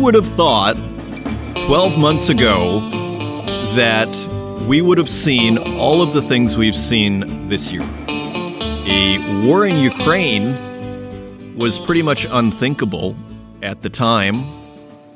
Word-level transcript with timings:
Would 0.00 0.14
have 0.14 0.28
thought 0.28 0.76
12 1.66 1.98
months 1.98 2.30
ago 2.30 2.80
that 3.76 4.08
we 4.66 4.80
would 4.80 4.96
have 4.96 5.10
seen 5.10 5.58
all 5.58 6.00
of 6.00 6.14
the 6.14 6.22
things 6.22 6.56
we've 6.56 6.74
seen 6.74 7.48
this 7.48 7.70
year? 7.70 7.82
A 8.08 9.44
war 9.46 9.66
in 9.66 9.76
Ukraine 9.76 11.54
was 11.54 11.78
pretty 11.78 12.00
much 12.00 12.26
unthinkable 12.30 13.14
at 13.62 13.82
the 13.82 13.90
time. 13.90 14.40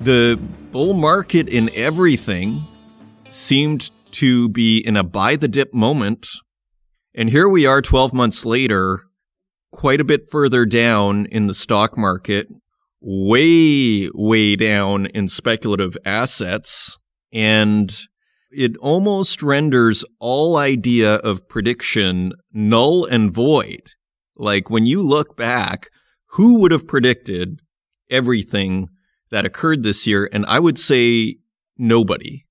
The 0.00 0.38
bull 0.70 0.92
market 0.92 1.48
in 1.48 1.70
everything 1.70 2.62
seemed 3.30 3.90
to 4.12 4.50
be 4.50 4.78
in 4.78 4.98
a 4.98 5.02
buy 5.02 5.36
the 5.36 5.48
dip 5.48 5.72
moment. 5.72 6.28
And 7.14 7.30
here 7.30 7.48
we 7.48 7.64
are 7.64 7.80
12 7.80 8.12
months 8.12 8.44
later, 8.44 9.04
quite 9.72 10.02
a 10.02 10.04
bit 10.04 10.28
further 10.28 10.66
down 10.66 11.24
in 11.26 11.46
the 11.46 11.54
stock 11.54 11.96
market, 11.96 12.48
way, 13.04 14.08
way 14.14 14.56
down 14.56 15.06
in 15.06 15.28
speculative 15.28 15.96
assets. 16.04 16.98
And 17.32 17.94
it 18.50 18.76
almost 18.78 19.42
renders 19.42 20.04
all 20.20 20.56
idea 20.56 21.16
of 21.16 21.48
prediction 21.48 22.32
null 22.52 23.04
and 23.04 23.32
void. 23.32 23.82
Like 24.36 24.70
when 24.70 24.86
you 24.86 25.02
look 25.02 25.36
back, 25.36 25.90
who 26.30 26.60
would 26.60 26.72
have 26.72 26.88
predicted 26.88 27.60
everything 28.10 28.88
that 29.30 29.44
occurred 29.44 29.82
this 29.82 30.06
year? 30.06 30.28
And 30.32 30.46
I 30.46 30.58
would 30.58 30.78
say 30.78 31.36
nobody. 31.76 32.44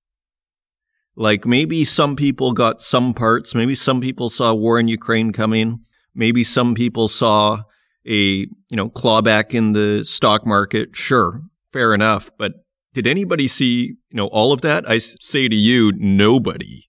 Like 1.16 1.46
maybe 1.46 1.84
some 1.84 2.16
people 2.16 2.52
got 2.52 2.80
some 2.80 3.14
parts. 3.14 3.54
Maybe 3.54 3.74
some 3.74 4.00
people 4.00 4.30
saw 4.30 4.54
war 4.54 4.78
in 4.78 4.88
Ukraine 4.88 5.32
coming. 5.32 5.80
Maybe 6.14 6.44
some 6.44 6.74
people 6.74 7.08
saw 7.08 7.62
a, 8.06 8.12
you 8.12 8.48
know, 8.72 8.88
clawback 8.88 9.54
in 9.54 9.72
the 9.72 10.04
stock 10.04 10.46
market. 10.46 10.96
Sure. 10.96 11.40
Fair 11.72 11.94
enough. 11.94 12.30
But 12.38 12.52
did 12.92 13.06
anybody 13.06 13.48
see, 13.48 13.96
you 14.10 14.16
know, 14.16 14.28
all 14.28 14.52
of 14.52 14.60
that? 14.60 14.88
I 14.88 14.98
say 14.98 15.48
to 15.48 15.56
you, 15.56 15.92
nobody. 15.96 16.82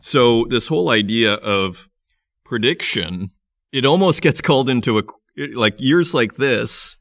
So 0.00 0.44
this 0.50 0.68
whole 0.68 0.90
idea 0.90 1.34
of 1.34 1.88
prediction, 2.44 3.30
it 3.72 3.86
almost 3.86 4.20
gets 4.20 4.42
called 4.42 4.68
into 4.68 4.98
a, 4.98 5.02
like 5.54 5.80
years 5.80 6.12
like 6.12 6.34
this, 6.34 6.96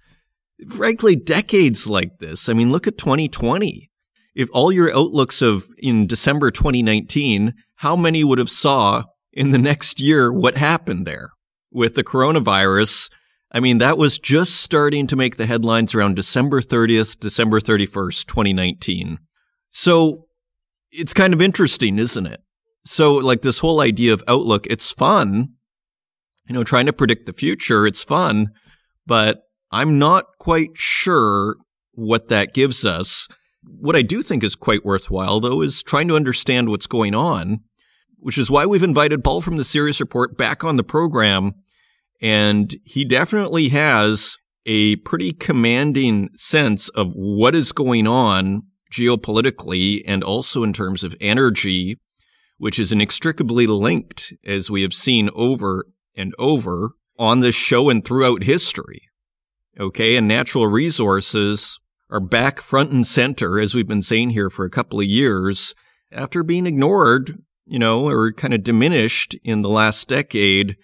frankly, 0.70 1.16
decades 1.16 1.88
like 1.88 2.20
this. 2.20 2.48
I 2.48 2.54
mean, 2.54 2.72
look 2.72 2.88
at 2.88 2.98
2020. 2.98 3.90
If 4.36 4.50
all 4.54 4.72
your 4.72 4.96
outlooks 4.96 5.42
of 5.42 5.66
in 5.78 6.08
December 6.08 6.50
2019, 6.50 7.54
how 7.76 7.96
many 7.96 8.24
would 8.24 8.40
have 8.40 8.50
saw 8.50 9.04
in 9.32 9.50
the 9.52 9.60
next 9.60 10.00
year 10.00 10.32
what 10.32 10.58
happened 10.58 11.06
there 11.06 11.30
with 11.72 11.96
the 11.96 12.04
coronavirus 12.04 13.10
I 13.54 13.60
mean, 13.60 13.78
that 13.78 13.98
was 14.00 14.18
just 14.18 14.62
starting 14.62 15.06
to 15.08 15.16
make 15.16 15.36
the 15.36 15.46
headlines 15.46 15.94
around 15.94 16.16
December 16.16 16.60
30th, 16.60 17.20
December 17.20 17.60
31st, 17.60 18.26
2019. 18.26 19.20
So 19.70 20.26
it's 20.92 21.14
kind 21.14 21.34
of 21.34 21.42
interesting, 21.42 22.00
isn't 22.00 22.26
it? 22.26 22.42
So, 22.86 23.14
like 23.14 23.44
this 23.44 23.60
whole 23.60 23.80
idea 23.80 24.12
of 24.12 24.24
outlook, 24.28 24.68
it's 24.68 24.92
fun. 24.92 25.54
You 26.48 26.54
know, 26.54 26.64
trying 26.64 26.88
to 26.88 26.94
predict 26.94 27.26
the 27.26 27.34
future, 27.34 27.88
it's 27.88 28.04
fun, 28.04 28.50
but 29.06 29.44
I'm 29.72 29.98
not 29.98 30.26
quite 30.40 30.72
sure 30.74 31.56
what 31.94 32.28
that 32.28 32.54
gives 32.54 32.84
us. 32.84 33.30
What 33.64 33.96
I 33.96 34.02
do 34.02 34.22
think 34.22 34.44
is 34.44 34.56
quite 34.56 34.84
worthwhile, 34.84 35.40
though, 35.40 35.62
is 35.62 35.82
trying 35.82 36.10
to 36.10 36.18
understand 36.18 36.68
what's 36.68 36.88
going 36.88 37.16
on, 37.16 37.62
which 38.18 38.38
is 38.38 38.52
why 38.52 38.66
we've 38.66 38.84
invited 38.84 39.24
Paul 39.24 39.40
from 39.40 39.56
the 39.56 39.64
Sirius 39.64 40.02
Report 40.02 40.38
back 40.38 40.66
on 40.66 40.76
the 40.76 40.84
program 40.84 41.54
and 42.24 42.78
he 42.86 43.04
definitely 43.04 43.68
has 43.70 44.38
a 44.66 44.96
pretty 44.98 45.34
commanding 45.34 46.30
sense 46.38 46.88
of 46.90 47.12
what 47.14 47.54
is 47.54 47.74
going 47.74 48.08
on 48.08 48.64
geopolitically 48.90 50.02
and 50.08 50.24
also 50.24 50.64
in 50.64 50.72
terms 50.72 51.04
of 51.04 51.18
energy, 51.20 51.98
which 52.58 52.80
is 52.80 52.94
inextricably 52.94 53.68
linked, 53.68 54.32
as 54.46 54.72
we 54.72 54.84
have 54.84 54.94
seen 54.94 55.30
over 55.36 55.86
and 56.16 56.34
over 56.40 56.92
on 57.20 57.42
this 57.42 57.56
show 57.56 57.90
and 57.90 58.06
throughout 58.06 58.44
history. 58.44 59.02
Okay. 59.78 60.16
And 60.16 60.26
natural 60.26 60.68
resources 60.68 61.78
are 62.10 62.22
back 62.22 62.62
front 62.62 62.92
and 62.92 63.06
center, 63.06 63.60
as 63.60 63.76
we've 63.76 63.88
been 63.88 64.02
saying 64.02 64.30
here 64.30 64.50
for 64.50 64.64
a 64.64 64.70
couple 64.70 65.02
of 65.02 65.06
years, 65.06 65.76
after 66.10 66.42
being 66.42 66.68
ignored, 66.68 67.38
you 67.66 67.80
know, 67.80 68.08
or 68.08 68.32
kind 68.32 68.54
of 68.54 68.64
diminished 68.64 69.36
in 69.44 69.62
the 69.62 69.70
last 69.70 70.08
decade 70.08 70.78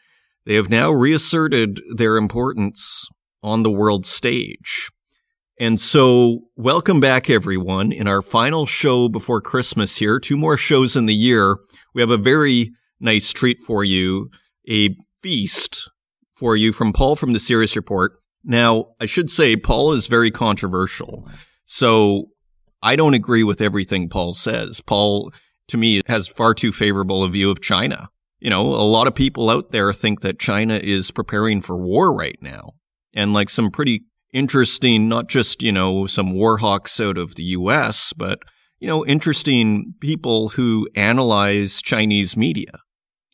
they 0.49 0.55
have 0.55 0.71
now 0.71 0.91
reasserted 0.91 1.79
their 1.95 2.17
importance 2.17 3.07
on 3.43 3.61
the 3.61 3.69
world 3.69 4.07
stage. 4.07 4.89
And 5.59 5.79
so, 5.79 6.39
welcome 6.55 6.99
back, 6.99 7.29
everyone. 7.29 7.91
In 7.91 8.07
our 8.07 8.23
final 8.23 8.65
show 8.65 9.09
before 9.09 9.41
Christmas 9.41 9.97
here, 9.97 10.19
two 10.19 10.37
more 10.37 10.57
shows 10.57 10.95
in 10.95 11.05
the 11.05 11.13
year, 11.13 11.55
we 11.93 12.01
have 12.01 12.09
a 12.09 12.17
very 12.17 12.71
nice 12.99 13.31
treat 13.31 13.61
for 13.61 13.83
you 13.83 14.31
a 14.67 14.95
feast 15.21 15.87
for 16.33 16.57
you 16.57 16.73
from 16.73 16.93
Paul 16.93 17.15
from 17.15 17.33
the 17.33 17.39
Sirius 17.39 17.75
Report. 17.75 18.13
Now, 18.43 18.85
I 18.99 19.05
should 19.05 19.29
say, 19.29 19.55
Paul 19.55 19.93
is 19.93 20.07
very 20.07 20.31
controversial. 20.31 21.29
So, 21.65 22.29
I 22.81 22.95
don't 22.95 23.13
agree 23.13 23.43
with 23.43 23.61
everything 23.61 24.09
Paul 24.09 24.33
says. 24.33 24.81
Paul, 24.81 25.31
to 25.67 25.77
me, 25.77 26.01
has 26.07 26.27
far 26.27 26.55
too 26.55 26.71
favorable 26.71 27.23
a 27.23 27.29
view 27.29 27.51
of 27.51 27.61
China 27.61 28.09
you 28.39 28.49
know, 28.49 28.61
a 28.61 28.87
lot 28.87 29.07
of 29.07 29.15
people 29.15 29.49
out 29.49 29.71
there 29.71 29.93
think 29.93 30.21
that 30.21 30.39
China 30.39 30.79
is 30.81 31.11
preparing 31.11 31.61
for 31.61 31.77
war 31.77 32.13
right 32.13 32.37
now. 32.41 32.71
And 33.13 33.33
like 33.33 33.49
some 33.49 33.71
pretty 33.71 34.05
interesting, 34.33 35.09
not 35.09 35.27
just, 35.27 35.61
you 35.61 35.71
know, 35.71 36.05
some 36.05 36.33
war 36.33 36.57
hawks 36.57 36.99
out 36.99 37.17
of 37.17 37.35
the 37.35 37.43
US, 37.43 38.13
but, 38.15 38.39
you 38.79 38.87
know, 38.87 39.05
interesting 39.05 39.93
people 39.99 40.49
who 40.49 40.87
analyze 40.95 41.81
Chinese 41.81 42.37
media. 42.37 42.71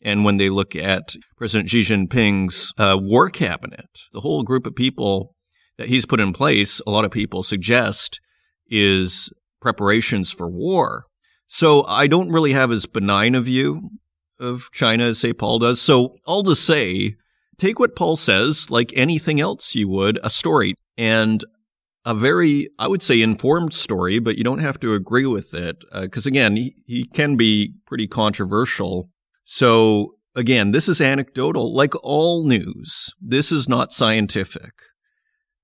And 0.02 0.24
when 0.24 0.36
they 0.36 0.50
look 0.50 0.74
at 0.74 1.14
President 1.36 1.70
Xi 1.70 1.82
Jinping's 1.82 2.72
uh, 2.78 2.98
war 3.00 3.28
cabinet, 3.30 3.88
the 4.12 4.20
whole 4.20 4.42
group 4.42 4.66
of 4.66 4.74
people 4.74 5.34
that 5.78 5.88
he's 5.88 6.06
put 6.06 6.20
in 6.20 6.32
place, 6.32 6.80
a 6.86 6.90
lot 6.90 7.04
of 7.04 7.10
people 7.10 7.42
suggest 7.42 8.20
is 8.68 9.30
preparations 9.60 10.32
for 10.32 10.50
war. 10.50 11.04
So 11.48 11.84
I 11.84 12.06
don't 12.06 12.32
really 12.32 12.52
have 12.52 12.72
as 12.72 12.86
benign 12.86 13.34
a 13.34 13.40
view 13.40 13.90
of 14.38 14.70
China 14.72 15.04
as, 15.04 15.18
say, 15.18 15.32
Paul 15.32 15.58
does. 15.58 15.80
So, 15.80 16.16
all 16.26 16.42
to 16.44 16.54
say, 16.54 17.16
take 17.58 17.78
what 17.78 17.96
Paul 17.96 18.16
says 18.16 18.70
like 18.70 18.92
anything 18.94 19.40
else 19.40 19.74
you 19.74 19.88
would, 19.88 20.18
a 20.22 20.30
story, 20.30 20.74
and 20.96 21.44
a 22.04 22.14
very, 22.14 22.68
I 22.78 22.86
would 22.88 23.02
say, 23.02 23.20
informed 23.20 23.72
story, 23.72 24.18
but 24.18 24.38
you 24.38 24.44
don't 24.44 24.60
have 24.60 24.78
to 24.80 24.94
agree 24.94 25.26
with 25.26 25.54
it. 25.54 25.82
Because 25.92 26.26
uh, 26.26 26.28
again, 26.28 26.56
he, 26.56 26.74
he 26.86 27.04
can 27.04 27.36
be 27.36 27.74
pretty 27.86 28.06
controversial. 28.06 29.10
So, 29.44 30.14
again, 30.34 30.72
this 30.72 30.88
is 30.88 31.00
anecdotal, 31.00 31.74
like 31.74 31.94
all 32.04 32.46
news. 32.46 33.12
This 33.20 33.50
is 33.50 33.68
not 33.68 33.92
scientific. 33.92 34.72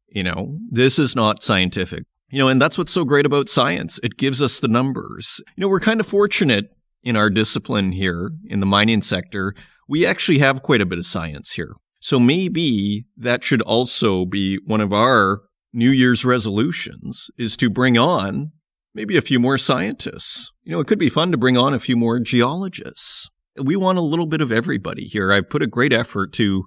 You 0.09 0.25
know, 0.25 0.59
this 0.71 0.99
is 0.99 1.15
not 1.15 1.43
scientific. 1.43 2.05
You 2.29 2.39
know, 2.39 2.49
and 2.49 2.61
that's 2.61 2.79
what's 2.79 2.93
so 2.93 3.05
great 3.05 3.27
about 3.27 3.49
science. 3.49 4.01
It 4.03 4.17
gives 4.17 4.41
us 4.41 4.59
the 4.59 4.69
numbers. 4.69 5.41
You 5.57 5.63
know, 5.63 5.69
we're 5.69 5.81
kind 5.81 6.01
of 6.01 6.07
fortunate 6.07 6.75
in 7.03 7.17
our 7.17 7.31
discipline 7.31 7.93
here 7.93 8.31
in 8.47 8.61
the 8.61 8.67
mining 8.67 9.03
sector, 9.03 9.55
we 9.89 10.07
actually 10.07 10.39
have 10.39 10.63
quite 10.63 10.81
a 10.81 10.87
bit 10.87 10.99
of 10.99 11.07
science 11.07 11.53
here. 11.53 11.75
So 12.01 12.19
maybe 12.19 13.05
that 13.17 13.45
should 13.45 13.63
also 13.63 14.25
be 14.25 14.59
one 14.67 14.81
of 14.81 14.93
our 14.93 15.43
New 15.73 15.91
Year's 15.91 16.25
resolutions 16.25 17.31
is 17.39 17.57
to 17.59 17.71
bring 17.71 17.97
on 17.97 18.53
maybe 18.95 19.17
a 19.17 19.23
few 19.23 19.41
more 19.41 19.57
scientists. 19.57 20.53
You 20.65 20.73
know, 20.73 20.81
it 20.81 20.87
could 20.87 20.99
be 20.99 21.09
fun 21.09 21.33
to 21.33 21.39
bring 21.39 21.57
on 21.57 21.75
a 21.75 21.81
few 21.81 21.97
more 21.97 22.19
geologists. 22.19 23.31
We 23.57 23.77
want 23.77 23.99
a 23.99 24.03
little 24.03 24.27
bit 24.27 24.41
of 24.41 24.53
everybody 24.53 25.05
here. 25.05 25.33
I've 25.33 25.49
put 25.49 25.63
a 25.63 25.67
great 25.67 25.93
effort 25.93 26.33
to 26.35 26.65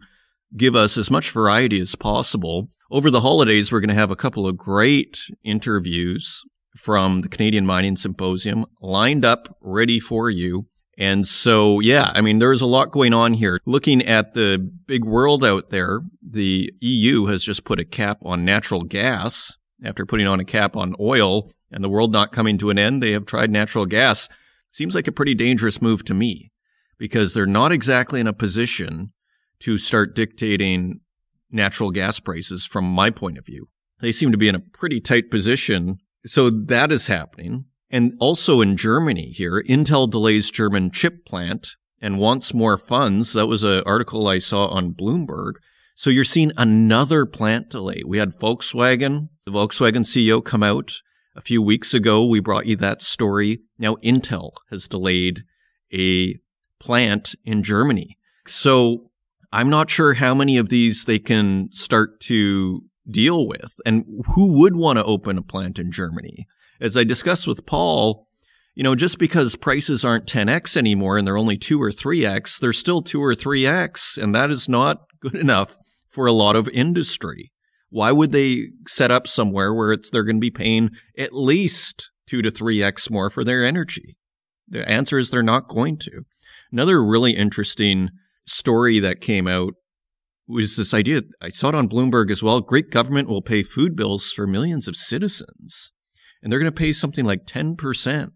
give 0.56 0.76
us 0.76 0.98
as 0.98 1.12
much 1.12 1.32
variety 1.32 1.80
as 1.80 1.96
possible. 1.96 2.70
Over 2.90 3.12
the 3.12 3.22
holidays, 3.22 3.72
we're 3.72 3.80
going 3.80 3.90
to 3.90 3.96
have 3.96 4.12
a 4.12 4.16
couple 4.16 4.48
of 4.48 4.58
great 4.58 5.20
interviews 5.44 6.44
from 6.76 7.22
the 7.22 7.30
Canadian 7.30 7.66
Mining 7.66 7.98
Symposium 7.98 8.66
lined 8.82 9.26
up, 9.26 9.58
ready 9.62 10.00
for 10.00 10.30
you. 10.30 10.68
And 10.98 11.28
so, 11.28 11.80
yeah, 11.80 12.12
I 12.16 12.22
mean, 12.22 12.40
there's 12.40 12.62
a 12.62 12.66
lot 12.66 12.92
going 12.92 13.14
on 13.14 13.34
here. 13.34 13.60
Looking 13.66 14.02
at 14.06 14.34
the 14.34 14.58
big 14.86 15.04
world 15.04 15.44
out 15.44 15.70
there, 15.70 16.00
the 16.22 16.72
EU 16.80 17.26
has 17.26 17.44
just 17.44 17.66
put 17.66 17.80
a 17.80 17.86
cap 17.86 18.20
on 18.24 18.46
natural 18.46 18.82
gas 18.82 19.58
after 19.84 20.06
putting 20.06 20.28
on 20.28 20.40
a 20.40 20.46
cap 20.46 20.76
on 20.76 20.96
oil 21.00 21.52
and 21.72 21.84
the 21.84 21.90
world 21.90 22.14
not 22.14 22.32
coming 22.32 22.58
to 22.60 22.70
an 22.70 22.80
end. 22.80 23.04
They 23.04 23.12
have 23.12 23.26
tried 23.26 23.52
natural 23.52 23.86
gas. 23.86 24.30
Seems 24.72 24.96
like 24.96 25.08
a 25.08 25.12
pretty 25.12 25.36
dangerous 25.36 25.82
move 25.82 26.06
to 26.06 26.14
me 26.14 26.52
because 26.98 27.34
they're 27.34 27.46
not 27.46 27.72
exactly 27.72 28.22
in 28.22 28.28
a 28.28 28.34
position 28.34 29.12
to 29.60 29.78
start 29.78 30.16
dictating 30.16 31.02
natural 31.52 31.92
gas 31.92 32.20
prices 32.20 32.66
from 32.66 32.86
my 32.86 33.10
point 33.10 33.38
of 33.38 33.46
view. 33.46 33.68
They 34.00 34.12
seem 34.12 34.32
to 34.32 34.38
be 34.38 34.48
in 34.48 34.56
a 34.56 34.60
pretty 34.60 35.00
tight 35.00 35.32
position 35.32 35.98
so 36.26 36.50
that 36.50 36.92
is 36.92 37.08
happening. 37.08 37.66
And 37.90 38.16
also 38.20 38.62
in 38.62 38.78
Germany 38.78 39.28
here, 39.28 39.64
Intel 39.68 40.10
delays 40.10 40.52
German 40.52 40.92
chip 40.92 41.26
plant 41.26 41.76
and 42.02 42.20
wants 42.20 42.54
more 42.54 42.78
funds. 42.78 43.34
That 43.34 43.48
was 43.48 43.64
an 43.64 43.84
article 43.86 44.28
I 44.28 44.40
saw 44.40 44.68
on 44.68 44.94
Bloomberg. 44.94 45.54
So 45.96 46.10
you're 46.10 46.24
seeing 46.24 46.52
another 46.58 47.26
plant 47.26 47.70
delay. 47.70 48.02
We 48.06 48.18
had 48.18 48.30
Volkswagen 48.30 49.30
the 49.46 49.52
Volkswagen 49.52 50.04
CEO 50.04 50.44
come 50.44 50.64
out 50.64 51.02
a 51.36 51.42
few 51.42 51.62
weeks 51.62 51.94
ago. 51.94 52.26
We 52.26 52.40
brought 52.40 52.66
you 52.66 52.76
that 52.78 53.02
story. 53.02 53.60
Now 53.78 53.96
Intel 53.98 54.52
has 54.72 54.88
delayed 54.88 55.44
a 55.94 56.36
plant 56.80 57.36
in 57.44 57.62
Germany. 57.62 58.18
So 58.48 59.12
I'm 59.52 59.70
not 59.70 59.90
sure 59.90 60.16
how 60.16 60.34
many 60.34 60.58
of 60.58 60.70
these 60.70 61.06
they 61.06 61.20
can 61.20 61.72
start 61.72 62.20
to 62.22 62.82
deal 63.10 63.48
with 63.48 63.76
and 63.86 64.06
who 64.34 64.60
would 64.60 64.76
want 64.76 64.98
to 65.00 65.06
open 65.06 65.38
a 65.38 65.44
plant 65.44 65.80
in 65.80 65.92
Germany. 65.92 66.48
As 66.80 66.98
I 66.98 67.04
discussed 67.04 67.48
with 67.48 67.66
Paul, 67.66 68.28
you 68.76 68.84
know, 68.84 68.96
just 68.96 69.18
because 69.18 69.56
prices 69.56 70.04
aren't 70.04 70.28
10x 70.28 70.76
anymore 70.76 71.18
and 71.18 71.26
they're 71.26 71.38
only 71.38 71.58
2 71.58 71.82
or 71.82 71.92
3x, 71.92 72.60
they're 72.60 72.74
still 72.74 73.02
2 73.02 73.24
or 73.24 73.34
3x, 73.34 74.22
and 74.22 74.36
that 74.36 74.52
is 74.52 74.68
not 74.68 75.06
good 75.22 75.36
enough 75.36 75.78
for 76.10 76.26
a 76.26 76.34
lot 76.34 76.56
of 76.56 76.70
industry. 76.70 77.52
Why 77.90 78.12
would 78.12 78.32
they 78.32 78.70
set 78.88 79.12
up 79.12 79.28
somewhere 79.28 79.74
where 79.74 79.94
it's 79.94 80.10
they're 80.10 80.24
going 80.24 80.38
to 80.38 80.42
be 80.42 80.52
paying 80.52 80.92
at 81.18 81.34
least 81.34 82.12
2 82.28 82.42
to 82.42 82.52
3x 82.52 83.10
more 83.10 83.30
for 83.30 83.44
their 83.44 83.66
energy? 83.66 84.18
The 84.68 84.88
answer 84.90 85.18
is 85.18 85.30
they're 85.30 85.44
not 85.44 85.68
going 85.68 85.98
to. 86.00 86.24
Another 86.72 87.04
really 87.04 87.32
interesting 87.32 88.10
story 88.46 89.00
that 89.00 89.22
came 89.22 89.48
out 89.48 89.76
was 90.48 90.76
this 90.76 90.94
idea. 90.94 91.22
I 91.42 91.50
saw 91.50 91.70
it 91.70 91.76
on 91.76 91.90
Bloomberg 91.90 92.30
as 92.32 92.44
well. 92.44 92.62
Great 92.62 92.92
government 92.92 93.28
will 93.28 93.42
pay 93.42 93.64
food 93.64 93.96
bills 93.96 94.32
for 94.32 94.46
millions 94.46 94.88
of 94.88 94.96
citizens, 94.96 95.92
and 96.42 96.52
they're 96.52 96.60
going 96.60 96.72
to 96.72 96.78
pay 96.78 96.94
something 96.94 97.26
like 97.26 97.46
10% 97.46 98.30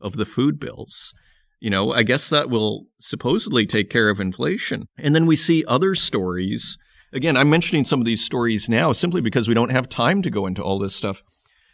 of 0.00 0.16
the 0.16 0.26
food 0.26 0.58
bills. 0.60 1.12
You 1.60 1.70
know, 1.70 1.92
I 1.92 2.02
guess 2.02 2.28
that 2.28 2.50
will 2.50 2.86
supposedly 3.00 3.66
take 3.66 3.88
care 3.88 4.08
of 4.08 4.20
inflation. 4.20 4.86
And 4.98 5.14
then 5.14 5.26
we 5.26 5.36
see 5.36 5.64
other 5.66 5.94
stories. 5.94 6.76
Again, 7.12 7.36
I'm 7.36 7.50
mentioning 7.50 7.84
some 7.84 8.00
of 8.00 8.06
these 8.06 8.24
stories 8.24 8.68
now 8.68 8.92
simply 8.92 9.20
because 9.20 9.46
we 9.46 9.54
don't 9.54 9.70
have 9.70 9.88
time 9.88 10.22
to 10.22 10.30
go 10.30 10.46
into 10.46 10.62
all 10.62 10.78
this 10.78 10.96
stuff. 10.96 11.22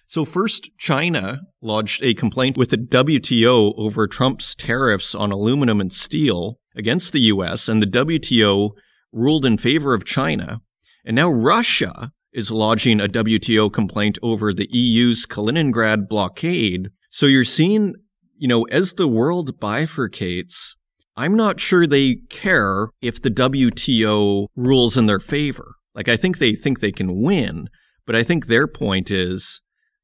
So 0.06 0.25
first, 0.25 0.70
China 0.79 1.43
lodged 1.61 2.03
a 2.03 2.15
complaint 2.15 2.56
with 2.56 2.70
the 2.70 2.79
WTO 2.79 3.75
over 3.76 4.06
Trump's 4.06 4.55
tariffs 4.55 5.15
on 5.15 5.32
aluminum 5.32 5.81
and 5.81 5.93
steel 5.93 6.59
against 6.75 7.12
the 7.12 7.20
US, 7.20 7.69
and 7.69 7.82
the 7.82 7.87
WTO 7.87 8.70
ruled 9.12 9.44
in 9.44 9.56
favor 9.56 9.94
of 9.94 10.05
China. 10.05 10.60
And 11.05 11.16
now 11.16 11.31
Russia 11.31 12.12
is 12.32 12.50
lodging 12.50 13.00
a 13.00 13.08
WTO 13.08 13.72
complaint 13.72 14.19
over 14.22 14.52
the 14.52 14.69
EU's 14.70 15.26
Kaliningrad 15.26 16.08
blockade. 16.08 16.90
So 17.10 17.26
you're 17.26 17.44
seeing, 17.44 17.94
you 18.37 18.49
know, 18.49 18.64
as 18.64 18.94
the 18.94 19.08
world 19.08 19.58
bifurcates, 19.58 20.76
I'm 21.16 21.34
not 21.34 21.58
sure 21.58 21.87
they 21.87 22.16
care 22.31 22.90
if 23.00 23.20
the 23.20 23.31
WTO 23.31 24.46
rules 24.55 24.96
in 24.96 25.06
their 25.06 25.19
favor. 25.19 25.75
Like, 25.94 26.08
I 26.08 26.16
think 26.16 26.38
they 26.38 26.55
think 26.55 26.78
they 26.78 26.93
can 26.93 27.20
win, 27.20 27.69
but 28.06 28.14
I 28.14 28.22
think 28.22 28.46
their 28.46 28.69
point 28.69 29.10
is 29.10 29.60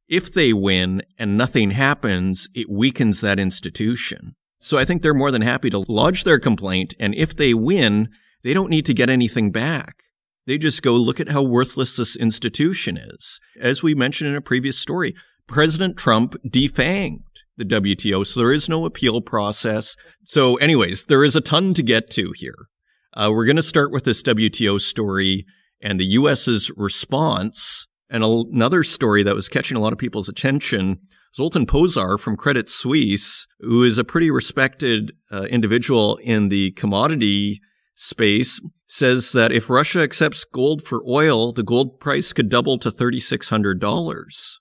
if 0.08 0.32
they 0.32 0.52
win 0.52 1.02
and 1.18 1.38
nothing 1.38 1.70
happens, 1.70 2.48
it 2.54 2.68
weakens 2.68 3.20
that 3.20 3.38
institution. 3.38 4.34
So 4.58 4.76
I 4.76 4.84
think 4.84 5.02
they're 5.02 5.14
more 5.14 5.30
than 5.30 5.42
happy 5.42 5.70
to 5.70 5.84
lodge 5.86 6.24
their 6.24 6.40
complaint. 6.40 6.94
And 6.98 7.14
if 7.14 7.36
they 7.36 7.54
win, 7.54 8.08
they 8.44 8.55
don't 8.55 8.70
need 8.70 8.87
to 8.87 8.94
get 8.94 9.11
anything 9.11 9.50
back. 9.50 10.05
They 10.46 10.58
just 10.58 10.82
go 10.82 10.94
look 10.94 11.19
at 11.19 11.31
how 11.31 11.43
worthless 11.43 11.96
this 11.96 12.14
institution 12.14 12.96
is. 12.96 13.41
As 13.58 13.82
we 13.82 13.94
mentioned 13.94 14.31
in 14.31 14.37
a 14.37 14.43
previous 14.43 14.79
story, 14.79 15.14
President 15.49 15.96
Trump 15.96 16.37
defanged 16.46 17.23
the 17.56 17.64
WTO, 17.64 18.26
so 18.26 18.41
there 18.41 18.52
is 18.52 18.69
no 18.69 18.85
appeal 18.85 19.20
process. 19.20 19.96
So, 20.25 20.56
anyways, 20.56 21.06
there 21.06 21.25
is 21.25 21.35
a 21.35 21.41
ton 21.41 21.73
to 21.75 21.82
get 21.82 22.11
to 22.11 22.32
here. 22.37 22.67
Uh, 23.14 23.31
we're 23.32 23.46
going 23.46 23.56
to 23.56 23.62
start 23.62 23.91
with 23.93 24.05
this 24.05 24.23
WTO 24.23 24.81
story 24.81 25.47
and 25.81 25.99
the 25.99 26.06
U.S.'s 26.06 26.70
response 26.76 27.87
and 28.11 28.23
another 28.23 28.82
story 28.82 29.23
that 29.23 29.35
was 29.35 29.49
catching 29.49 29.76
a 29.76 29.81
lot 29.81 29.93
of 29.93 29.99
people's 29.99 30.29
attention 30.29 30.99
Zoltan 31.35 31.67
Pozsar 31.67 32.19
from 32.20 32.37
Credit 32.37 32.69
Suisse, 32.69 33.49
who 33.58 33.82
is 33.82 33.99
a 33.99 34.05
pretty 34.05 34.31
respected 34.31 35.12
uh, 35.32 35.43
individual 35.44 36.17
in 36.23 36.49
the 36.49 36.70
commodity 36.73 37.61
space, 38.04 38.60
says 38.86 39.32
that 39.32 39.52
if 39.52 39.70
Russia 39.70 40.00
accepts 40.00 40.44
gold 40.44 40.82
for 40.82 41.02
oil, 41.08 41.52
the 41.52 41.62
gold 41.62 41.98
price 42.00 42.32
could 42.32 42.48
double 42.48 42.78
to 42.78 42.90
$3,600. 42.90 44.58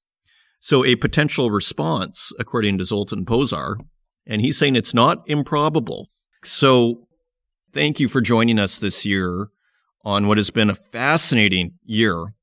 So 0.59 0.85
a 0.85 0.95
potential 0.95 1.51
response, 1.51 2.31
according 2.39 2.77
to 2.77 2.85
Zoltan 2.85 3.25
Pozsar. 3.25 3.75
And 4.25 4.41
he's 4.41 4.57
saying 4.57 4.75
it's 4.75 4.93
not 4.93 5.23
improbable. 5.27 6.07
So 6.43 7.07
thank 7.73 7.99
you 7.99 8.07
for 8.07 8.21
joining 8.21 8.57
us 8.57 8.79
this 8.79 9.05
year 9.05 9.49
on 10.05 10.27
what 10.27 10.37
has 10.37 10.49
been 10.49 10.69
a 10.69 10.75
fascinating 10.75 11.73
year 11.83 12.33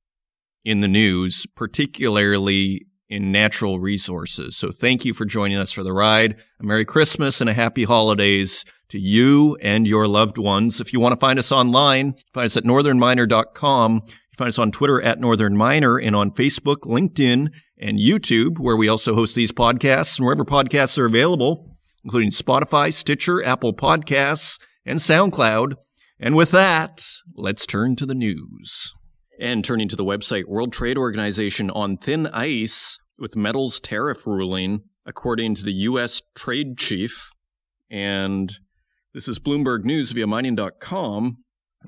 in 0.64 0.80
the 0.80 0.88
news, 0.88 1.46
particularly 1.56 2.86
in 3.08 3.32
natural 3.32 3.80
resources. 3.80 4.56
So 4.56 4.70
thank 4.70 5.04
you 5.04 5.14
for 5.14 5.24
joining 5.24 5.58
us 5.58 5.72
for 5.72 5.82
the 5.82 5.92
ride. 5.92 6.36
A 6.60 6.64
Merry 6.64 6.84
Christmas 6.84 7.40
and 7.40 7.50
a 7.50 7.54
Happy 7.54 7.84
Holidays 7.84 8.64
to 8.90 8.98
you 8.98 9.56
and 9.60 9.86
your 9.86 10.06
loved 10.06 10.38
ones. 10.38 10.80
If 10.80 10.92
you 10.92 11.00
want 11.00 11.14
to 11.14 11.20
find 11.20 11.38
us 11.38 11.50
online, 11.50 12.14
find 12.32 12.46
us 12.46 12.56
at 12.56 12.64
northernminer.com. 12.64 14.02
You 14.06 14.36
find 14.36 14.48
us 14.48 14.58
on 14.58 14.72
Twitter 14.72 15.00
at 15.00 15.18
Northern 15.18 15.56
Miner 15.56 15.98
and 15.98 16.14
on 16.14 16.30
Facebook, 16.30 16.82
LinkedIn, 16.82 17.52
and 17.78 17.98
YouTube, 17.98 18.58
where 18.58 18.76
we 18.76 18.88
also 18.88 19.14
host 19.14 19.34
these 19.34 19.52
podcasts 19.52 20.18
and 20.18 20.26
wherever 20.26 20.44
podcasts 20.44 20.98
are 20.98 21.06
available, 21.06 21.76
including 22.04 22.30
Spotify, 22.30 22.92
Stitcher, 22.92 23.42
Apple 23.42 23.72
Podcasts, 23.72 24.58
and 24.84 24.98
SoundCloud. 24.98 25.74
And 26.18 26.36
with 26.36 26.50
that, 26.50 27.04
let's 27.34 27.64
turn 27.64 27.96
to 27.96 28.06
the 28.06 28.14
news. 28.14 28.92
And 29.40 29.64
turning 29.64 29.88
to 29.88 29.96
the 29.96 30.04
website, 30.04 30.44
World 30.44 30.70
Trade 30.70 30.98
Organization 30.98 31.70
on 31.70 31.96
thin 31.96 32.26
ice 32.26 32.98
with 33.18 33.36
metals 33.36 33.80
tariff 33.80 34.26
ruling, 34.26 34.82
according 35.06 35.54
to 35.54 35.64
the 35.64 35.72
U.S. 35.72 36.20
trade 36.34 36.76
chief. 36.76 37.30
And 37.90 38.58
this 39.14 39.28
is 39.28 39.38
Bloomberg 39.38 39.84
News 39.84 40.12
via 40.12 40.26
mining.com. 40.26 41.38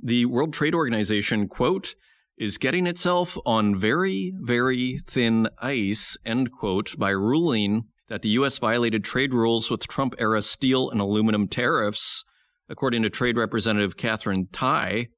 The 0.02 0.26
World 0.26 0.52
Trade 0.52 0.74
Organization, 0.74 1.48
quote, 1.48 1.94
is 2.38 2.58
getting 2.58 2.86
itself 2.86 3.36
on 3.44 3.76
very, 3.76 4.32
very 4.36 4.98
thin 5.06 5.48
ice, 5.60 6.16
end 6.24 6.50
quote, 6.50 6.98
by 6.98 7.10
ruling 7.10 7.84
that 8.08 8.22
the 8.22 8.30
U.S. 8.30 8.58
violated 8.58 9.04
trade 9.04 9.32
rules 9.32 9.70
with 9.70 9.86
Trump 9.86 10.14
era 10.18 10.42
steel 10.42 10.90
and 10.90 11.00
aluminum 11.00 11.48
tariffs, 11.48 12.24
according 12.68 13.02
to 13.02 13.10
Trade 13.10 13.36
Representative 13.36 13.96
Katherine 13.96 14.48
Tai 14.52 15.08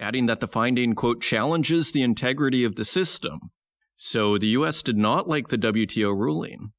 adding 0.00 0.26
that 0.26 0.40
the 0.40 0.48
finding, 0.48 0.94
quote, 0.94 1.20
challenges 1.20 1.92
the 1.92 2.02
integrity 2.02 2.64
of 2.64 2.76
the 2.76 2.84
system. 2.84 3.50
So 3.96 4.38
the 4.38 4.48
U.S. 4.48 4.82
did 4.82 4.96
not 4.96 5.28
like 5.28 5.48
the 5.48 5.58
WTO 5.58 6.16
ruling. 6.16 6.72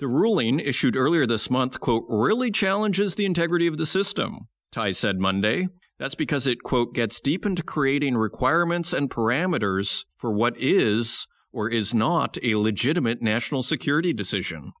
The 0.00 0.08
ruling, 0.08 0.60
issued 0.60 0.96
earlier 0.96 1.26
this 1.26 1.50
month, 1.50 1.78
quote, 1.78 2.06
really 2.08 2.50
challenges 2.50 3.14
the 3.14 3.26
integrity 3.26 3.66
of 3.66 3.76
the 3.76 3.84
system, 3.84 4.48
Tai 4.72 4.92
said 4.92 5.18
Monday. 5.18 5.68
That's 5.98 6.14
because 6.14 6.46
it, 6.46 6.62
quote, 6.62 6.94
gets 6.94 7.20
deep 7.20 7.44
into 7.44 7.62
creating 7.62 8.16
requirements 8.16 8.94
and 8.94 9.10
parameters 9.10 10.06
for 10.16 10.32
what 10.32 10.54
is 10.56 11.26
or 11.52 11.68
is 11.68 11.92
not 11.92 12.38
a 12.42 12.54
legitimate 12.54 13.20
national 13.20 13.62
security 13.62 14.14
decision. 14.14 14.72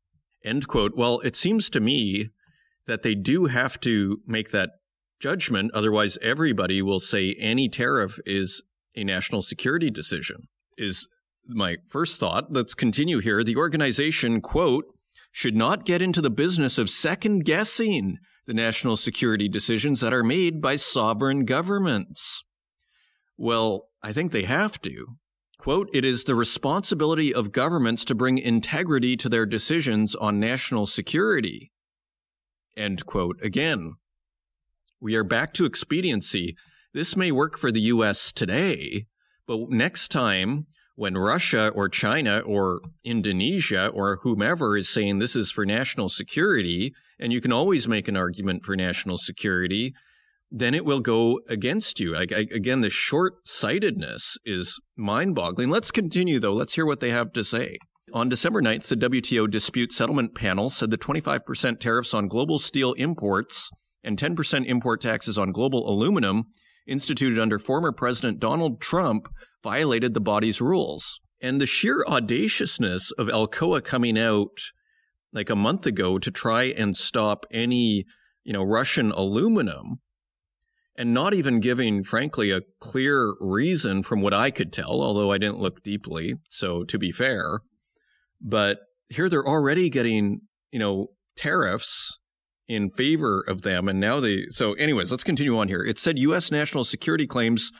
End 0.42 0.66
quote. 0.66 0.96
Well, 0.96 1.20
it 1.20 1.36
seems 1.36 1.68
to 1.70 1.80
me 1.80 2.30
that 2.86 3.02
they 3.02 3.14
do 3.14 3.44
have 3.44 3.78
to 3.80 4.22
make 4.26 4.52
that 4.52 4.70
judgment. 5.20 5.70
Otherwise, 5.74 6.16
everybody 6.22 6.80
will 6.80 7.00
say 7.00 7.36
any 7.38 7.68
tariff 7.68 8.18
is 8.24 8.62
a 8.96 9.04
national 9.04 9.42
security 9.42 9.90
decision, 9.90 10.48
is 10.78 11.06
my 11.46 11.76
first 11.90 12.18
thought. 12.18 12.50
Let's 12.50 12.74
continue 12.74 13.18
here. 13.18 13.44
The 13.44 13.56
organization, 13.56 14.40
quote, 14.40 14.86
should 15.32 15.56
not 15.56 15.84
get 15.84 16.02
into 16.02 16.20
the 16.20 16.30
business 16.30 16.78
of 16.78 16.90
second 16.90 17.44
guessing 17.44 18.18
the 18.46 18.54
national 18.54 18.96
security 18.96 19.48
decisions 19.48 20.00
that 20.00 20.12
are 20.12 20.24
made 20.24 20.60
by 20.60 20.76
sovereign 20.76 21.44
governments. 21.44 22.42
Well, 23.36 23.88
I 24.02 24.12
think 24.12 24.32
they 24.32 24.42
have 24.42 24.80
to. 24.82 25.06
Quote, 25.58 25.90
it 25.92 26.04
is 26.04 26.24
the 26.24 26.34
responsibility 26.34 27.34
of 27.34 27.52
governments 27.52 28.04
to 28.06 28.14
bring 28.14 28.38
integrity 28.38 29.16
to 29.18 29.28
their 29.28 29.44
decisions 29.44 30.14
on 30.14 30.40
national 30.40 30.86
security. 30.86 31.70
End 32.76 33.04
quote 33.04 33.36
again. 33.42 33.94
We 35.00 35.14
are 35.16 35.24
back 35.24 35.52
to 35.54 35.66
expediency. 35.66 36.56
This 36.94 37.14
may 37.14 37.30
work 37.30 37.58
for 37.58 37.70
the 37.70 37.82
US 37.82 38.32
today, 38.32 39.06
but 39.46 39.68
next 39.68 40.08
time 40.08 40.66
when 41.00 41.16
Russia 41.16 41.72
or 41.74 41.88
China 41.88 42.40
or 42.40 42.82
Indonesia 43.04 43.88
or 43.88 44.16
whomever 44.16 44.76
is 44.76 44.86
saying 44.86 45.18
this 45.18 45.34
is 45.34 45.50
for 45.50 45.64
national 45.64 46.10
security, 46.10 46.92
and 47.18 47.32
you 47.32 47.40
can 47.40 47.50
always 47.50 47.88
make 47.88 48.06
an 48.06 48.18
argument 48.18 48.62
for 48.66 48.76
national 48.76 49.16
security, 49.16 49.94
then 50.50 50.74
it 50.74 50.84
will 50.84 51.00
go 51.00 51.40
against 51.48 52.00
you. 52.00 52.14
I, 52.14 52.26
I, 52.30 52.46
again, 52.52 52.82
the 52.82 52.90
short 52.90 53.48
sightedness 53.48 54.36
is 54.44 54.78
mind 54.94 55.34
boggling. 55.34 55.70
Let's 55.70 55.90
continue, 55.90 56.38
though. 56.38 56.52
Let's 56.52 56.74
hear 56.74 56.84
what 56.84 57.00
they 57.00 57.08
have 57.08 57.32
to 57.32 57.44
say. 57.44 57.78
On 58.12 58.28
December 58.28 58.60
9th, 58.60 58.88
the 58.88 59.08
WTO 59.08 59.50
Dispute 59.50 59.92
Settlement 59.92 60.34
Panel 60.34 60.68
said 60.68 60.90
the 60.90 60.98
25% 60.98 61.80
tariffs 61.80 62.12
on 62.12 62.28
global 62.28 62.58
steel 62.58 62.92
imports 62.92 63.70
and 64.04 64.18
10% 64.18 64.66
import 64.66 65.00
taxes 65.00 65.38
on 65.38 65.50
global 65.50 65.88
aluminum 65.88 66.44
instituted 66.90 67.38
under 67.38 67.58
former 67.58 67.92
President 67.92 68.40
Donald 68.40 68.80
Trump 68.80 69.28
violated 69.62 70.12
the 70.12 70.20
body's 70.20 70.60
rules. 70.60 71.20
And 71.40 71.60
the 71.60 71.66
sheer 71.66 72.04
audaciousness 72.06 73.12
of 73.12 73.28
Alcoa 73.28 73.82
coming 73.82 74.18
out 74.18 74.58
like 75.32 75.48
a 75.48 75.56
month 75.56 75.86
ago 75.86 76.18
to 76.18 76.30
try 76.30 76.64
and 76.64 76.96
stop 76.96 77.46
any, 77.50 78.04
you 78.44 78.52
know, 78.52 78.62
Russian 78.62 79.12
aluminum 79.12 80.00
and 80.96 81.14
not 81.14 81.32
even 81.32 81.60
giving, 81.60 82.04
frankly, 82.04 82.50
a 82.50 82.60
clear 82.80 83.34
reason 83.40 84.02
from 84.02 84.20
what 84.20 84.34
I 84.34 84.50
could 84.50 84.72
tell, 84.72 85.00
although 85.00 85.32
I 85.32 85.38
didn't 85.38 85.60
look 85.60 85.82
deeply. 85.82 86.34
So 86.50 86.84
to 86.84 86.98
be 86.98 87.10
fair, 87.10 87.60
but 88.40 88.80
here 89.08 89.28
they're 89.28 89.46
already 89.46 89.88
getting, 89.88 90.42
you 90.70 90.78
know, 90.78 91.08
tariffs 91.36 92.18
in 92.70 92.88
favor 92.88 93.44
of 93.48 93.62
them. 93.62 93.88
And 93.88 93.98
now 93.98 94.20
they, 94.20 94.46
so 94.48 94.74
anyways, 94.74 95.10
let's 95.10 95.24
continue 95.24 95.58
on 95.58 95.66
here. 95.66 95.82
It 95.82 95.98
said 95.98 96.20
U.S. 96.20 96.52
national 96.52 96.84
security 96.84 97.26
claims, 97.26 97.72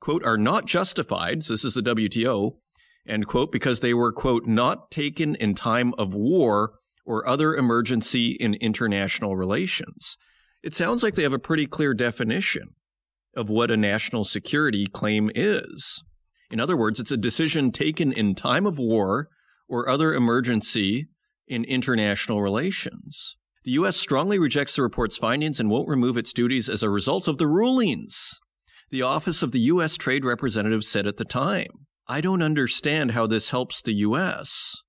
quote, 0.00 0.22
are 0.22 0.36
not 0.36 0.66
justified. 0.66 1.42
So 1.42 1.54
this 1.54 1.64
is 1.64 1.72
the 1.72 1.80
WTO, 1.80 2.56
end 3.08 3.26
quote, 3.26 3.50
because 3.50 3.80
they 3.80 3.94
were, 3.94 4.12
quote, 4.12 4.46
not 4.46 4.90
taken 4.90 5.34
in 5.36 5.54
time 5.54 5.94
of 5.96 6.14
war 6.14 6.74
or 7.06 7.26
other 7.26 7.54
emergency 7.54 8.32
in 8.32 8.52
international 8.56 9.34
relations. 9.34 10.18
It 10.62 10.74
sounds 10.74 11.02
like 11.02 11.14
they 11.14 11.22
have 11.22 11.32
a 11.32 11.38
pretty 11.38 11.66
clear 11.66 11.94
definition 11.94 12.74
of 13.34 13.48
what 13.48 13.70
a 13.70 13.78
national 13.78 14.24
security 14.24 14.86
claim 14.86 15.30
is. 15.34 16.04
In 16.50 16.60
other 16.60 16.76
words, 16.76 17.00
it's 17.00 17.10
a 17.10 17.16
decision 17.16 17.72
taken 17.72 18.12
in 18.12 18.34
time 18.34 18.66
of 18.66 18.78
war 18.78 19.30
or 19.70 19.88
other 19.88 20.12
emergency 20.12 21.06
in 21.48 21.64
international 21.64 22.42
relations. 22.42 23.36
The 23.64 23.72
U.S. 23.72 23.96
strongly 23.96 24.38
rejects 24.38 24.76
the 24.76 24.82
report's 24.82 25.16
findings 25.16 25.58
and 25.58 25.70
won't 25.70 25.88
remove 25.88 26.18
its 26.18 26.34
duties 26.34 26.68
as 26.68 26.82
a 26.82 26.90
result 26.90 27.26
of 27.26 27.38
the 27.38 27.46
rulings. 27.46 28.38
The 28.90 29.02
Office 29.02 29.42
of 29.42 29.52
the 29.52 29.60
U.S. 29.60 29.96
Trade 29.96 30.24
Representative 30.24 30.84
said 30.84 31.06
at 31.06 31.16
the 31.16 31.24
time. 31.24 31.86
I 32.06 32.20
don't 32.20 32.42
understand 32.42 33.12
how 33.12 33.26
this 33.26 33.48
helps 33.48 33.80
the 33.80 33.94
U.S. 33.94 34.82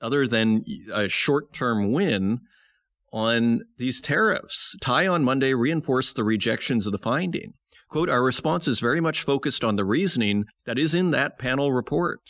other 0.00 0.26
than 0.26 0.64
a 0.92 1.08
short 1.08 1.52
term 1.52 1.92
win 1.92 2.40
on 3.12 3.60
these 3.76 4.00
tariffs. 4.00 4.74
Tai 4.80 5.06
on 5.06 5.24
Monday 5.24 5.52
reinforced 5.52 6.16
the 6.16 6.24
rejections 6.24 6.86
of 6.86 6.92
the 6.92 6.98
finding. 6.98 7.52
Quote, 7.90 8.08
our 8.08 8.22
response 8.22 8.66
is 8.66 8.80
very 8.80 9.02
much 9.02 9.22
focused 9.22 9.62
on 9.62 9.76
the 9.76 9.84
reasoning 9.84 10.46
that 10.64 10.78
is 10.78 10.94
in 10.94 11.10
that 11.10 11.38
panel 11.38 11.72
report. 11.72 12.20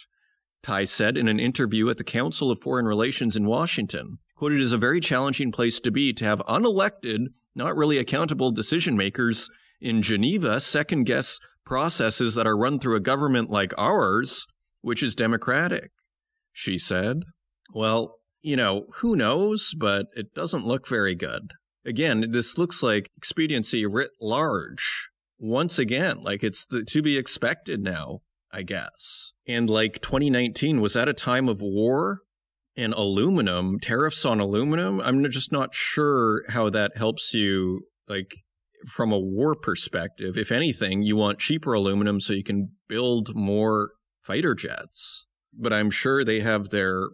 Tai 0.64 0.82
said 0.84 1.16
in 1.16 1.28
an 1.28 1.38
interview 1.38 1.88
at 1.88 1.98
the 1.98 2.04
Council 2.04 2.50
of 2.50 2.60
Foreign 2.60 2.86
Relations 2.86 3.36
in 3.36 3.46
Washington. 3.46 4.18
Quote, 4.42 4.54
it 4.54 4.60
is 4.60 4.72
a 4.72 4.76
very 4.76 4.98
challenging 4.98 5.52
place 5.52 5.78
to 5.78 5.92
be 5.92 6.12
to 6.14 6.24
have 6.24 6.40
unelected, 6.48 7.26
not 7.54 7.76
really 7.76 7.96
accountable 7.96 8.50
decision 8.50 8.96
makers 8.96 9.48
in 9.80 10.02
Geneva 10.02 10.60
second 10.60 11.04
guess 11.04 11.38
processes 11.64 12.34
that 12.34 12.44
are 12.44 12.56
run 12.56 12.80
through 12.80 12.96
a 12.96 13.00
government 13.00 13.50
like 13.50 13.72
ours, 13.78 14.48
which 14.80 15.00
is 15.00 15.14
democratic, 15.14 15.92
she 16.52 16.76
said. 16.76 17.18
Well, 17.72 18.16
you 18.40 18.56
know, 18.56 18.86
who 18.94 19.14
knows, 19.14 19.74
but 19.78 20.06
it 20.16 20.34
doesn't 20.34 20.66
look 20.66 20.88
very 20.88 21.14
good. 21.14 21.52
Again, 21.86 22.32
this 22.32 22.58
looks 22.58 22.82
like 22.82 23.12
expediency 23.16 23.86
writ 23.86 24.10
large. 24.20 25.08
Once 25.38 25.78
again, 25.78 26.20
like 26.20 26.42
it's 26.42 26.66
the, 26.66 26.82
to 26.86 27.00
be 27.00 27.16
expected 27.16 27.80
now, 27.80 28.22
I 28.50 28.62
guess. 28.62 29.34
And 29.46 29.70
like 29.70 30.02
2019 30.02 30.80
was 30.80 30.96
at 30.96 31.08
a 31.08 31.12
time 31.12 31.48
of 31.48 31.62
war 31.62 32.22
and 32.76 32.94
aluminum, 32.94 33.78
tariffs 33.80 34.24
on 34.24 34.40
aluminum. 34.40 35.00
I'm 35.00 35.28
just 35.30 35.52
not 35.52 35.74
sure 35.74 36.44
how 36.48 36.70
that 36.70 36.96
helps 36.96 37.34
you, 37.34 37.82
like, 38.08 38.34
from 38.86 39.12
a 39.12 39.18
war 39.18 39.54
perspective. 39.54 40.36
If 40.36 40.50
anything, 40.50 41.02
you 41.02 41.16
want 41.16 41.38
cheaper 41.38 41.74
aluminum 41.74 42.20
so 42.20 42.32
you 42.32 42.42
can 42.42 42.72
build 42.88 43.34
more 43.34 43.90
fighter 44.20 44.54
jets. 44.54 45.26
But 45.52 45.72
I'm 45.72 45.90
sure 45.90 46.24
they 46.24 46.40
have 46.40 46.70
their 46.70 47.10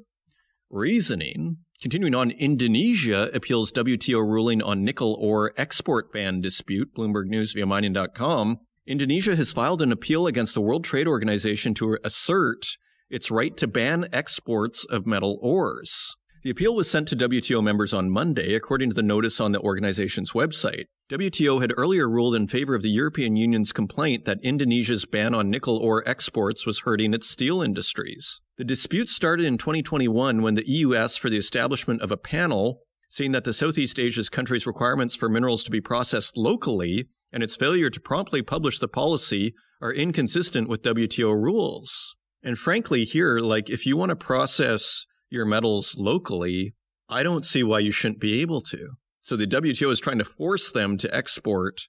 reasoning. 0.71 1.59
Continuing 1.81 2.15
on, 2.15 2.31
Indonesia 2.33 3.31
appeals 3.33 3.73
WTO 3.73 4.19
ruling 4.19 4.63
on 4.63 4.85
nickel 4.85 5.17
ore 5.21 5.53
export 5.57 6.13
ban 6.13 6.41
dispute, 6.41 6.95
Bloomberg 6.97 7.27
News 7.27 7.53
via 7.53 7.67
mining.com. 7.67 8.59
Indonesia 8.87 9.37
has 9.37 9.53
filed 9.53 9.83
an 9.83 9.93
appeal 9.93 10.27
against 10.27 10.55
the 10.55 10.61
World 10.61 10.83
Trade 10.83 11.07
Organization 11.07 11.75
to 11.75 11.99
assert 12.03 12.65
its 13.11 13.31
right 13.31 13.57
to 13.57 13.67
ban 13.67 14.09
exports 14.13 14.85
of 14.85 15.07
metal 15.07 15.39
ores. 15.43 16.15
The 16.43 16.51
appeal 16.51 16.75
was 16.75 16.91
sent 16.91 17.09
to 17.09 17.17
WTO 17.17 17.63
members 17.63 17.93
on 17.93 18.11
Monday, 18.11 18.55
according 18.55 18.91
to 18.91 18.95
the 18.95 19.03
notice 19.03 19.41
on 19.41 19.53
the 19.53 19.61
organization's 19.61 20.33
website. 20.33 20.85
WTO 21.11 21.61
had 21.61 21.73
earlier 21.77 22.09
ruled 22.09 22.35
in 22.35 22.47
favor 22.47 22.75
of 22.75 22.83
the 22.83 22.91
European 22.91 23.35
Union's 23.35 23.73
complaint 23.73 24.25
that 24.25 24.39
Indonesia's 24.43 25.05
ban 25.05 25.35
on 25.35 25.51
nickel 25.51 25.79
ore 25.79 26.07
exports 26.07 26.65
was 26.65 26.81
hurting 26.81 27.13
its 27.13 27.29
steel 27.29 27.61
industries. 27.61 28.41
The 28.57 28.65
dispute 28.65 29.09
started 29.09 29.47
in 29.47 29.59
2021 29.59 30.43
when 30.43 30.55
the 30.55 30.69
EU 30.69 30.95
asked 30.95 31.19
for 31.19 31.31
the 31.31 31.39
establishment 31.39 32.03
of 32.03 32.13
a 32.13 32.17
panel 32.17 32.83
seeing 33.09 33.33
that 33.33 33.45
the 33.45 33.53
Southeast 33.53 33.99
Asia's 33.99 34.29
country's 34.29 34.67
requirements 34.67 35.15
for 35.15 35.29
minerals 35.29 35.65
to 35.65 35.71
be 35.71 35.81
processed 35.81 36.37
locally 36.37 37.09
and 37.33 37.43
its 37.43 37.57
failure 37.57 37.91
to 37.91 38.01
promptly 38.01 38.43
publish 38.43 38.79
the 38.79 38.89
policy 38.89 39.55
are 39.81 39.93
inconsistent 39.93 40.69
with 40.69 40.83
WTO 40.83 41.33
rules. 41.33 42.17
And 42.43 42.59
frankly, 42.59 43.05
here, 43.05 43.39
like 43.39 43.69
if 43.69 43.87
you 43.87 43.97
want 43.97 44.11
to 44.11 44.17
process 44.17 45.07
your 45.31 45.45
metals 45.45 45.97
locally, 45.99 46.75
I 47.09 47.23
don't 47.23 47.47
see 47.47 47.63
why 47.63 47.81
you 47.81 47.91
shouldn't 47.91 48.21
be 48.21 48.41
able 48.41 48.61
to. 48.63 48.91
So 49.23 49.37
the 49.37 49.47
WTO 49.47 49.91
is 49.91 50.01
trying 50.01 50.19
to 50.19 50.25
force 50.25 50.73
them 50.73 50.97
to 50.99 51.15
export 51.15 51.89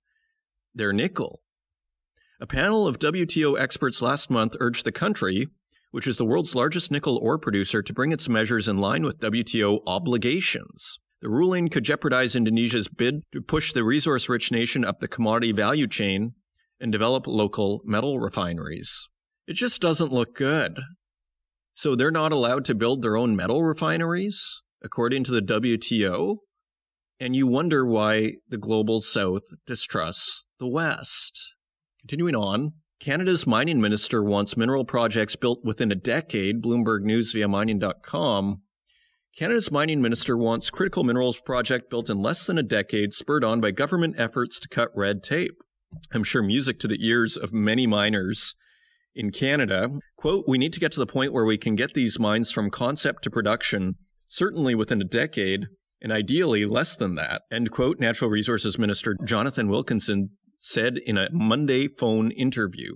their 0.73 0.91
nickel. 0.91 1.39
A 2.41 2.47
panel 2.47 2.87
of 2.87 2.99
WTO 2.99 3.59
experts 3.59 4.01
last 4.01 4.29
month 4.29 4.55
urged 4.59 4.85
the 4.85 4.91
country, 4.91 5.47
which 5.91 6.07
is 6.07 6.17
the 6.17 6.25
world's 6.25 6.55
largest 6.55 6.89
nickel 6.89 7.17
ore 7.17 7.37
producer, 7.37 7.81
to 7.81 7.93
bring 7.93 8.11
its 8.11 8.29
measures 8.29 8.67
in 8.67 8.77
line 8.77 9.03
with 9.03 9.19
WTO 9.19 9.81
obligations. 9.85 10.99
The 11.21 11.29
ruling 11.29 11.67
could 11.67 11.83
jeopardize 11.83 12.35
Indonesia's 12.35 12.87
bid 12.87 13.23
to 13.33 13.41
push 13.41 13.73
the 13.73 13.83
resource 13.83 14.29
rich 14.29 14.51
nation 14.51 14.85
up 14.85 14.99
the 14.99 15.07
commodity 15.09 15.51
value 15.51 15.87
chain 15.87 16.33
and 16.79 16.93
develop 16.93 17.27
local 17.27 17.81
metal 17.83 18.19
refineries. 18.19 19.09
It 19.49 19.55
just 19.55 19.81
doesn't 19.81 20.13
look 20.13 20.35
good. 20.35 20.79
So 21.73 21.95
they're 21.95 22.11
not 22.11 22.31
allowed 22.31 22.65
to 22.65 22.75
build 22.75 23.01
their 23.01 23.17
own 23.17 23.35
metal 23.35 23.63
refineries, 23.63 24.61
according 24.83 25.23
to 25.23 25.31
the 25.31 25.41
WTO. 25.41 26.37
And 27.19 27.35
you 27.35 27.47
wonder 27.47 27.83
why 27.83 28.33
the 28.47 28.59
global 28.59 29.01
south 29.01 29.41
distrusts 29.65 30.45
the 30.59 30.67
west. 30.67 31.55
Continuing 31.99 32.35
on, 32.35 32.73
Canada's 32.99 33.47
mining 33.47 33.81
minister 33.81 34.23
wants 34.23 34.55
mineral 34.55 34.85
projects 34.85 35.35
built 35.35 35.65
within 35.65 35.91
a 35.91 35.95
decade, 35.95 36.61
Bloomberg 36.61 37.01
News 37.01 37.31
via 37.31 37.47
mining.com. 37.47 38.61
Canada's 39.35 39.71
mining 39.71 39.99
minister 39.99 40.37
wants 40.37 40.69
critical 40.69 41.03
minerals 41.03 41.41
project 41.41 41.89
built 41.89 42.07
in 42.07 42.21
less 42.21 42.45
than 42.45 42.59
a 42.59 42.63
decade, 42.63 43.13
spurred 43.13 43.43
on 43.43 43.61
by 43.61 43.71
government 43.71 44.13
efforts 44.19 44.59
to 44.59 44.69
cut 44.69 44.89
red 44.93 45.23
tape. 45.23 45.57
I'm 46.13 46.23
sure 46.23 46.43
music 46.43 46.79
to 46.81 46.87
the 46.87 47.03
ears 47.03 47.35
of 47.35 47.51
many 47.51 47.87
miners 47.87 48.53
in 49.19 49.31
Canada. 49.31 49.91
Quote, 50.17 50.45
we 50.47 50.57
need 50.57 50.71
to 50.73 50.79
get 50.79 50.93
to 50.93 50.99
the 50.99 51.05
point 51.05 51.33
where 51.33 51.45
we 51.45 51.57
can 51.57 51.75
get 51.75 51.93
these 51.93 52.17
mines 52.17 52.51
from 52.51 52.69
concept 52.69 53.23
to 53.23 53.29
production, 53.29 53.95
certainly 54.27 54.73
within 54.73 55.01
a 55.01 55.05
decade, 55.05 55.67
and 56.01 56.13
ideally 56.13 56.65
less 56.65 56.95
than 56.95 57.15
that. 57.15 57.41
End 57.51 57.69
quote, 57.69 57.99
Natural 57.99 58.31
Resources 58.31 58.79
Minister 58.79 59.17
Jonathan 59.25 59.67
Wilkinson 59.67 60.29
said 60.57 60.97
in 61.05 61.17
a 61.17 61.29
Monday 61.31 61.87
phone 61.87 62.31
interview. 62.31 62.95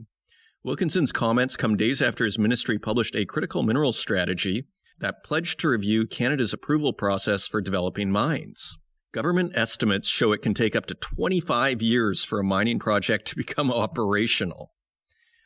Wilkinson's 0.63 1.11
comments 1.11 1.57
come 1.57 1.75
days 1.75 2.01
after 2.01 2.23
his 2.23 2.39
ministry 2.39 2.79
published 2.79 3.15
a 3.17 3.25
critical 3.25 3.63
minerals 3.63 3.99
strategy 3.99 4.65
that 4.99 5.23
pledged 5.25 5.59
to 5.59 5.67
review 5.67 6.07
Canada's 6.07 6.53
approval 6.53 6.93
process 6.93 7.45
for 7.45 7.59
developing 7.59 8.09
mines. 8.09 8.77
Government 9.11 9.51
estimates 9.55 10.07
show 10.07 10.31
it 10.31 10.41
can 10.41 10.53
take 10.53 10.75
up 10.75 10.85
to 10.85 10.95
25 10.95 11.81
years 11.81 12.23
for 12.23 12.39
a 12.39 12.43
mining 12.45 12.79
project 12.79 13.27
to 13.27 13.35
become 13.35 13.71
operational. 13.73 14.71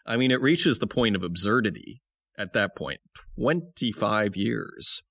I 0.08 0.18
mean, 0.18 0.32
it 0.32 0.42
reaches 0.42 0.80
the 0.80 0.88
point 0.88 1.16
of 1.16 1.24
absurdity 1.24 2.02
at 2.38 2.54
that 2.54 2.76
point 2.76 3.00
25 3.38 4.36
years. 4.36 5.02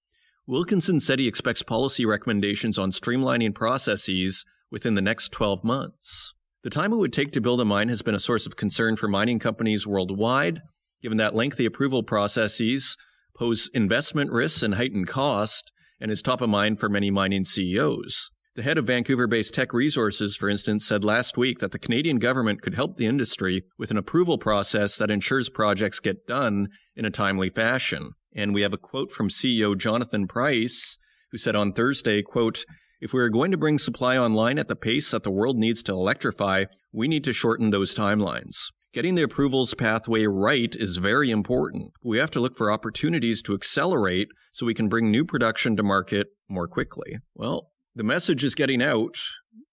Wilkinson 0.46 1.00
said 1.00 1.18
he 1.18 1.28
expects 1.28 1.62
policy 1.62 2.06
recommendations 2.06 2.78
on 2.78 2.92
streamlining 2.92 3.54
processes 3.54 4.44
within 4.70 4.94
the 4.94 5.02
next 5.02 5.32
12 5.32 5.64
months. 5.64 6.34
The 6.62 6.70
time 6.70 6.92
it 6.92 6.96
would 6.96 7.12
take 7.12 7.32
to 7.32 7.40
build 7.40 7.60
a 7.60 7.64
mine 7.64 7.88
has 7.88 8.02
been 8.02 8.14
a 8.14 8.20
source 8.20 8.46
of 8.46 8.56
concern 8.56 8.96
for 8.96 9.08
mining 9.08 9.38
companies 9.38 9.86
worldwide, 9.86 10.62
given 11.02 11.18
that 11.18 11.34
lengthy 11.34 11.66
approval 11.66 12.02
processes 12.02 12.96
pose 13.36 13.68
investment 13.74 14.32
risks 14.32 14.62
and 14.62 14.76
heightened 14.76 15.08
cost, 15.08 15.70
and 16.00 16.10
is 16.10 16.22
top 16.22 16.40
of 16.40 16.48
mind 16.48 16.80
for 16.80 16.88
many 16.88 17.10
mining 17.10 17.44
CEOs. 17.44 18.30
The 18.56 18.62
head 18.62 18.78
of 18.78 18.86
Vancouver 18.86 19.26
based 19.26 19.52
Teck 19.52 19.74
Resources, 19.74 20.34
for 20.34 20.48
instance, 20.48 20.86
said 20.86 21.04
last 21.04 21.36
week 21.36 21.58
that 21.58 21.72
the 21.72 21.78
Canadian 21.78 22.18
government 22.18 22.62
could 22.62 22.74
help 22.74 22.96
the 22.96 23.04
industry 23.04 23.64
with 23.76 23.90
an 23.90 23.98
approval 23.98 24.38
process 24.38 24.96
that 24.96 25.10
ensures 25.10 25.50
projects 25.50 26.00
get 26.00 26.26
done 26.26 26.68
in 26.96 27.04
a 27.04 27.10
timely 27.10 27.50
fashion. 27.50 28.12
And 28.34 28.54
we 28.54 28.62
have 28.62 28.72
a 28.72 28.78
quote 28.78 29.12
from 29.12 29.28
CEO 29.28 29.76
Jonathan 29.76 30.26
Price, 30.26 30.96
who 31.30 31.36
said 31.36 31.54
on 31.54 31.74
Thursday, 31.74 32.22
quote, 32.22 32.64
if 32.98 33.12
we 33.12 33.20
are 33.20 33.28
going 33.28 33.50
to 33.50 33.58
bring 33.58 33.78
supply 33.78 34.16
online 34.16 34.58
at 34.58 34.68
the 34.68 34.74
pace 34.74 35.10
that 35.10 35.22
the 35.22 35.30
world 35.30 35.58
needs 35.58 35.82
to 35.82 35.92
electrify, 35.92 36.64
we 36.94 37.08
need 37.08 37.24
to 37.24 37.34
shorten 37.34 37.68
those 37.68 37.94
timelines. 37.94 38.72
Getting 38.94 39.16
the 39.16 39.22
approvals 39.22 39.74
pathway 39.74 40.24
right 40.24 40.74
is 40.74 40.96
very 40.96 41.30
important. 41.30 41.92
We 42.02 42.16
have 42.16 42.30
to 42.30 42.40
look 42.40 42.56
for 42.56 42.72
opportunities 42.72 43.42
to 43.42 43.52
accelerate 43.52 44.28
so 44.52 44.64
we 44.64 44.72
can 44.72 44.88
bring 44.88 45.10
new 45.10 45.26
production 45.26 45.76
to 45.76 45.82
market 45.82 46.28
more 46.48 46.66
quickly. 46.66 47.18
Well, 47.34 47.68
the 47.96 48.04
message 48.04 48.44
is 48.44 48.54
getting 48.54 48.82
out. 48.82 49.16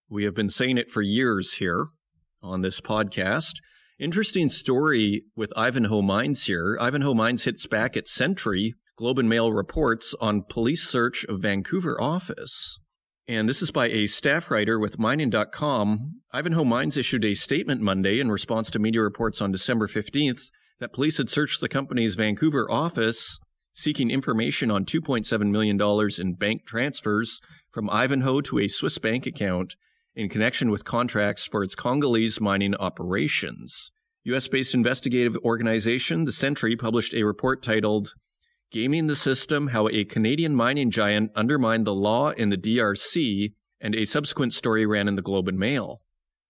We 0.08 0.24
have 0.24 0.34
been 0.34 0.48
saying 0.48 0.78
it 0.78 0.90
for 0.90 1.02
years 1.02 1.54
here 1.54 1.84
on 2.42 2.62
this 2.62 2.80
podcast. 2.80 3.56
Interesting 3.98 4.48
story 4.48 5.24
with 5.36 5.52
Ivanhoe 5.58 6.00
Mines 6.00 6.44
here. 6.44 6.78
Ivanhoe 6.80 7.12
Mines 7.12 7.44
hits 7.44 7.66
back 7.66 7.98
at 7.98 8.08
Sentry, 8.08 8.76
Globe 8.96 9.18
and 9.18 9.28
Mail 9.28 9.52
reports 9.52 10.14
on 10.22 10.44
police 10.48 10.88
search 10.88 11.26
of 11.26 11.40
Vancouver 11.40 12.00
office. 12.00 12.78
And 13.28 13.46
this 13.46 13.60
is 13.60 13.70
by 13.70 13.88
a 13.88 14.06
staff 14.06 14.50
writer 14.50 14.78
with 14.78 14.98
mining.com. 14.98 16.20
Ivanhoe 16.32 16.64
Mines 16.64 16.96
issued 16.96 17.26
a 17.26 17.34
statement 17.34 17.82
Monday 17.82 18.20
in 18.20 18.30
response 18.30 18.70
to 18.70 18.78
media 18.78 19.02
reports 19.02 19.42
on 19.42 19.52
December 19.52 19.86
15th 19.86 20.50
that 20.80 20.94
police 20.94 21.18
had 21.18 21.28
searched 21.28 21.60
the 21.60 21.68
company's 21.68 22.14
Vancouver 22.14 22.70
office 22.70 23.38
seeking 23.74 24.10
information 24.10 24.70
on 24.70 24.84
$2.7 24.84 25.50
million 25.50 25.78
in 26.18 26.34
bank 26.34 26.64
transfers 26.64 27.40
from 27.70 27.90
Ivanhoe 27.90 28.40
to 28.42 28.60
a 28.60 28.68
Swiss 28.68 28.98
bank 28.98 29.26
account 29.26 29.74
in 30.14 30.28
connection 30.28 30.70
with 30.70 30.84
contracts 30.84 31.44
for 31.44 31.62
its 31.62 31.74
Congolese 31.74 32.40
mining 32.40 32.74
operations. 32.76 33.90
US 34.24 34.48
based 34.48 34.74
investigative 34.74 35.36
organization 35.44 36.24
The 36.24 36.32
Sentry 36.32 36.76
published 36.76 37.12
a 37.12 37.24
report 37.24 37.62
titled 37.62 38.14
Gaming 38.70 39.08
the 39.08 39.16
System 39.16 39.68
How 39.68 39.88
a 39.88 40.04
Canadian 40.04 40.54
Mining 40.54 40.90
Giant 40.90 41.32
Undermined 41.34 41.84
the 41.84 41.94
Law 41.94 42.30
in 42.30 42.48
the 42.48 42.56
DRC, 42.56 43.52
and 43.80 43.94
a 43.94 44.04
subsequent 44.04 44.54
story 44.54 44.86
ran 44.86 45.08
in 45.08 45.16
the 45.16 45.22
Globe 45.22 45.48
and 45.48 45.58
Mail. 45.58 46.00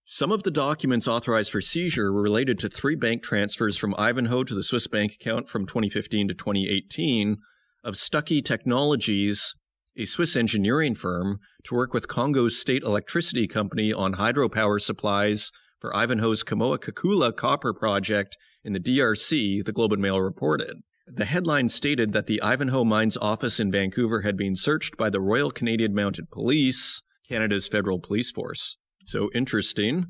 Some 0.06 0.32
of 0.32 0.42
the 0.42 0.50
documents 0.50 1.08
authorized 1.08 1.50
for 1.50 1.62
seizure 1.62 2.12
were 2.12 2.22
related 2.22 2.58
to 2.58 2.68
three 2.68 2.94
bank 2.94 3.22
transfers 3.22 3.78
from 3.78 3.94
Ivanhoe 3.96 4.44
to 4.44 4.54
the 4.54 4.62
Swiss 4.62 4.86
bank 4.86 5.14
account 5.14 5.48
from 5.48 5.64
2015 5.64 6.28
to 6.28 6.34
2018 6.34 7.38
of 7.82 7.96
Stucky 7.96 8.42
Technologies, 8.42 9.54
a 9.96 10.04
Swiss 10.04 10.36
engineering 10.36 10.94
firm, 10.94 11.38
to 11.64 11.74
work 11.74 11.94
with 11.94 12.06
Congo's 12.06 12.58
state 12.58 12.82
electricity 12.82 13.46
company 13.46 13.94
on 13.94 14.16
hydropower 14.16 14.78
supplies 14.78 15.50
for 15.80 15.96
Ivanhoe's 15.96 16.44
Kamoa-Kakula 16.44 17.34
copper 17.34 17.72
project 17.72 18.36
in 18.62 18.74
the 18.74 18.80
DRC, 18.80 19.64
the 19.64 19.72
Globe 19.72 19.94
and 19.94 20.02
Mail 20.02 20.20
reported. 20.20 20.82
The 21.06 21.24
headline 21.24 21.70
stated 21.70 22.12
that 22.12 22.26
the 22.26 22.42
Ivanhoe 22.42 22.84
Mines 22.84 23.16
office 23.16 23.58
in 23.58 23.72
Vancouver 23.72 24.20
had 24.20 24.36
been 24.36 24.54
searched 24.54 24.98
by 24.98 25.08
the 25.08 25.20
Royal 25.20 25.50
Canadian 25.50 25.94
Mounted 25.94 26.30
Police, 26.30 27.02
Canada's 27.26 27.68
federal 27.68 27.98
police 27.98 28.30
force. 28.30 28.76
So 29.04 29.30
interesting. 29.34 30.06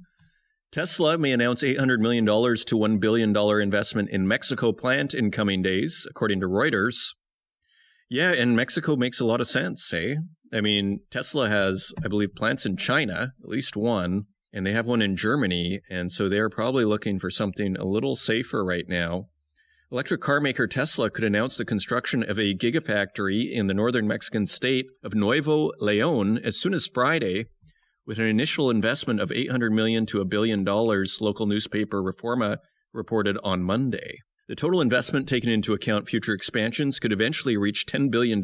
Tesla 0.72 1.16
may 1.16 1.30
announce 1.32 1.62
$800 1.62 2.00
million 2.00 2.26
to 2.26 2.32
$1 2.32 3.00
billion 3.00 3.36
investment 3.62 4.10
in 4.10 4.26
Mexico 4.26 4.72
plant 4.72 5.14
in 5.14 5.30
coming 5.30 5.62
days, 5.62 6.06
according 6.10 6.40
to 6.40 6.48
Reuters. 6.48 7.14
Yeah, 8.10 8.32
and 8.32 8.56
Mexico 8.56 8.96
makes 8.96 9.20
a 9.20 9.24
lot 9.24 9.40
of 9.40 9.48
sense, 9.48 9.92
eh? 9.92 10.16
I 10.52 10.60
mean, 10.60 11.00
Tesla 11.10 11.48
has, 11.48 11.92
I 12.04 12.08
believe, 12.08 12.34
plants 12.34 12.66
in 12.66 12.76
China, 12.76 13.32
at 13.42 13.48
least 13.48 13.76
one, 13.76 14.24
and 14.52 14.66
they 14.66 14.72
have 14.72 14.86
one 14.86 15.02
in 15.02 15.16
Germany, 15.16 15.80
and 15.90 16.12
so 16.12 16.28
they're 16.28 16.50
probably 16.50 16.84
looking 16.84 17.18
for 17.18 17.30
something 17.30 17.76
a 17.76 17.84
little 17.84 18.14
safer 18.14 18.64
right 18.64 18.88
now. 18.88 19.28
Electric 19.90 20.20
car 20.20 20.40
maker 20.40 20.66
Tesla 20.66 21.10
could 21.10 21.24
announce 21.24 21.56
the 21.56 21.64
construction 21.64 22.28
of 22.28 22.38
a 22.38 22.54
gigafactory 22.54 23.50
in 23.50 23.68
the 23.68 23.74
northern 23.74 24.08
Mexican 24.08 24.46
state 24.46 24.86
of 25.02 25.14
Nuevo 25.14 25.70
Leon 25.78 26.38
as 26.38 26.58
soon 26.58 26.74
as 26.74 26.86
Friday, 26.86 27.46
with 28.06 28.18
an 28.18 28.26
initial 28.26 28.70
investment 28.70 29.20
of 29.20 29.32
800 29.32 29.72
million 29.72 30.06
to 30.06 30.20
a 30.20 30.24
billion 30.24 30.64
dollars, 30.64 31.20
local 31.20 31.46
newspaper 31.46 32.02
Reforma 32.02 32.58
reported 32.92 33.38
on 33.42 33.62
Monday. 33.62 34.18
The 34.46 34.54
total 34.54 34.80
investment 34.80 35.26
taken 35.26 35.50
into 35.50 35.72
account 35.72 36.08
future 36.08 36.34
expansions 36.34 36.98
could 36.98 37.12
eventually 37.12 37.56
reach 37.56 37.86
$10 37.86 38.10
billion, 38.10 38.42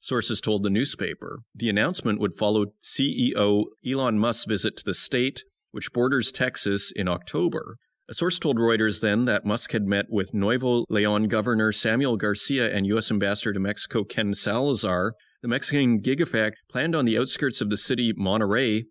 sources 0.00 0.40
told 0.40 0.62
the 0.62 0.70
newspaper. 0.70 1.40
The 1.54 1.68
announcement 1.68 2.20
would 2.20 2.34
follow 2.34 2.66
CEO 2.82 3.64
Elon 3.86 4.18
Musk's 4.18 4.46
visit 4.46 4.78
to 4.78 4.84
the 4.84 4.94
state, 4.94 5.44
which 5.72 5.92
borders 5.92 6.32
Texas, 6.32 6.90
in 6.94 7.06
October. 7.06 7.76
A 8.08 8.14
source 8.14 8.38
told 8.38 8.58
Reuters 8.58 9.00
then 9.00 9.24
that 9.24 9.46
Musk 9.46 9.72
had 9.72 9.86
met 9.86 10.06
with 10.10 10.34
Nuevo 10.34 10.84
Leon 10.90 11.28
Governor 11.28 11.72
Samuel 11.72 12.16
Garcia 12.16 12.70
and 12.70 12.86
U.S. 12.86 13.10
Ambassador 13.10 13.54
to 13.54 13.60
Mexico 13.60 14.04
Ken 14.04 14.34
Salazar. 14.34 15.14
The 15.44 15.48
Mexican 15.48 16.00
Gigafact, 16.00 16.54
planned 16.70 16.96
on 16.96 17.04
the 17.04 17.18
outskirts 17.18 17.60
of 17.60 17.68
the 17.68 17.76
city 17.76 18.14
Monterrey, 18.14 18.84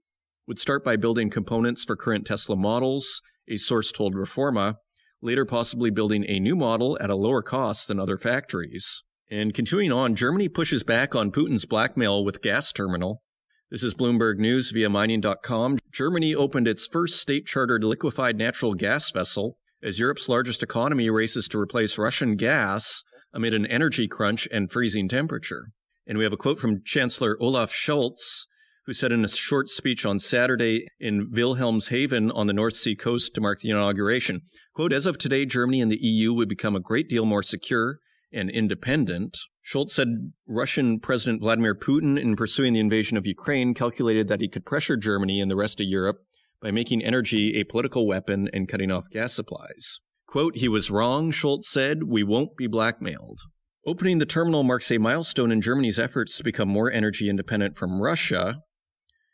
would 0.46 0.60
start 0.60 0.84
by 0.84 0.96
building 0.96 1.32
components 1.32 1.84
for 1.84 1.96
current 1.96 2.28
Tesla 2.28 2.56
models, 2.56 3.24
a 3.48 3.58
source 3.58 3.92
told 3.92 4.14
Reforma, 4.14 4.76
later 5.20 5.46
possibly 5.46 5.90
building 5.90 6.24
a 6.28 6.40
new 6.40 6.56
model 6.56 6.96
at 7.02 7.10
a 7.10 7.16
lower 7.16 7.42
cost 7.42 7.88
than 7.88 8.00
other 8.00 8.18
factories. 8.18 9.02
And 9.32 9.52
continuing 9.52 9.92
on, 9.92 10.14
Germany 10.14 10.48
pushes 10.48 10.84
back 10.84 11.16
on 11.16 11.32
Putin's 11.32 11.66
blackmail 11.66 12.24
with 12.24 12.44
gas 12.44 12.72
terminal. 12.72 13.24
This 13.72 13.82
is 13.82 13.96
Bloomberg 13.96 14.38
News 14.38 14.70
via 14.70 14.92
mining.com. 14.92 15.80
Germany 15.92 16.36
opened 16.36 16.68
its 16.68 16.86
first 16.86 17.20
state 17.20 17.48
chartered 17.48 17.84
liquefied 17.84 18.38
natural 18.38 18.76
gas 18.76 19.10
vessel 19.10 19.58
as 19.82 19.98
Europe's 19.98 20.30
largest 20.30 20.62
economy 20.62 21.10
races 21.10 21.48
to 21.48 21.60
replace 21.60 21.98
Russian 21.98 22.36
gas 22.36 23.02
amid 23.34 23.56
an 23.56 23.66
energy 23.66 24.08
crunch 24.08 24.48
and 24.52 24.72
freezing 24.72 25.10
temperature. 25.10 25.72
And 26.06 26.18
we 26.18 26.24
have 26.24 26.34
a 26.34 26.38
quote 26.38 26.60
from 26.60 26.82
Chancellor 26.84 27.38
Olaf 27.40 27.72
Scholz, 27.72 28.46
who 28.86 28.94
said 28.94 29.12
in 29.12 29.24
a 29.24 29.30
short 29.30 29.70
speech 29.70 30.06
on 30.06 30.20
Saturday 30.20 30.88
in 31.00 31.32
Wilhelmshaven 31.32 32.32
on 32.36 32.48
the 32.48 32.54
North 32.54 32.76
Sea 32.76 32.96
coast 32.96 33.34
to 33.36 33.42
mark 33.42 33.62
the 33.62 33.70
inauguration, 33.70 34.42
quote, 34.74 34.92
as 34.92 35.06
of 35.06 35.18
today, 35.18 35.46
Germany 35.46 35.82
and 35.82 35.92
the 35.92 36.02
EU 36.02 36.34
would 36.34 36.50
become 36.50 36.76
a 36.76 36.82
great 36.82 37.08
deal 37.08 37.26
more 37.26 37.44
secure 37.44 38.00
and 38.34 38.50
independent. 38.50 39.38
Scholz 39.66 39.92
said 39.92 40.34
Russian 40.46 41.00
President 41.00 41.42
Vladimir 41.42 41.76
Putin, 41.76 42.20
in 42.20 42.36
pursuing 42.36 42.74
the 42.74 42.82
invasion 42.82 43.16
of 43.16 43.26
Ukraine, 43.26 43.74
calculated 43.74 44.28
that 44.28 44.42
he 44.42 44.50
could 44.50 44.66
pressure 44.66 44.98
Germany 44.98 45.40
and 45.40 45.50
the 45.50 45.56
rest 45.56 45.80
of 45.80 45.88
Europe 45.88 46.18
by 46.62 46.72
making 46.72 47.04
energy 47.04 47.56
a 47.56 47.64
political 47.64 48.06
weapon 48.06 48.50
and 48.52 48.68
cutting 48.68 48.92
off 48.92 49.10
gas 49.10 49.34
supplies. 49.34 50.02
Quote, 50.28 50.58
he 50.58 50.68
was 50.68 50.92
wrong, 50.92 51.32
Scholz 51.32 51.66
said. 51.66 52.04
We 52.04 52.24
won't 52.24 52.58
be 52.58 52.68
blackmailed. 52.68 53.42
Opening 53.86 54.20
the 54.20 54.26
terminal 54.26 54.64
marks 54.64 54.90
a 54.92 54.98
milestone 54.98 55.52
in 55.52 55.60
Germany's 55.60 56.00
efforts 56.00 56.38
to 56.38 56.44
become 56.44 56.70
more 56.70 56.90
energy 56.90 57.30
independent 57.30 57.76
from 57.76 58.02
Russia. 58.02 58.62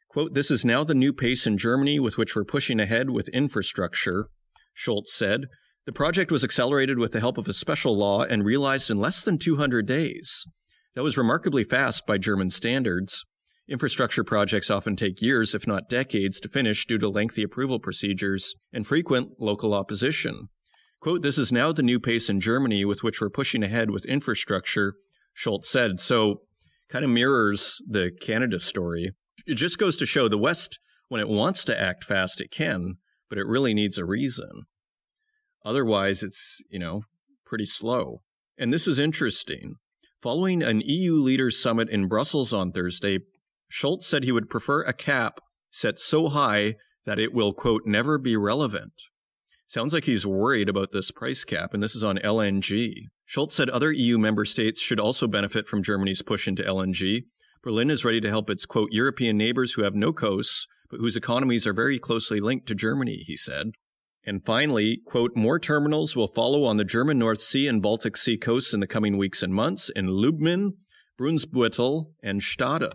Quote, 0.09 0.33
this 0.33 0.49
is 0.49 0.65
now 0.65 0.83
the 0.83 0.95
new 0.95 1.13
pace 1.13 1.45
in 1.45 1.55
Germany 1.55 1.99
with 1.99 2.17
which 2.17 2.35
we're 2.35 2.43
pushing 2.43 2.79
ahead 2.79 3.11
with 3.11 3.27
infrastructure, 3.29 4.25
Scholz 4.75 5.09
said. 5.09 5.45
The 5.85 5.93
project 5.93 6.31
was 6.31 6.43
accelerated 6.43 6.97
with 6.97 7.11
the 7.11 7.19
help 7.19 7.37
of 7.37 7.47
a 7.47 7.53
special 7.53 7.95
law 7.95 8.23
and 8.23 8.43
realized 8.43 8.89
in 8.89 8.97
less 8.97 9.23
than 9.23 9.37
200 9.37 9.85
days. 9.85 10.47
That 10.95 11.03
was 11.03 11.15
remarkably 11.15 11.63
fast 11.63 12.07
by 12.07 12.17
German 12.17 12.49
standards. 12.49 13.23
Infrastructure 13.67 14.23
projects 14.23 14.71
often 14.71 14.95
take 14.95 15.21
years, 15.21 15.53
if 15.53 15.67
not 15.67 15.89
decades, 15.89 16.39
to 16.39 16.49
finish 16.49 16.87
due 16.87 16.97
to 16.97 17.07
lengthy 17.07 17.43
approval 17.43 17.79
procedures 17.79 18.55
and 18.73 18.87
frequent 18.87 19.33
local 19.39 19.75
opposition. 19.75 20.49
Quote, 20.99 21.21
this 21.21 21.37
is 21.37 21.51
now 21.51 21.71
the 21.71 21.83
new 21.83 21.99
pace 21.99 22.29
in 22.29 22.41
Germany 22.41 22.83
with 22.83 23.03
which 23.03 23.21
we're 23.21 23.29
pushing 23.29 23.63
ahead 23.63 23.89
with 23.89 24.05
infrastructure, 24.05 24.95
Scholz 25.35 25.65
said. 25.65 25.99
So, 25.99 26.41
kind 26.89 27.05
of 27.05 27.11
mirrors 27.11 27.81
the 27.87 28.11
Canada 28.21 28.59
story. 28.59 29.11
It 29.45 29.55
just 29.55 29.77
goes 29.77 29.95
to 29.97 30.05
show 30.05 30.27
the 30.27 30.37
West, 30.37 30.79
when 31.09 31.21
it 31.21 31.27
wants 31.27 31.65
to 31.65 31.79
act 31.79 32.03
fast, 32.03 32.39
it 32.39 32.51
can, 32.51 32.97
but 33.29 33.37
it 33.37 33.47
really 33.47 33.73
needs 33.73 33.97
a 33.97 34.05
reason. 34.05 34.63
Otherwise, 35.65 36.21
it's, 36.23 36.61
you 36.69 36.79
know, 36.79 37.01
pretty 37.45 37.65
slow. 37.65 38.19
And 38.57 38.71
this 38.71 38.87
is 38.87 38.99
interesting. 38.99 39.75
Following 40.21 40.61
an 40.61 40.81
EU 40.85 41.15
leaders 41.15 41.61
summit 41.61 41.89
in 41.89 42.07
Brussels 42.07 42.53
on 42.53 42.71
Thursday, 42.71 43.19
Scholz 43.71 44.03
said 44.03 44.23
he 44.23 44.31
would 44.31 44.49
prefer 44.49 44.83
a 44.83 44.93
cap 44.93 45.39
set 45.71 45.99
so 45.99 46.29
high 46.29 46.75
that 47.05 47.19
it 47.19 47.33
will, 47.33 47.53
quote, 47.53 47.83
never 47.85 48.17
be 48.17 48.35
relevant. 48.35 48.93
Sounds 49.69 49.93
like 49.93 50.05
he's 50.05 50.25
worried 50.25 50.67
about 50.67 50.93
this 50.93 51.11
price 51.11 51.43
cap, 51.43 51.75
and 51.75 51.83
this 51.83 51.95
is 51.95 52.03
on 52.03 52.17
LNG. 52.17 53.03
Scholz 53.29 53.51
said 53.51 53.69
other 53.69 53.91
EU 53.91 54.17
member 54.17 54.43
states 54.43 54.81
should 54.81 54.99
also 54.99 55.27
benefit 55.27 55.67
from 55.67 55.83
Germany's 55.83 56.23
push 56.23 56.47
into 56.47 56.63
LNG. 56.63 57.25
Berlin 57.61 57.91
is 57.91 58.03
ready 58.03 58.19
to 58.19 58.29
help 58.29 58.49
its, 58.49 58.65
quote, 58.65 58.91
European 58.91 59.37
neighbors 59.37 59.73
who 59.73 59.83
have 59.83 59.93
no 59.93 60.11
coasts, 60.11 60.65
but 60.89 60.99
whose 60.99 61.15
economies 61.15 61.67
are 61.67 61.73
very 61.73 61.99
closely 61.99 62.39
linked 62.39 62.65
to 62.65 62.73
Germany, 62.73 63.17
he 63.27 63.37
said. 63.37 63.73
And 64.25 64.43
finally, 64.43 65.01
quote, 65.05 65.35
more 65.35 65.59
terminals 65.59 66.15
will 66.15 66.27
follow 66.27 66.63
on 66.63 66.77
the 66.77 66.83
German 66.83 67.19
North 67.19 67.39
Sea 67.39 67.67
and 67.67 67.79
Baltic 67.79 68.17
Sea 68.17 68.37
coasts 68.37 68.73
in 68.73 68.79
the 68.79 68.87
coming 68.87 69.17
weeks 69.17 69.43
and 69.43 69.53
months 69.53 69.89
in 69.89 70.07
Lubmin, 70.07 70.77
Brunsbüttel, 71.21 72.07
and 72.23 72.41
Stade, 72.41 72.89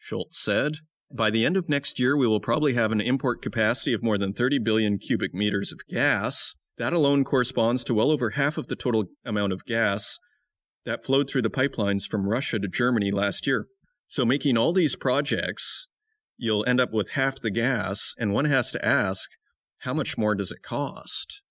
Scholz 0.00 0.34
said. 0.34 0.76
By 1.14 1.30
the 1.30 1.44
end 1.44 1.58
of 1.58 1.68
next 1.68 1.98
year, 1.98 2.16
we 2.16 2.26
will 2.26 2.40
probably 2.40 2.72
have 2.72 2.90
an 2.90 3.00
import 3.00 3.42
capacity 3.42 3.92
of 3.92 4.02
more 4.02 4.16
than 4.16 4.32
30 4.32 4.58
billion 4.60 4.98
cubic 4.98 5.34
meters 5.34 5.70
of 5.70 5.80
gas. 5.88 6.54
That 6.78 6.94
alone 6.94 7.22
corresponds 7.24 7.84
to 7.84 7.94
well 7.94 8.10
over 8.10 8.30
half 8.30 8.56
of 8.56 8.68
the 8.68 8.76
total 8.76 9.04
amount 9.24 9.52
of 9.52 9.66
gas 9.66 10.18
that 10.86 11.04
flowed 11.04 11.28
through 11.28 11.42
the 11.42 11.50
pipelines 11.50 12.04
from 12.08 12.28
Russia 12.28 12.58
to 12.58 12.66
Germany 12.66 13.10
last 13.10 13.46
year. 13.46 13.66
So 14.08 14.24
making 14.24 14.56
all 14.56 14.72
these 14.72 14.96
projects, 14.96 15.86
you'll 16.38 16.64
end 16.66 16.80
up 16.80 16.92
with 16.92 17.10
half 17.10 17.40
the 17.40 17.50
gas, 17.50 18.14
and 18.18 18.32
one 18.32 18.46
has 18.46 18.72
to 18.72 18.84
ask, 18.84 19.30
how 19.80 19.92
much 19.92 20.16
more 20.16 20.34
does 20.34 20.50
it 20.50 20.62
cost? 20.62 21.42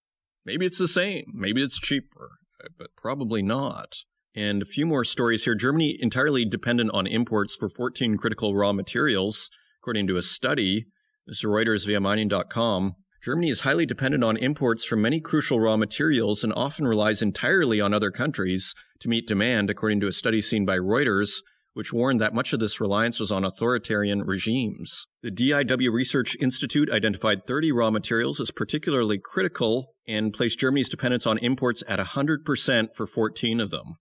Maybe 0.44 0.66
it's 0.66 0.80
the 0.80 0.88
same. 0.88 1.26
Maybe 1.34 1.62
it's 1.62 1.80
cheaper, 1.80 2.32
but 2.78 2.90
probably 2.98 3.42
not. 3.42 3.94
And 4.36 4.62
a 4.62 4.66
few 4.66 4.86
more 4.86 5.04
stories 5.04 5.44
here. 5.44 5.56
Germany 5.56 5.98
entirely 6.00 6.46
dependent 6.46 6.92
on 6.94 7.06
imports 7.06 7.56
for 7.56 7.70
14 7.70 8.18
critical 8.18 8.56
raw 8.56 8.72
materials, 8.72 9.50
according 9.82 10.08
to 10.08 10.16
a 10.16 10.22
study. 10.22 10.86
This 11.28 11.40
is 11.40 11.44
Reuters 11.44 11.86
via 11.86 12.00
mining.com. 12.00 12.96
Germany 13.22 13.50
is 13.50 13.60
highly 13.60 13.86
dependent 13.86 14.24
on 14.24 14.38
imports 14.38 14.84
from 14.84 15.02
many 15.02 15.20
crucial 15.20 15.60
raw 15.60 15.78
materials 15.78 16.44
and 16.44 16.52
often 16.54 16.88
relies 16.88 17.22
entirely 17.22 17.80
on 17.80 17.94
other 17.94 18.10
countries 18.10 18.74
to 19.00 19.10
meet 19.10 19.28
demand, 19.28 19.70
according 19.70 20.00
to 20.00 20.08
a 20.08 20.12
study 20.12 20.42
seen 20.42 20.66
by 20.66 20.78
Reuters, 20.78 21.42
which 21.74 21.94
warned 21.94 22.20
that 22.20 22.34
much 22.34 22.52
of 22.52 22.60
this 22.60 22.82
reliance 22.82 23.20
was 23.20 23.32
on 23.32 23.44
authoritarian 23.44 24.24
regimes. 24.24 25.08
The 25.22 25.30
DIW 25.32 25.92
Research 25.92 26.36
Institute 26.40 26.90
identified 26.90 27.46
30 27.46 27.72
raw 27.72 27.92
materials 27.92 28.42
as 28.42 28.50
particularly 28.50 29.20
critical 29.20 29.94
and 30.08 30.34
placed 30.34 30.60
Germany's 30.60 30.90
dependence 30.90 31.28
on 31.28 31.38
imports 31.38 31.84
at 31.88 32.00
100% 32.00 32.96
for 32.96 33.06
14 33.06 33.60
of 33.60 33.70
them. 33.70 33.98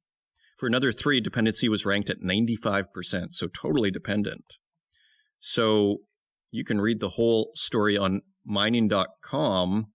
For 0.60 0.66
another 0.66 0.92
three, 0.92 1.22
dependency 1.22 1.70
was 1.70 1.86
ranked 1.86 2.10
at 2.10 2.20
95%, 2.20 3.32
so 3.32 3.46
totally 3.46 3.90
dependent. 3.90 4.44
So 5.38 6.00
you 6.50 6.64
can 6.64 6.82
read 6.82 7.00
the 7.00 7.08
whole 7.08 7.52
story 7.54 7.96
on 7.96 8.20
mining.com. 8.44 9.86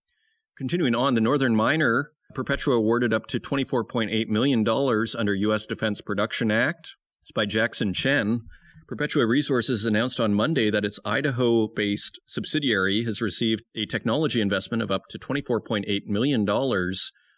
Continuing 0.58 0.96
on, 0.96 1.14
the 1.14 1.20
Northern 1.20 1.54
Miner, 1.54 2.10
Perpetua 2.34 2.74
awarded 2.74 3.14
up 3.14 3.28
to 3.28 3.38
$24.8 3.38 4.26
million 4.26 4.68
under 5.16 5.34
U.S. 5.34 5.66
Defense 5.66 6.00
Production 6.00 6.50
Act. 6.50 6.96
It's 7.22 7.30
by 7.30 7.46
Jackson 7.46 7.94
Chen. 7.94 8.40
Perpetua 8.88 9.24
Resources 9.24 9.84
announced 9.84 10.18
on 10.18 10.34
Monday 10.34 10.68
that 10.68 10.84
its 10.84 10.98
Idaho 11.04 11.68
based 11.68 12.18
subsidiary 12.26 13.04
has 13.04 13.22
received 13.22 13.62
a 13.76 13.86
technology 13.86 14.40
investment 14.40 14.82
of 14.82 14.90
up 14.90 15.02
to 15.10 15.18
$24.8 15.20 16.06
million 16.06 16.44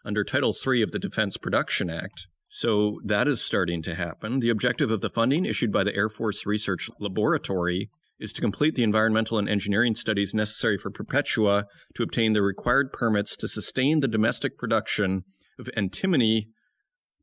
under 0.03 0.25
Title 0.25 0.55
III 0.67 0.81
of 0.81 0.93
the 0.93 0.99
Defense 0.99 1.37
Production 1.37 1.91
Act. 1.91 2.27
So 2.49 3.01
that 3.05 3.29
is 3.29 3.43
starting 3.43 3.83
to 3.83 3.95
happen. 3.95 4.41
The 4.41 4.49
objective 4.51 4.91
of 4.91 5.03
the 5.03 5.11
funding 5.11 5.45
issued 5.45 5.71
by 5.71 5.85
the 5.85 5.95
Air 5.95 6.09
Force 6.09 6.47
Research 6.47 6.91
Laboratory 6.99 7.91
is 8.19 8.33
to 8.33 8.41
complete 8.41 8.75
the 8.75 8.83
environmental 8.83 9.39
and 9.39 9.49
engineering 9.49 9.95
studies 9.95 10.35
necessary 10.35 10.77
for 10.77 10.91
Perpetua 10.91 11.67
to 11.95 12.03
obtain 12.03 12.33
the 12.33 12.43
required 12.43 12.93
permits 12.93 13.37
to 13.37 13.49
sustain 13.49 14.01
the 14.01 14.09
domestic 14.09 14.59
production 14.59 15.25
of 15.59 15.71
antimony 15.77 16.49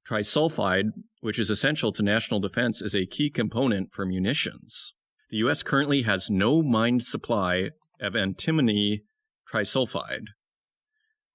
trisulfide, 0.07 0.91
which 1.21 1.39
is 1.39 1.49
essential 1.49 1.91
to 1.91 2.03
national 2.03 2.39
defense 2.39 2.81
as 2.81 2.95
a 2.95 3.07
key 3.07 3.29
component 3.29 3.91
for 3.93 4.05
munitions. 4.05 4.93
The 5.31 5.38
U.S. 5.38 5.63
currently 5.63 6.03
has 6.03 6.29
no 6.29 6.61
mined 6.61 7.03
supply 7.03 7.71
of 7.99 8.15
antimony 8.15 9.01
trisulfide. 9.51 10.27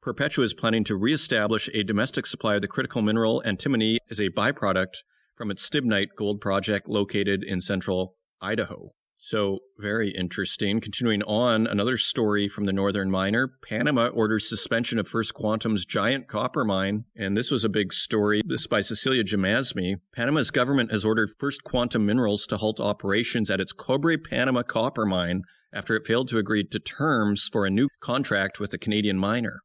Perpetua 0.03 0.47
is 0.47 0.55
planning 0.55 0.83
to 0.85 0.97
reestablish 0.97 1.69
a 1.75 1.83
domestic 1.83 2.25
supply 2.25 2.55
of 2.55 2.63
the 2.63 2.69
critical 2.69 3.03
mineral 3.03 3.43
antimony 3.45 3.99
as 4.11 4.19
a 4.19 4.31
byproduct 4.31 5.03
from 5.37 5.51
its 5.51 5.69
stibnite 5.69 6.15
gold 6.17 6.41
project 6.41 6.89
located 6.89 7.45
in 7.45 7.61
central 7.61 8.17
Idaho. 8.41 8.93
So, 9.19 9.59
very 9.77 10.13
interesting. 10.13 10.81
Continuing 10.81 11.23
on, 11.25 11.67
another 11.67 11.99
story 11.99 12.49
from 12.49 12.65
the 12.65 12.73
Northern 12.73 13.11
Miner. 13.11 13.53
Panama 13.63 14.07
orders 14.09 14.49
suspension 14.49 14.99
of 14.99 15.07
First 15.07 15.35
Quantum's 15.35 15.85
giant 15.85 16.27
copper 16.27 16.65
mine. 16.65 17.05
And 17.15 17.37
this 17.37 17.51
was 17.51 17.63
a 17.63 17.69
big 17.69 17.93
story. 17.93 18.41
This 18.47 18.67
by 18.67 18.81
Cecilia 18.81 19.23
Jamasmie. 19.23 19.97
Panama's 20.15 20.51
government 20.51 20.91
has 20.91 21.05
ordered 21.05 21.29
First 21.39 21.63
Quantum 21.63 22.07
Minerals 22.07 22.47
to 22.47 22.57
halt 22.57 22.81
operations 22.81 23.51
at 23.51 23.61
its 23.61 23.75
Cobre 23.75 24.17
Panama 24.17 24.63
copper 24.63 25.05
mine 25.05 25.43
after 25.71 25.95
it 25.95 26.07
failed 26.07 26.29
to 26.29 26.39
agree 26.39 26.65
to 26.65 26.79
terms 26.79 27.47
for 27.53 27.67
a 27.67 27.71
new 27.71 27.89
contract 28.01 28.59
with 28.59 28.73
a 28.73 28.79
Canadian 28.79 29.19
miner. 29.19 29.61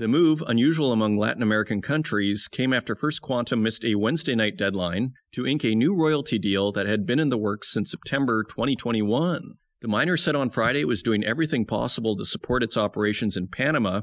The 0.00 0.08
move, 0.08 0.42
unusual 0.46 0.92
among 0.92 1.16
Latin 1.16 1.42
American 1.42 1.82
countries, 1.82 2.48
came 2.48 2.72
after 2.72 2.94
First 2.94 3.20
Quantum 3.20 3.62
missed 3.62 3.84
a 3.84 3.96
Wednesday 3.96 4.34
night 4.34 4.56
deadline 4.56 5.12
to 5.32 5.46
ink 5.46 5.62
a 5.62 5.74
new 5.74 5.94
royalty 5.94 6.38
deal 6.38 6.72
that 6.72 6.86
had 6.86 7.04
been 7.04 7.18
in 7.18 7.28
the 7.28 7.36
works 7.36 7.70
since 7.70 7.90
September 7.90 8.42
2021. 8.42 9.56
The 9.82 9.88
miner 9.88 10.16
said 10.16 10.34
on 10.34 10.48
Friday 10.48 10.80
it 10.80 10.88
was 10.88 11.02
doing 11.02 11.22
everything 11.22 11.66
possible 11.66 12.16
to 12.16 12.24
support 12.24 12.62
its 12.62 12.78
operations 12.78 13.36
in 13.36 13.48
Panama, 13.48 14.00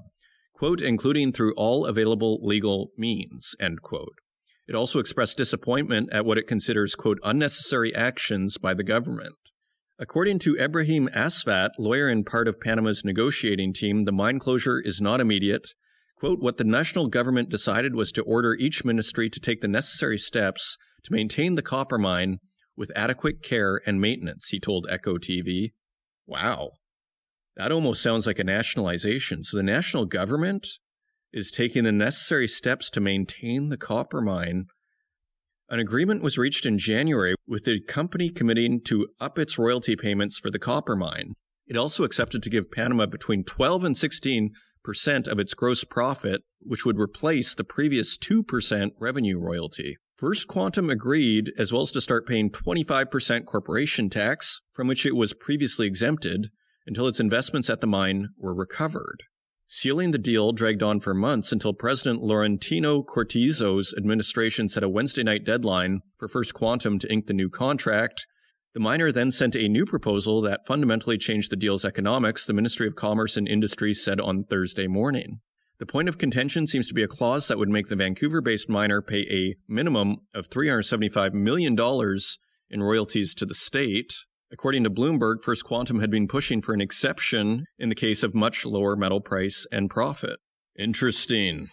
quote, 0.53 0.81
including 0.81 1.31
through 1.31 1.55
all 1.55 1.87
available 1.87 2.37
legal 2.43 2.91
means, 2.95 3.55
end 3.59 3.81
quote. 3.81 4.19
It 4.67 4.75
also 4.75 4.99
expressed 4.99 5.35
disappointment 5.37 6.09
at 6.13 6.27
what 6.27 6.37
it 6.37 6.45
considers, 6.45 6.93
quote, 6.93 7.17
unnecessary 7.23 7.95
actions 7.95 8.59
by 8.59 8.75
the 8.75 8.83
government. 8.83 9.33
According 9.97 10.37
to 10.39 10.57
Ebrahim 10.57 11.09
Asvat, 11.15 11.71
lawyer 11.79 12.07
and 12.07 12.23
part 12.23 12.47
of 12.47 12.59
Panama's 12.59 13.03
negotiating 13.03 13.73
team, 13.73 14.05
the 14.05 14.11
mine 14.11 14.37
closure 14.37 14.79
is 14.79 15.01
not 15.01 15.19
immediate 15.19 15.73
Quote, 16.19 16.39
what 16.39 16.57
the 16.57 16.63
national 16.63 17.07
government 17.07 17.49
decided 17.49 17.93
was 17.93 18.11
to 18.11 18.23
order 18.23 18.55
each 18.55 18.83
ministry 18.83 19.29
to 19.29 19.39
take 19.39 19.61
the 19.61 19.67
necessary 19.67 20.17
steps 20.17 20.77
to 21.03 21.13
maintain 21.13 21.55
the 21.55 21.61
copper 21.61 21.99
mine 21.99 22.39
with 22.75 22.91
adequate 22.95 23.43
care 23.43 23.81
and 23.85 24.01
maintenance, 24.01 24.49
he 24.49 24.59
told 24.59 24.87
Eco 24.89 25.17
TV. 25.17 25.73
Wow. 26.25 26.71
That 27.55 27.71
almost 27.71 28.01
sounds 28.01 28.25
like 28.25 28.39
a 28.39 28.43
nationalization. 28.43 29.43
So 29.43 29.57
the 29.57 29.63
national 29.63 30.05
government 30.05 30.67
is 31.31 31.51
taking 31.51 31.83
the 31.83 31.91
necessary 31.91 32.47
steps 32.47 32.89
to 32.91 32.99
maintain 32.99 33.69
the 33.69 33.77
copper 33.77 34.21
mine. 34.21 34.65
An 35.69 35.79
agreement 35.79 36.23
was 36.23 36.37
reached 36.37 36.65
in 36.65 36.77
January 36.79 37.35
with 37.47 37.65
the 37.65 37.79
company 37.81 38.29
committing 38.29 38.81
to 38.85 39.07
up 39.19 39.37
its 39.37 39.59
royalty 39.59 39.95
payments 39.95 40.39
for 40.39 40.49
the 40.49 40.59
copper 40.59 40.95
mine. 40.95 41.33
It 41.67 41.77
also 41.77 42.03
accepted 42.03 42.41
to 42.43 42.49
give 42.49 42.71
Panama 42.71 43.05
between 43.05 43.43
12 43.43 43.83
and 43.83 43.97
16 43.97 44.49
percent 44.49 44.66
of 45.27 45.39
its 45.39 45.53
gross 45.53 45.83
profit, 45.83 46.43
which 46.59 46.85
would 46.85 46.99
replace 46.99 47.53
the 47.53 47.63
previous 47.63 48.17
2% 48.17 48.91
revenue 48.99 49.39
royalty. 49.39 49.97
First 50.17 50.47
Quantum 50.47 50.89
agreed, 50.89 51.51
as 51.57 51.71
well 51.71 51.83
as 51.83 51.91
to 51.91 52.01
start 52.01 52.25
paying 52.25 52.49
25% 52.49 53.45
corporation 53.45 54.09
tax, 54.09 54.61
from 54.73 54.87
which 54.87 55.05
it 55.05 55.15
was 55.15 55.33
previously 55.33 55.85
exempted, 55.85 56.49
until 56.87 57.07
its 57.07 57.19
investments 57.19 57.69
at 57.69 57.81
the 57.81 57.87
mine 57.87 58.29
were 58.37 58.55
recovered. 58.55 59.23
Sealing 59.67 60.11
the 60.11 60.17
deal 60.17 60.53
dragged 60.53 60.81
on 60.81 61.01
for 61.01 61.13
months 61.13 61.51
until 61.51 61.73
President 61.73 62.23
Laurentino 62.23 63.05
Cortizo's 63.05 63.93
administration 63.97 64.69
set 64.69 64.81
a 64.81 64.89
Wednesday 64.89 65.23
night 65.23 65.43
deadline 65.43 65.99
for 66.17 66.29
First 66.29 66.53
Quantum 66.53 66.97
to 66.99 67.11
ink 67.11 67.27
the 67.27 67.33
new 67.33 67.49
contract, 67.49 68.25
the 68.77 68.83
miner 68.83 69.11
then 69.11 69.31
sent 69.31 69.55
a 69.55 69.67
new 69.67 69.87
proposal 69.87 70.39
that 70.41 70.67
fundamentally 70.67 71.17
changed 71.17 71.51
the 71.51 71.55
deal's 71.55 71.83
economics, 71.83 72.45
the 72.45 72.53
Ministry 72.53 72.85
of 72.85 72.93
Commerce 72.93 73.35
and 73.35 73.47
Industry 73.47 73.91
said 73.91 74.21
on 74.21 74.43
Thursday 74.43 74.85
morning. 74.85 75.39
The 75.79 75.87
point 75.87 76.07
of 76.07 76.19
contention 76.19 76.67
seems 76.67 76.87
to 76.87 76.93
be 76.93 77.01
a 77.01 77.07
clause 77.07 77.47
that 77.47 77.57
would 77.57 77.69
make 77.69 77.87
the 77.87 77.95
Vancouver 77.95 78.39
based 78.39 78.69
miner 78.69 79.01
pay 79.01 79.21
a 79.31 79.55
minimum 79.67 80.17
of 80.35 80.51
$375 80.51 81.33
million 81.33 81.75
in 82.69 82.83
royalties 82.83 83.33
to 83.33 83.47
the 83.47 83.55
state. 83.55 84.13
According 84.51 84.83
to 84.83 84.91
Bloomberg, 84.91 85.41
First 85.41 85.65
Quantum 85.65 85.99
had 85.99 86.11
been 86.11 86.27
pushing 86.27 86.61
for 86.61 86.75
an 86.75 86.81
exception 86.81 87.65
in 87.79 87.89
the 87.89 87.95
case 87.95 88.21
of 88.21 88.35
much 88.35 88.63
lower 88.63 88.95
metal 88.95 89.21
price 89.21 89.65
and 89.71 89.89
profit. 89.89 90.37
Interesting. 90.77 91.69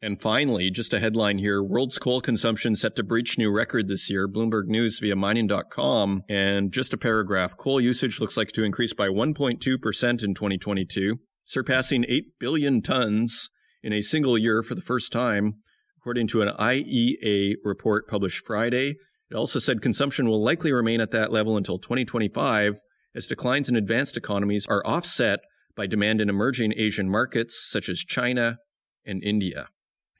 And 0.00 0.20
finally, 0.20 0.70
just 0.70 0.94
a 0.94 1.00
headline 1.00 1.38
here 1.38 1.60
world's 1.60 1.98
coal 1.98 2.20
consumption 2.20 2.76
set 2.76 2.94
to 2.96 3.02
breach 3.02 3.36
new 3.36 3.50
record 3.50 3.88
this 3.88 4.08
year. 4.08 4.28
Bloomberg 4.28 4.66
News 4.66 5.00
via 5.00 5.16
mining.com. 5.16 6.22
And 6.28 6.70
just 6.72 6.92
a 6.92 6.98
paragraph 6.98 7.56
coal 7.56 7.80
usage 7.80 8.20
looks 8.20 8.36
like 8.36 8.52
to 8.52 8.62
increase 8.62 8.92
by 8.92 9.08
1.2% 9.08 10.22
in 10.22 10.34
2022, 10.34 11.18
surpassing 11.44 12.04
8 12.08 12.24
billion 12.38 12.80
tons 12.80 13.50
in 13.82 13.92
a 13.92 14.02
single 14.02 14.38
year 14.38 14.62
for 14.62 14.76
the 14.76 14.80
first 14.80 15.10
time, 15.10 15.54
according 15.98 16.28
to 16.28 16.42
an 16.42 16.54
IEA 16.56 17.54
report 17.64 18.06
published 18.06 18.46
Friday. 18.46 18.94
It 19.30 19.34
also 19.34 19.58
said 19.58 19.82
consumption 19.82 20.28
will 20.28 20.42
likely 20.42 20.72
remain 20.72 21.00
at 21.00 21.10
that 21.10 21.32
level 21.32 21.56
until 21.56 21.78
2025 21.78 22.80
as 23.16 23.26
declines 23.26 23.68
in 23.68 23.74
advanced 23.74 24.16
economies 24.16 24.64
are 24.68 24.82
offset 24.86 25.40
by 25.74 25.88
demand 25.88 26.20
in 26.20 26.28
emerging 26.28 26.72
Asian 26.76 27.10
markets 27.10 27.66
such 27.68 27.88
as 27.88 27.98
China 27.98 28.58
and 29.04 29.24
India. 29.24 29.68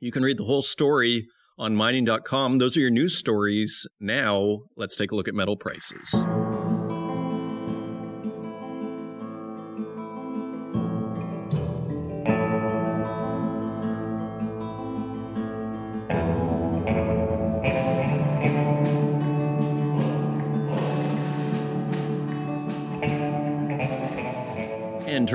You 0.01 0.13
can 0.13 0.23
read 0.23 0.39
the 0.39 0.45
whole 0.45 0.63
story 0.63 1.29
on 1.59 1.75
mining.com. 1.75 2.59
Those 2.59 2.77
are 2.77 2.81
your 2.81 2.91
news 2.91 3.17
stories. 3.17 3.87
Now, 4.01 4.63
let's 4.77 4.97
take 4.97 5.11
a 5.11 5.17
look 5.17 5.29
at 5.29 5.35
metal 5.35 5.57
prices. 5.57 6.25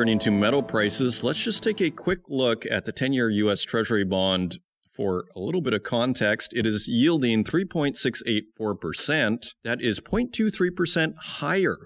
Turning 0.03 0.19
to 0.19 0.31
metal 0.31 0.61
prices, 0.61 1.23
let's 1.23 1.41
just 1.41 1.63
take 1.63 1.79
a 1.79 1.89
quick 1.89 2.19
look 2.27 2.65
at 2.69 2.83
the 2.83 2.91
10 2.91 3.13
year 3.13 3.29
US 3.29 3.63
Treasury 3.63 4.03
bond 4.03 4.59
for 4.91 5.23
a 5.33 5.39
little 5.39 5.61
bit 5.61 5.73
of 5.73 5.83
context. 5.83 6.51
It 6.53 6.65
is 6.65 6.89
yielding 6.89 7.45
3.684%. 7.45 9.53
That 9.63 9.81
is 9.81 10.01
0.23% 10.01 11.13
higher 11.15 11.77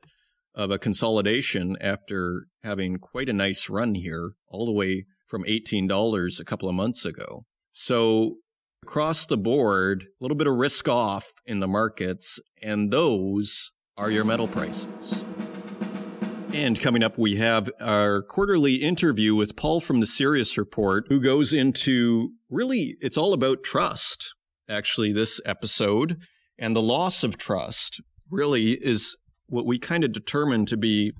of 0.55 0.71
a 0.71 0.79
consolidation 0.79 1.75
after 1.81 2.45
having 2.63 2.97
quite 2.97 3.29
a 3.29 3.33
nice 3.33 3.69
run 3.69 3.95
here, 3.95 4.31
all 4.47 4.65
the 4.65 4.71
way 4.71 5.05
from 5.27 5.43
$18 5.43 6.39
a 6.39 6.45
couple 6.45 6.69
of 6.69 6.75
months 6.75 7.05
ago. 7.05 7.45
So, 7.71 8.37
across 8.81 9.25
the 9.25 9.37
board, 9.37 10.03
a 10.03 10.23
little 10.23 10.37
bit 10.37 10.47
of 10.47 10.55
risk 10.55 10.87
off 10.87 11.33
in 11.45 11.59
the 11.59 11.67
markets, 11.67 12.39
and 12.61 12.91
those 12.91 13.71
are 13.97 14.09
your 14.09 14.23
metal 14.23 14.47
prices. 14.47 15.25
And 16.53 16.79
coming 16.79 17.03
up, 17.03 17.17
we 17.17 17.35
have 17.35 17.69
our 17.81 18.21
quarterly 18.21 18.75
interview 18.75 19.35
with 19.35 19.57
Paul 19.57 19.81
from 19.81 19.99
the 19.99 20.05
Sirius 20.05 20.57
Report, 20.57 21.05
who 21.09 21.19
goes 21.19 21.51
into 21.51 22.29
really, 22.49 22.95
it's 23.01 23.17
all 23.17 23.33
about 23.33 23.61
trust. 23.61 24.33
Actually, 24.69 25.11
this 25.11 25.41
episode 25.45 26.17
and 26.57 26.73
the 26.73 26.81
loss 26.81 27.25
of 27.25 27.37
trust 27.37 28.01
really 28.31 28.73
is 28.73 29.17
what 29.47 29.65
we 29.65 29.79
kind 29.79 30.03
of 30.03 30.11
determined 30.11 30.67
to 30.69 30.77
be 30.77 31.13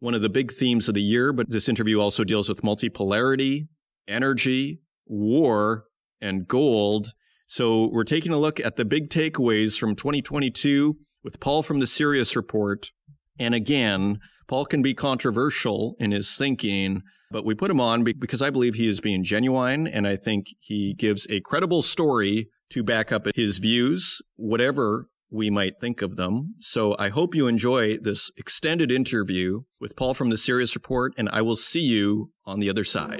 one 0.00 0.14
of 0.14 0.22
the 0.22 0.28
big 0.28 0.52
themes 0.52 0.88
of 0.88 0.94
the 0.94 1.02
year. 1.02 1.32
But 1.32 1.50
this 1.50 1.68
interview 1.68 2.00
also 2.00 2.24
deals 2.24 2.48
with 2.48 2.62
multipolarity, 2.62 3.68
energy, 4.06 4.80
war, 5.06 5.84
and 6.20 6.46
gold. 6.46 7.12
So 7.46 7.88
we're 7.92 8.04
taking 8.04 8.32
a 8.32 8.38
look 8.38 8.60
at 8.60 8.76
the 8.76 8.84
big 8.84 9.10
takeaways 9.10 9.78
from 9.78 9.94
2022 9.94 10.96
with 11.24 11.40
Paul 11.40 11.62
from 11.62 11.80
the 11.80 11.86
Sirius 11.86 12.36
Report. 12.36 12.90
And 13.38 13.54
again, 13.54 14.20
Paul 14.46 14.66
can 14.66 14.82
be 14.82 14.94
controversial 14.94 15.94
in 15.98 16.10
his 16.10 16.36
thinking, 16.36 17.02
but 17.30 17.44
we 17.44 17.54
put 17.54 17.70
him 17.70 17.80
on 17.80 18.04
because 18.04 18.42
I 18.42 18.50
believe 18.50 18.74
he 18.74 18.88
is 18.88 19.00
being 19.00 19.24
genuine 19.24 19.86
and 19.86 20.06
I 20.06 20.16
think 20.16 20.46
he 20.60 20.94
gives 20.94 21.26
a 21.30 21.40
credible 21.40 21.82
story 21.82 22.48
to 22.70 22.82
back 22.82 23.12
up 23.12 23.26
his 23.34 23.58
views, 23.58 24.20
whatever 24.36 25.08
we 25.30 25.50
might 25.50 25.78
think 25.78 26.02
of 26.02 26.16
them. 26.16 26.54
So 26.58 26.96
I 26.98 27.08
hope 27.10 27.34
you 27.34 27.46
enjoy 27.46 27.98
this 27.98 28.30
extended 28.36 28.90
interview 28.90 29.62
with 29.80 29.96
Paul 29.96 30.14
from 30.14 30.30
the 30.30 30.38
Sirius 30.38 30.74
Report, 30.74 31.12
and 31.18 31.28
I 31.32 31.42
will 31.42 31.56
see 31.56 31.80
you 31.80 32.30
on 32.44 32.60
the 32.60 32.70
other 32.70 32.84
side. 32.84 33.18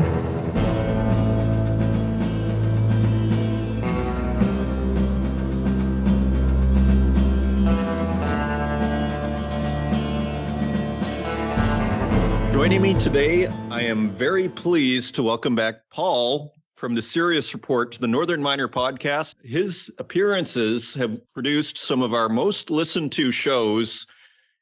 Joining 12.53 12.83
me 12.83 12.95
today, 12.95 13.47
I 13.71 13.83
am 13.83 14.11
very 14.11 14.49
pleased 14.49 15.15
to 15.15 15.23
welcome 15.23 15.55
back 15.55 15.77
Paul 15.91 16.53
from 16.79 16.95
the 16.95 17.03
Sirius 17.03 17.53
Report 17.53 17.91
to 17.91 18.01
the 18.01 18.07
Northern 18.07 18.41
Miner 18.41 18.69
podcast. 18.69 19.35
His 19.43 19.91
appearances 19.99 20.95
have 20.95 21.21
produced 21.35 21.77
some 21.77 22.03
of 22.03 22.15
our 22.15 22.29
most 22.29 22.71
listened 22.71 23.11
to 23.13 23.33
shows, 23.33 24.07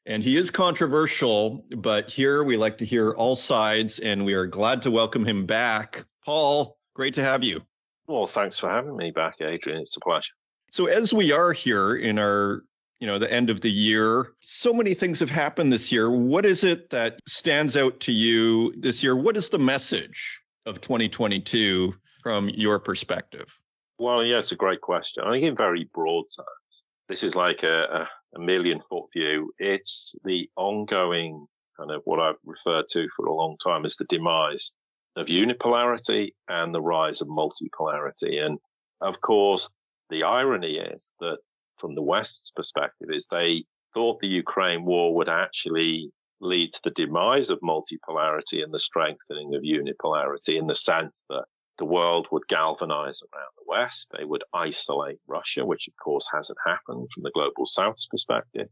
and 0.07 0.23
he 0.23 0.35
is 0.35 0.49
controversial, 0.49 1.63
but 1.77 2.09
here 2.09 2.43
we 2.43 2.57
like 2.57 2.75
to 2.79 2.85
hear 2.85 3.11
all 3.11 3.35
sides, 3.35 3.99
and 3.99 4.25
we 4.25 4.33
are 4.33 4.47
glad 4.47 4.81
to 4.81 4.89
welcome 4.89 5.23
him 5.23 5.45
back. 5.45 6.05
Paul, 6.25 6.79
great 6.95 7.13
to 7.13 7.23
have 7.23 7.43
you. 7.43 7.61
Well, 8.07 8.25
thanks 8.25 8.57
for 8.57 8.67
having 8.67 8.97
me 8.97 9.11
back, 9.11 9.35
Adrian. 9.39 9.81
It's 9.81 9.95
a 9.95 9.99
pleasure. 9.99 10.33
So, 10.71 10.87
as 10.87 11.13
we 11.13 11.31
are 11.31 11.53
here 11.53 11.97
in 11.97 12.17
our 12.17 12.63
you 12.99 13.05
know 13.05 13.19
the 13.19 13.31
end 13.31 13.51
of 13.51 13.61
the 13.61 13.69
year 13.69 14.33
so 14.39 14.73
many 14.73 14.95
things 14.95 15.19
have 15.19 15.29
happened 15.29 15.71
this 15.71 15.91
year 15.91 16.09
what 16.09 16.47
is 16.47 16.63
it 16.63 16.89
that 16.89 17.19
stands 17.27 17.77
out 17.77 17.99
to 17.99 18.11
you 18.11 18.73
this 18.75 19.03
year 19.03 19.15
what 19.15 19.37
is 19.37 19.49
the 19.49 19.59
message 19.59 20.41
of 20.65 20.81
2022 20.81 21.93
from 22.27 22.49
your 22.49 22.77
perspective? 22.77 23.57
Well, 23.99 24.21
yeah, 24.21 24.39
it's 24.39 24.51
a 24.51 24.57
great 24.57 24.81
question. 24.81 25.23
I 25.23 25.31
think 25.31 25.45
in 25.45 25.55
very 25.55 25.89
broad 25.93 26.25
terms, 26.35 26.83
this 27.07 27.23
is 27.23 27.35
like 27.35 27.63
a, 27.63 28.05
a, 28.35 28.39
million 28.39 28.81
foot 28.89 29.05
view. 29.15 29.53
It's 29.59 30.13
the 30.25 30.49
ongoing 30.57 31.47
kind 31.77 31.89
of 31.89 32.01
what 32.03 32.19
I've 32.19 32.35
referred 32.45 32.89
to 32.91 33.07
for 33.15 33.27
a 33.27 33.33
long 33.33 33.55
time 33.63 33.85
as 33.85 33.95
the 33.95 34.03
demise 34.09 34.73
of 35.15 35.27
unipolarity 35.27 36.31
and 36.49 36.75
the 36.75 36.81
rise 36.81 37.21
of 37.21 37.29
multipolarity. 37.29 38.45
And 38.45 38.59
of 38.99 39.21
course, 39.21 39.69
the 40.09 40.23
irony 40.23 40.73
is 40.73 41.13
that 41.21 41.37
from 41.77 41.95
the 41.95 42.01
West's 42.01 42.51
perspective 42.53 43.07
is 43.09 43.25
they 43.31 43.63
thought 43.93 44.19
the 44.19 44.27
Ukraine 44.27 44.83
war 44.83 45.15
would 45.15 45.29
actually 45.29 46.11
lead 46.41 46.73
to 46.73 46.81
the 46.83 46.91
demise 46.91 47.49
of 47.49 47.61
multipolarity 47.61 48.61
and 48.61 48.73
the 48.73 48.79
strengthening 48.79 49.55
of 49.55 49.61
unipolarity 49.61 50.59
in 50.59 50.67
the 50.67 50.75
sense 50.75 51.21
that 51.29 51.45
the 51.77 51.85
world 51.85 52.27
would 52.31 52.47
galvanize 52.47 53.21
around 53.21 53.51
the 53.57 53.65
West. 53.67 54.09
They 54.17 54.25
would 54.25 54.43
isolate 54.53 55.19
Russia, 55.27 55.65
which 55.65 55.87
of 55.87 55.95
course 56.03 56.27
hasn't 56.33 56.57
happened 56.65 57.09
from 57.13 57.23
the 57.23 57.31
global 57.31 57.65
South's 57.65 58.07
perspective. 58.07 58.69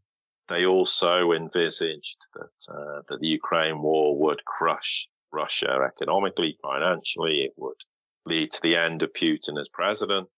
They 0.49 0.65
also 0.65 1.31
envisaged 1.31 2.17
that, 2.33 2.73
uh, 2.73 3.01
that 3.09 3.19
the 3.19 3.27
Ukraine 3.27 3.81
war 3.81 4.17
would 4.19 4.43
crush 4.45 5.07
Russia 5.31 5.79
economically, 5.85 6.57
financially. 6.61 7.43
It 7.43 7.53
would 7.57 7.81
lead 8.25 8.51
to 8.53 8.61
the 8.61 8.75
end 8.75 9.03
of 9.03 9.13
Putin 9.13 9.59
as 9.59 9.69
president. 9.69 10.29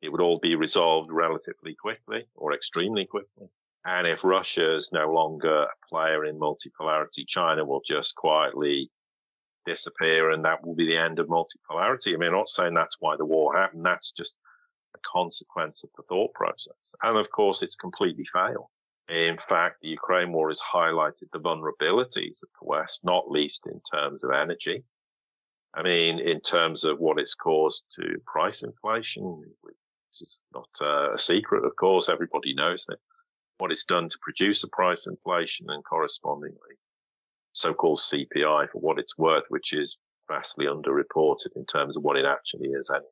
It 0.00 0.10
would 0.10 0.20
all 0.20 0.38
be 0.38 0.54
resolved 0.54 1.10
relatively 1.10 1.74
quickly 1.74 2.28
or 2.34 2.54
extremely 2.54 3.04
quickly. 3.04 3.48
And 3.84 4.06
if 4.06 4.24
Russia 4.24 4.74
is 4.74 4.90
no 4.92 5.12
longer 5.12 5.62
a 5.62 5.88
player 5.88 6.24
in 6.24 6.38
multipolarity, 6.38 7.26
China 7.26 7.64
will 7.64 7.82
just 7.86 8.14
quietly 8.14 8.90
disappear 9.68 10.30
and 10.30 10.44
that 10.44 10.64
will 10.64 10.74
be 10.74 10.86
the 10.86 10.96
end 10.96 11.18
of 11.18 11.28
multipolarity. 11.28 12.14
I 12.14 12.16
mean, 12.16 12.28
I'm 12.28 12.34
not 12.34 12.48
saying 12.48 12.74
that's 12.74 12.96
why 13.00 13.16
the 13.16 13.26
war 13.26 13.54
happened. 13.54 13.84
That's 13.84 14.10
just 14.12 14.34
a 14.94 14.98
consequence 15.06 15.84
of 15.84 15.90
the 15.96 16.04
thought 16.08 16.32
process. 16.34 16.94
And 17.02 17.18
of 17.18 17.30
course, 17.30 17.62
it's 17.62 17.76
completely 17.76 18.24
failed. 18.32 18.68
In 19.08 19.38
fact, 19.38 19.76
the 19.80 19.88
Ukraine 19.88 20.32
war 20.32 20.48
has 20.48 20.60
highlighted 20.60 21.28
the 21.32 21.40
vulnerabilities 21.40 22.42
of 22.42 22.50
the 22.60 22.66
West, 22.66 23.00
not 23.04 23.30
least 23.30 23.66
in 23.66 23.80
terms 23.92 24.24
of 24.24 24.30
energy. 24.30 24.84
I 25.74 25.82
mean, 25.82 26.18
in 26.18 26.40
terms 26.40 26.84
of 26.84 26.98
what 26.98 27.18
it's 27.18 27.34
caused 27.34 27.84
to 27.96 28.20
price 28.26 28.62
inflation, 28.62 29.24
which 29.60 29.76
is 30.20 30.40
not 30.52 30.68
uh, 30.80 31.12
a 31.12 31.18
secret, 31.18 31.64
of 31.64 31.76
course, 31.76 32.08
everybody 32.08 32.54
knows 32.54 32.84
that 32.86 32.98
what 33.58 33.72
it's 33.72 33.84
done 33.84 34.08
to 34.08 34.18
produce 34.22 34.62
a 34.64 34.68
price 34.68 35.06
inflation 35.06 35.66
and 35.68 35.84
correspondingly 35.84 36.76
so-called 37.58 38.00
CPI 38.00 38.70
for 38.70 38.78
what 38.78 38.98
it's 38.98 39.18
worth, 39.18 39.44
which 39.48 39.72
is 39.72 39.98
vastly 40.28 40.66
underreported 40.66 41.56
in 41.56 41.64
terms 41.66 41.96
of 41.96 42.02
what 42.02 42.16
it 42.16 42.26
actually 42.26 42.68
is 42.68 42.90
anyway. 42.90 43.08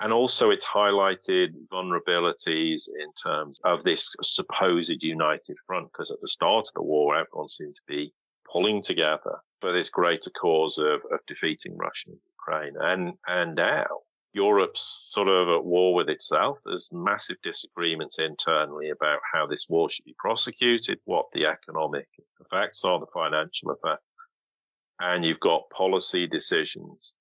And 0.00 0.12
also, 0.12 0.50
it's 0.50 0.66
highlighted 0.66 1.50
vulnerabilities 1.72 2.88
in 2.88 3.12
terms 3.22 3.60
of 3.64 3.84
this 3.84 4.14
supposed 4.22 5.02
united 5.02 5.56
front, 5.66 5.88
because 5.92 6.10
at 6.10 6.20
the 6.20 6.28
start 6.28 6.66
of 6.68 6.74
the 6.74 6.82
war, 6.82 7.16
everyone 7.16 7.48
seemed 7.48 7.76
to 7.76 7.82
be 7.86 8.12
pulling 8.50 8.82
together 8.82 9.38
for 9.60 9.72
this 9.72 9.88
greater 9.88 10.30
cause 10.30 10.78
of, 10.78 11.00
of 11.12 11.20
defeating 11.26 11.76
Russia 11.76 12.10
and 12.10 12.18
Ukraine. 12.38 12.74
And, 12.80 13.12
and 13.26 13.54
now 13.54 13.86
Europe's 14.34 14.82
sort 15.12 15.28
of 15.28 15.48
at 15.48 15.64
war 15.64 15.94
with 15.94 16.08
itself. 16.08 16.58
There's 16.64 16.90
massive 16.92 17.36
disagreements 17.42 18.18
internally 18.18 18.90
about 18.90 19.20
how 19.32 19.46
this 19.46 19.68
war 19.68 19.88
should 19.88 20.04
be 20.04 20.16
prosecuted, 20.18 20.98
what 21.04 21.26
the 21.32 21.46
economic 21.46 22.08
effects 22.40 22.84
are, 22.84 22.98
the 22.98 23.06
financial 23.14 23.70
effects. 23.70 24.02
And 25.00 25.24
you've 25.24 25.40
got 25.40 25.70
policy 25.70 26.26
decisions 26.26 27.14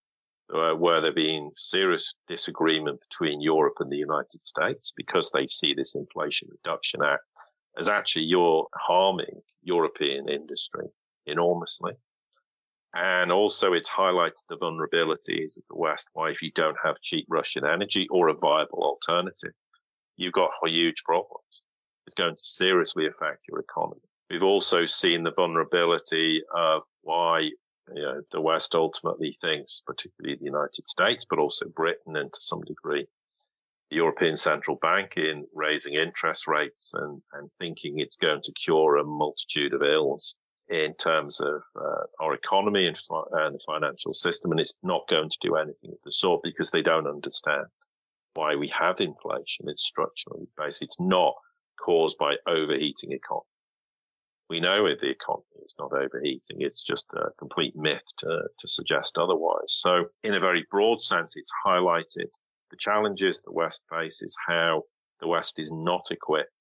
uh, 0.53 0.73
where 0.73 1.01
there 1.01 1.13
been 1.13 1.51
serious 1.55 2.13
disagreement 2.27 2.99
between 3.09 3.41
Europe 3.41 3.75
and 3.79 3.91
the 3.91 3.97
United 3.97 4.43
States 4.43 4.91
because 4.95 5.29
they 5.31 5.45
see 5.47 5.73
this 5.73 5.95
Inflation 5.95 6.49
Reduction 6.51 7.01
Act 7.03 7.23
as 7.77 7.89
actually 7.89 8.25
you're 8.25 8.67
harming 8.75 9.41
European 9.61 10.29
industry 10.29 10.87
enormously. 11.25 11.93
And 12.93 13.31
also, 13.31 13.73
it's 13.73 13.89
highlighted 13.89 14.43
the 14.49 14.57
vulnerabilities 14.57 15.57
of 15.57 15.63
the 15.69 15.75
West. 15.75 16.07
Why, 16.13 16.29
if 16.29 16.41
you 16.41 16.51
don't 16.51 16.77
have 16.83 17.01
cheap 17.01 17.25
Russian 17.27 17.65
energy 17.65 18.07
or 18.11 18.27
a 18.27 18.35
viable 18.35 18.83
alternative, 18.83 19.53
you've 20.15 20.33
got 20.33 20.51
huge 20.65 21.03
problems. 21.03 21.63
It's 22.05 22.13
going 22.13 22.35
to 22.35 22.43
seriously 22.43 23.07
affect 23.07 23.47
your 23.49 23.59
economy. 23.59 24.01
We've 24.29 24.43
also 24.43 24.85
seen 24.85 25.23
the 25.23 25.33
vulnerability 25.33 26.43
of 26.53 26.83
why 27.01 27.39
you 27.93 28.01
know, 28.01 28.21
the 28.31 28.41
West 28.41 28.75
ultimately 28.75 29.37
thinks, 29.41 29.81
particularly 29.85 30.37
the 30.37 30.45
United 30.45 30.87
States, 30.87 31.25
but 31.27 31.39
also 31.39 31.67
Britain 31.69 32.15
and 32.15 32.31
to 32.31 32.39
some 32.41 32.61
degree 32.61 33.07
the 33.93 33.97
European 33.97 34.37
Central 34.37 34.77
Bank 34.77 35.17
in 35.17 35.45
raising 35.53 35.93
interest 35.93 36.47
rates 36.47 36.93
and, 36.95 37.21
and 37.33 37.49
thinking 37.59 37.99
it's 37.99 38.15
going 38.15 38.41
to 38.41 38.51
cure 38.53 38.97
a 38.97 39.03
multitude 39.03 39.73
of 39.73 39.83
ills 39.83 40.35
in 40.69 40.93
terms 40.95 41.39
of 41.39 41.61
uh, 41.75 42.03
our 42.19 42.33
economy 42.33 42.87
and, 42.87 42.97
fi- 42.97 43.23
and, 43.33 43.55
the 43.55 43.59
financial 43.65 44.13
system. 44.13 44.51
And 44.51 44.59
it's 44.59 44.73
not 44.81 45.07
going 45.09 45.29
to 45.29 45.37
do 45.41 45.55
anything 45.55 45.91
of 45.91 45.99
the 46.03 46.11
sort 46.11 46.41
because 46.43 46.71
they 46.71 46.81
don't 46.81 47.07
understand 47.07 47.65
why 48.33 48.55
we 48.55 48.67
have 48.69 48.99
inflation. 48.99 49.67
It's 49.67 49.83
structurally 49.83 50.47
based. 50.57 50.81
It's 50.81 50.99
not 50.99 51.33
caused 51.83 52.17
by 52.17 52.35
overheating 52.47 53.11
economy. 53.11 53.45
We 54.49 54.59
know 54.59 54.83
the 54.83 55.09
economy 55.09 55.43
is 55.63 55.75
not 55.79 55.93
overheating. 55.93 56.57
It's 56.59 56.83
just 56.83 57.07
a 57.13 57.31
complete 57.39 57.75
myth 57.75 58.03
to, 58.19 58.43
to 58.59 58.67
suggest 58.67 59.17
otherwise. 59.17 59.67
So 59.67 60.05
in 60.23 60.33
a 60.33 60.39
very 60.39 60.65
broad 60.69 61.01
sense, 61.01 61.35
it's 61.35 61.51
highlighted 61.65 62.29
the 62.69 62.77
challenges 62.77 63.41
the 63.41 63.51
West 63.51 63.81
faces, 63.89 64.35
how 64.47 64.83
the 65.19 65.27
West 65.27 65.59
is 65.59 65.71
not 65.71 66.07
equipped 66.11 66.51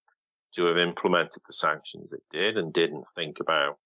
to 0.54 0.66
have 0.66 0.76
implemented 0.76 1.42
the 1.46 1.54
sanctions 1.54 2.12
it 2.12 2.22
did 2.30 2.58
and 2.58 2.72
didn't 2.72 3.04
think 3.14 3.38
about 3.40 3.78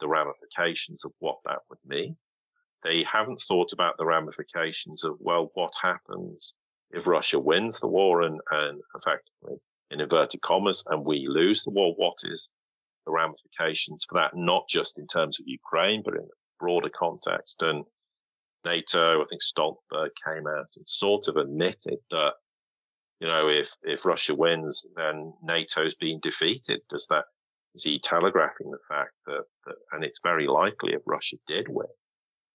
the 0.00 0.08
ramifications 0.08 1.04
of 1.04 1.12
what 1.18 1.38
that 1.44 1.60
would 1.68 1.78
mean. 1.84 2.16
They 2.82 3.04
haven't 3.04 3.40
thought 3.46 3.72
about 3.72 3.96
the 3.96 4.06
ramifications 4.06 5.04
of, 5.04 5.16
well, 5.20 5.50
what 5.54 5.72
happens 5.80 6.54
if 6.90 7.06
Russia 7.06 7.38
wins 7.38 7.78
the 7.78 7.86
war 7.86 8.22
and, 8.22 8.40
and 8.50 8.80
effectively, 8.96 9.60
in 9.90 10.00
inverted 10.00 10.40
commas, 10.42 10.82
and 10.88 11.04
we 11.04 11.26
lose 11.28 11.62
the 11.62 11.70
war? 11.70 11.94
What 11.96 12.16
is 12.24 12.50
the 13.06 13.12
ramifications 13.12 14.04
for 14.08 14.18
that, 14.18 14.36
not 14.36 14.68
just 14.68 14.98
in 14.98 15.06
terms 15.06 15.38
of 15.38 15.46
Ukraine, 15.46 16.02
but 16.04 16.14
in 16.14 16.20
a 16.20 16.38
broader 16.58 16.90
context? 16.90 17.62
And 17.62 17.84
NATO, 18.64 19.22
I 19.22 19.24
think 19.26 19.42
Stoltenberg 19.42 20.10
came 20.24 20.46
out 20.46 20.66
and 20.76 20.86
sort 20.86 21.28
of 21.28 21.36
admitted 21.36 21.98
that, 22.10 22.34
you 23.20 23.28
know, 23.28 23.48
if, 23.48 23.68
if 23.82 24.04
Russia 24.04 24.34
wins, 24.34 24.86
then 24.96 25.32
NATO's 25.42 25.94
being 25.94 26.20
defeated. 26.20 26.80
Does 26.90 27.06
that 27.08 27.24
is 27.74 27.84
he 27.84 27.98
telegraphing 27.98 28.70
the 28.70 28.78
fact 28.88 29.12
that, 29.26 29.44
that, 29.66 29.76
and 29.92 30.04
it's 30.04 30.20
very 30.22 30.46
likely 30.46 30.92
if 30.92 31.02
Russia 31.06 31.36
did 31.46 31.68
win, 31.68 31.86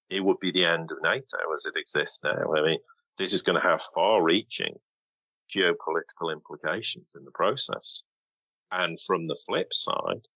it 0.10 0.24
would 0.24 0.40
be 0.40 0.52
the 0.52 0.66
end 0.66 0.92
of 0.92 1.02
NATO 1.02 1.38
as 1.54 1.66
it 1.66 1.76
exists 1.76 2.20
now. 2.24 2.54
I 2.56 2.62
mean, 2.62 2.80
this 3.18 3.34
is 3.34 3.42
going 3.42 3.60
to 3.60 3.68
have 3.68 3.82
far 3.94 4.24
reaching 4.24 4.76
geopolitical 5.54 6.32
implications 6.32 7.12
in 7.16 7.24
the 7.26 7.32
process. 7.32 8.04
And 8.72 9.00
from 9.08 9.26
the 9.26 9.38
flip 9.46 9.74
side, 9.74 10.28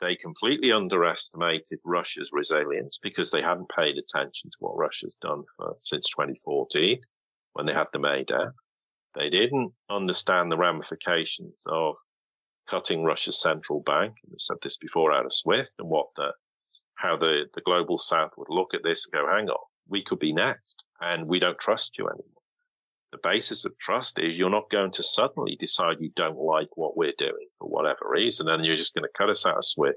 they 0.00 0.16
completely 0.16 0.72
underestimated 0.72 1.80
Russia's 1.84 2.30
resilience 2.32 2.98
because 3.02 3.30
they 3.30 3.42
hadn't 3.42 3.70
paid 3.76 3.96
attention 3.98 4.50
to 4.50 4.56
what 4.60 4.76
Russia's 4.76 5.16
done 5.20 5.42
for 5.56 5.76
since 5.80 6.08
2014 6.10 7.00
when 7.54 7.66
they 7.66 7.74
had 7.74 7.88
the 7.92 7.98
Maidan. 7.98 8.52
They 9.14 9.28
didn't 9.28 9.72
understand 9.90 10.52
the 10.52 10.56
ramifications 10.56 11.62
of 11.66 11.96
cutting 12.68 13.04
Russia's 13.04 13.40
central 13.40 13.80
bank. 13.80 14.14
We've 14.28 14.40
said 14.40 14.58
this 14.62 14.76
before 14.76 15.12
out 15.12 15.24
of 15.24 15.32
SWIFT 15.32 15.72
and 15.78 15.88
what 15.88 16.08
the, 16.16 16.32
how 16.94 17.16
the, 17.16 17.46
the 17.54 17.60
global 17.62 17.98
south 17.98 18.32
would 18.36 18.50
look 18.50 18.74
at 18.74 18.82
this 18.82 19.06
and 19.06 19.12
go, 19.12 19.28
hang 19.30 19.48
on, 19.48 19.64
we 19.88 20.02
could 20.02 20.18
be 20.18 20.32
next 20.32 20.84
and 21.00 21.26
we 21.26 21.38
don't 21.38 21.58
trust 21.58 21.98
you 21.98 22.06
anymore. 22.06 22.24
The 23.12 23.18
basis 23.22 23.64
of 23.64 23.76
trust 23.78 24.18
is 24.18 24.38
you're 24.38 24.50
not 24.50 24.70
going 24.70 24.92
to 24.92 25.02
suddenly 25.02 25.56
decide 25.56 25.96
you 25.98 26.10
don't 26.14 26.36
like 26.38 26.68
what 26.76 26.96
we're 26.96 27.14
doing 27.16 27.48
for 27.58 27.68
whatever 27.68 28.00
reason. 28.10 28.48
And 28.48 28.64
you're 28.64 28.76
just 28.76 28.94
going 28.94 29.04
to 29.04 29.18
cut 29.18 29.30
us 29.30 29.46
out 29.46 29.56
of 29.56 29.64
SWIFT, 29.64 29.96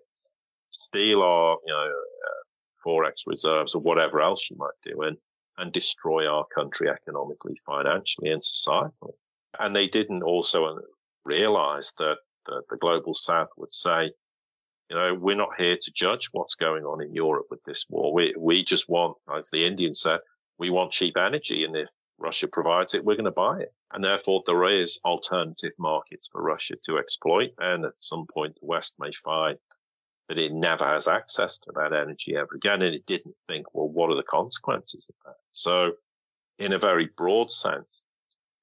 steal 0.70 1.22
our, 1.22 1.58
you 1.66 1.74
know, 1.74 1.90
uh, 1.90 2.88
forex 2.88 3.24
reserves 3.28 3.76
or 3.76 3.82
whatever 3.82 4.22
else 4.22 4.50
you 4.50 4.56
might 4.58 4.70
do 4.84 5.02
and, 5.02 5.18
and 5.58 5.74
destroy 5.74 6.26
our 6.26 6.46
country 6.56 6.88
economically, 6.90 7.56
financially 7.66 8.30
and 8.30 8.42
societally. 8.42 9.14
And 9.60 9.76
they 9.76 9.90
didn't 9.90 10.24
also 10.24 10.80
realize 11.26 11.92
that 11.98 12.16
the, 12.46 12.62
the 12.70 12.78
global 12.78 13.14
south 13.14 13.50
would 13.58 13.74
say, 13.74 14.12
you 14.90 14.96
know, 14.96 15.16
we're 15.16 15.36
not 15.36 15.58
here 15.58 15.78
to 15.82 15.92
judge 15.94 16.28
what's 16.34 16.56
going 16.56 16.84
on 16.84 17.02
in 17.02 17.14
Europe 17.14 17.48
with 17.50 17.64
this 17.64 17.86
war. 17.90 18.14
We, 18.14 18.36
we 18.38 18.64
just 18.64 18.90
want, 18.90 19.18
as 19.34 19.50
the 19.50 19.66
Indians 19.66 20.02
said, 20.02 20.20
we 20.58 20.70
want 20.70 20.92
cheap 20.92 21.16
energy. 21.18 21.64
And 21.64 21.76
if 21.78 21.90
Russia 22.18 22.48
provides 22.48 22.94
it, 22.94 23.04
we're 23.04 23.16
going 23.16 23.26
to 23.26 23.32
buy 23.32 23.62
it. 23.62 23.74
And 23.94 24.04
therefore, 24.04 24.44
there 24.46 24.66
is 24.66 25.00
alternative 25.06 25.72
markets 25.80 26.28
for 26.32 26.42
Russia 26.42 26.76
to 26.86 26.98
exploit. 26.98 27.52
And 27.58 27.86
at 27.86 27.94
some 28.00 28.26
point, 28.34 28.56
the 28.56 28.66
West 28.66 28.94
may 29.00 29.12
find 29.24 29.58
that 30.28 30.38
it 30.38 30.54
never 30.54 30.86
has 30.86 31.08
access 31.08 31.58
to 31.60 31.72
that 31.76 31.94
energy 31.94 32.36
ever 32.36 32.56
again. 32.56 32.82
And 32.82 32.94
it 32.94 33.06
didn't 33.06 33.36
think, 33.48 33.74
well, 33.74 33.90
what 33.90 34.10
are 34.10 34.16
the 34.16 34.24
consequences 34.24 35.08
of 35.10 35.16
that? 35.26 35.38
So, 35.52 35.94
in 36.60 36.74
a 36.74 36.80
very 36.80 37.10
broad 37.18 37.52
sense, 37.52 38.04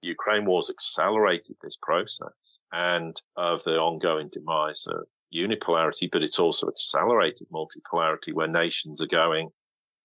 Ukraine 0.00 0.44
war's 0.44 0.70
accelerated 0.70 1.56
this 1.60 1.76
process 1.82 2.60
and 2.72 3.20
of 3.36 3.64
the 3.64 3.78
ongoing 3.78 4.28
demise 4.28 4.86
of 4.86 5.06
unipolarity, 5.34 6.08
but 6.10 6.22
it's 6.22 6.38
also 6.38 6.68
accelerated 6.68 7.48
multipolarity 7.50 8.32
where 8.32 8.48
nations 8.48 9.02
are 9.02 9.08
going, 9.08 9.50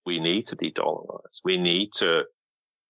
we 0.04 0.18
need 0.18 0.46
to 0.48 0.56
be 0.56 0.72
dollarized. 0.72 1.40
We 1.44 1.56
need 1.58 1.92
to, 1.94 2.24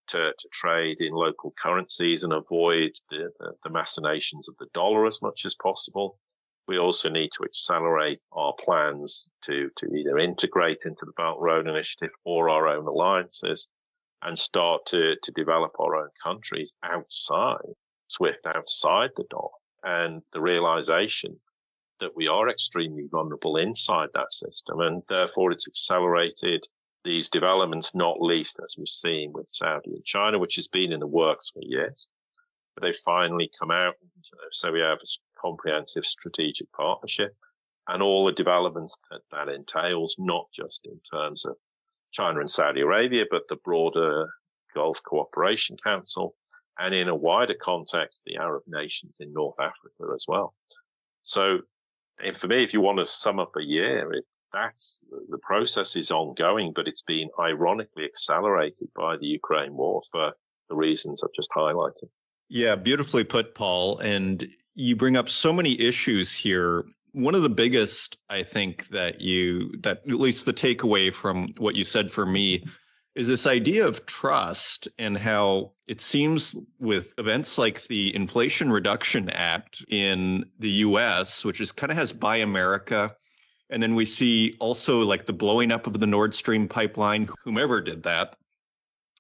to, 0.09 0.33
to 0.37 0.49
trade 0.53 1.01
in 1.01 1.13
local 1.13 1.55
currencies 1.63 2.25
and 2.25 2.33
avoid 2.33 2.93
the, 3.11 3.31
the, 3.39 3.53
the 3.63 3.71
machinations 3.71 4.49
of 4.49 4.57
the 4.59 4.69
dollar 4.75 5.07
as 5.07 5.21
much 5.23 5.45
as 5.45 5.55
possible. 5.55 6.19
We 6.67 6.79
also 6.79 7.11
need 7.11 7.31
to 7.37 7.45
accelerate 7.45 8.21
our 8.33 8.55
plans 8.55 9.29
to, 9.45 9.71
to 9.77 9.95
either 9.95 10.19
integrate 10.19 10.83
into 10.87 11.05
the 11.05 11.13
Belt 11.13 11.39
Road 11.39 11.69
Initiative 11.69 12.11
or 12.25 12.49
our 12.49 12.67
own 12.67 12.87
alliances 12.87 13.69
and 14.25 14.39
start 14.39 14.87
to, 14.87 15.15
to 15.23 15.33
develop 15.33 15.73
our 15.79 15.97
own 15.97 16.09
countries 16.23 16.75
outside 16.83 17.75
SWIFT, 18.09 18.47
outside 18.47 19.11
the 19.17 19.25
dollar, 19.31 19.51
and 19.83 20.23
the 20.33 20.41
realization 20.41 21.39
that 22.01 22.17
we 22.17 22.27
are 22.27 22.49
extremely 22.49 23.07
vulnerable 23.11 23.57
inside 23.57 24.09
that 24.15 24.33
system. 24.33 24.81
And 24.81 25.03
therefore, 25.09 25.53
it's 25.53 25.69
accelerated 25.69 26.67
these 27.05 27.29
developments, 27.29 27.95
not 27.95 28.21
least 28.21 28.59
as 28.65 28.75
we've 28.77 28.89
seen 28.89 29.33
with 29.33 29.47
Saudi 29.49 29.91
and 29.91 30.05
China, 30.05 30.39
which 30.39 30.57
has 30.57 30.69
been 30.69 30.93
in 30.93 31.01
the 31.01 31.07
works 31.07 31.51
for 31.51 31.61
years. 31.63 32.09
But 32.75 32.83
they 32.83 32.93
finally 32.93 33.51
come 33.59 33.71
out. 33.71 33.95
So 34.51 34.73
we 34.73 34.81
have 34.81 34.99
a 34.99 35.41
comprehensive 35.41 36.05
strategic 36.05 36.73
partnership 36.73 37.37
and 37.89 38.03
all 38.03 38.25
the 38.25 38.33
developments 38.33 38.97
that 39.11 39.21
that 39.31 39.49
entails, 39.49 40.17
not 40.19 40.47
just 40.53 40.87
in 40.87 40.99
terms 41.13 41.45
of 41.45 41.57
China 42.15 42.41
and 42.41 42.51
Saudi 42.51 42.81
Arabia, 42.81 43.25
but 43.31 43.43
the 43.49 43.57
broader 43.57 44.29
Gulf 44.75 45.01
Cooperation 45.03 45.77
Council, 45.83 46.35
and 46.79 46.95
in 46.95 47.09
a 47.09 47.15
wider 47.15 47.55
context, 47.61 48.23
the 48.25 48.37
Arab 48.37 48.63
nations 48.67 49.19
in 49.21 49.33
North 49.33 49.59
Africa 49.61 50.13
as 50.15 50.25
well. 50.27 50.55
So, 51.23 51.59
and 52.25 52.37
for 52.37 52.47
me, 52.47 52.63
if 52.63 52.73
you 52.73 52.81
want 52.81 52.99
to 52.99 53.07
sum 53.07 53.39
up 53.39 53.53
a 53.57 53.63
year, 53.63 54.13
it, 54.13 54.25
that's 54.53 55.03
the 55.29 55.39
process 55.39 55.97
is 55.97 56.11
ongoing, 56.11 56.73
but 56.75 56.89
it's 56.89 57.03
been 57.03 57.29
ironically 57.41 58.05
accelerated 58.05 58.89
by 58.95 59.17
the 59.17 59.27
Ukraine 59.27 59.75
war 59.75 60.03
for 60.13 60.33
the 60.69 60.77
reasons 60.77 61.23
I've 61.23 61.35
just 61.35 61.51
highlighted. 61.51 62.09
Yeah, 62.49 62.77
beautifully 62.77 63.25
put, 63.25 63.55
Paul. 63.55 63.99
And 63.99 64.49
you 64.75 64.95
bring 64.95 65.17
up 65.17 65.29
so 65.29 65.53
many 65.53 65.81
issues 65.81 66.37
here 66.37 66.85
one 67.15 67.35
of 67.35 67.43
the 67.43 67.49
biggest 67.49 68.19
i 68.29 68.43
think 68.43 68.89
that 68.89 69.21
you 69.21 69.73
that 69.83 70.03
at 70.09 70.21
least 70.21 70.45
the 70.45 70.53
takeaway 70.53 71.13
from 71.13 71.49
what 71.59 71.75
you 71.75 71.85
said 71.85 72.11
for 72.11 72.27
me 72.27 72.63
is 73.15 73.29
this 73.29 73.47
idea 73.47 73.87
of 73.87 74.05
trust 74.07 74.89
and 74.99 75.17
how 75.17 75.73
it 75.87 76.01
seems 76.01 76.57
with 76.81 77.15
events 77.19 77.59
like 77.59 77.87
the 77.87 78.15
Inflation 78.15 78.73
Reduction 78.73 79.31
Act 79.31 79.85
in 79.89 80.45
the 80.59 80.71
US, 80.71 81.45
which 81.45 81.61
is 81.61 81.71
kind 81.71 81.93
of 81.93 81.99
has 81.99 82.13
Buy 82.13 82.39
America. 82.39 83.15
And 83.71 83.83
then 83.83 83.95
we 83.95 84.05
see 84.05 84.57
also 84.59 85.01
like 85.01 85.27
the 85.27 85.33
blowing 85.33 85.71
up 85.71 85.87
of 85.87 86.01
the 86.01 86.07
Nord 86.07 86.35
Stream 86.35 86.69
pipeline, 86.69 87.29
whomever 87.45 87.81
did 87.81 88.03
that. 88.03 88.37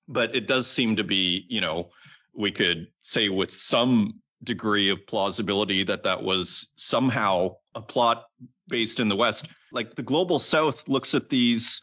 But 0.08 0.34
it 0.34 0.48
does 0.48 0.66
seem 0.68 0.96
to 0.96 1.04
be, 1.04 1.46
you 1.48 1.60
know, 1.60 1.90
we 2.34 2.50
could 2.50 2.88
say 3.00 3.28
with 3.28 3.52
some 3.52 4.20
degree 4.42 4.90
of 4.90 5.06
plausibility 5.06 5.84
that 5.84 6.02
that 6.02 6.22
was 6.22 6.68
somehow 6.76 7.54
a 7.74 7.82
plot 7.82 8.26
based 8.68 9.00
in 9.00 9.08
the 9.08 9.16
West. 9.16 9.48
Like 9.72 9.94
the 9.94 10.02
global 10.02 10.38
South 10.38 10.88
looks 10.88 11.14
at 11.14 11.28
these 11.28 11.80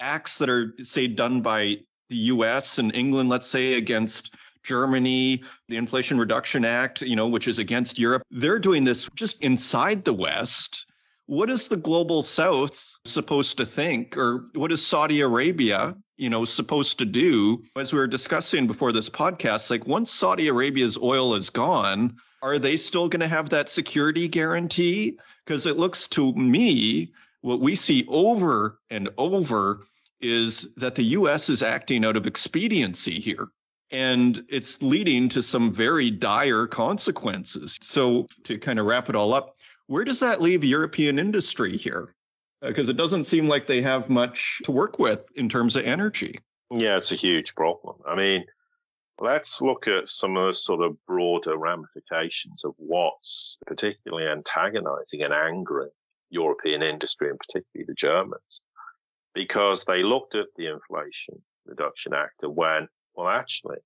acts 0.00 0.38
that 0.38 0.48
are, 0.48 0.74
say, 0.78 1.06
done 1.06 1.40
by 1.40 1.78
the 2.08 2.16
US 2.16 2.78
and 2.78 2.94
England, 2.94 3.28
let's 3.28 3.46
say, 3.46 3.74
against 3.74 4.34
Germany, 4.64 5.42
the 5.68 5.76
Inflation 5.76 6.18
Reduction 6.18 6.64
Act, 6.64 7.02
you 7.02 7.16
know, 7.16 7.28
which 7.28 7.48
is 7.48 7.58
against 7.58 7.98
Europe. 7.98 8.22
They're 8.30 8.58
doing 8.58 8.84
this 8.84 9.08
just 9.14 9.40
inside 9.42 10.04
the 10.04 10.12
West. 10.12 10.86
What 11.26 11.50
is 11.50 11.68
the 11.68 11.76
global 11.76 12.22
South 12.22 12.98
supposed 13.04 13.56
to 13.56 13.66
think, 13.66 14.16
or 14.16 14.48
what 14.54 14.70
is 14.70 14.86
Saudi 14.86 15.20
Arabia, 15.20 15.96
you 16.16 16.30
know, 16.30 16.44
supposed 16.44 16.98
to 16.98 17.04
do? 17.04 17.62
As 17.76 17.92
we 17.92 17.98
were 17.98 18.06
discussing 18.06 18.66
before 18.66 18.92
this 18.92 19.10
podcast, 19.10 19.70
like 19.70 19.86
once 19.86 20.12
Saudi 20.12 20.48
Arabia's 20.48 20.96
oil 20.98 21.34
is 21.34 21.50
gone, 21.50 22.16
are 22.42 22.58
they 22.58 22.76
still 22.76 23.08
going 23.08 23.20
to 23.20 23.28
have 23.28 23.50
that 23.50 23.68
security 23.68 24.28
guarantee? 24.28 25.18
Because 25.44 25.66
it 25.66 25.76
looks 25.76 26.06
to 26.08 26.32
me 26.34 27.12
what 27.40 27.60
we 27.60 27.74
see 27.74 28.04
over 28.08 28.80
and 28.90 29.08
over 29.18 29.80
is 30.20 30.74
that 30.76 30.94
the 30.94 31.04
US 31.04 31.48
is 31.48 31.62
acting 31.62 32.04
out 32.04 32.16
of 32.16 32.26
expediency 32.26 33.20
here. 33.20 33.48
And 33.92 34.44
it's 34.48 34.82
leading 34.82 35.28
to 35.28 35.42
some 35.42 35.70
very 35.70 36.10
dire 36.10 36.66
consequences. 36.66 37.78
So, 37.80 38.26
to 38.42 38.58
kind 38.58 38.80
of 38.80 38.86
wrap 38.86 39.08
it 39.08 39.14
all 39.14 39.32
up, 39.32 39.54
where 39.86 40.04
does 40.04 40.18
that 40.18 40.40
leave 40.40 40.64
European 40.64 41.20
industry 41.20 41.76
here? 41.76 42.14
Because 42.60 42.88
uh, 42.88 42.92
it 42.92 42.96
doesn't 42.96 43.24
seem 43.24 43.46
like 43.46 43.68
they 43.68 43.80
have 43.82 44.10
much 44.10 44.60
to 44.64 44.72
work 44.72 44.98
with 44.98 45.28
in 45.36 45.48
terms 45.48 45.76
of 45.76 45.84
energy. 45.84 46.40
Yeah, 46.72 46.96
it's 46.96 47.12
a 47.12 47.16
huge 47.16 47.54
problem. 47.54 47.96
I 48.04 48.16
mean, 48.16 48.44
let's 49.20 49.60
look 49.62 49.88
at 49.88 50.08
some 50.08 50.36
of 50.36 50.48
the 50.48 50.54
sort 50.54 50.82
of 50.82 50.96
broader 51.06 51.56
ramifications 51.56 52.64
of 52.64 52.74
what's 52.76 53.58
particularly 53.66 54.26
antagonizing 54.26 55.22
and 55.22 55.32
angering 55.32 55.90
European 56.30 56.82
industry 56.82 57.30
and 57.30 57.38
particularly 57.38 57.86
the 57.86 57.94
Germans, 57.94 58.60
because 59.34 59.84
they 59.84 60.02
looked 60.02 60.34
at 60.34 60.48
the 60.56 60.66
Inflation 60.66 61.42
Reduction 61.64 62.12
Act 62.12 62.42
and 62.42 62.54
went, 62.54 62.90
well, 63.14 63.28
actually, 63.28 63.78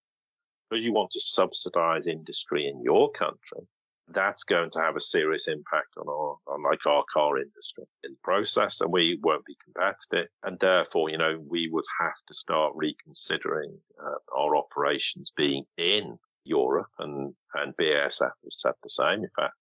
because 0.68 0.84
you 0.84 0.92
want 0.92 1.10
to 1.12 1.20
subsidize 1.20 2.06
industry 2.06 2.66
in 2.66 2.82
your 2.82 3.10
country, 3.12 3.66
that's 4.12 4.44
going 4.44 4.70
to 4.70 4.80
have 4.80 4.96
a 4.96 5.00
serious 5.00 5.48
impact 5.48 5.96
on 5.96 6.08
our, 6.08 6.36
on 6.46 6.62
like 6.62 6.84
our 6.86 7.04
car 7.12 7.38
industry 7.38 7.84
in 8.04 8.12
the 8.12 8.18
process, 8.22 8.80
and 8.80 8.92
we 8.92 9.18
won't 9.22 9.44
be 9.44 9.56
competitive. 9.64 10.28
And 10.42 10.58
therefore, 10.58 11.10
you 11.10 11.18
know, 11.18 11.36
we 11.48 11.68
would 11.70 11.84
have 12.00 12.16
to 12.28 12.34
start 12.34 12.72
reconsidering 12.74 13.76
uh, 14.02 14.38
our 14.38 14.56
operations 14.56 15.32
being 15.36 15.64
in 15.76 16.18
Europe, 16.44 16.88
and 16.98 17.34
and 17.54 17.76
BASF 17.76 18.20
have 18.20 18.32
said 18.50 18.72
the 18.82 18.90
same. 18.90 19.24
In 19.24 19.30
fact, 19.36 19.54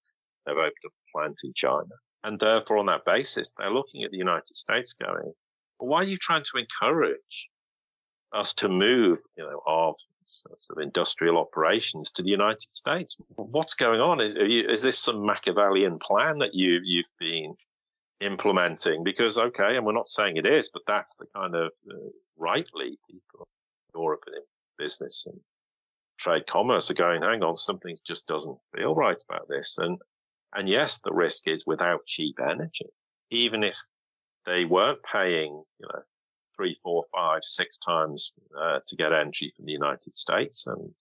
they've 0.45 0.55
opened 0.55 0.73
a 0.85 1.17
plant 1.17 1.39
in 1.43 1.53
China. 1.55 1.95
And 2.23 2.39
therefore, 2.39 2.77
on 2.77 2.87
that 2.87 3.05
basis, 3.05 3.53
they're 3.57 3.71
looking 3.71 4.03
at 4.03 4.11
the 4.11 4.17
United 4.17 4.47
States 4.47 4.93
going, 4.93 5.33
well, 5.79 5.89
why 5.89 5.99
are 5.99 6.03
you 6.07 6.17
trying 6.17 6.43
to 6.43 6.57
encourage 6.57 7.49
us 8.33 8.53
to 8.55 8.67
move, 8.67 9.19
you 9.37 9.43
know, 9.43 9.61
our 9.65 9.93
sort 10.41 10.77
of 10.77 10.83
industrial 10.83 11.37
operations 11.37 12.11
to 12.11 12.23
the 12.23 12.29
United 12.29 12.73
States? 12.73 13.17
What's 13.35 13.75
going 13.75 14.01
on? 14.01 14.21
Is, 14.21 14.35
you, 14.35 14.67
is 14.67 14.81
this 14.81 14.99
some 14.99 15.25
Machiavellian 15.25 15.99
plan 15.99 16.37
that 16.39 16.53
you've, 16.53 16.83
you've 16.85 17.13
been 17.19 17.55
implementing? 18.21 19.03
Because, 19.03 19.37
okay, 19.37 19.75
and 19.75 19.85
we're 19.85 19.93
not 19.93 20.09
saying 20.09 20.37
it 20.37 20.45
is, 20.45 20.69
but 20.73 20.83
that's 20.87 21.15
the 21.15 21.25
kind 21.35 21.55
of 21.55 21.71
uh, 21.89 22.09
rightly 22.37 22.97
people 23.09 23.47
in 23.93 24.01
Europe 24.01 24.23
and 24.27 24.37
in 24.37 24.43
business 24.77 25.25
and 25.27 25.39
trade 26.19 26.45
commerce 26.47 26.91
are 26.91 26.95
going, 26.95 27.21
hang 27.21 27.43
on, 27.43 27.57
something 27.57 27.95
just 28.05 28.27
doesn't 28.27 28.57
feel 28.75 28.93
right 28.93 29.21
about 29.29 29.47
this. 29.47 29.75
And 29.77 29.97
and 30.53 30.67
yes, 30.67 30.99
the 31.03 31.13
risk 31.13 31.47
is 31.47 31.65
without 31.65 32.05
cheap 32.05 32.37
energy, 32.41 32.87
even 33.29 33.63
if 33.63 33.77
they 34.45 34.65
weren't 34.65 35.03
paying, 35.03 35.63
you 35.79 35.87
know, 35.93 36.01
three, 36.59 36.77
four, 36.83 37.05
five, 37.15 37.39
six 37.43 37.77
times 37.77 38.33
uh, 38.59 38.79
to 38.85 38.95
get 38.97 39.13
energy 39.13 39.53
from 39.55 39.65
the 39.65 39.71
United 39.71 40.13
States, 40.15 40.67
and 40.67 40.91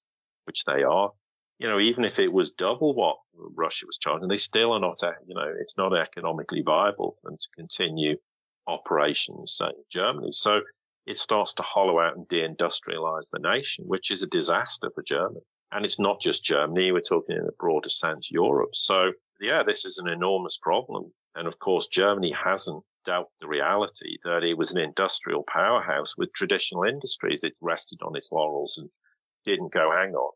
which 0.44 0.64
they 0.64 0.84
are. 0.84 1.10
You 1.58 1.66
know, 1.66 1.80
even 1.80 2.04
if 2.04 2.20
it 2.20 2.32
was 2.32 2.52
double 2.52 2.94
what 2.94 3.16
Russia 3.34 3.86
was 3.86 3.98
charging, 3.98 4.28
they 4.28 4.36
still 4.36 4.72
are 4.72 4.78
not, 4.78 5.02
you 5.26 5.34
know, 5.34 5.52
it's 5.60 5.76
not 5.76 5.98
economically 5.98 6.62
viable 6.62 7.16
for 7.20 7.30
them 7.30 7.38
to 7.38 7.48
continue 7.56 8.16
operations 8.68 9.56
say, 9.58 9.66
in 9.66 9.84
Germany. 9.90 10.30
So 10.30 10.60
it 11.06 11.18
starts 11.18 11.54
to 11.54 11.62
hollow 11.62 11.98
out 11.98 12.16
and 12.16 12.28
deindustrialize 12.28 13.30
the 13.32 13.40
nation, 13.40 13.84
which 13.88 14.12
is 14.12 14.22
a 14.22 14.28
disaster 14.28 14.90
for 14.94 15.02
Germany. 15.02 15.40
And 15.72 15.84
it's 15.84 15.98
not 15.98 16.20
just 16.20 16.44
Germany. 16.44 16.92
We're 16.92 17.00
talking 17.00 17.36
in 17.36 17.42
a 17.42 17.58
broader 17.58 17.88
sense, 17.88 18.30
Europe. 18.30 18.70
So 18.74 19.10
yeah, 19.40 19.64
this 19.64 19.84
is 19.84 19.98
an 19.98 20.06
enormous 20.06 20.58
problem. 20.58 21.12
And 21.34 21.48
of 21.48 21.58
course, 21.58 21.88
Germany 21.88 22.32
hasn't 22.32 22.84
dealt 23.08 23.30
the 23.40 23.48
reality 23.48 24.18
that 24.22 24.44
it 24.44 24.58
was 24.58 24.70
an 24.70 24.76
industrial 24.76 25.42
powerhouse 25.44 26.14
with 26.18 26.30
traditional 26.34 26.84
industries. 26.84 27.42
It 27.42 27.54
rested 27.62 28.00
on 28.02 28.14
its 28.14 28.28
laurels 28.30 28.76
and 28.76 28.90
didn't 29.46 29.72
go, 29.72 29.90
hang 29.90 30.14
on. 30.14 30.32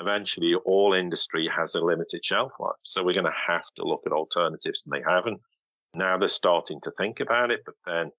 Eventually, 0.00 0.54
all 0.64 0.94
industry 0.94 1.46
has 1.54 1.74
a 1.74 1.80
limited 1.82 2.24
shelf 2.24 2.52
life. 2.58 2.80
So 2.84 3.04
we're 3.04 3.12
going 3.12 3.26
to 3.26 3.44
have 3.46 3.66
to 3.76 3.84
look 3.84 4.00
at 4.06 4.12
alternatives, 4.12 4.82
and 4.84 4.94
they 4.94 5.04
haven't. 5.06 5.40
Now 5.92 6.16
they're 6.16 6.28
starting 6.28 6.80
to 6.84 6.90
think 6.92 7.20
about 7.20 7.50
it, 7.50 7.60
but 7.66 7.74
then 7.84 8.10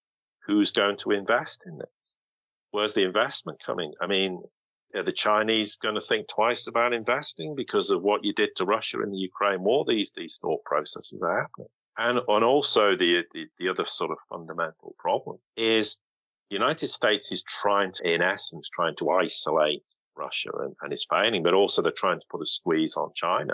who's 0.45 0.71
going 0.71 0.97
to 0.97 1.11
invest 1.11 1.63
in 1.65 1.79
this? 1.79 2.15
Where's 2.69 2.93
the 2.93 3.03
investment 3.03 3.57
coming? 3.65 3.93
I 3.99 4.05
mean, 4.05 4.43
are 4.95 5.01
the 5.01 5.11
Chinese 5.11 5.75
going 5.75 5.95
to 5.95 6.01
think 6.01 6.27
twice 6.27 6.67
about 6.67 6.93
investing 6.93 7.55
because 7.55 7.89
of 7.89 8.03
what 8.03 8.23
you 8.23 8.33
did 8.33 8.55
to 8.57 8.65
Russia 8.65 9.01
in 9.01 9.11
the 9.11 9.17
Ukraine 9.17 9.63
war? 9.63 9.85
These 9.87 10.11
these 10.15 10.37
thought 10.39 10.63
processes 10.65 11.19
are 11.23 11.41
happening, 11.41 11.69
and 11.97 12.19
and 12.27 12.43
also 12.43 12.95
the 12.95 13.23
the, 13.33 13.45
the 13.57 13.69
other 13.69 13.85
sort 13.85 14.11
of 14.11 14.17
fundamental 14.29 14.95
problem 14.97 15.37
is 15.55 15.97
the 16.49 16.55
United 16.55 16.87
States 16.87 17.31
is 17.31 17.43
trying 17.43 17.91
to, 17.93 18.09
in 18.09 18.21
essence, 18.21 18.69
trying 18.69 18.95
to 18.95 19.09
isolate 19.09 19.83
Russia 20.15 20.49
and, 20.59 20.75
and 20.81 20.93
is 20.93 21.05
failing, 21.09 21.43
but 21.43 21.53
also 21.53 21.81
they're 21.81 21.91
trying 21.91 22.19
to 22.19 22.25
put 22.29 22.41
a 22.41 22.45
squeeze 22.45 22.95
on 22.95 23.11
China. 23.15 23.53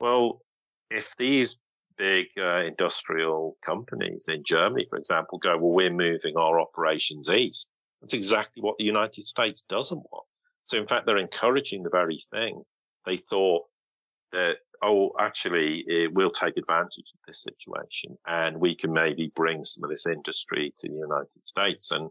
Well, 0.00 0.40
if 0.90 1.14
these 1.18 1.58
big 1.98 2.28
uh, 2.38 2.62
industrial 2.64 3.58
companies 3.64 4.26
in 4.28 4.42
Germany, 4.44 4.86
for 4.88 4.96
example, 4.96 5.38
go, 5.38 5.58
well, 5.58 5.72
we're 5.72 5.90
moving 5.90 6.36
our 6.36 6.60
operations 6.60 7.28
east. 7.28 7.68
That's 8.00 8.14
exactly 8.14 8.62
what 8.62 8.76
the 8.78 8.84
United 8.84 9.24
States 9.24 9.62
doesn't 9.68 9.98
want. 10.10 10.26
So 10.64 10.78
in 10.78 10.86
fact, 10.86 11.04
they're 11.04 11.18
encouraging 11.18 11.82
the 11.82 11.90
very 11.90 12.22
thing 12.30 12.62
they 13.04 13.16
thought 13.16 13.64
that, 14.32 14.58
oh, 14.82 15.12
actually, 15.18 15.84
it, 15.86 16.12
we'll 16.12 16.30
take 16.30 16.56
advantage 16.56 17.12
of 17.12 17.20
this 17.26 17.42
situation 17.42 18.16
and 18.26 18.56
we 18.58 18.74
can 18.74 18.92
maybe 18.92 19.32
bring 19.34 19.64
some 19.64 19.84
of 19.84 19.90
this 19.90 20.06
industry 20.06 20.74
to 20.78 20.88
the 20.88 20.94
United 20.94 21.44
States. 21.46 21.90
And 21.90 22.10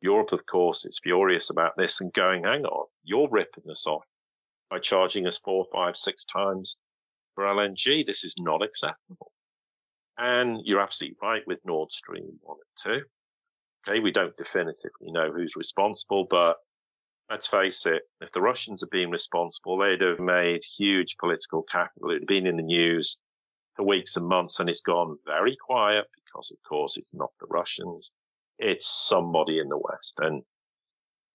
Europe, 0.00 0.32
of 0.32 0.44
course, 0.46 0.84
is 0.84 1.00
furious 1.02 1.50
about 1.50 1.76
this 1.76 2.00
and 2.00 2.12
going, 2.12 2.44
hang 2.44 2.64
on, 2.64 2.86
you're 3.04 3.28
ripping 3.30 3.70
us 3.70 3.86
off 3.86 4.04
by 4.70 4.78
charging 4.78 5.26
us 5.26 5.38
four, 5.44 5.66
five, 5.72 5.96
six 5.96 6.24
times 6.24 6.76
for 7.34 7.44
LNG. 7.44 8.06
This 8.06 8.24
is 8.24 8.34
not 8.38 8.62
acceptable. 8.62 9.32
And 10.18 10.60
you're 10.64 10.80
absolutely 10.80 11.18
right 11.22 11.42
with 11.46 11.58
Nord 11.64 11.92
Stream 11.92 12.38
1 12.40 12.56
and 12.86 13.00
2. 13.00 13.90
Okay, 13.90 14.00
we 14.00 14.12
don't 14.12 14.36
definitively 14.36 15.10
know 15.10 15.32
who's 15.32 15.56
responsible, 15.56 16.26
but 16.28 16.56
let's 17.32 17.48
face 17.48 17.86
it, 17.86 18.02
if 18.20 18.30
the 18.32 18.42
Russians 18.42 18.82
had 18.82 18.90
been 18.90 19.10
responsible, 19.10 19.78
they'd 19.78 20.02
have 20.02 20.20
made 20.20 20.62
huge 20.76 21.16
political 21.16 21.62
capital. 21.62 22.10
It 22.10 22.20
had 22.20 22.26
been 22.26 22.46
in 22.46 22.56
the 22.56 22.62
news 22.62 23.16
for 23.74 23.86
weeks 23.86 24.16
and 24.16 24.26
months, 24.26 24.60
and 24.60 24.68
it's 24.68 24.82
gone 24.82 25.16
very 25.24 25.56
quiet 25.56 26.04
because, 26.14 26.50
of 26.50 26.58
course, 26.68 26.98
it's 26.98 27.14
not 27.14 27.30
the 27.40 27.46
Russians. 27.48 28.12
It's 28.58 28.86
somebody 28.86 29.60
in 29.60 29.70
the 29.70 29.78
West. 29.78 30.18
And 30.18 30.42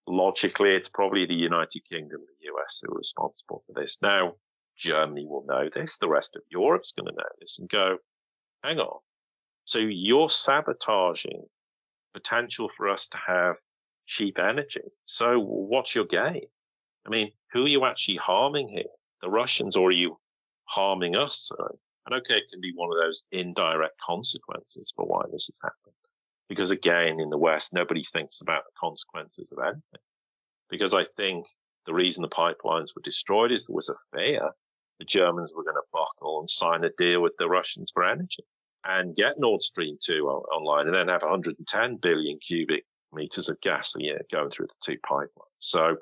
logically, 0.05 0.75
it's 0.75 0.87
probably 0.87 1.25
the 1.25 1.33
United 1.33 1.81
Kingdom 1.89 2.21
the 2.21 2.51
US 2.53 2.79
who 2.83 2.93
are 2.93 2.97
responsible 2.97 3.63
for 3.65 3.73
this. 3.73 3.97
Now, 3.99 4.35
Germany 4.77 5.25
will 5.25 5.45
know 5.47 5.67
this. 5.73 5.97
The 5.97 6.07
rest 6.07 6.35
of 6.35 6.43
Europe's 6.51 6.91
going 6.91 7.07
to 7.07 7.13
know 7.13 7.29
this 7.41 7.57
and 7.57 7.67
go, 7.67 7.97
hang 8.63 8.79
on. 8.79 8.99
So 9.65 9.79
you're 9.79 10.29
sabotaging 10.29 11.41
potential 12.13 12.69
for 12.77 12.87
us 12.87 13.07
to 13.07 13.17
have 13.25 13.55
cheap 14.07 14.39
energy. 14.39 14.81
So 15.05 15.39
what's 15.39 15.93
your 15.93 16.05
game? 16.05 16.47
I 17.05 17.09
mean, 17.09 17.31
who 17.53 17.65
are 17.65 17.69
you 17.69 17.85
actually 17.85 18.17
harming 18.17 18.69
here? 18.69 18.91
The 19.21 19.29
Russians 19.29 19.77
or 19.77 19.89
are 19.89 19.91
you 19.91 20.17
harming 20.65 21.15
us? 21.15 21.51
And 22.05 22.15
okay, 22.15 22.37
it 22.37 22.49
can 22.49 22.61
be 22.61 22.71
one 22.73 22.89
of 22.91 22.97
those 22.97 23.23
indirect 23.31 23.99
consequences 24.01 24.91
for 24.95 25.05
why 25.05 25.23
this 25.31 25.47
has 25.47 25.59
happened. 25.61 25.95
Because 26.49 26.71
again, 26.71 27.19
in 27.19 27.29
the 27.29 27.37
West, 27.37 27.73
nobody 27.73 28.03
thinks 28.03 28.41
about 28.41 28.63
the 28.65 28.79
consequences 28.79 29.51
of 29.51 29.59
anything. 29.63 30.01
Because 30.69 30.93
I 30.93 31.03
think 31.17 31.45
the 31.85 31.93
reason 31.93 32.21
the 32.21 32.29
pipelines 32.29 32.95
were 32.95 33.01
destroyed 33.03 33.51
is 33.51 33.67
there 33.67 33.75
was 33.75 33.89
a 33.89 33.95
fear 34.15 34.51
the 34.99 35.05
Germans 35.05 35.53
were 35.55 35.63
going 35.63 35.75
to 35.75 35.81
buckle 35.93 36.39
and 36.39 36.49
sign 36.49 36.83
a 36.83 36.89
deal 36.97 37.21
with 37.21 37.33
the 37.37 37.47
Russians 37.47 37.91
for 37.93 38.03
energy 38.03 38.43
and 38.83 39.15
get 39.15 39.39
Nord 39.39 39.61
Stream 39.61 39.97
2 40.01 40.27
online 40.27 40.87
and 40.87 40.95
then 40.95 41.07
have 41.07 41.21
110 41.21 41.97
billion 41.97 42.39
cubic 42.39 42.85
meters 43.13 43.49
of 43.49 43.59
gas 43.61 43.95
a 43.95 44.01
year 44.01 44.21
going 44.31 44.49
through 44.49 44.67
the 44.67 44.73
two 44.83 44.97
pipelines. 44.99 45.57
So 45.57 45.97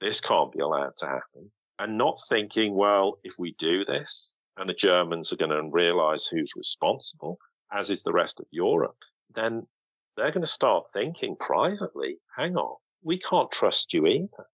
this 0.00 0.20
can't 0.20 0.52
be 0.52 0.60
allowed 0.60 0.96
to 0.98 1.06
happen. 1.06 1.50
And 1.78 1.98
not 1.98 2.20
thinking, 2.28 2.74
well, 2.74 3.18
if 3.24 3.34
we 3.38 3.54
do 3.58 3.84
this 3.84 4.34
and 4.56 4.68
the 4.68 4.74
Germans 4.74 5.32
are 5.32 5.36
going 5.36 5.50
to 5.50 5.68
realize 5.70 6.26
who's 6.26 6.52
responsible, 6.56 7.38
as 7.72 7.90
is 7.90 8.02
the 8.02 8.12
rest 8.12 8.40
of 8.40 8.46
Europe, 8.50 8.98
then 9.34 9.66
they're 10.16 10.30
going 10.30 10.44
to 10.44 10.46
start 10.46 10.84
thinking 10.92 11.36
privately, 11.36 12.18
hang 12.36 12.56
on, 12.56 12.76
we 13.02 13.18
can't 13.18 13.50
trust 13.50 13.92
you 13.92 14.06
either. 14.06 14.46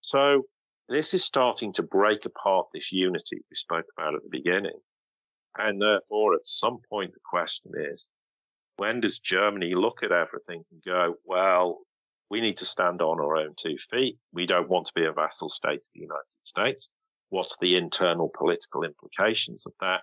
So 0.00 0.42
this 0.88 1.14
is 1.14 1.24
starting 1.24 1.72
to 1.74 1.82
break 1.82 2.24
apart 2.24 2.66
this 2.72 2.92
unity 2.92 3.36
we 3.50 3.54
spoke 3.54 3.86
about 3.96 4.14
at 4.14 4.22
the 4.22 4.30
beginning. 4.30 4.78
And 5.56 5.80
therefore, 5.80 6.34
at 6.34 6.46
some 6.46 6.78
point, 6.88 7.12
the 7.12 7.20
question 7.24 7.72
is, 7.76 8.08
when 8.78 9.00
does 9.00 9.18
Germany 9.18 9.74
look 9.74 10.02
at 10.02 10.12
everything 10.12 10.64
and 10.70 10.82
go, 10.84 11.16
well, 11.24 11.78
we 12.30 12.40
need 12.40 12.58
to 12.58 12.64
stand 12.64 13.02
on 13.02 13.20
our 13.20 13.36
own 13.36 13.54
two 13.56 13.76
feet. 13.90 14.16
We 14.32 14.46
don't 14.46 14.68
want 14.68 14.86
to 14.86 14.92
be 14.94 15.04
a 15.04 15.12
vassal 15.12 15.50
state 15.50 15.80
of 15.80 15.90
the 15.94 16.00
United 16.00 16.38
States. 16.42 16.90
What's 17.30 17.56
the 17.60 17.76
internal 17.76 18.30
political 18.36 18.84
implications 18.84 19.66
of 19.66 19.72
that? 19.80 20.02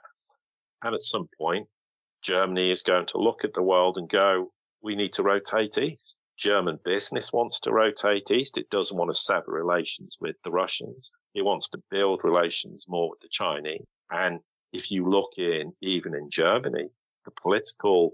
And 0.84 0.94
at 0.94 1.02
some 1.02 1.30
point, 1.40 1.68
Germany 2.22 2.70
is 2.70 2.82
going 2.82 3.06
to 3.08 3.18
look 3.18 3.44
at 3.44 3.54
the 3.54 3.62
world 3.62 3.98
and 3.98 4.10
go, 4.10 4.52
we 4.82 4.96
need 4.96 5.14
to 5.14 5.24
rotate 5.24 5.78
east. 5.78 6.18
German 6.38 6.78
business 6.84 7.32
wants 7.32 7.62
to 7.62 7.72
rotate 7.72 8.30
east. 8.30 8.58
It 8.58 8.70
doesn't 8.70 8.98
want 8.98 9.10
to 9.10 9.20
sever 9.20 9.52
relations 9.52 10.18
with 10.20 10.36
the 10.44 10.52
Russians. 10.52 11.12
It 11.34 11.46
wants 11.46 11.70
to 11.70 11.82
build 11.90 12.26
relations 12.26 12.86
more 12.90 13.10
with 13.10 13.22
the 13.22 13.30
Chinese. 13.32 13.86
And 14.12 14.42
if 14.74 14.92
you 14.92 15.10
look 15.10 15.38
in, 15.38 15.72
even 15.82 16.14
in 16.14 16.30
Germany, 16.30 16.90
the 17.24 17.32
political 17.42 18.12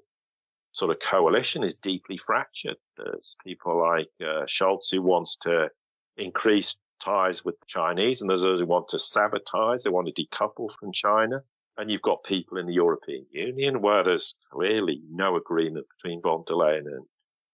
sort 0.71 0.91
of 0.91 0.97
coalition 0.99 1.63
is 1.63 1.75
deeply 1.75 2.17
fractured. 2.17 2.77
There's 2.97 3.35
people 3.45 3.79
like 3.79 4.09
uh, 4.21 4.45
Scholz 4.45 4.91
who 4.91 5.01
wants 5.01 5.37
to 5.41 5.69
increase 6.17 6.75
ties 7.01 7.43
with 7.43 7.59
the 7.59 7.65
Chinese, 7.67 8.21
and 8.21 8.29
there's 8.29 8.43
those 8.43 8.59
who 8.59 8.65
want 8.65 8.87
to 8.89 8.99
sabotage. 8.99 9.83
They 9.83 9.89
want 9.89 10.13
to 10.13 10.25
decouple 10.25 10.69
from 10.79 10.93
China. 10.93 11.41
And 11.77 11.89
you've 11.89 12.01
got 12.01 12.23
people 12.23 12.57
in 12.57 12.67
the 12.67 12.73
European 12.73 13.25
Union 13.31 13.81
where 13.81 14.03
there's 14.03 14.35
clearly 14.51 15.01
no 15.09 15.35
agreement 15.37 15.87
between 15.97 16.21
von 16.21 16.43
der 16.45 16.53
Leyen 16.53 16.85
and 16.85 17.05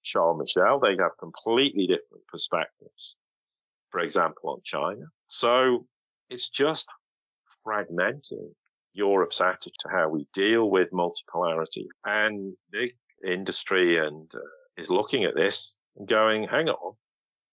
Charles 0.03 0.39
Michel. 0.39 0.79
They 0.79 0.97
have 0.97 1.17
completely 1.19 1.85
different 1.87 2.25
perspectives, 2.27 3.15
for 3.89 3.99
example, 3.99 4.49
on 4.49 4.59
China. 4.63 5.05
So 5.27 5.85
it's 6.29 6.49
just 6.49 6.87
fragmenting 7.65 8.53
Europe's 8.93 9.39
attitude 9.39 9.73
to 9.79 9.89
how 9.89 10.09
we 10.09 10.27
deal 10.33 10.69
with 10.69 10.91
multipolarity. 10.91 11.85
And 12.03 12.57
big 12.71 12.95
industry 13.25 13.97
and 13.97 14.29
uh, 14.33 14.39
is 14.77 14.89
looking 14.89 15.23
at 15.23 15.35
this 15.35 15.77
and 15.95 16.07
going, 16.07 16.47
hang 16.47 16.69
on, 16.69 16.93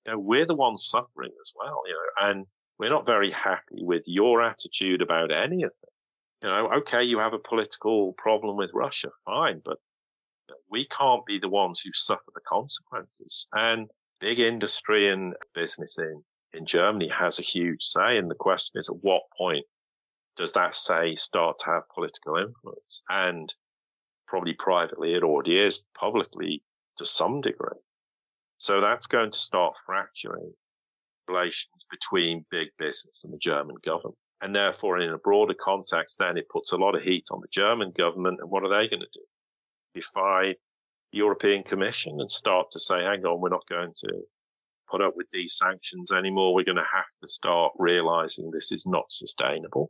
you 0.06 0.12
know, 0.12 0.18
we're 0.18 0.46
the 0.46 0.54
ones 0.54 0.88
suffering 0.90 1.32
as 1.40 1.52
well, 1.56 1.82
you 1.86 1.92
know, 1.92 2.28
and 2.30 2.46
we're 2.78 2.90
not 2.90 3.06
very 3.06 3.30
happy 3.30 3.82
with 3.82 4.02
your 4.06 4.42
attitude 4.42 5.00
about 5.00 5.32
any 5.32 5.62
of 5.62 5.70
this. 5.82 6.16
You 6.42 6.48
know, 6.48 6.70
okay, 6.78 7.02
you 7.02 7.18
have 7.18 7.32
a 7.32 7.38
political 7.38 8.12
problem 8.14 8.56
with 8.56 8.70
Russia, 8.74 9.08
fine, 9.24 9.62
but 9.64 9.78
we 10.70 10.86
can't 10.86 11.24
be 11.24 11.38
the 11.38 11.48
ones 11.48 11.80
who 11.80 11.90
suffer 11.92 12.30
the 12.34 12.40
consequences. 12.46 13.46
And 13.52 13.88
big 14.20 14.40
industry 14.40 15.10
and 15.10 15.34
business 15.54 15.96
in, 15.98 16.22
in 16.52 16.66
Germany 16.66 17.08
has 17.08 17.38
a 17.38 17.42
huge 17.42 17.82
say. 17.82 18.18
And 18.18 18.30
the 18.30 18.34
question 18.34 18.78
is, 18.78 18.88
at 18.88 18.96
what 19.02 19.22
point 19.36 19.64
does 20.36 20.52
that 20.52 20.74
say 20.74 21.14
start 21.14 21.58
to 21.60 21.66
have 21.66 21.88
political 21.94 22.36
influence? 22.36 23.02
And 23.08 23.54
probably 24.27 24.55
privately 24.55 25.14
it 25.14 25.22
already 25.22 25.59
is, 25.59 25.85
publicly 25.99 26.62
to 26.99 27.05
some 27.05 27.41
degree. 27.41 27.79
So 28.59 28.81
that's 28.81 29.07
going 29.07 29.31
to 29.33 29.39
start 29.39 29.77
fracturing 29.85 30.53
relations 31.29 31.87
between 31.91 32.47
big 32.51 32.68
business 32.79 33.22
and 33.25 33.33
the 33.33 33.39
German 33.39 33.77
government. 33.85 34.16
And 34.41 34.55
therefore, 34.55 34.99
in 34.99 35.11
a 35.11 35.18
broader 35.18 35.55
context, 35.55 36.16
then 36.18 36.37
it 36.37 36.49
puts 36.51 36.72
a 36.72 36.77
lot 36.77 36.95
of 36.95 37.03
heat 37.03 37.25
on 37.31 37.41
the 37.41 37.49
German 37.51 37.93
government. 37.97 38.41
And 38.41 38.51
what 38.51 38.62
are 38.62 38.68
they 38.68 38.89
going 38.89 39.01
to 39.01 39.09
do? 39.12 39.25
Defy 39.95 40.55
the 41.12 41.18
European 41.18 41.62
Commission 41.62 42.20
and 42.20 42.31
start 42.31 42.70
to 42.72 42.81
say, 42.81 43.03
hang 43.03 43.25
on, 43.25 43.41
we're 43.41 43.49
not 43.49 43.66
going 43.68 43.93
to 43.99 44.22
put 44.91 45.01
up 45.01 45.14
with 45.16 45.27
these 45.33 45.57
sanctions 45.57 46.12
anymore. 46.12 46.55
We're 46.55 46.64
going 46.64 46.77
to 46.77 46.83
have 46.93 47.07
to 47.22 47.29
start 47.29 47.72
realizing 47.79 48.51
this 48.51 48.70
is 48.70 48.87
not 48.87 49.05
sustainable. 49.09 49.89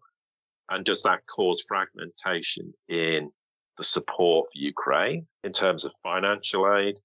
And 0.70 0.84
does 0.84 1.02
that 1.02 1.20
cause 1.26 1.64
fragmentation 1.66 2.72
in 2.88 3.30
the 3.76 3.84
support 3.84 4.50
for 4.52 4.58
Ukraine 4.58 5.26
in 5.42 5.52
terms 5.52 5.84
of 5.84 5.92
financial 6.02 6.72
aid? 6.74 6.96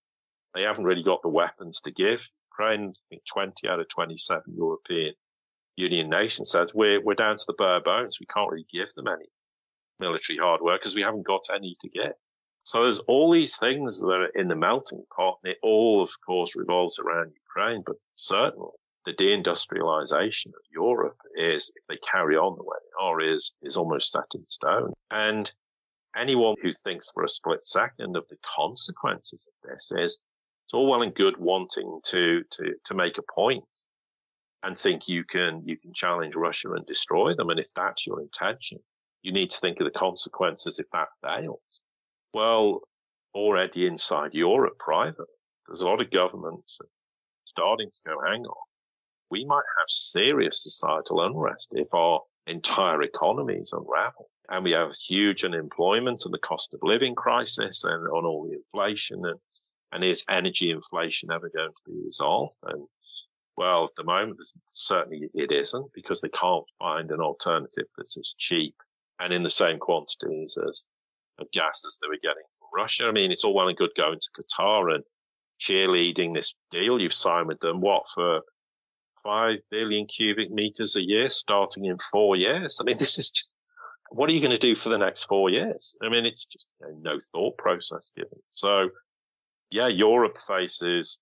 They 0.53 0.63
haven't 0.63 0.85
really 0.85 1.03
got 1.03 1.21
the 1.21 1.29
weapons 1.29 1.79
to 1.81 1.91
give. 1.91 2.27
Ukraine, 2.51 2.89
I 2.89 3.01
think 3.09 3.23
20 3.25 3.67
out 3.67 3.79
of 3.79 3.87
27 3.89 4.43
European 4.55 5.13
Union 5.75 6.09
nations 6.09 6.51
says 6.51 6.73
we're, 6.73 7.01
we're 7.01 7.13
down 7.13 7.37
to 7.37 7.45
the 7.47 7.53
bare 7.53 7.79
bones. 7.79 8.19
We 8.19 8.25
can't 8.25 8.51
really 8.51 8.67
give 8.71 8.93
them 8.95 9.07
any 9.07 9.29
military 9.99 10.37
hardware 10.37 10.77
because 10.77 10.95
we 10.95 11.01
haven't 11.01 11.25
got 11.25 11.49
any 11.53 11.75
to 11.81 11.89
give. 11.89 12.13
So 12.63 12.83
there's 12.83 12.99
all 12.99 13.31
these 13.31 13.57
things 13.57 13.99
that 14.01 14.07
are 14.07 14.25
in 14.27 14.47
the 14.47 14.55
melting 14.55 15.03
pot, 15.15 15.39
and 15.43 15.51
it 15.51 15.57
all, 15.63 16.03
of 16.03 16.09
course, 16.25 16.55
revolves 16.55 16.99
around 16.99 17.31
Ukraine. 17.33 17.83
But 17.85 17.95
certainly, 18.13 18.69
the 19.05 19.13
deindustrialization 19.13 20.47
of 20.47 20.61
Europe 20.69 21.17
is, 21.35 21.71
if 21.75 21.83
they 21.87 21.97
carry 22.11 22.35
on 22.35 22.55
the 22.55 22.63
way 22.63 22.77
they 22.81 23.03
are, 23.03 23.21
is 23.21 23.53
is 23.61 23.77
almost 23.77 24.11
set 24.11 24.35
in 24.35 24.45
stone. 24.47 24.93
And 25.09 25.51
anyone 26.15 26.55
who 26.61 26.71
thinks 26.83 27.11
for 27.13 27.23
a 27.23 27.29
split 27.29 27.65
second 27.65 28.15
of 28.15 28.27
the 28.29 28.37
consequences 28.43 29.47
of 29.47 29.69
this 29.69 29.91
is 29.95 30.19
it's 30.65 30.73
all 30.73 30.89
well 30.89 31.01
and 31.01 31.15
good 31.15 31.37
wanting 31.37 31.99
to 32.05 32.43
to 32.51 32.75
to 32.85 32.93
make 32.93 33.17
a 33.17 33.33
point 33.33 33.63
and 34.63 34.77
think 34.77 35.07
you 35.07 35.23
can 35.23 35.61
you 35.65 35.77
can 35.77 35.93
challenge 35.93 36.35
Russia 36.35 36.71
and 36.73 36.85
destroy 36.85 37.33
them. 37.33 37.49
And 37.49 37.59
if 37.59 37.67
that's 37.75 38.05
your 38.05 38.21
intention, 38.21 38.79
you 39.21 39.31
need 39.31 39.51
to 39.51 39.59
think 39.59 39.79
of 39.79 39.85
the 39.85 39.99
consequences 39.99 40.79
if 40.79 40.87
that 40.91 41.07
fails. 41.23 41.81
Well, 42.33 42.81
already 43.33 43.85
inside 43.85 44.33
Europe, 44.33 44.77
private, 44.79 45.27
there's 45.67 45.81
a 45.81 45.85
lot 45.85 46.01
of 46.01 46.11
governments 46.11 46.79
starting 47.45 47.89
to 47.91 48.01
go, 48.05 48.17
hang 48.25 48.45
on, 48.45 48.65
we 49.29 49.45
might 49.45 49.63
have 49.77 49.87
serious 49.87 50.63
societal 50.63 51.21
unrest 51.23 51.69
if 51.71 51.93
our 51.93 52.21
entire 52.47 53.01
economies 53.01 53.71
unravel. 53.73 54.29
And 54.49 54.63
we 54.63 54.71
have 54.71 54.91
huge 54.95 55.43
unemployment 55.43 56.25
and 56.25 56.33
the 56.33 56.39
cost 56.39 56.73
of 56.73 56.79
living 56.81 57.15
crisis 57.15 57.83
and 57.83 58.07
on 58.07 58.25
all 58.25 58.47
the 58.47 58.55
inflation 58.55 59.23
and, 59.25 59.39
and 59.91 60.03
is 60.03 60.23
energy 60.27 60.71
inflation 60.71 61.31
ever 61.31 61.49
going 61.55 61.69
to 61.69 61.91
be 61.91 62.01
resolved? 62.05 62.55
And 62.63 62.87
well, 63.57 63.85
at 63.85 63.95
the 63.95 64.03
moment, 64.03 64.39
certainly 64.69 65.29
it 65.33 65.51
isn't 65.51 65.93
because 65.93 66.21
they 66.21 66.29
can't 66.29 66.65
find 66.79 67.11
an 67.11 67.19
alternative 67.19 67.85
that's 67.97 68.17
as 68.17 68.33
cheap 68.37 68.75
and 69.19 69.33
in 69.33 69.43
the 69.43 69.49
same 69.49 69.77
quantities 69.77 70.57
as 70.67 70.85
of 71.39 71.51
gas 71.51 71.83
as 71.85 71.99
they 72.01 72.07
were 72.07 72.19
getting 72.21 72.43
from 72.57 72.67
Russia. 72.73 73.05
I 73.05 73.11
mean, 73.11 73.31
it's 73.31 73.43
all 73.43 73.53
well 73.53 73.67
and 73.67 73.77
good 73.77 73.91
going 73.95 74.19
to 74.19 74.43
Qatar 74.43 74.95
and 74.95 75.03
cheerleading 75.59 76.33
this 76.33 76.53
deal 76.71 76.99
you've 76.99 77.13
signed 77.13 77.47
with 77.47 77.59
them. 77.59 77.81
What 77.81 78.03
for? 78.13 78.41
Five 79.21 79.59
billion 79.69 80.07
cubic 80.07 80.49
meters 80.49 80.95
a 80.95 81.03
year, 81.03 81.29
starting 81.29 81.83
in 81.83 81.97
four 82.09 82.37
years. 82.37 82.77
I 82.79 82.85
mean, 82.85 82.97
this 82.99 83.17
is 83.17 83.31
just 83.31 83.48
what 84.11 84.29
are 84.29 84.33
you 84.33 84.39
going 84.39 84.51
to 84.51 84.57
do 84.57 84.75
for 84.75 84.89
the 84.89 84.97
next 84.97 85.25
four 85.25 85.49
years? 85.49 85.95
I 86.03 86.09
mean, 86.09 86.25
it's 86.25 86.45
just 86.45 86.67
you 86.81 86.87
know, 86.87 87.13
no 87.13 87.19
thought 87.31 87.57
process 87.57 88.11
given. 88.15 88.39
So, 88.49 88.89
yeah, 89.69 89.87
Europe 89.87 90.37
faces 90.47 91.19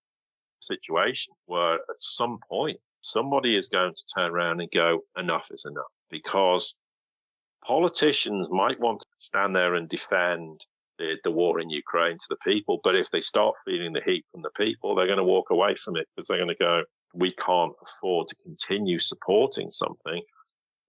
a 0.62 0.66
situation 0.66 1.34
where 1.46 1.76
at 1.76 2.00
some 2.00 2.40
point 2.50 2.80
somebody 3.02 3.56
is 3.56 3.68
going 3.68 3.94
to 3.94 4.04
turn 4.16 4.32
around 4.32 4.62
and 4.62 4.72
go, 4.72 5.02
enough 5.18 5.48
is 5.52 5.66
enough. 5.66 5.92
Because 6.10 6.76
politicians 7.66 8.50
might 8.50 8.80
want 8.80 9.02
to 9.02 9.08
stand 9.18 9.56
there 9.56 9.76
and 9.76 9.90
defend 9.90 10.66
the, 10.98 11.16
the 11.24 11.32
war 11.32 11.60
in 11.60 11.70
Ukraine 11.70 12.18
to 12.18 12.26
the 12.30 12.38
people, 12.38 12.80
but 12.84 12.96
if 12.96 13.12
they 13.12 13.22
start 13.22 13.56
feeling 13.66 13.94
the 13.94 14.02
heat 14.06 14.26
from 14.32 14.42
the 14.42 14.52
people, 14.58 14.96
they're 14.96 15.06
going 15.06 15.18
to 15.18 15.24
walk 15.24 15.50
away 15.50 15.76
from 15.84 15.98
it 15.98 16.08
because 16.16 16.28
they're 16.28 16.38
going 16.38 16.48
to 16.48 16.56
go, 16.56 16.84
we 17.14 17.34
can't 17.34 17.74
afford 17.84 18.28
to 18.30 18.36
continue 18.44 19.00
supporting 19.00 19.70
something 19.70 20.22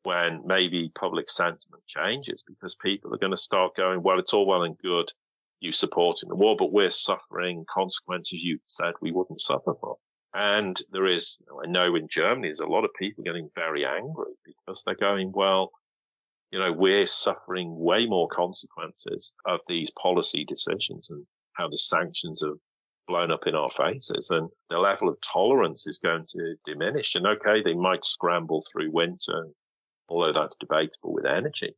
when 0.04 0.42
maybe 0.46 0.90
public 0.94 1.28
sentiment 1.28 1.82
changes 1.86 2.42
because 2.46 2.74
people 2.76 3.12
are 3.14 3.18
going 3.18 3.32
to 3.32 3.36
start 3.36 3.76
going, 3.76 4.02
well, 4.02 4.18
it's 4.18 4.32
all 4.32 4.46
well 4.46 4.62
and 4.62 4.78
good 4.78 5.12
you 5.60 5.72
supporting 5.72 6.28
the 6.28 6.36
war, 6.36 6.56
but 6.56 6.72
we're 6.72 6.90
suffering 6.90 7.64
consequences 7.68 8.44
you 8.44 8.58
said 8.64 8.94
we 9.00 9.10
wouldn't 9.10 9.40
suffer 9.40 9.74
from. 9.80 9.94
And 10.34 10.80
there 10.92 11.06
is, 11.06 11.36
I 11.64 11.66
know 11.66 11.96
in 11.96 12.06
Germany, 12.08 12.48
there's 12.48 12.60
a 12.60 12.66
lot 12.66 12.84
of 12.84 12.90
people 12.98 13.24
getting 13.24 13.50
very 13.54 13.84
angry 13.84 14.32
because 14.44 14.84
they're 14.84 14.94
going, 14.94 15.32
well, 15.32 15.72
you 16.52 16.58
know, 16.58 16.72
we're 16.72 17.06
suffering 17.06 17.76
way 17.76 18.06
more 18.06 18.28
consequences 18.28 19.32
of 19.46 19.60
these 19.68 19.90
policy 20.00 20.44
decisions. 20.44 21.10
And 21.10 21.26
how 21.54 21.68
the 21.68 21.76
sanctions 21.76 22.40
have 22.42 22.56
blown 23.08 23.30
up 23.30 23.46
in 23.46 23.54
our 23.54 23.70
faces 23.70 24.30
and 24.30 24.48
the 24.70 24.78
level 24.78 25.08
of 25.08 25.18
tolerance 25.20 25.86
is 25.86 25.98
going 25.98 26.26
to 26.28 26.54
diminish. 26.64 27.14
And 27.14 27.26
okay, 27.26 27.62
they 27.62 27.74
might 27.74 28.04
scramble 28.04 28.62
through 28.70 28.92
winter, 28.92 29.48
although 30.08 30.32
that's 30.32 30.56
debatable 30.56 31.12
with 31.12 31.26
energy. 31.26 31.74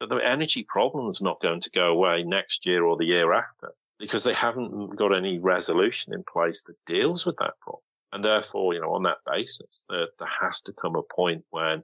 But 0.00 0.10
the 0.10 0.16
energy 0.16 0.64
problem 0.68 1.08
is 1.08 1.20
not 1.20 1.40
going 1.40 1.60
to 1.60 1.70
go 1.70 1.88
away 1.88 2.22
next 2.22 2.66
year 2.66 2.84
or 2.84 2.96
the 2.96 3.06
year 3.06 3.32
after 3.32 3.74
because 3.98 4.22
they 4.22 4.34
haven't 4.34 4.96
got 4.96 5.14
any 5.14 5.38
resolution 5.38 6.14
in 6.14 6.22
place 6.22 6.62
that 6.62 6.76
deals 6.86 7.26
with 7.26 7.36
that 7.38 7.58
problem. 7.60 7.82
And 8.12 8.24
therefore, 8.24 8.74
you 8.74 8.80
know, 8.80 8.94
on 8.94 9.02
that 9.02 9.18
basis, 9.26 9.84
there, 9.88 10.06
there 10.18 10.28
has 10.40 10.60
to 10.62 10.72
come 10.72 10.94
a 10.96 11.02
point 11.02 11.44
when 11.50 11.82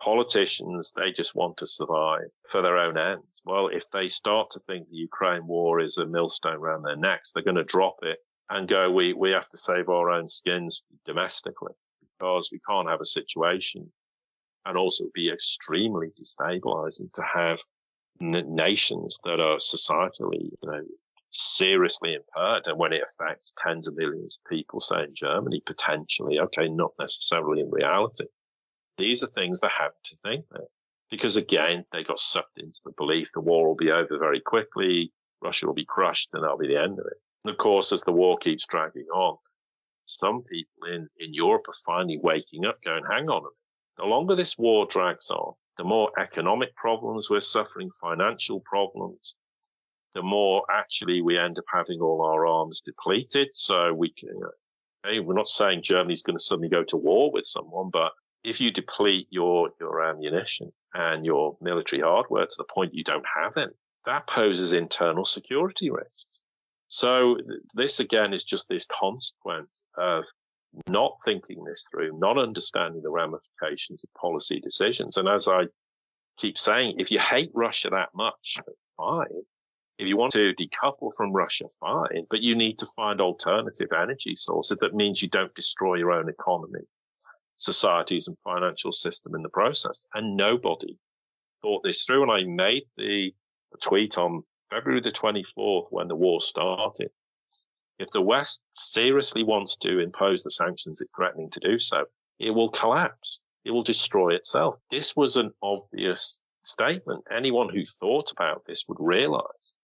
politicians, 0.00 0.92
they 0.94 1.10
just 1.10 1.34
want 1.34 1.56
to 1.56 1.66
survive 1.66 2.28
for 2.48 2.62
their 2.62 2.76
own 2.76 2.98
ends. 2.98 3.40
Well, 3.44 3.68
if 3.68 3.88
they 3.90 4.08
start 4.08 4.50
to 4.50 4.60
think 4.60 4.88
the 4.88 4.96
Ukraine 4.96 5.46
war 5.46 5.80
is 5.80 5.96
a 5.98 6.06
millstone 6.06 6.56
around 6.56 6.82
their 6.82 6.96
necks, 6.96 7.32
they're 7.32 7.42
going 7.42 7.56
to 7.56 7.64
drop 7.64 7.96
it 8.02 8.18
and 8.50 8.68
go, 8.68 8.90
we, 8.90 9.14
we 9.14 9.30
have 9.30 9.48
to 9.48 9.58
save 9.58 9.88
our 9.88 10.10
own 10.10 10.28
skins 10.28 10.82
domestically 11.06 11.72
because 12.00 12.50
we 12.52 12.60
can't 12.68 12.88
have 12.88 13.00
a 13.00 13.06
situation 13.06 13.90
and 14.66 14.76
also 14.76 15.04
be 15.14 15.30
extremely 15.30 16.08
destabilizing 16.20 17.12
to 17.12 17.22
have 17.22 17.58
n- 18.20 18.54
nations 18.54 19.18
that 19.24 19.40
are 19.40 19.56
societally, 19.56 20.50
you 20.50 20.68
know, 20.70 20.82
seriously 21.30 22.14
impaired. 22.14 22.66
And 22.66 22.78
when 22.78 22.92
it 22.92 23.02
affects 23.02 23.52
tens 23.58 23.86
of 23.88 23.96
millions 23.96 24.38
of 24.38 24.50
people, 24.50 24.80
say 24.80 25.04
in 25.04 25.14
Germany, 25.14 25.62
potentially, 25.66 26.38
okay, 26.38 26.68
not 26.68 26.92
necessarily 26.98 27.60
in 27.60 27.70
reality. 27.70 28.26
These 28.96 29.22
are 29.22 29.28
things 29.28 29.60
they 29.60 29.68
have 29.76 29.92
to 30.04 30.16
think. 30.22 30.44
Because 31.10 31.36
again, 31.36 31.84
they 31.92 32.04
got 32.04 32.20
sucked 32.20 32.58
into 32.58 32.80
the 32.84 32.92
belief 32.96 33.28
the 33.34 33.40
war 33.40 33.66
will 33.66 33.76
be 33.76 33.90
over 33.90 34.18
very 34.18 34.40
quickly, 34.40 35.12
Russia 35.42 35.66
will 35.66 35.74
be 35.74 35.84
crushed, 35.84 36.30
and 36.32 36.42
that'll 36.42 36.58
be 36.58 36.68
the 36.68 36.80
end 36.80 36.98
of 36.98 37.06
it. 37.06 37.18
And 37.44 37.52
of 37.52 37.58
course, 37.58 37.92
as 37.92 38.00
the 38.02 38.12
war 38.12 38.38
keeps 38.38 38.66
dragging 38.66 39.06
on, 39.12 39.36
some 40.06 40.42
people 40.42 40.88
in, 40.88 41.08
in 41.18 41.34
Europe 41.34 41.68
are 41.68 41.74
finally 41.84 42.18
waking 42.22 42.64
up, 42.64 42.82
going, 42.82 43.04
hang 43.04 43.28
on 43.28 43.38
a 43.38 43.42
minute. 43.42 43.63
The 43.96 44.04
longer 44.04 44.34
this 44.34 44.58
war 44.58 44.86
drags 44.86 45.30
on, 45.30 45.54
the 45.78 45.84
more 45.84 46.10
economic 46.18 46.74
problems 46.76 47.30
we're 47.30 47.40
suffering, 47.40 47.90
financial 48.00 48.60
problems, 48.60 49.36
the 50.14 50.22
more 50.22 50.64
actually 50.70 51.22
we 51.22 51.38
end 51.38 51.58
up 51.58 51.64
having 51.72 52.00
all 52.00 52.22
our 52.22 52.46
arms 52.46 52.80
depleted. 52.80 53.48
So 53.52 53.92
we 53.92 54.10
can, 54.12 54.40
hey, 55.04 55.20
we're 55.20 55.34
not 55.34 55.48
saying 55.48 55.82
Germany's 55.82 56.22
going 56.22 56.36
to 56.36 56.42
suddenly 56.42 56.68
go 56.68 56.84
to 56.84 56.96
war 56.96 57.30
with 57.30 57.46
someone, 57.46 57.90
but 57.90 58.12
if 58.42 58.60
you 58.60 58.70
deplete 58.70 59.26
your, 59.30 59.70
your 59.80 60.02
ammunition 60.02 60.72
and 60.92 61.24
your 61.24 61.56
military 61.60 62.02
hardware 62.02 62.46
to 62.46 62.54
the 62.58 62.64
point 62.64 62.94
you 62.94 63.04
don't 63.04 63.24
have 63.42 63.56
it, 63.56 63.70
that 64.06 64.26
poses 64.26 64.72
internal 64.72 65.24
security 65.24 65.90
risks. 65.90 66.42
So 66.88 67.38
this 67.74 68.00
again 68.00 68.34
is 68.34 68.44
just 68.44 68.68
this 68.68 68.86
consequence 68.86 69.82
of 69.96 70.24
not 70.88 71.16
thinking 71.24 71.64
this 71.64 71.86
through, 71.90 72.18
not 72.18 72.38
understanding 72.38 73.02
the 73.02 73.10
ramifications 73.10 74.04
of 74.04 74.20
policy 74.20 74.60
decisions. 74.60 75.16
And 75.16 75.28
as 75.28 75.48
I 75.48 75.64
keep 76.38 76.58
saying, 76.58 76.96
if 76.98 77.10
you 77.10 77.18
hate 77.18 77.50
Russia 77.54 77.90
that 77.90 78.10
much, 78.14 78.58
fine. 78.96 79.26
If 79.98 80.08
you 80.08 80.16
want 80.16 80.32
to 80.32 80.52
decouple 80.54 81.12
from 81.16 81.32
Russia, 81.32 81.66
fine, 81.78 82.26
but 82.28 82.42
you 82.42 82.56
need 82.56 82.78
to 82.78 82.86
find 82.96 83.20
alternative 83.20 83.88
energy 83.92 84.34
sources. 84.34 84.78
That 84.80 84.94
means 84.94 85.22
you 85.22 85.28
don't 85.28 85.54
destroy 85.54 85.94
your 85.94 86.10
own 86.10 86.28
economy, 86.28 86.80
societies 87.56 88.26
and 88.26 88.36
financial 88.42 88.90
system 88.90 89.36
in 89.36 89.42
the 89.42 89.48
process. 89.50 90.04
And 90.14 90.36
nobody 90.36 90.98
thought 91.62 91.82
this 91.84 92.02
through. 92.02 92.22
And 92.24 92.32
I 92.32 92.42
made 92.44 92.82
the 92.96 93.32
tweet 93.82 94.18
on 94.18 94.42
February 94.70 95.00
the 95.00 95.12
24th 95.12 95.86
when 95.90 96.08
the 96.08 96.16
war 96.16 96.40
started. 96.40 97.10
If 97.98 98.10
the 98.10 98.20
West 98.20 98.60
seriously 98.72 99.44
wants 99.44 99.76
to 99.78 100.00
impose 100.00 100.42
the 100.42 100.50
sanctions 100.50 101.00
it's 101.00 101.12
threatening 101.14 101.50
to 101.50 101.60
do 101.60 101.78
so, 101.78 102.04
it 102.38 102.50
will 102.50 102.70
collapse. 102.70 103.42
It 103.64 103.70
will 103.70 103.84
destroy 103.84 104.34
itself. 104.34 104.76
This 104.90 105.14
was 105.14 105.36
an 105.36 105.52
obvious 105.62 106.40
statement. 106.62 107.24
Anyone 107.30 107.68
who 107.68 107.84
thought 107.84 108.32
about 108.32 108.62
this 108.66 108.84
would 108.88 108.98
realize 109.00 109.74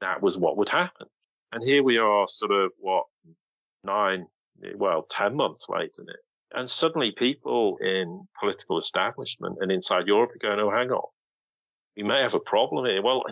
that 0.00 0.22
was 0.22 0.38
what 0.38 0.56
would 0.56 0.68
happen. 0.68 1.06
And 1.52 1.62
here 1.62 1.82
we 1.82 1.98
are, 1.98 2.26
sort 2.26 2.52
of 2.52 2.72
what 2.78 3.04
nine, 3.84 4.26
well, 4.76 5.06
10 5.10 5.34
months 5.34 5.66
later. 5.68 6.04
And 6.52 6.70
suddenly 6.70 7.12
people 7.12 7.76
in 7.78 8.26
political 8.40 8.78
establishment 8.78 9.58
and 9.60 9.70
inside 9.70 10.06
Europe 10.06 10.30
are 10.34 10.38
going, 10.38 10.60
oh, 10.60 10.70
hang 10.70 10.90
on. 10.90 11.08
We 11.96 12.02
may 12.02 12.20
have 12.22 12.34
a 12.34 12.40
problem 12.40 12.86
here. 12.86 13.02
Well, 13.02 13.24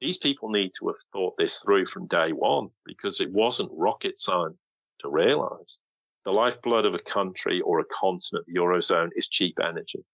these 0.00 0.16
people 0.16 0.48
need 0.48 0.72
to 0.78 0.88
have 0.88 0.96
thought 1.12 1.36
this 1.36 1.58
through 1.58 1.86
from 1.86 2.06
day 2.06 2.32
one 2.32 2.68
because 2.84 3.20
it 3.20 3.32
wasn't 3.32 3.70
rocket 3.72 4.18
science 4.18 4.56
to 5.00 5.08
realize 5.08 5.78
the 6.24 6.32
lifeblood 6.32 6.84
of 6.84 6.94
a 6.94 6.98
country 6.98 7.60
or 7.62 7.80
a 7.80 7.84
continent, 7.84 8.44
the 8.46 8.54
Eurozone, 8.54 9.10
is 9.16 9.28
cheap 9.28 9.58
energy 9.62 10.04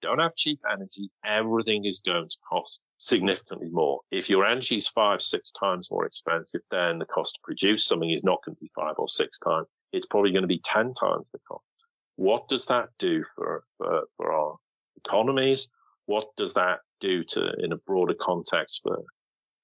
don't 0.00 0.18
have 0.18 0.34
cheap 0.34 0.60
energy, 0.70 1.10
everything 1.24 1.84
is 1.84 2.00
going 2.00 2.28
to 2.28 2.36
cost 2.48 2.80
significantly 2.98 3.68
more. 3.70 4.00
If 4.10 4.28
your 4.28 4.46
energy 4.46 4.76
is 4.76 4.88
five, 4.88 5.22
six 5.22 5.50
times 5.50 5.88
more 5.90 6.06
expensive, 6.06 6.62
then 6.70 6.98
the 6.98 7.06
cost 7.06 7.34
to 7.34 7.40
produce 7.42 7.86
something 7.86 8.10
is 8.10 8.24
not 8.24 8.40
going 8.44 8.56
to 8.56 8.60
be 8.60 8.70
five 8.74 8.94
or 8.98 9.08
six 9.08 9.38
times. 9.38 9.66
It's 9.92 10.06
probably 10.06 10.32
going 10.32 10.42
to 10.42 10.48
be 10.48 10.60
10 10.64 10.94
times 10.94 11.30
the 11.32 11.40
cost. 11.46 11.64
What 12.16 12.48
does 12.48 12.66
that 12.66 12.88
do 12.98 13.24
for, 13.34 13.64
for, 13.78 14.02
for 14.16 14.32
our 14.32 14.56
economies? 15.04 15.68
What 16.06 16.28
does 16.36 16.54
that 16.54 16.80
do 17.00 17.24
to, 17.24 17.52
in 17.58 17.72
a 17.72 17.76
broader 17.76 18.14
context 18.20 18.80
for 18.82 19.02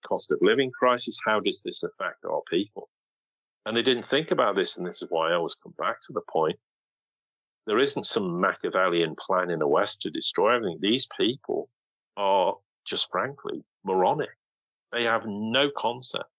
cost 0.06 0.30
of 0.30 0.38
living 0.40 0.70
crisis? 0.70 1.18
How 1.24 1.40
does 1.40 1.62
this 1.62 1.82
affect 1.82 2.24
our 2.24 2.42
people? 2.50 2.88
And 3.64 3.76
they 3.76 3.82
didn't 3.82 4.06
think 4.06 4.30
about 4.30 4.56
this. 4.56 4.76
And 4.76 4.86
this 4.86 5.02
is 5.02 5.08
why 5.10 5.30
I 5.30 5.34
always 5.34 5.56
come 5.56 5.74
back 5.78 6.00
to 6.02 6.12
the 6.12 6.22
point 6.30 6.58
there 7.66 7.78
isn't 7.80 8.06
some 8.06 8.40
Machiavellian 8.40 9.16
plan 9.16 9.50
in 9.50 9.58
the 9.58 9.66
West 9.66 10.00
to 10.02 10.10
destroy 10.10 10.54
everything. 10.54 10.78
These 10.80 11.08
people 11.16 11.68
are 12.16 12.54
just 12.84 13.10
frankly 13.10 13.64
moronic. 13.84 14.30
They 14.92 15.02
have 15.04 15.26
no 15.26 15.70
concept 15.76 16.30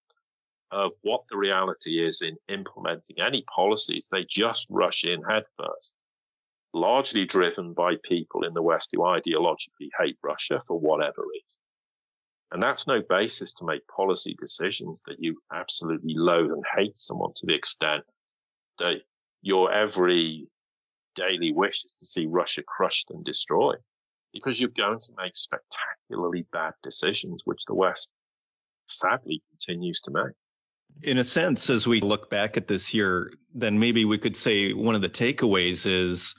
of 0.71 0.93
what 1.01 1.23
the 1.29 1.37
reality 1.37 2.03
is 2.03 2.21
in 2.21 2.37
implementing 2.47 3.19
any 3.19 3.43
policies. 3.53 4.07
They 4.09 4.25
just 4.29 4.67
rush 4.69 5.03
in 5.03 5.21
headfirst, 5.23 5.95
largely 6.73 7.25
driven 7.25 7.73
by 7.73 7.95
people 8.03 8.43
in 8.43 8.53
the 8.53 8.61
West 8.61 8.89
who 8.93 8.99
ideologically 8.99 9.89
hate 9.99 10.17
Russia 10.23 10.63
for 10.65 10.79
whatever 10.79 11.23
reason. 11.29 11.59
And 12.51 12.63
that's 12.63 12.87
no 12.87 13.01
basis 13.09 13.53
to 13.55 13.65
make 13.65 13.85
policy 13.87 14.35
decisions 14.39 15.01
that 15.05 15.17
you 15.19 15.41
absolutely 15.51 16.13
loathe 16.15 16.51
and 16.51 16.63
hate 16.75 16.97
someone 16.97 17.33
to 17.35 17.45
the 17.45 17.53
extent 17.53 18.03
that 18.79 19.01
your 19.41 19.71
every 19.71 20.47
daily 21.15 21.51
wish 21.51 21.83
is 21.83 21.95
to 21.99 22.05
see 22.05 22.25
Russia 22.25 22.63
crushed 22.63 23.09
and 23.09 23.25
destroyed 23.25 23.79
because 24.33 24.59
you're 24.59 24.69
going 24.77 24.99
to 24.99 25.11
make 25.17 25.35
spectacularly 25.35 26.45
bad 26.53 26.73
decisions, 26.83 27.41
which 27.45 27.65
the 27.65 27.73
West 27.73 28.09
sadly 28.85 29.41
continues 29.49 29.99
to 30.01 30.11
make. 30.11 30.33
In 31.03 31.17
a 31.17 31.23
sense, 31.23 31.69
as 31.69 31.87
we 31.87 31.99
look 32.01 32.29
back 32.29 32.55
at 32.55 32.67
this 32.67 32.93
year, 32.93 33.31
then 33.53 33.79
maybe 33.79 34.05
we 34.05 34.17
could 34.17 34.37
say 34.37 34.73
one 34.73 34.95
of 34.95 35.01
the 35.01 35.09
takeaways 35.09 35.85
is, 35.85 36.33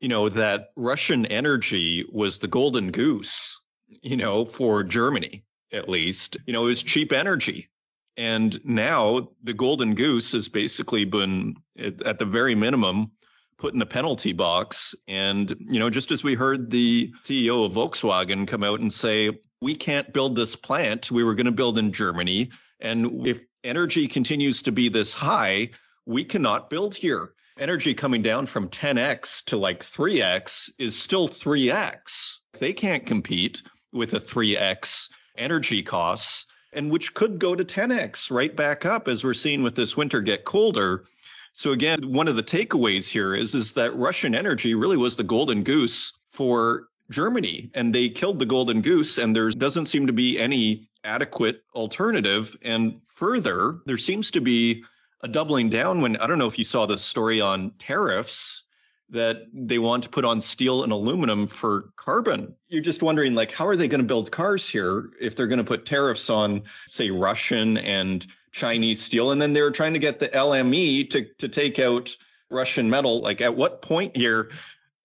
you 0.00 0.08
know, 0.08 0.28
that 0.28 0.68
Russian 0.76 1.26
energy 1.26 2.04
was 2.12 2.38
the 2.38 2.48
golden 2.48 2.90
goose, 2.90 3.60
you 3.88 4.16
know, 4.16 4.44
for 4.44 4.82
Germany, 4.82 5.44
at 5.72 5.88
least. 5.88 6.36
You 6.46 6.52
know, 6.52 6.62
was 6.62 6.82
cheap 6.82 7.12
energy. 7.12 7.68
And 8.16 8.58
now 8.64 9.28
the 9.42 9.52
golden 9.52 9.94
goose 9.94 10.32
has 10.32 10.48
basically 10.48 11.04
been, 11.04 11.56
at 11.78 12.18
the 12.18 12.24
very 12.24 12.54
minimum, 12.54 13.10
put 13.58 13.72
in 13.72 13.78
the 13.78 13.86
penalty 13.86 14.32
box. 14.32 14.94
And, 15.06 15.54
you 15.60 15.78
know, 15.78 15.90
just 15.90 16.10
as 16.10 16.24
we 16.24 16.34
heard 16.34 16.70
the 16.70 17.12
CEO 17.24 17.64
of 17.64 17.72
Volkswagen 17.72 18.46
come 18.46 18.64
out 18.64 18.80
and 18.80 18.92
say, 18.92 19.38
we 19.60 19.74
can't 19.74 20.12
build 20.12 20.36
this 20.36 20.54
plant 20.54 21.10
we 21.10 21.24
were 21.24 21.34
going 21.34 21.46
to 21.46 21.52
build 21.52 21.78
in 21.78 21.92
Germany. 21.92 22.50
And 22.80 23.26
if 23.26 23.40
energy 23.64 24.06
continues 24.06 24.62
to 24.62 24.72
be 24.72 24.88
this 24.88 25.14
high, 25.14 25.70
we 26.04 26.24
cannot 26.24 26.70
build 26.70 26.94
here. 26.94 27.34
Energy 27.58 27.94
coming 27.94 28.20
down 28.20 28.44
from 28.44 28.68
10x 28.68 29.44
to 29.44 29.56
like 29.56 29.80
3x 29.80 30.70
is 30.78 30.94
still 30.94 31.26
3x. 31.26 32.36
They 32.58 32.72
can't 32.74 33.06
compete 33.06 33.62
with 33.96 34.14
a 34.14 34.20
3x 34.20 35.08
energy 35.36 35.82
costs, 35.82 36.46
and 36.72 36.90
which 36.90 37.14
could 37.14 37.38
go 37.38 37.54
to 37.54 37.64
10x 37.64 38.30
right 38.30 38.54
back 38.54 38.84
up 38.84 39.08
as 39.08 39.24
we're 39.24 39.34
seeing 39.34 39.62
with 39.62 39.74
this 39.74 39.96
winter 39.96 40.20
get 40.20 40.44
colder. 40.44 41.04
So 41.52 41.72
again, 41.72 42.12
one 42.12 42.28
of 42.28 42.36
the 42.36 42.42
takeaways 42.42 43.08
here 43.08 43.34
is 43.34 43.54
is 43.54 43.72
that 43.72 43.96
Russian 43.96 44.34
energy 44.34 44.74
really 44.74 44.96
was 44.96 45.16
the 45.16 45.24
golden 45.24 45.62
goose 45.62 46.12
for 46.30 46.88
Germany 47.10 47.70
and 47.74 47.94
they 47.94 48.08
killed 48.08 48.38
the 48.38 48.46
golden 48.46 48.82
goose 48.82 49.18
and 49.18 49.34
there 49.34 49.50
doesn't 49.50 49.86
seem 49.86 50.06
to 50.06 50.12
be 50.12 50.38
any 50.38 50.88
adequate 51.04 51.62
alternative 51.74 52.56
and 52.62 53.00
further 53.06 53.78
there 53.86 53.96
seems 53.96 54.30
to 54.32 54.40
be 54.40 54.82
a 55.22 55.28
doubling 55.28 55.70
down 55.70 56.00
when 56.00 56.16
I 56.16 56.26
don't 56.26 56.38
know 56.38 56.46
if 56.46 56.58
you 56.58 56.64
saw 56.64 56.84
this 56.84 57.02
story 57.02 57.40
on 57.40 57.70
tariffs 57.78 58.64
that 59.08 59.46
they 59.52 59.78
want 59.78 60.02
to 60.02 60.08
put 60.08 60.24
on 60.24 60.40
steel 60.40 60.82
and 60.82 60.92
aluminum 60.92 61.46
for 61.46 61.90
carbon. 61.96 62.54
You're 62.68 62.82
just 62.82 63.02
wondering, 63.02 63.34
like, 63.34 63.52
how 63.52 63.66
are 63.66 63.76
they 63.76 63.88
going 63.88 64.00
to 64.00 64.06
build 64.06 64.32
cars 64.32 64.68
here 64.68 65.10
if 65.20 65.36
they're 65.36 65.46
going 65.46 65.58
to 65.58 65.64
put 65.64 65.86
tariffs 65.86 66.28
on, 66.28 66.62
say, 66.88 67.10
Russian 67.10 67.78
and 67.78 68.26
Chinese 68.52 69.00
steel? 69.00 69.30
And 69.30 69.40
then 69.40 69.52
they're 69.52 69.70
trying 69.70 69.92
to 69.92 69.98
get 69.98 70.18
the 70.18 70.28
LME 70.30 71.08
to, 71.10 71.24
to 71.38 71.48
take 71.48 71.78
out 71.78 72.16
Russian 72.50 72.90
metal. 72.90 73.20
Like, 73.20 73.40
at 73.40 73.56
what 73.56 73.80
point 73.80 74.16
here 74.16 74.50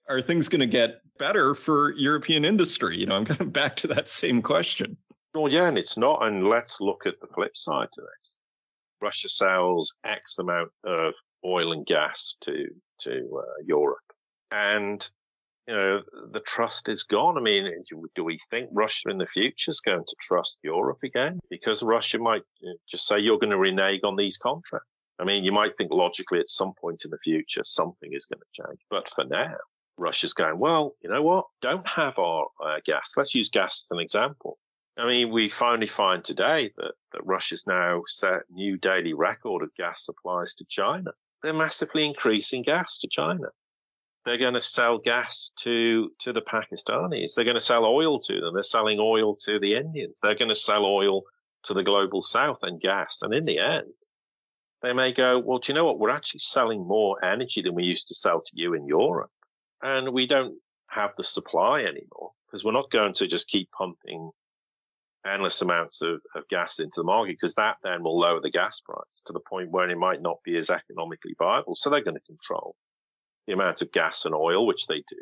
are 0.09 0.21
things 0.21 0.49
going 0.49 0.61
to 0.61 0.67
get 0.67 1.01
better 1.19 1.53
for 1.53 1.93
European 1.93 2.43
industry? 2.43 2.97
You 2.97 3.05
know, 3.05 3.15
I'm 3.15 3.25
kind 3.31 3.41
of 3.41 3.53
back 3.53 3.75
to 3.77 3.87
that 3.87 4.09
same 4.09 4.41
question. 4.41 4.97
Well, 5.35 5.47
yeah, 5.47 5.67
and 5.67 5.77
it's 5.77 5.95
not. 5.95 6.25
And 6.25 6.49
let's 6.49 6.81
look 6.81 7.05
at 7.05 7.19
the 7.21 7.27
flip 7.27 7.55
side 7.55 7.87
to 7.93 8.01
this. 8.01 8.37
Russia 9.01 9.29
sells 9.29 9.93
X 10.03 10.37
amount 10.39 10.71
of 10.83 11.13
oil 11.45 11.71
and 11.71 11.85
gas 11.85 12.35
to 12.41 12.67
to 13.01 13.41
uh, 13.43 13.63
Europe, 13.65 13.99
and 14.51 15.09
you 15.67 15.73
know 15.73 16.01
the 16.31 16.39
trust 16.41 16.89
is 16.89 17.03
gone. 17.03 17.37
I 17.37 17.41
mean, 17.41 17.83
do 18.15 18.23
we 18.23 18.39
think 18.49 18.69
Russia 18.71 19.09
in 19.09 19.17
the 19.17 19.27
future 19.27 19.71
is 19.71 19.79
going 19.79 20.03
to 20.05 20.15
trust 20.19 20.57
Europe 20.63 21.03
again? 21.03 21.39
Because 21.49 21.83
Russia 21.83 22.19
might 22.19 22.43
just 22.89 23.07
say 23.07 23.19
you're 23.19 23.39
going 23.39 23.51
to 23.51 23.57
renege 23.57 24.01
on 24.03 24.15
these 24.15 24.37
contracts. 24.37 24.87
I 25.19 25.23
mean, 25.23 25.43
you 25.43 25.51
might 25.51 25.75
think 25.77 25.91
logically 25.91 26.39
at 26.39 26.49
some 26.49 26.73
point 26.79 27.05
in 27.05 27.11
the 27.11 27.19
future 27.19 27.61
something 27.63 28.11
is 28.13 28.25
going 28.25 28.39
to 28.39 28.63
change, 28.63 28.79
but 28.89 29.07
for 29.09 29.23
now, 29.25 29.55
Russia's 29.97 30.33
going, 30.33 30.57
well, 30.57 30.95
you 31.01 31.09
know 31.09 31.21
what? 31.21 31.45
Don't 31.61 31.87
have 31.87 32.17
our 32.17 32.47
uh, 32.63 32.79
gas. 32.85 33.13
Let's 33.15 33.35
use 33.35 33.49
gas 33.49 33.85
as 33.85 33.95
an 33.95 33.99
example. 33.99 34.57
I 34.97 35.07
mean, 35.07 35.31
we 35.31 35.47
finally 35.47 35.87
find 35.87 36.23
today 36.23 36.71
that, 36.77 36.93
that 37.13 37.25
Russia's 37.25 37.65
now 37.65 38.03
set 38.07 38.41
new 38.49 38.77
daily 38.77 39.13
record 39.13 39.63
of 39.63 39.73
gas 39.75 40.05
supplies 40.05 40.53
to 40.55 40.65
China. 40.67 41.11
They're 41.43 41.53
massively 41.53 42.05
increasing 42.05 42.63
gas 42.63 42.97
to 42.99 43.07
China. 43.09 43.47
They're 44.25 44.37
going 44.37 44.53
to 44.53 44.61
sell 44.61 44.99
gas 44.99 45.49
to, 45.61 46.11
to 46.19 46.31
the 46.31 46.41
Pakistanis. 46.41 47.33
They're 47.33 47.45
going 47.45 47.55
to 47.55 47.61
sell 47.61 47.85
oil 47.85 48.19
to 48.19 48.39
them. 48.39 48.53
They're 48.53 48.63
selling 48.63 48.99
oil 48.99 49.35
to 49.45 49.59
the 49.59 49.75
Indians. 49.75 50.19
They're 50.21 50.35
going 50.35 50.49
to 50.49 50.55
sell 50.55 50.85
oil 50.85 51.23
to 51.63 51.73
the 51.73 51.83
global 51.83 52.21
south 52.21 52.59
and 52.61 52.79
gas. 52.79 53.21
And 53.23 53.33
in 53.33 53.45
the 53.45 53.57
end, 53.57 53.91
they 54.83 54.93
may 54.93 55.11
go, 55.11 55.39
well, 55.39 55.57
do 55.57 55.71
you 55.71 55.75
know 55.75 55.85
what? 55.85 55.99
We're 55.99 56.11
actually 56.11 56.39
selling 56.39 56.87
more 56.87 57.23
energy 57.23 57.61
than 57.61 57.75
we 57.75 57.83
used 57.83 58.07
to 58.09 58.15
sell 58.15 58.41
to 58.41 58.51
you 58.53 58.73
in 58.75 58.85
Europe. 58.85 59.31
And 59.81 60.13
we 60.13 60.27
don't 60.27 60.55
have 60.87 61.11
the 61.17 61.23
supply 61.23 61.81
anymore 61.81 62.31
because 62.45 62.63
we're 62.63 62.71
not 62.73 62.91
going 62.91 63.13
to 63.13 63.27
just 63.27 63.47
keep 63.47 63.71
pumping 63.71 64.31
endless 65.25 65.61
amounts 65.61 66.01
of, 66.01 66.21
of 66.35 66.47
gas 66.49 66.79
into 66.79 66.95
the 66.97 67.03
market 67.03 67.37
because 67.39 67.55
that 67.55 67.77
then 67.83 68.03
will 68.03 68.19
lower 68.19 68.41
the 68.41 68.49
gas 68.49 68.79
price 68.81 69.21
to 69.25 69.33
the 69.33 69.39
point 69.39 69.69
where 69.69 69.89
it 69.89 69.97
might 69.97 70.21
not 70.21 70.37
be 70.43 70.57
as 70.57 70.69
economically 70.69 71.35
viable. 71.37 71.75
So 71.75 71.89
they're 71.89 72.03
going 72.03 72.17
to 72.17 72.21
control 72.21 72.75
the 73.47 73.53
amount 73.53 73.81
of 73.81 73.91
gas 73.91 74.25
and 74.25 74.33
oil, 74.33 74.65
which 74.65 74.87
they 74.87 74.95
do 74.95 75.17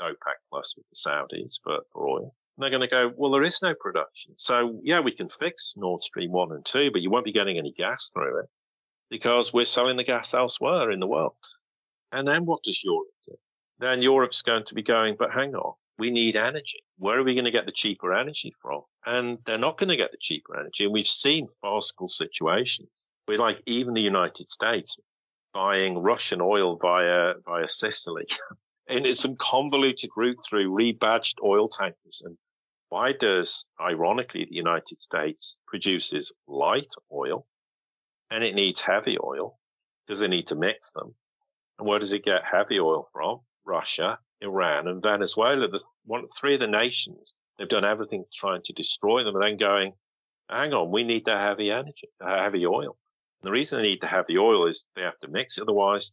in 0.00 0.06
OPEC 0.06 0.34
plus 0.48 0.74
with 0.76 0.86
the 0.90 0.96
Saudis 0.96 1.58
for, 1.62 1.78
for 1.92 2.08
oil. 2.08 2.34
And 2.56 2.64
they're 2.64 2.70
going 2.70 2.80
to 2.80 2.88
go, 2.88 3.12
well, 3.16 3.30
there 3.30 3.44
is 3.44 3.60
no 3.62 3.74
production. 3.74 4.34
So 4.36 4.80
yeah, 4.82 5.00
we 5.00 5.12
can 5.12 5.28
fix 5.28 5.74
Nord 5.76 6.02
Stream 6.02 6.32
1 6.32 6.52
and 6.52 6.64
2, 6.64 6.90
but 6.90 7.02
you 7.02 7.10
won't 7.10 7.24
be 7.24 7.32
getting 7.32 7.58
any 7.58 7.72
gas 7.72 8.10
through 8.12 8.40
it 8.40 8.46
because 9.10 9.52
we're 9.52 9.64
selling 9.64 9.96
the 9.96 10.04
gas 10.04 10.34
elsewhere 10.34 10.90
in 10.90 11.00
the 11.00 11.06
world. 11.06 11.34
And 12.12 12.26
then 12.26 12.46
what 12.46 12.62
does 12.62 12.82
Europe 12.82 13.06
do? 13.26 13.34
Then 13.78 14.02
Europe's 14.02 14.42
going 14.42 14.64
to 14.66 14.74
be 14.74 14.82
going, 14.82 15.16
but 15.18 15.32
hang 15.32 15.54
on, 15.54 15.74
we 16.00 16.10
need 16.10 16.34
energy. 16.34 16.82
Where 16.98 17.18
are 17.18 17.22
we 17.22 17.34
going 17.34 17.44
to 17.44 17.50
get 17.50 17.66
the 17.66 17.72
cheaper 17.72 18.12
energy 18.14 18.52
from? 18.60 18.80
And 19.06 19.38
they're 19.44 19.58
not 19.58 19.78
going 19.78 19.90
to 19.90 19.96
get 19.96 20.10
the 20.10 20.18
cheaper 20.20 20.58
energy. 20.58 20.84
And 20.84 20.92
we've 20.92 21.06
seen 21.06 21.46
farcical 21.60 22.08
situations 22.08 23.06
where 23.26 23.38
like 23.38 23.62
even 23.66 23.94
the 23.94 24.00
United 24.00 24.48
States 24.48 24.96
buying 25.52 25.98
Russian 25.98 26.40
oil 26.40 26.76
via, 26.76 27.34
via 27.44 27.68
Sicily. 27.68 28.26
and 28.88 29.06
it's 29.06 29.20
some 29.20 29.36
convoluted 29.36 30.10
route 30.16 30.38
through 30.48 30.72
rebadged 30.72 31.34
oil 31.44 31.68
tankers. 31.68 32.22
And 32.24 32.36
why 32.88 33.12
does, 33.12 33.66
ironically, 33.80 34.46
the 34.46 34.56
United 34.56 34.98
States 34.98 35.58
produces 35.66 36.32
light 36.48 36.92
oil 37.12 37.46
and 38.30 38.42
it 38.42 38.54
needs 38.54 38.80
heavy 38.80 39.18
oil 39.22 39.58
because 40.06 40.18
they 40.18 40.28
need 40.28 40.46
to 40.46 40.56
mix 40.56 40.92
them. 40.92 41.14
And 41.78 41.86
where 41.86 41.98
does 41.98 42.12
it 42.12 42.24
get 42.24 42.42
heavy 42.50 42.80
oil 42.80 43.08
from? 43.12 43.40
Russia 43.66 44.18
Iran 44.42 44.88
and 44.88 45.02
Venezuela, 45.02 45.68
the 45.68 45.82
one, 46.04 46.26
three 46.38 46.54
of 46.54 46.60
the 46.60 46.66
nations, 46.66 47.34
they've 47.58 47.68
done 47.68 47.84
everything 47.84 48.24
trying 48.32 48.62
to 48.62 48.72
destroy 48.72 49.22
them 49.22 49.34
and 49.36 49.44
then 49.44 49.56
going, 49.56 49.92
hang 50.48 50.72
on, 50.72 50.90
we 50.90 51.04
need 51.04 51.24
the 51.24 51.36
heavy 51.36 51.70
energy, 51.70 52.08
the 52.18 52.26
heavy 52.26 52.66
oil. 52.66 52.96
And 53.40 53.48
the 53.48 53.52
reason 53.52 53.78
they 53.78 53.88
need 53.88 54.00
the 54.00 54.06
heavy 54.06 54.38
oil 54.38 54.66
is 54.66 54.86
they 54.96 55.02
have 55.02 55.18
to 55.20 55.28
mix 55.28 55.58
it. 55.58 55.62
Otherwise, 55.62 56.12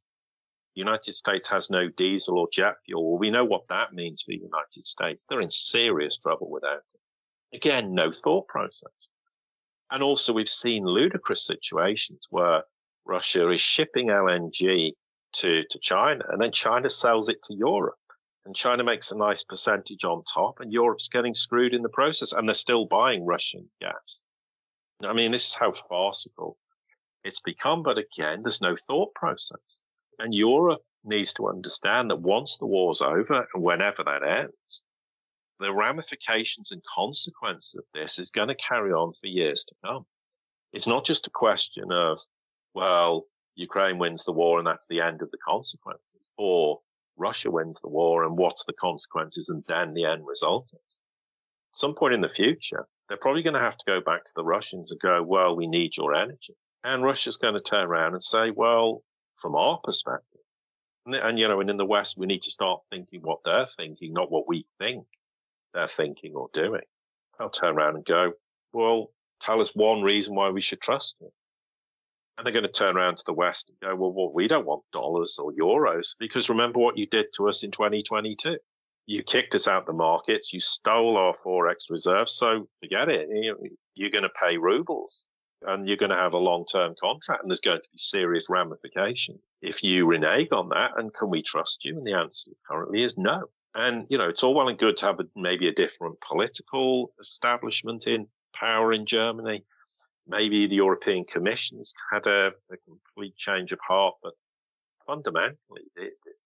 the 0.76 0.80
United 0.80 1.14
States 1.14 1.48
has 1.48 1.70
no 1.70 1.90
diesel 1.90 2.38
or 2.38 2.48
jet 2.52 2.76
fuel. 2.86 3.12
Well, 3.12 3.20
we 3.20 3.32
know 3.32 3.46
what 3.46 3.68
that 3.70 3.94
means 3.94 4.22
for 4.22 4.32
the 4.32 4.38
United 4.38 4.84
States. 4.84 5.26
They're 5.28 5.42
in 5.42 5.50
serious 5.50 6.18
trouble 6.18 6.50
without 6.50 6.84
it. 6.94 7.56
Again, 7.56 7.94
no 7.94 8.12
thought 8.12 8.48
process. 8.48 9.10
And 9.90 10.04
also 10.04 10.34
we've 10.34 10.50
seen 10.50 10.86
ludicrous 10.86 11.46
situations 11.46 12.28
where 12.30 12.64
Russia 13.06 13.50
is 13.50 13.62
shipping 13.62 14.08
LNG 14.08 14.92
to, 15.36 15.64
to 15.70 15.80
China 15.80 16.26
and 16.30 16.42
then 16.42 16.52
China 16.52 16.90
sells 16.90 17.30
it 17.30 17.42
to 17.44 17.54
Europe 17.54 17.96
and 18.48 18.56
China 18.56 18.82
makes 18.82 19.12
a 19.12 19.18
nice 19.18 19.44
percentage 19.44 20.06
on 20.06 20.24
top, 20.24 20.62
and 20.62 20.72
Europe's 20.72 21.10
getting 21.10 21.34
screwed 21.34 21.74
in 21.74 21.82
the 21.82 21.90
process, 21.90 22.32
and 22.32 22.48
they're 22.48 22.56
still 22.56 22.86
buying 22.86 23.26
Russian 23.26 23.70
gas. 23.82 24.22
I 25.04 25.12
mean, 25.12 25.32
this 25.32 25.50
is 25.50 25.54
how 25.54 25.74
farcical 25.74 26.58
it's 27.26 27.42
become. 27.42 27.84
But 27.84 27.98
again, 27.98 28.44
there's 28.44 28.62
no 28.62 28.78
thought 28.78 29.14
process. 29.16 29.82
And 30.18 30.34
Europe 30.34 30.80
needs 31.04 31.34
to 31.34 31.50
understand 31.50 32.10
that 32.10 32.22
once 32.22 32.58
the 32.58 32.66
war's 32.66 33.02
over, 33.02 33.46
and 33.54 33.62
whenever 33.62 34.02
that 34.06 34.24
ends, 34.24 34.82
the 35.60 35.74
ramifications 35.74 36.72
and 36.72 36.82
consequences 36.96 37.76
of 37.76 37.84
this 37.94 38.18
is 38.18 38.30
going 38.30 38.48
to 38.48 38.56
carry 38.56 38.94
on 38.94 39.12
for 39.20 39.28
years 39.28 39.66
to 39.66 39.76
come. 39.84 40.06
It's 40.72 40.88
not 40.88 41.06
just 41.06 41.28
a 41.28 41.32
question 41.32 41.92
of, 41.92 42.20
well, 42.74 43.26
Ukraine 43.56 43.98
wins 43.98 44.24
the 44.24 44.32
war 44.32 44.58
and 44.58 44.68
that's 44.68 44.88
the 44.88 45.02
end 45.02 45.22
of 45.22 45.32
the 45.32 45.38
consequences, 45.46 46.30
or 46.38 46.80
Russia 47.18 47.52
wins 47.52 47.80
the 47.82 47.90
war 47.90 48.24
and 48.24 48.38
what's 48.38 48.64
the 48.66 48.74
consequences 48.74 49.50
and 49.50 49.64
then 49.68 49.94
the 49.94 50.06
end 50.06 50.26
result 50.26 50.70
is. 50.74 51.00
Some 51.74 51.96
point 51.96 52.14
in 52.14 52.22
the 52.22 52.30
future, 52.30 52.88
they're 53.08 53.18
probably 53.18 53.44
going 53.44 53.54
to 53.54 53.60
have 53.60 53.78
to 53.78 53.86
go 53.86 54.02
back 54.02 54.26
to 54.26 54.32
the 54.36 54.44
Russians 54.44 54.92
and 54.92 55.00
go, 55.00 55.22
well, 55.24 55.56
we 55.56 55.68
need 55.68 55.96
your 55.96 56.14
energy. 56.14 56.56
And 56.84 57.04
Russia's 57.04 57.38
going 57.38 57.54
to 57.54 57.60
turn 57.60 57.86
around 57.86 58.14
and 58.14 58.24
say, 58.24 58.52
well, 58.52 59.04
from 59.42 59.56
our 59.56 59.80
perspective, 59.84 60.42
and, 61.06 61.16
and 61.16 61.40
you 61.40 61.48
know, 61.48 61.60
and 61.60 61.70
in 61.70 61.78
the 61.78 61.86
West, 61.86 62.16
we 62.18 62.26
need 62.26 62.44
to 62.44 62.52
start 62.52 62.82
thinking 62.90 63.22
what 63.22 63.40
they're 63.46 63.68
thinking, 63.78 64.14
not 64.14 64.32
what 64.32 64.48
we 64.48 64.66
think 64.80 65.06
they're 65.74 65.88
thinking 65.88 66.34
or 66.36 66.50
doing. 66.54 66.82
They'll 67.38 67.50
turn 67.50 67.76
around 67.76 67.96
and 67.96 68.06
go, 68.06 68.34
well, 68.74 69.12
tell 69.42 69.62
us 69.62 69.72
one 69.74 70.02
reason 70.02 70.36
why 70.36 70.50
we 70.50 70.62
should 70.62 70.82
trust 70.82 71.16
you. 71.22 71.30
And 72.38 72.46
they're 72.46 72.54
going 72.54 72.64
to 72.64 72.72
turn 72.72 72.98
around 72.98 73.18
to 73.18 73.24
the 73.26 73.34
West 73.34 73.70
and 73.70 73.90
go, 73.90 73.96
well, 73.96 74.14
well, 74.14 74.32
we 74.32 74.48
don't 74.48 74.66
want 74.66 74.84
dollars 74.94 75.40
or 75.40 75.52
euros 75.54 76.10
because 76.20 76.50
remember 76.50 76.80
what 76.80 76.98
you 76.98 77.08
did 77.08 77.28
to 77.36 77.48
us 77.50 77.64
in 77.64 77.72
2022. 77.72 78.58
You 79.08 79.24
kicked 79.24 79.56
us 79.56 79.68
out 79.68 79.86
the 79.86 79.94
markets. 79.94 80.54
You 80.54 80.60
stole 80.60 81.18
our 81.18 81.34
forex 81.44 81.90
reserves. 81.90 82.34
So 82.34 82.68
forget 82.82 83.10
it. 83.10 83.28
You're 83.96 84.12
going 84.12 84.24
to 84.24 84.32
pay 84.42 84.58
rubles 84.58 85.26
and 85.64 85.88
you're 85.88 85.98
going 85.98 86.12
to 86.12 86.16
have 86.16 86.34
a 86.34 86.38
long 86.38 86.66
term 86.72 86.94
contract 87.02 87.42
and 87.42 87.50
there's 87.50 87.62
going 87.62 87.82
to 87.82 87.90
be 87.92 87.98
serious 87.98 88.50
ramifications 88.50 89.40
if 89.62 89.84
you 89.84 90.06
renege 90.06 90.50
on 90.52 90.70
that. 90.70 90.92
And 90.98 91.14
can 91.14 91.30
we 91.30 91.42
trust 91.42 91.86
you? 91.86 91.98
And 91.98 92.06
the 92.06 92.14
answer 92.14 92.52
currently 92.70 93.04
is 93.04 93.18
no. 93.18 93.46
And, 93.74 94.06
you 94.10 94.18
know, 94.18 94.30
it's 94.30 94.44
all 94.44 94.54
well 94.54 94.70
and 94.70 94.78
good 94.78 94.98
to 94.98 95.06
have 95.06 95.20
a, 95.20 95.26
maybe 95.36 95.68
a 95.68 95.74
different 95.74 96.18
political 96.28 97.14
establishment 97.20 98.08
in 98.08 98.28
power 98.54 98.94
in 98.94 99.06
Germany 99.06 99.64
maybe 100.28 100.68
the 100.68 100.76
European 100.76 101.24
Commission's 101.26 101.94
had 102.12 102.28
a, 102.28 102.52
a 102.72 102.78
complete 102.86 103.36
change 103.36 103.72
of 103.72 103.80
heart, 103.88 104.16
but 104.22 104.34
fundamentally, 105.06 105.84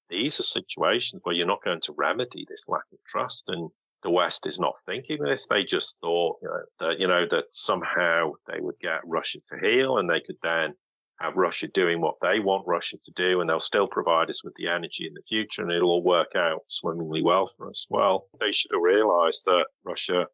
these 0.10 0.40
are 0.40 0.44
situations 0.44 1.22
where 1.24 1.36
you're 1.36 1.48
not 1.48 1.64
going 1.64 1.82
to 1.82 1.94
remedy 1.98 2.46
this 2.48 2.66
lack 2.68 2.84
of 2.92 3.00
trust. 3.08 3.46
And 3.48 3.70
the 4.04 4.10
West 4.10 4.48
is 4.48 4.60
not 4.60 4.80
thinking 4.86 5.22
this. 5.24 5.46
They 5.46 5.64
just 5.64 5.96
thought, 6.02 6.38
you 6.42 6.50
know, 6.50 6.62
that, 6.80 7.00
you 7.00 7.08
know, 7.08 7.26
that 7.30 7.46
somehow 7.52 8.34
they 8.48 8.60
would 8.60 8.80
get 8.82 9.00
Russia 9.06 9.40
to 9.48 9.58
heel 9.60 9.98
and 9.98 10.10
they 10.10 10.22
could 10.22 10.38
then 10.42 10.74
have 11.20 11.36
Russia 11.36 11.68
doing 11.68 12.02
what 12.02 12.16
they 12.22 12.40
want 12.40 12.68
Russia 12.68 12.98
to 13.06 13.12
do, 13.16 13.42
and 13.42 13.50
they'll 13.50 13.60
still 13.60 13.88
provide 13.88 14.30
us 14.32 14.44
with 14.44 14.56
the 14.56 14.68
energy 14.68 15.06
in 15.06 15.14
the 15.14 15.22
future, 15.30 15.62
and 15.62 15.72
it'll 15.72 15.92
all 15.92 16.04
work 16.04 16.36
out 16.36 16.62
swimmingly 16.68 17.22
well 17.22 17.46
for 17.56 17.70
us. 17.70 17.86
Well, 17.90 18.28
they 18.40 18.52
should 18.52 18.72
have 18.74 18.82
realized 18.82 19.46
that 19.46 19.68
Russia 19.84 20.26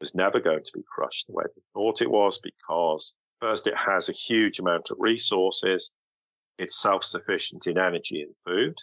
was 0.00 0.14
never 0.14 0.40
going 0.40 0.64
to 0.64 0.72
be 0.74 0.82
crushed 0.94 1.26
the 1.26 1.32
way 1.32 1.44
they 1.54 1.62
thought 1.74 2.02
it 2.02 2.10
was 2.10 2.38
because 2.38 3.14
first 3.40 3.66
it 3.66 3.76
has 3.76 4.08
a 4.08 4.12
huge 4.12 4.58
amount 4.58 4.90
of 4.90 4.96
resources. 5.00 5.90
It's 6.58 6.80
self-sufficient 6.80 7.66
in 7.66 7.78
energy 7.78 8.22
and 8.22 8.34
food. 8.46 8.76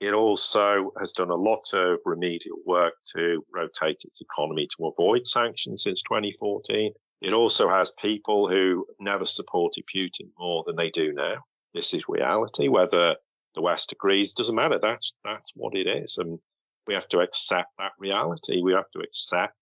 It 0.00 0.14
also 0.14 0.92
has 0.98 1.12
done 1.12 1.30
a 1.30 1.34
lot 1.34 1.74
of 1.74 1.98
remedial 2.04 2.56
work 2.64 2.94
to 3.14 3.44
rotate 3.52 4.02
its 4.04 4.20
economy 4.20 4.66
to 4.76 4.86
avoid 4.86 5.26
sanctions 5.26 5.82
since 5.82 6.02
2014. 6.02 6.92
It 7.20 7.34
also 7.34 7.68
has 7.68 7.92
people 8.00 8.48
who 8.48 8.86
never 8.98 9.26
supported 9.26 9.84
Putin 9.94 10.30
more 10.38 10.62
than 10.66 10.76
they 10.76 10.90
do 10.90 11.12
now. 11.12 11.44
This 11.74 11.92
is 11.92 12.08
reality, 12.08 12.68
whether 12.68 13.16
the 13.54 13.60
West 13.60 13.92
agrees. 13.92 14.32
Doesn't 14.32 14.54
matter. 14.54 14.78
That's 14.78 15.12
that's 15.22 15.52
what 15.54 15.76
it 15.76 15.86
is, 15.86 16.16
and 16.18 16.38
we 16.86 16.94
have 16.94 17.08
to 17.08 17.18
accept 17.18 17.70
that 17.78 17.92
reality. 17.98 18.62
We 18.62 18.72
have 18.72 18.90
to 18.92 19.00
accept 19.00 19.54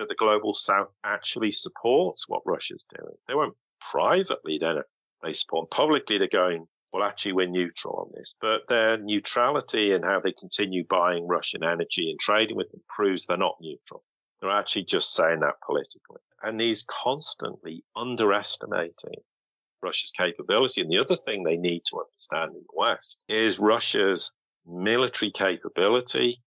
that 0.00 0.08
the 0.08 0.14
global 0.16 0.54
South 0.54 0.90
actually 1.04 1.50
supports 1.50 2.28
what 2.28 2.42
Russia's 2.44 2.84
doing. 2.96 3.14
They 3.28 3.34
won't 3.34 3.56
privately 3.90 4.58
then 4.60 4.76
they 5.22 5.32
support. 5.32 5.70
Publicly, 5.70 6.18
they're 6.18 6.28
going, 6.28 6.66
well, 6.92 7.04
actually, 7.04 7.32
we're 7.32 7.46
neutral 7.46 7.96
on 7.96 8.12
this. 8.14 8.34
But 8.40 8.62
their 8.68 8.96
neutrality 8.98 9.92
and 9.92 10.04
how 10.04 10.20
they 10.20 10.32
continue 10.32 10.84
buying 10.88 11.28
Russian 11.28 11.62
energy 11.62 12.10
and 12.10 12.18
trading 12.18 12.56
with 12.56 12.70
them 12.70 12.82
proves 12.88 13.26
they're 13.26 13.36
not 13.36 13.56
neutral. 13.60 14.02
They're 14.40 14.50
actually 14.50 14.84
just 14.84 15.14
saying 15.14 15.40
that 15.40 15.60
politically. 15.64 16.20
And 16.42 16.60
he's 16.60 16.84
constantly 16.88 17.84
underestimating 17.94 19.20
Russia's 19.82 20.12
capability. 20.12 20.80
And 20.80 20.90
the 20.90 20.98
other 20.98 21.16
thing 21.16 21.42
they 21.42 21.56
need 21.56 21.82
to 21.90 22.00
understand 22.00 22.56
in 22.56 22.62
the 22.62 22.74
West 22.74 23.22
is 23.28 23.58
Russia's 23.58 24.32
military 24.66 25.30
capability 25.30 26.42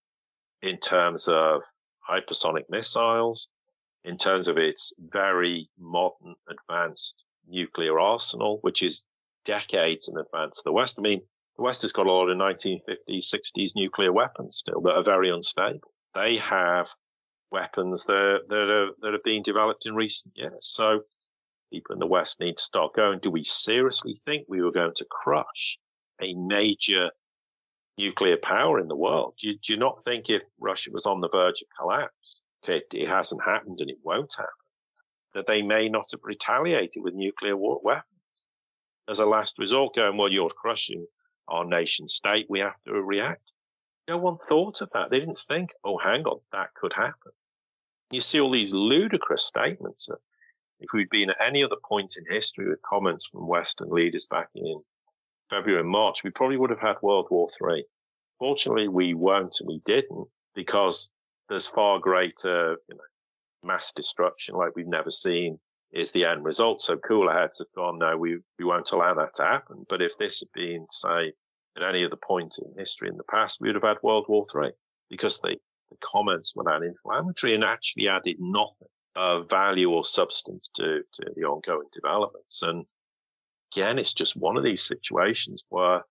in 0.62 0.78
terms 0.80 1.28
of 1.28 1.62
hypersonic 2.10 2.64
missiles, 2.70 3.48
in 4.04 4.18
terms 4.18 4.48
of 4.48 4.58
its 4.58 4.92
very 5.00 5.70
modern, 5.80 6.36
advanced 6.50 7.24
nuclear 7.48 8.00
arsenal, 8.00 8.60
which 8.62 8.84
is 8.84 9.06
decades 9.46 10.08
in 10.08 10.18
advance 10.18 10.60
of 10.60 10.64
the 10.66 10.72
West. 10.72 10.96
I 10.98 11.02
mean, 11.02 11.22
the 11.58 11.64
West 11.64 11.82
has 11.84 11.92
got 11.92 12.08
a 12.08 12.12
lot 12.12 12.30
of 12.30 12.38
1950s, 12.38 13.34
60s 13.34 13.72
nuclear 13.76 14.12
weapons 14.12 14.58
still 14.58 14.82
that 14.82 14.96
are 14.96 15.04
very 15.04 15.30
unstable. 15.30 15.92
They 16.16 16.38
have 16.38 16.88
weapons 17.52 18.06
that, 18.06 18.42
that 18.50 18.70
are 18.70 18.90
that 19.02 19.14
are 19.14 19.24
being 19.24 19.44
developed 19.44 19.86
in 19.86 19.96
recent 19.96 20.34
years. 20.36 20.58
So 20.62 21.02
people 21.72 21.94
in 21.94 22.00
the 22.00 22.08
West 22.08 22.40
need 22.40 22.58
to 22.58 22.64
start 22.64 22.96
going. 22.96 23.20
Do 23.20 23.32
we 23.32 23.44
seriously 23.44 24.16
think 24.26 24.46
we 24.48 24.62
were 24.62 24.72
going 24.72 24.94
to 24.96 25.06
crush 25.10 25.78
a 26.22 26.34
major 26.34 27.12
nuclear 27.98 28.38
power 28.38 28.80
in 28.80 28.88
the 28.88 28.96
world? 28.96 29.36
Do 29.40 29.48
you, 29.48 29.54
do 29.54 29.74
you 29.74 29.78
not 29.80 30.04
think 30.04 30.30
if 30.30 30.44
Russia 30.60 30.90
was 30.92 31.06
on 31.06 31.22
the 31.22 31.30
verge 31.30 31.62
of 31.62 31.68
collapse, 31.78 32.42
okay, 32.64 32.82
it 32.94 33.08
hasn't 33.08 33.44
happened 33.44 33.82
and 33.82 33.90
it 33.90 33.98
won't 34.04 34.34
happen, 34.36 34.50
that 35.34 35.48
they 35.48 35.62
may 35.62 35.90
not 35.90 36.08
have 36.12 36.22
retaliated 36.24 37.04
with 37.04 37.14
nuclear 37.14 37.58
war 37.58 37.80
weapons 37.84 38.08
as 39.10 39.20
a 39.20 39.26
last 39.26 39.60
resort, 39.60 39.96
going, 39.96 40.18
well, 40.18 40.32
you're 40.32 40.50
crushing 40.50 41.06
our 41.50 41.66
nation 41.66 42.08
state. 42.08 42.46
We 42.50 42.60
have 42.60 42.82
to 42.88 42.94
react. 42.94 43.52
No 44.10 44.18
one 44.18 44.38
thought 44.38 44.82
of 44.82 44.90
that. 44.94 45.10
They 45.10 45.20
didn't 45.20 45.40
think, 45.40 45.72
oh, 45.84 45.98
hang 45.98 46.24
on, 46.24 46.40
that 46.52 46.74
could 46.74 46.94
happen. 46.94 47.32
You 48.12 48.22
see 48.22 48.40
all 48.40 48.52
these 48.52 48.74
ludicrous 48.74 49.44
statements. 49.44 50.10
If 50.80 50.90
we'd 50.94 51.10
been 51.10 51.30
at 51.30 51.38
any 51.46 51.64
other 51.64 51.78
point 51.88 52.16
in 52.18 52.34
history 52.34 52.68
with 52.68 52.82
comments 52.82 53.28
from 53.32 53.48
Western 53.48 53.90
leaders 53.90 54.26
back 54.30 54.50
in 54.56 54.78
February 55.50 55.82
and 55.82 55.90
March, 55.90 56.24
we 56.24 56.30
probably 56.30 56.58
would 56.58 56.70
have 56.70 56.80
had 56.80 56.96
World 57.02 57.28
War 57.30 57.50
Three. 57.58 57.86
Fortunately, 58.40 58.88
we 58.88 59.14
won't 59.14 59.56
and 59.60 59.68
we 59.68 59.82
didn't 59.86 60.28
because 60.56 61.10
there's 61.50 61.68
far 61.68 62.00
greater 62.00 62.78
you 62.90 62.96
know, 62.96 63.04
mass 63.64 63.92
destruction 63.92 64.56
like 64.56 64.76
we've 64.76 64.88
never 64.88 65.12
seen 65.12 65.60
is 65.92 66.12
the 66.12 66.26
end 66.26 66.44
result. 66.44 66.82
So 66.82 66.98
cooler 66.98 67.34
heads 67.34 67.60
have 67.60 67.72
gone, 67.76 68.00
no, 68.00 68.18
we, 68.18 68.40
we 68.58 68.66
won't 68.66 68.92
allow 68.92 69.14
that 69.14 69.36
to 69.36 69.44
happen. 69.44 69.86
But 69.88 70.02
if 70.02 70.18
this 70.18 70.40
had 70.40 70.50
been, 70.54 70.88
say, 70.92 71.34
at 71.78 71.84
any 71.84 72.04
other 72.04 72.18
point 72.18 72.56
in 72.58 72.74
history 72.78 73.10
in 73.10 73.18
the 73.18 73.24
past, 73.30 73.60
we 73.60 73.70
would 73.70 73.76
have 73.76 73.84
had 73.84 73.98
World 74.04 74.26
War 74.28 74.46
Three 74.52 74.72
because 75.10 75.40
the, 75.40 75.56
the 75.90 75.98
comments 76.04 76.54
were 76.56 76.64
that 76.64 76.84
inflammatory 76.84 77.56
and 77.56 77.64
actually 77.64 78.08
added 78.08 78.38
nothing 78.40 78.88
of 79.16 79.50
value 79.50 79.92
or 79.92 80.04
substance 80.04 80.70
to, 80.76 81.02
to 81.14 81.32
the 81.36 81.44
ongoing 81.44 81.88
developments. 81.94 82.62
And 82.64 82.86
again, 83.74 84.00
it's 84.00 84.14
just 84.14 84.36
one 84.36 84.58
of 84.58 84.64
these 84.64 84.84
situations 84.84 85.64
where 85.70 86.04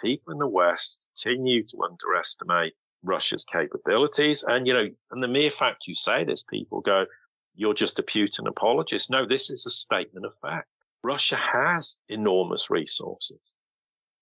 people 0.00 0.32
in 0.32 0.38
the 0.38 0.46
West 0.46 1.06
continue 1.14 1.62
to 1.64 1.82
underestimate 1.82 2.74
Russia's 3.02 3.44
capabilities. 3.44 4.44
And, 4.46 4.66
you 4.66 4.74
know, 4.74 4.88
and 5.10 5.22
the 5.22 5.28
mere 5.28 5.50
fact 5.50 5.86
you 5.86 5.94
say 5.94 6.24
this, 6.24 6.42
people 6.42 6.80
go, 6.80 7.06
you're 7.54 7.74
just 7.74 7.98
a 7.98 8.02
Putin 8.02 8.46
apologist. 8.46 9.10
No, 9.10 9.26
this 9.26 9.50
is 9.50 9.64
a 9.66 9.70
statement 9.70 10.26
of 10.26 10.34
fact. 10.40 10.68
Russia 11.02 11.36
has 11.36 11.96
enormous 12.08 12.70
resources. 12.70 13.54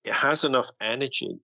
It 0.04 0.12
has 0.12 0.44
enough 0.44 0.68
energy 0.80 1.38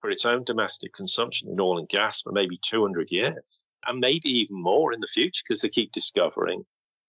for 0.00 0.10
its 0.10 0.24
own 0.24 0.44
domestic 0.44 0.92
consumption 0.94 1.48
in 1.50 1.60
oil 1.60 1.78
and 1.78 1.88
gas 1.88 2.22
for 2.22 2.32
maybe 2.32 2.58
200 2.62 3.10
years 3.10 3.64
and 3.86 3.98
maybe 3.98 4.28
even 4.28 4.62
more 4.62 4.92
in 4.92 5.00
the 5.00 5.08
future 5.08 5.42
because 5.46 5.62
they 5.62 5.68
keep 5.68 5.92
discovering 5.92 6.64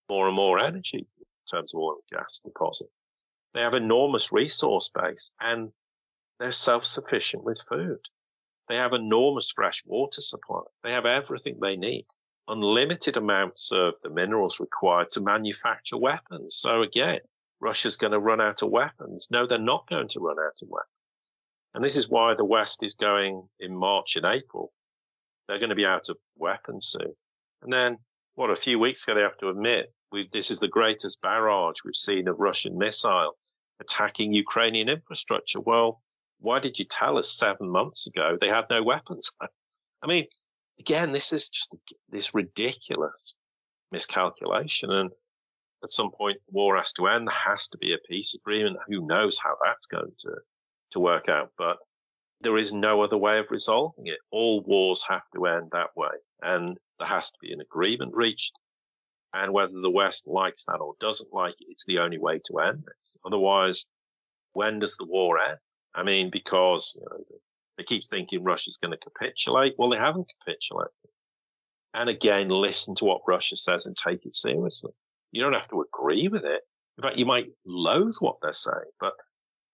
more 0.10 0.28
and 0.28 0.36
more 0.36 0.60
energy 0.60 1.00
in 1.20 1.26
terms 1.50 1.74
of 1.74 1.80
oil 1.80 1.98
and 2.10 2.20
gas 2.20 2.42
deposit. 2.44 2.88
They 3.56 3.62
have 3.62 3.74
enormous 3.74 4.32
resource 4.32 4.92
base 4.94 5.32
and 5.40 5.72
they're 6.40 6.52
self-sufficient 6.52 7.44
with 7.44 7.60
food. 7.68 8.02
They 8.70 8.76
have 8.76 8.94
enormous 8.94 9.50
fresh 9.50 9.82
water 9.86 10.22
supply. 10.22 10.62
They 10.84 10.92
have 10.92 11.08
everything 11.08 11.58
they 11.60 11.76
need 11.76 12.06
unlimited 12.48 13.18
amounts 13.18 13.72
of 13.72 13.94
the 14.04 14.10
minerals 14.10 14.60
required 14.60 15.10
to 15.12 15.22
manufacture 15.22 15.98
weapons. 15.98 16.56
So 16.58 16.82
again, 16.82 17.20
Russia's 17.60 17.98
going 17.98 18.12
to 18.12 18.20
run 18.20 18.42
out 18.42 18.62
of 18.62 18.70
weapons. 18.70 19.28
No, 19.32 19.48
they're 19.48 19.58
not 19.58 19.88
going 19.90 20.08
to 20.10 20.20
run 20.20 20.38
out 20.40 20.62
of 20.62 20.70
weapons. 20.70 20.90
And 21.74 21.84
this 21.84 21.96
is 21.96 22.10
why 22.10 22.36
the 22.36 22.46
West 22.46 22.84
is 22.84 22.94
going 22.94 23.48
in 23.60 23.76
March 23.76 24.16
and 24.16 24.26
April. 24.26 24.72
They're 25.48 25.60
going 25.60 25.70
to 25.70 25.76
be 25.76 25.86
out 25.86 26.10
of 26.10 26.18
weapons 26.38 26.88
soon. 26.88 27.14
And 27.62 27.74
then, 27.74 27.98
what, 28.36 28.50
a 28.50 28.56
few 28.56 28.80
weeks 28.80 29.04
ago, 29.04 29.16
they 29.16 29.22
have 29.22 29.38
to 29.38 29.50
admit, 29.50 29.94
this 30.32 30.52
is 30.52 30.60
the 30.60 30.68
greatest 30.68 31.22
barrage 31.22 31.78
we've 31.84 31.96
seen 31.96 32.28
of 32.28 32.40
Russian 32.40 32.78
missile 32.78 33.34
attacking 33.80 34.34
Ukrainian 34.34 34.90
infrastructure. 34.90 35.60
Well, 35.60 36.02
why 36.40 36.60
did 36.60 36.80
you 36.80 36.86
tell 36.86 37.18
us 37.18 37.38
seven 37.38 37.70
months 37.70 38.08
ago 38.08 38.38
they 38.40 38.50
had 38.50 38.66
no 38.70 38.84
weapons? 38.84 39.32
I 40.02 40.08
mean, 40.08 40.26
again, 40.80 41.12
this 41.12 41.34
is 41.34 41.50
just 41.50 41.76
this 42.10 42.34
ridiculous 42.34 43.36
miscalculation. 43.92 44.92
And 44.92 45.12
at 45.84 45.90
some 45.90 46.12
point, 46.12 46.38
war 46.48 46.78
has 46.78 46.94
to 46.94 47.08
end. 47.08 47.28
There 47.28 47.36
has 47.36 47.68
to 47.70 47.78
be 47.78 47.94
a 47.94 48.08
peace 48.10 48.36
agreement. 48.36 48.78
Who 48.88 49.06
knows 49.06 49.38
how 49.38 49.56
that's 49.64 49.88
going 49.88 50.14
to, 50.20 50.36
to 50.92 51.00
work 51.00 51.30
out? 51.30 51.52
But 51.58 51.78
there 52.42 52.58
is 52.58 52.74
no 52.74 53.02
other 53.02 53.18
way 53.18 53.40
of 53.40 53.46
resolving 53.50 54.08
it. 54.08 54.20
All 54.32 54.62
wars 54.62 55.04
have 55.08 55.24
to 55.34 55.46
end 55.46 55.70
that 55.72 55.96
way. 55.96 56.16
And 56.42 56.78
there 57.00 57.08
has 57.08 57.32
to 57.32 57.38
be 57.42 57.52
an 57.52 57.62
agreement 57.62 58.14
reached. 58.14 58.54
And 59.36 59.52
whether 59.52 59.82
the 59.82 59.92
West 59.92 60.28
likes 60.28 60.64
that 60.64 60.80
or 60.80 60.94
doesn't 61.02 61.34
like 61.34 61.56
it, 61.60 61.68
it's 61.70 61.84
the 61.84 62.00
only 62.00 62.18
way 62.18 62.40
to 62.46 62.60
end 62.60 62.86
this. 62.88 63.18
Otherwise, 63.26 63.86
when 64.54 64.80
does 64.80 64.96
the 64.96 65.06
war 65.06 65.38
end? 65.38 65.58
I 65.94 66.04
mean, 66.04 66.30
because 66.32 66.98
you 66.98 67.06
know, 67.12 67.26
they 67.78 67.84
keep 67.84 68.04
thinking 68.10 68.46
Russia's 68.46 68.78
going 68.78 68.94
to 68.94 68.98
capitulate. 68.98 69.76
Well, 69.78 69.90
they 69.90 69.98
haven't 69.98 70.32
capitulated. 70.40 70.94
And 71.94 72.10
again, 72.10 72.48
listen 72.48 72.96
to 72.96 73.06
what 73.06 73.28
Russia 73.28 73.58
says 73.58 73.86
and 73.86 73.96
take 73.96 74.26
it 74.26 74.36
seriously. 74.36 74.94
You 75.34 75.42
don't 75.44 75.52
have 75.52 75.68
to 75.68 75.84
agree 75.84 76.30
with 76.30 76.46
it. 76.46 76.62
In 76.98 77.04
fact, 77.04 77.18
you 77.18 77.26
might 77.26 77.48
loathe 77.66 78.16
what 78.20 78.38
they're 78.42 78.54
saying, 78.54 78.92
but 79.02 79.14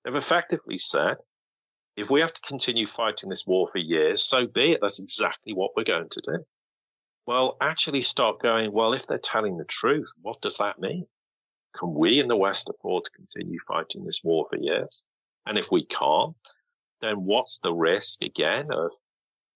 they've 0.04 0.16
effectively 0.16 0.80
said, 0.80 1.18
if 1.96 2.10
we 2.10 2.22
have 2.22 2.34
to 2.34 2.42
continue 2.42 2.88
fighting 2.88 3.30
this 3.30 3.46
war 3.46 3.70
for 3.72 3.78
years, 3.78 4.24
so 4.24 4.48
be 4.48 4.72
it. 4.72 4.80
That's 4.82 5.00
exactly 5.00 5.54
what 5.54 5.72
we're 5.78 5.84
going 5.84 6.10
to 6.10 6.22
do. 6.26 6.46
Well, 7.28 7.58
actually 7.62 8.02
start 8.02 8.42
going, 8.42 8.72
well, 8.72 8.94
if 8.94 9.06
they're 9.08 9.18
telling 9.18 9.58
the 9.58 9.66
truth, 9.66 10.12
what 10.22 10.42
does 10.42 10.58
that 10.58 10.80
mean? 10.80 11.06
Can 11.78 11.94
we 11.94 12.20
in 12.20 12.28
the 12.28 12.36
West 12.36 12.70
afford 12.70 13.06
to 13.06 13.12
continue 13.12 13.60
fighting 13.68 14.04
this 14.04 14.22
war 14.24 14.48
for 14.50 14.58
years? 14.58 15.04
And 15.46 15.58
if 15.58 15.72
we 15.72 15.86
can't, 15.86 16.36
then 17.02 17.26
what's 17.26 17.60
the 17.60 17.74
risk 17.74 18.22
again 18.22 18.68
of, 18.72 18.92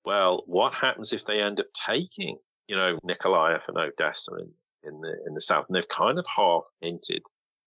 well, 0.04 0.44
what 0.46 0.74
happens 0.74 1.14
if 1.14 1.26
they 1.26 1.42
end 1.42 1.60
up 1.60 1.68
taking, 1.86 2.38
you 2.68 2.76
know, 2.76 2.98
Nikolaev 3.08 3.68
and 3.68 3.78
Odessa 3.78 4.36
in, 4.36 4.52
in 4.84 5.02
the 5.02 5.14
in 5.28 5.34
the 5.34 5.42
south? 5.42 5.66
And 5.68 5.76
they've 5.76 5.88
kind 5.88 6.18
of 6.18 6.26
half 6.28 6.64
hinted 6.82 7.24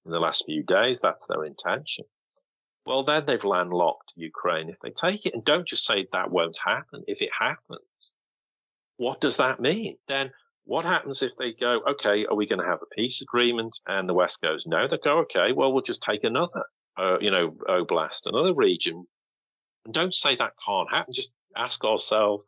in 0.06 0.12
the 0.12 0.20
last 0.20 0.44
few 0.46 0.62
days 0.62 1.00
that's 1.00 1.26
their 1.26 1.44
intention. 1.44 2.04
Well, 2.86 3.02
then 3.02 3.26
they've 3.26 3.44
landlocked 3.44 4.14
Ukraine 4.16 4.70
if 4.70 4.78
they 4.80 4.90
take 4.90 5.26
it. 5.26 5.34
And 5.34 5.44
don't 5.44 5.68
just 5.68 5.84
say 5.84 6.06
that 6.12 6.30
won't 6.30 6.58
happen. 6.64 7.02
If 7.06 7.20
it 7.20 7.30
happens, 7.38 8.12
what 8.98 9.20
does 9.20 9.38
that 9.38 9.60
mean? 9.60 9.96
Then 10.06 10.30
what 10.64 10.84
happens 10.84 11.22
if 11.22 11.34
they 11.36 11.52
go, 11.52 11.80
okay, 11.88 12.26
are 12.26 12.36
we 12.36 12.46
going 12.46 12.60
to 12.60 12.66
have 12.66 12.82
a 12.82 12.94
peace 12.94 13.22
agreement? 13.22 13.80
And 13.86 14.08
the 14.08 14.14
West 14.14 14.42
goes, 14.42 14.66
no. 14.66 14.86
They 14.86 14.98
go, 14.98 15.20
okay, 15.20 15.52
well, 15.52 15.72
we'll 15.72 15.82
just 15.82 16.02
take 16.02 16.24
another, 16.24 16.64
uh, 16.98 17.16
you 17.20 17.30
know, 17.30 17.56
oblast, 17.68 18.26
another 18.26 18.54
region 18.54 19.06
and 19.88 19.94
don't 19.94 20.14
say 20.14 20.36
that 20.36 20.52
can't 20.64 20.90
happen. 20.90 21.12
Just 21.14 21.30
ask 21.56 21.82
ourselves, 21.84 22.44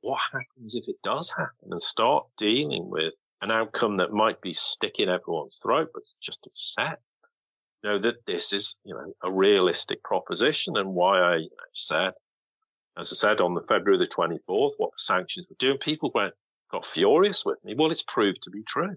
what 0.00 0.20
happens 0.32 0.74
if 0.74 0.88
it 0.88 0.96
does 1.04 1.30
happen 1.30 1.70
and 1.70 1.82
start 1.82 2.26
dealing 2.38 2.88
with 2.88 3.14
an 3.42 3.50
outcome 3.50 3.98
that 3.98 4.12
might 4.12 4.40
be 4.40 4.52
sticking 4.52 5.08
everyone's 5.08 5.60
throat, 5.62 5.88
but 5.92 6.02
just 6.22 6.46
accept. 6.46 7.02
You 7.82 7.90
know, 7.90 7.98
that 7.98 8.24
this 8.26 8.54
is, 8.54 8.76
you 8.84 8.94
know, 8.94 9.12
a 9.22 9.30
realistic 9.30 10.02
proposition 10.02 10.78
and 10.78 10.94
why 10.94 11.20
I 11.20 11.40
said, 11.74 12.12
as 12.96 13.12
I 13.12 13.16
said 13.16 13.40
on 13.40 13.54
the 13.54 13.62
February 13.62 13.98
the 13.98 14.06
24th, 14.06 14.72
what 14.76 14.92
the 14.92 14.98
sanctions 14.98 15.46
were 15.48 15.56
doing. 15.58 15.78
People 15.78 16.10
went, 16.14 16.34
got 16.70 16.86
furious 16.86 17.44
with 17.44 17.62
me. 17.64 17.74
Well, 17.76 17.90
it's 17.90 18.04
proved 18.04 18.42
to 18.42 18.50
be 18.50 18.62
true. 18.62 18.96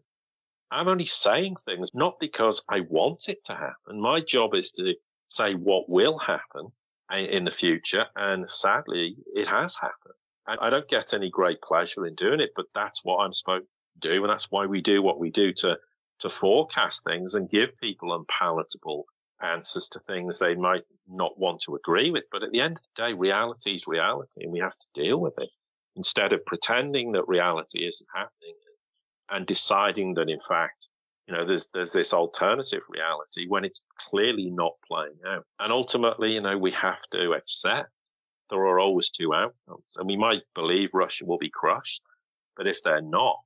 I'm 0.70 0.88
only 0.88 1.06
saying 1.06 1.56
things 1.66 1.92
not 1.94 2.20
because 2.20 2.62
I 2.70 2.82
want 2.82 3.30
it 3.30 3.44
to 3.46 3.54
happen. 3.56 4.02
My 4.02 4.20
job 4.20 4.54
is 4.54 4.72
to 4.72 4.96
say 5.28 5.54
what 5.54 5.90
will 5.90 6.18
happen 6.18 6.72
in 7.12 7.46
the 7.46 7.52
future. 7.52 8.06
And 8.16 8.50
sadly, 8.50 9.16
it 9.34 9.48
has 9.48 9.76
happened. 9.76 10.14
And 10.48 10.60
I 10.62 10.70
don't 10.70 10.88
get 10.88 11.14
any 11.14 11.30
great 11.30 11.62
pleasure 11.62 12.06
in 12.06 12.16
doing 12.16 12.40
it, 12.40 12.52
but 12.56 12.66
that's 12.76 13.04
what 13.04 13.18
I'm 13.18 13.34
supposed 13.34 13.66
to 14.02 14.10
do. 14.10 14.24
And 14.24 14.30
that's 14.30 14.52
why 14.52 14.66
we 14.66 14.82
do 14.82 15.02
what 15.02 15.20
we 15.20 15.30
do 15.30 15.54
to, 15.54 15.78
to 16.20 16.30
forecast 16.30 17.04
things 17.04 17.34
and 17.34 17.50
give 17.50 17.78
people 17.82 18.14
unpalatable 18.14 19.06
answers 19.42 19.88
to 19.90 20.00
things 20.00 20.40
they 20.40 20.56
might 20.56 20.84
not 21.10 21.40
want 21.40 21.62
to 21.62 21.76
agree 21.76 22.12
with. 22.12 22.24
But 22.32 22.44
at 22.44 22.52
the 22.52 22.62
end 22.62 22.78
of 22.78 22.84
the 22.96 23.04
day, 23.08 23.14
reality 23.14 23.76
is 23.76 23.88
reality 23.88 24.44
and 24.44 24.52
we 24.52 24.60
have 24.60 24.78
to 24.78 24.88
deal 24.94 25.20
with 25.20 25.34
it. 25.38 25.50
Instead 25.96 26.34
of 26.34 26.46
pretending 26.46 27.12
that 27.14 27.28
reality 27.28 27.88
isn't 27.88 28.08
happening 28.14 28.56
and 29.30 29.46
deciding 29.46 30.14
that 30.14 30.30
in 30.30 30.40
fact 30.48 30.88
you 31.28 31.36
know 31.36 31.46
there's 31.46 31.68
there's 31.74 31.92
this 31.92 32.14
alternative 32.14 32.84
reality 32.88 33.46
when 33.48 33.66
it's 33.66 33.82
clearly 34.10 34.50
not 34.50 34.74
playing 34.88 35.18
out. 35.28 35.46
And 35.60 35.72
ultimately 35.72 36.34
you 36.34 36.42
know 36.42 36.58
we 36.58 36.72
have 36.72 37.02
to 37.12 37.34
accept 37.34 37.90
there 38.50 38.60
are 38.60 38.80
always 38.80 39.10
two 39.10 39.34
outcomes. 39.34 39.96
And 39.98 40.08
we 40.08 40.18
might 40.18 40.44
believe 40.56 40.90
russia 40.94 41.26
will 41.26 41.38
be 41.38 41.50
crushed 41.50 42.02
but 42.56 42.68
if 42.68 42.82
they're 42.84 43.02
not 43.02 43.40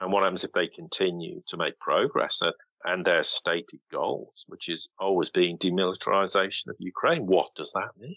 and 0.00 0.12
what 0.12 0.22
happens 0.22 0.44
if 0.44 0.52
they 0.52 0.68
continue 0.68 1.42
to 1.48 1.56
make 1.56 1.78
progress? 1.78 2.40
At, 2.42 2.54
and 2.86 3.04
their 3.04 3.22
stated 3.22 3.80
goals 3.92 4.44
which 4.46 4.68
is 4.68 4.88
always 4.98 5.30
being 5.30 5.58
demilitarization 5.58 6.68
of 6.68 6.76
ukraine 6.78 7.26
what 7.26 7.54
does 7.54 7.72
that 7.72 7.90
mean 7.98 8.16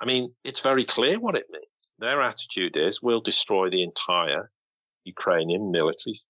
I 0.00 0.06
mean, 0.06 0.34
it's 0.44 0.60
very 0.60 0.84
clear 0.84 1.18
what 1.18 1.36
it 1.36 1.46
means. 1.50 1.92
Their 1.98 2.20
attitude 2.20 2.76
is 2.76 3.00
we'll 3.00 3.20
destroy 3.20 3.70
the 3.70 3.82
entire 3.82 4.50
Ukrainian 5.04 5.70
military 5.70 6.20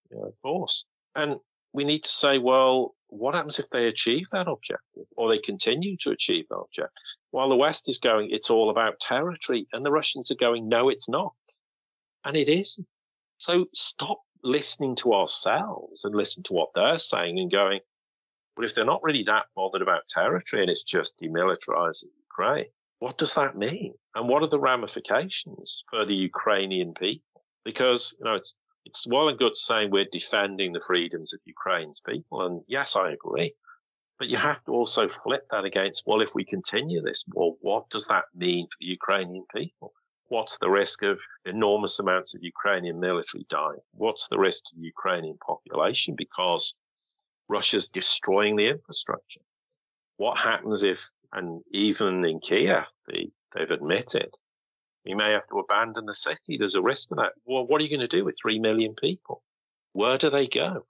force. 0.42 0.84
And 1.14 1.36
we 1.72 1.84
need 1.84 2.04
to 2.04 2.10
say, 2.10 2.38
well, 2.38 2.94
what 3.08 3.34
happens 3.34 3.58
if 3.58 3.68
they 3.70 3.86
achieve 3.86 4.26
that 4.32 4.48
objective 4.48 5.06
or 5.16 5.28
they 5.28 5.38
continue 5.38 5.96
to 6.02 6.10
achieve 6.10 6.44
that 6.50 6.56
objective? 6.56 6.92
While 7.30 7.48
the 7.48 7.56
West 7.56 7.88
is 7.88 7.98
going, 7.98 8.28
it's 8.30 8.50
all 8.50 8.70
about 8.70 9.00
territory, 9.00 9.66
and 9.72 9.84
the 9.84 9.90
Russians 9.90 10.30
are 10.30 10.36
going, 10.36 10.68
no, 10.68 10.88
it's 10.88 11.08
not. 11.08 11.34
And 12.24 12.36
it 12.36 12.48
isn't. 12.48 12.86
So 13.38 13.66
stop 13.74 14.20
listening 14.44 14.94
to 14.94 15.14
ourselves 15.14 16.04
and 16.04 16.14
listen 16.14 16.42
to 16.44 16.52
what 16.52 16.68
they're 16.74 16.98
saying 16.98 17.38
and 17.38 17.50
going, 17.50 17.80
well, 18.56 18.66
if 18.66 18.74
they're 18.74 18.84
not 18.84 19.02
really 19.02 19.24
that 19.24 19.46
bothered 19.56 19.82
about 19.82 20.06
territory 20.08 20.62
and 20.62 20.70
it's 20.70 20.84
just 20.84 21.18
demilitarizing 21.20 22.04
Ukraine, 22.30 22.66
what 23.00 23.18
does 23.18 23.34
that 23.34 23.56
mean? 23.56 23.94
And 24.14 24.28
what 24.28 24.42
are 24.42 24.48
the 24.48 24.60
ramifications 24.60 25.82
for 25.90 26.04
the 26.04 26.14
Ukrainian 26.14 26.94
people? 26.94 27.42
Because, 27.64 28.14
you 28.18 28.24
know, 28.24 28.34
it's, 28.34 28.54
it's 28.84 29.06
well 29.08 29.28
and 29.28 29.38
good 29.38 29.56
saying 29.56 29.90
we're 29.90 30.06
defending 30.12 30.72
the 30.72 30.84
freedoms 30.86 31.32
of 31.32 31.40
Ukraine's 31.46 32.00
people. 32.06 32.42
And 32.42 32.60
yes, 32.68 32.94
I 32.96 33.10
agree. 33.12 33.54
But 34.18 34.28
you 34.28 34.36
have 34.36 34.62
to 34.64 34.72
also 34.72 35.08
flip 35.08 35.46
that 35.50 35.64
against, 35.64 36.04
well, 36.06 36.20
if 36.20 36.34
we 36.34 36.44
continue 36.44 37.00
this 37.02 37.24
war, 37.32 37.56
what 37.60 37.88
does 37.90 38.06
that 38.06 38.24
mean 38.34 38.66
for 38.66 38.76
the 38.80 38.86
Ukrainian 38.86 39.44
people? 39.54 39.92
What's 40.28 40.58
the 40.58 40.70
risk 40.70 41.02
of 41.02 41.18
enormous 41.44 41.98
amounts 41.98 42.34
of 42.34 42.42
Ukrainian 42.42 42.98
military 42.98 43.46
dying? 43.50 43.80
What's 43.92 44.28
the 44.28 44.38
risk 44.38 44.64
to 44.66 44.76
the 44.76 44.82
Ukrainian 44.82 45.38
population 45.38 46.14
because 46.16 46.74
Russia's 47.48 47.88
destroying 47.88 48.56
the 48.56 48.68
infrastructure? 48.68 49.42
What 50.16 50.38
happens 50.38 50.82
if, 50.82 51.00
and 51.32 51.62
even 51.72 52.24
in 52.24 52.40
Kiev, 52.40 52.84
the, 53.06 53.30
they've 53.54 53.70
admitted 53.70 54.30
we 55.04 55.14
may 55.14 55.32
have 55.32 55.46
to 55.48 55.58
abandon 55.58 56.06
the 56.06 56.14
city. 56.14 56.56
There's 56.56 56.74
a 56.74 56.82
risk 56.82 57.10
of 57.10 57.18
that. 57.18 57.32
Well, 57.44 57.66
what 57.66 57.80
are 57.80 57.84
you 57.84 57.90
going 57.90 58.08
to 58.08 58.16
do 58.16 58.24
with 58.24 58.38
three 58.40 58.58
million 58.58 58.94
people? 58.94 59.42
Where 59.92 60.18
do 60.18 60.30
they 60.30 60.46
go? 60.46 60.86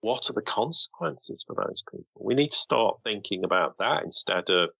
What 0.00 0.28
are 0.28 0.32
the 0.34 0.42
consequences 0.42 1.44
for 1.46 1.54
those 1.54 1.82
people? 1.90 2.06
We 2.20 2.34
need 2.34 2.50
to 2.50 2.56
start 2.56 2.98
thinking 3.04 3.44
about 3.44 3.78
that 3.78 4.02
instead 4.02 4.50
of 4.50 4.70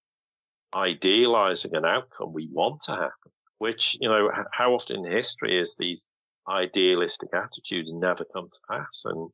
idealizing 0.75 1.75
an 1.77 1.85
outcome 1.85 2.33
we 2.33 2.49
want 2.53 2.83
to 2.83 2.93
happen, 2.93 3.33
which, 3.59 3.97
you 4.01 4.09
know, 4.09 4.31
how 4.53 4.75
often 4.75 5.05
in 5.05 5.13
history 5.13 5.59
is 5.59 5.75
these 5.79 6.07
idealistic 6.49 7.31
attitudes 7.35 7.93
never 7.93 8.25
come 8.33 8.49
to 8.51 8.59
pass? 8.71 9.03
And 9.05 9.31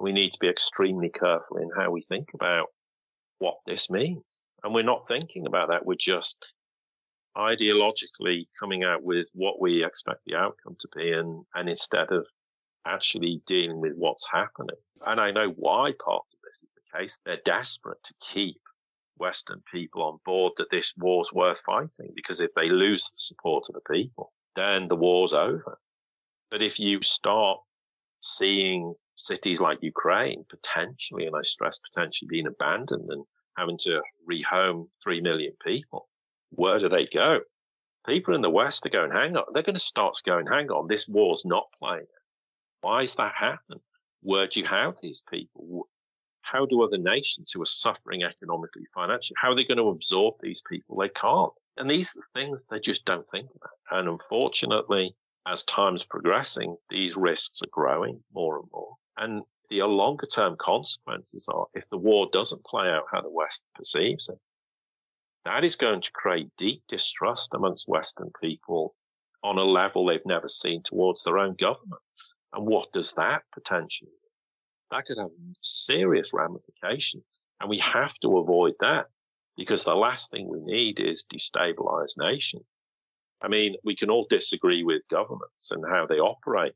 we 0.00 0.12
need 0.12 0.32
to 0.32 0.38
be 0.40 0.48
extremely 0.48 1.10
careful 1.10 1.58
in 1.58 1.70
how 1.76 1.90
we 1.90 2.02
think 2.02 2.28
about 2.34 2.68
what 3.38 3.56
this 3.66 3.90
means. 3.90 4.42
And 4.62 4.74
we're 4.74 4.82
not 4.82 5.08
thinking 5.08 5.46
about 5.46 5.68
that. 5.68 5.84
We're 5.84 5.94
just 5.98 6.36
ideologically 7.36 8.44
coming 8.60 8.84
out 8.84 9.02
with 9.02 9.26
what 9.32 9.60
we 9.60 9.84
expect 9.84 10.20
the 10.26 10.36
outcome 10.36 10.76
to 10.80 10.88
be 10.94 11.12
and, 11.12 11.44
and 11.54 11.68
instead 11.68 12.12
of 12.12 12.26
actually 12.86 13.42
dealing 13.46 13.80
with 13.80 13.94
what's 13.96 14.26
happening. 14.30 14.76
And 15.06 15.20
I 15.20 15.30
know 15.30 15.48
why 15.50 15.92
part 16.04 16.24
of 16.32 16.38
this 16.44 16.62
is 16.62 16.68
the 16.74 16.98
case. 16.98 17.18
They're 17.24 17.38
desperate 17.44 18.02
to 18.04 18.14
keep 18.32 18.60
Western 19.22 19.62
people 19.70 20.02
on 20.02 20.18
board 20.24 20.52
that 20.56 20.70
this 20.72 20.92
war's 20.96 21.32
worth 21.32 21.60
fighting 21.60 22.10
because 22.16 22.40
if 22.40 22.52
they 22.54 22.68
lose 22.68 23.04
the 23.04 23.16
support 23.16 23.64
of 23.68 23.74
the 23.76 23.94
people, 23.94 24.32
then 24.56 24.88
the 24.88 24.96
war's 24.96 25.32
over. 25.32 25.78
But 26.50 26.60
if 26.60 26.80
you 26.80 27.00
start 27.02 27.60
seeing 28.18 28.94
cities 29.14 29.60
like 29.60 29.78
Ukraine 29.80 30.44
potentially, 30.50 31.26
and 31.26 31.36
I 31.36 31.42
stress 31.42 31.78
potentially 31.78 32.28
being 32.28 32.48
abandoned 32.48 33.08
and 33.10 33.24
having 33.56 33.78
to 33.82 34.02
rehome 34.28 34.88
three 35.02 35.20
million 35.20 35.52
people, 35.64 36.08
where 36.50 36.80
do 36.80 36.88
they 36.88 37.06
go? 37.06 37.40
People 38.04 38.34
in 38.34 38.42
the 38.42 38.50
West 38.50 38.84
are 38.86 38.96
going, 38.98 39.12
hang 39.12 39.36
on, 39.36 39.44
they're 39.52 39.62
going 39.62 39.82
to 39.82 39.92
start 39.92 40.16
going, 40.26 40.46
hang 40.46 40.68
on, 40.70 40.88
this 40.88 41.06
war's 41.06 41.44
not 41.44 41.68
playing. 41.78 42.06
Why 42.80 43.02
is 43.02 43.14
that 43.14 43.34
happening? 43.38 43.80
Where 44.22 44.48
do 44.48 44.58
you 44.58 44.66
have 44.66 44.96
these 45.00 45.22
people? 45.30 45.88
How 46.42 46.66
do 46.66 46.82
other 46.82 46.98
nations 46.98 47.52
who 47.52 47.62
are 47.62 47.66
suffering 47.66 48.24
economically, 48.24 48.84
financially, 48.94 49.36
how 49.40 49.50
are 49.50 49.54
they 49.54 49.64
going 49.64 49.78
to 49.78 49.88
absorb 49.88 50.34
these 50.40 50.62
people? 50.68 50.96
They 50.96 51.08
can't. 51.08 51.52
And 51.76 51.88
these 51.88 52.14
are 52.16 52.22
things 52.34 52.64
they 52.64 52.80
just 52.80 53.04
don't 53.04 53.26
think 53.28 53.48
about. 53.54 53.98
And 53.98 54.08
unfortunately, 54.08 55.14
as 55.46 55.62
time's 55.64 56.04
progressing, 56.04 56.76
these 56.90 57.16
risks 57.16 57.62
are 57.62 57.70
growing 57.70 58.22
more 58.32 58.58
and 58.58 58.68
more. 58.72 58.96
And 59.16 59.42
the 59.70 59.82
longer 59.82 60.26
term 60.26 60.56
consequences 60.58 61.48
are 61.52 61.66
if 61.74 61.88
the 61.90 61.96
war 61.96 62.28
doesn't 62.32 62.64
play 62.64 62.88
out 62.88 63.04
how 63.10 63.22
the 63.22 63.30
West 63.30 63.62
perceives 63.74 64.28
it, 64.28 64.38
that 65.44 65.64
is 65.64 65.76
going 65.76 66.02
to 66.02 66.12
create 66.12 66.50
deep 66.58 66.82
distrust 66.88 67.50
amongst 67.54 67.88
Western 67.88 68.30
people 68.40 68.94
on 69.42 69.58
a 69.58 69.64
level 69.64 70.06
they've 70.06 70.24
never 70.26 70.48
seen 70.48 70.82
towards 70.84 71.24
their 71.24 71.38
own 71.38 71.54
government. 71.54 72.02
And 72.52 72.66
what 72.66 72.92
does 72.92 73.12
that 73.14 73.42
potentially? 73.52 74.12
That 74.92 75.06
could 75.06 75.18
have 75.18 75.30
serious 75.60 76.32
ramifications. 76.32 77.24
And 77.60 77.68
we 77.68 77.78
have 77.78 78.14
to 78.22 78.38
avoid 78.38 78.74
that 78.80 79.06
because 79.56 79.82
the 79.82 79.94
last 79.94 80.30
thing 80.30 80.48
we 80.48 80.60
need 80.60 81.00
is 81.00 81.24
destabilized 81.32 82.16
nations. 82.18 82.64
I 83.42 83.48
mean, 83.48 83.74
we 83.82 83.96
can 83.96 84.10
all 84.10 84.26
disagree 84.30 84.84
with 84.84 85.02
governments 85.10 85.72
and 85.72 85.84
how 85.88 86.06
they 86.06 86.20
operate, 86.20 86.74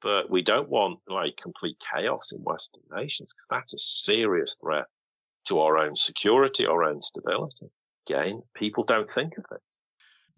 but 0.00 0.30
we 0.30 0.40
don't 0.40 0.70
want 0.70 1.00
like 1.06 1.36
complete 1.36 1.76
chaos 1.92 2.32
in 2.32 2.38
Western 2.38 2.82
nations 2.90 3.34
because 3.34 3.46
that's 3.50 3.74
a 3.74 3.78
serious 3.78 4.56
threat 4.62 4.86
to 5.48 5.58
our 5.58 5.76
own 5.76 5.94
security, 5.94 6.64
our 6.64 6.84
own 6.84 7.02
stability 7.02 7.70
again, 8.08 8.42
people 8.54 8.84
don't 8.84 9.10
think 9.10 9.36
of 9.38 9.44
this. 9.50 9.78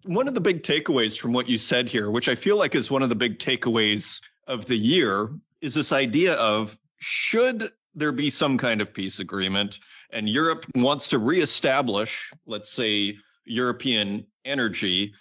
One 0.04 0.28
of 0.28 0.34
the 0.34 0.40
big 0.40 0.62
takeaways 0.62 1.18
from 1.18 1.32
what 1.32 1.48
you 1.48 1.58
said 1.58 1.88
here, 1.88 2.10
which 2.10 2.28
I 2.28 2.34
feel 2.34 2.56
like 2.56 2.74
is 2.74 2.90
one 2.90 3.02
of 3.02 3.08
the 3.08 3.14
big 3.14 3.38
takeaways 3.38 4.20
of 4.46 4.66
the 4.66 4.76
year, 4.76 5.30
is 5.60 5.74
this 5.74 5.92
idea 5.92 6.34
of 6.34 6.78
should 6.98 7.70
there 7.94 8.12
be 8.12 8.30
some 8.30 8.56
kind 8.56 8.80
of 8.80 8.94
peace 8.94 9.18
agreement 9.18 9.80
and 10.10 10.28
Europe 10.28 10.64
wants 10.74 11.08
to 11.08 11.18
reestablish, 11.18 12.32
let's 12.46 12.70
say, 12.70 13.16
European 13.44 14.26
energy. 14.44 15.12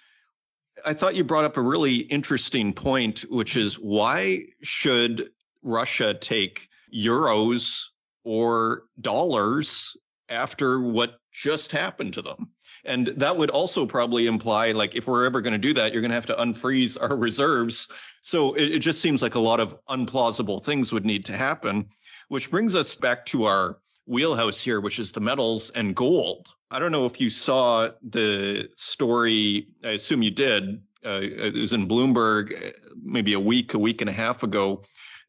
I 0.86 0.94
thought 0.94 1.16
you 1.16 1.24
brought 1.24 1.46
up 1.46 1.58
a 1.58 1.62
really 1.62 1.98
interesting 1.98 2.74
point, 2.74 3.22
which 3.30 3.56
is 3.56 3.76
why 3.76 4.46
should 4.62 5.30
Russia 5.64 6.14
take 6.14 6.70
euros 6.94 7.84
or 8.24 8.84
dollars 9.02 9.96
after 10.30 10.82
what 10.82 11.20
just 11.32 11.72
happened 11.72 12.14
to 12.14 12.22
them. 12.22 12.50
And 12.86 13.08
that 13.08 13.36
would 13.36 13.50
also 13.50 13.86
probably 13.86 14.28
imply, 14.28 14.72
like, 14.72 14.96
if 14.96 15.08
we're 15.08 15.26
ever 15.26 15.42
going 15.42 15.54
to 15.54 15.58
do 15.58 15.74
that, 15.74 15.94
you're 15.94 16.02
going 16.02 16.12
to 16.12 16.16
have 16.16 16.26
to 16.28 16.36
unfreeze 16.36 16.98
our 17.02 17.16
reserves. 17.28 17.88
So 18.22 18.54
it, 18.56 18.76
it, 18.76 18.80
just 18.80 19.02
seems 19.02 19.22
like 19.22 19.36
a 19.36 19.40
lot 19.40 19.60
of 19.60 19.78
unplausible 19.88 20.64
things 20.64 20.92
would 20.92 21.06
need 21.06 21.26
to 21.26 21.38
happen, 21.38 21.88
which 22.30 22.52
brings 22.52 22.76
us 22.76 22.96
back 22.96 23.26
to 23.28 23.46
our 23.46 23.80
wheelhouse 24.06 24.60
here, 24.62 24.82
which 24.82 25.00
is 25.00 25.12
the 25.12 25.20
metals 25.20 25.70
and 25.72 25.96
gold. 25.96 26.48
I 26.72 26.80
don't 26.80 26.92
know 26.92 27.06
if 27.06 27.22
you 27.22 27.30
saw 27.30 27.90
the 28.10 28.70
story, 28.76 29.68
I 29.84 29.92
assume 29.92 30.22
you 30.22 30.32
did. 30.32 30.82
Uh, 31.06 31.22
it 31.22 31.54
was 31.54 31.74
in 31.74 31.88
Bloomberg 31.88 32.52
uh, 32.52 32.72
maybe 33.02 33.34
a 33.34 33.40
week, 33.40 33.74
a 33.74 33.80
week 33.80 34.02
and 34.02 34.10
a 34.10 34.14
half 34.14 34.44
ago. 34.44 34.84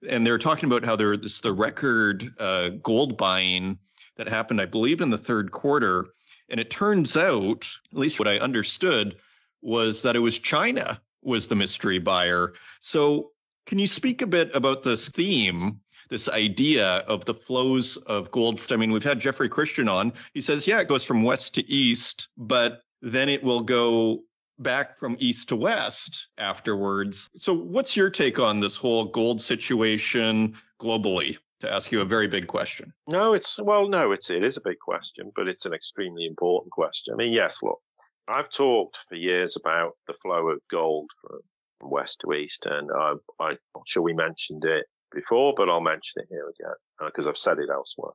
And 0.09 0.27
they 0.27 0.31
were 0.31 0.39
talking 0.39 0.69
about 0.69 0.85
how 0.85 0.97
there 0.97 1.17
the 1.17 1.53
record 1.53 2.33
uh, 2.39 2.71
gold 2.83 3.17
buying 3.17 3.79
that 4.17 4.29
happened, 4.29 4.61
I 4.61 4.67
believe, 4.67 5.01
in 5.01 5.11
the 5.11 5.19
third 5.19 5.51
quarter. 5.53 6.09
And 6.49 6.61
it 6.61 6.71
turns 6.71 7.17
out, 7.17 7.69
at 7.93 7.99
least 7.99 8.19
what 8.19 8.29
I 8.29 8.39
understood, 8.39 9.17
was 9.63 10.03
that 10.03 10.17
it 10.17 10.21
was 10.21 10.39
China 10.39 11.01
was 11.23 11.47
the 11.47 11.57
mystery 11.57 11.99
buyer. 11.99 12.55
So 12.81 13.33
can 13.67 13.79
you 13.79 13.87
speak 13.87 14.23
a 14.23 14.27
bit 14.27 14.55
about 14.55 14.83
this 14.83 15.09
theme, 15.09 15.81
this 16.09 16.29
idea 16.29 17.05
of 17.07 17.25
the 17.25 17.35
flows 17.35 17.97
of 18.07 18.31
gold? 18.31 18.61
I 18.71 18.77
mean, 18.77 18.93
we've 18.93 19.05
had 19.05 19.21
Jeffrey 19.21 19.49
Christian 19.49 19.89
on. 19.89 20.13
He 20.33 20.41
says, 20.41 20.67
yeah, 20.67 20.81
it 20.81 20.89
goes 20.89 21.05
from 21.05 21.23
west 21.23 21.55
to 21.55 21.71
east, 21.71 22.29
but 22.37 22.83
then 23.03 23.29
it 23.29 23.43
will 23.43 23.61
go 23.61 24.23
back 24.59 24.97
from 24.97 25.17
east 25.19 25.49
to 25.49 25.57
west 25.57 26.29
afterwards. 26.39 27.29
So, 27.37 27.53
what's 27.53 27.97
your 27.97 28.11
take 28.11 28.39
on 28.39 28.61
this 28.61 28.77
whole 28.77 29.05
gold 29.05 29.41
situation 29.41 30.55
globally? 30.81 31.39
To 31.61 31.73
ask 31.73 31.91
you 31.91 32.01
a 32.01 32.05
very 32.05 32.29
big 32.29 32.47
question. 32.47 32.93
No, 33.09 33.35
it's 33.35 33.59
well, 33.61 33.89
no, 33.89 34.13
it's 34.13 34.31
it 34.31 34.45
is 34.45 34.57
a 34.57 34.63
big 34.63 34.79
question, 34.79 35.33
but 35.35 35.49
it's 35.49 35.67
an 35.67 35.75
extremely 35.75 36.25
important 36.27 36.71
question. 36.71 37.15
I 37.15 37.17
mean, 37.17 37.33
yes, 37.33 37.59
look, 37.63 37.81
I've 38.29 38.51
talked 38.51 39.01
for 39.09 39.17
years 39.17 39.57
about 39.57 39.93
the 40.07 40.15
flow 40.23 40.49
of 40.49 40.61
gold 40.71 41.11
from 41.21 41.91
west 41.91 42.21
to 42.21 42.33
east, 42.33 42.67
and 42.67 42.91
I, 42.93 43.15
I'm 43.41 43.59
not 43.75 43.89
sure 43.89 44.03
we 44.03 44.15
mentioned 44.15 44.65
it 44.65 44.87
before, 45.13 45.55
but 45.57 45.69
I'll 45.69 45.81
mention 45.81 46.23
it 46.23 46.29
here 46.31 46.49
again 46.49 46.77
because 47.07 47.27
uh, 47.27 47.31
I've 47.31 47.39
said 47.39 47.59
it 47.59 47.71
elsewhere 47.73 48.13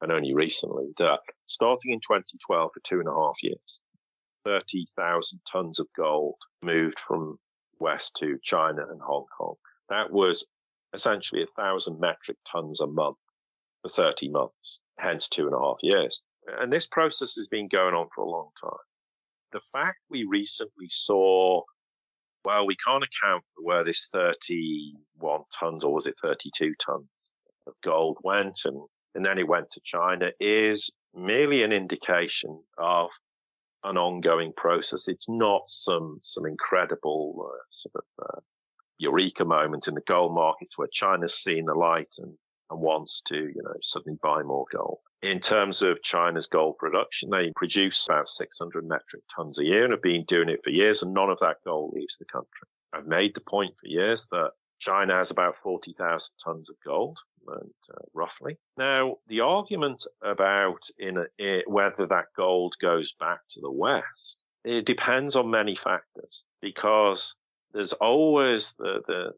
and 0.00 0.12
only 0.12 0.34
recently 0.34 0.92
that 0.98 1.20
starting 1.46 1.92
in 1.92 2.00
2012 2.00 2.70
for 2.72 2.80
two 2.80 3.00
and 3.00 3.08
a 3.08 3.12
half 3.12 3.42
years, 3.42 3.80
30,000 4.44 5.40
tons 5.50 5.80
of 5.80 5.86
gold 5.96 6.36
moved 6.62 7.00
from 7.00 7.38
west 7.78 8.14
to 8.18 8.38
China 8.42 8.82
and 8.90 9.00
Hong 9.00 9.26
Kong. 9.36 9.54
That 9.88 10.12
was 10.12 10.46
essentially 10.96 11.42
a 11.42 11.46
thousand 11.46 12.00
metric 12.00 12.38
tons 12.50 12.80
a 12.80 12.86
month 12.86 13.18
for 13.82 13.90
30 13.90 14.30
months, 14.30 14.80
hence 14.98 15.28
two 15.28 15.46
and 15.46 15.54
a 15.54 15.58
half 15.58 15.76
years. 15.82 16.22
And 16.58 16.72
this 16.72 16.86
process 16.86 17.34
has 17.36 17.46
been 17.48 17.68
going 17.68 17.94
on 17.94 18.08
for 18.14 18.24
a 18.24 18.30
long 18.30 18.50
time. 18.60 18.86
The 19.52 19.60
fact 19.60 19.98
we 20.10 20.24
recently 20.24 20.88
saw, 20.88 21.62
well, 22.44 22.66
we 22.66 22.76
can't 22.76 23.04
account 23.04 23.44
for 23.54 23.64
where 23.64 23.84
this 23.84 24.08
31 24.12 25.42
tons 25.58 25.84
or 25.84 25.92
was 25.92 26.06
it 26.06 26.16
32 26.20 26.74
tons 26.84 27.30
of 27.66 27.74
gold 27.84 28.18
went 28.22 28.60
and, 28.64 28.80
and 29.14 29.24
then 29.24 29.38
it 29.38 29.48
went 29.48 29.70
to 29.72 29.80
China 29.84 30.30
is 30.40 30.90
merely 31.14 31.62
an 31.62 31.72
indication 31.72 32.62
of 32.78 33.10
an 33.84 33.96
ongoing 33.96 34.52
process. 34.56 35.08
It's 35.08 35.28
not 35.28 35.62
some 35.66 36.20
some 36.22 36.46
incredible 36.46 37.48
uh, 37.48 37.62
sort 37.70 37.94
of 37.94 38.24
uh, 38.24 38.40
eureka 38.98 39.44
moment 39.44 39.88
in 39.88 39.94
the 39.94 40.00
gold 40.02 40.34
markets 40.34 40.76
where 40.76 40.88
China's 40.92 41.34
seen 41.34 41.66
the 41.66 41.74
light 41.74 42.14
and, 42.18 42.32
and 42.70 42.80
wants 42.80 43.20
to, 43.26 43.36
you 43.36 43.62
know, 43.62 43.74
suddenly 43.82 44.18
buy 44.22 44.42
more 44.42 44.66
gold. 44.72 44.98
In 45.22 45.40
terms 45.40 45.82
of 45.82 46.02
China's 46.02 46.46
gold 46.46 46.78
production, 46.78 47.30
they 47.30 47.52
produce 47.56 48.06
about 48.08 48.28
600 48.28 48.86
metric 48.86 49.22
tons 49.34 49.58
a 49.58 49.64
year 49.64 49.84
and 49.84 49.92
have 49.92 50.02
been 50.02 50.24
doing 50.24 50.48
it 50.48 50.60
for 50.62 50.70
years, 50.70 51.02
and 51.02 51.14
none 51.14 51.30
of 51.30 51.38
that 51.40 51.56
gold 51.64 51.94
leaves 51.94 52.16
the 52.16 52.24
country. 52.26 52.68
I've 52.92 53.06
made 53.06 53.34
the 53.34 53.40
point 53.40 53.74
for 53.80 53.88
years 53.88 54.26
that 54.30 54.52
China 54.78 55.14
has 55.14 55.30
about 55.30 55.56
40,000 55.62 56.30
tons 56.42 56.70
of 56.70 56.76
gold, 56.84 57.18
and, 57.48 57.70
uh, 57.90 58.02
roughly. 58.12 58.58
Now, 58.76 59.16
the 59.28 59.40
argument 59.40 60.06
about 60.22 60.88
in 60.98 61.24
a, 61.40 61.62
whether 61.66 62.06
that 62.06 62.26
gold 62.36 62.74
goes 62.80 63.14
back 63.18 63.40
to 63.50 63.60
the 63.60 63.70
West, 63.70 64.42
it 64.64 64.84
depends 64.84 65.36
on 65.36 65.50
many 65.50 65.76
factors 65.76 66.44
because 66.60 67.34
there's 67.76 67.92
always 67.92 68.72
the, 68.78 69.02
the 69.06 69.32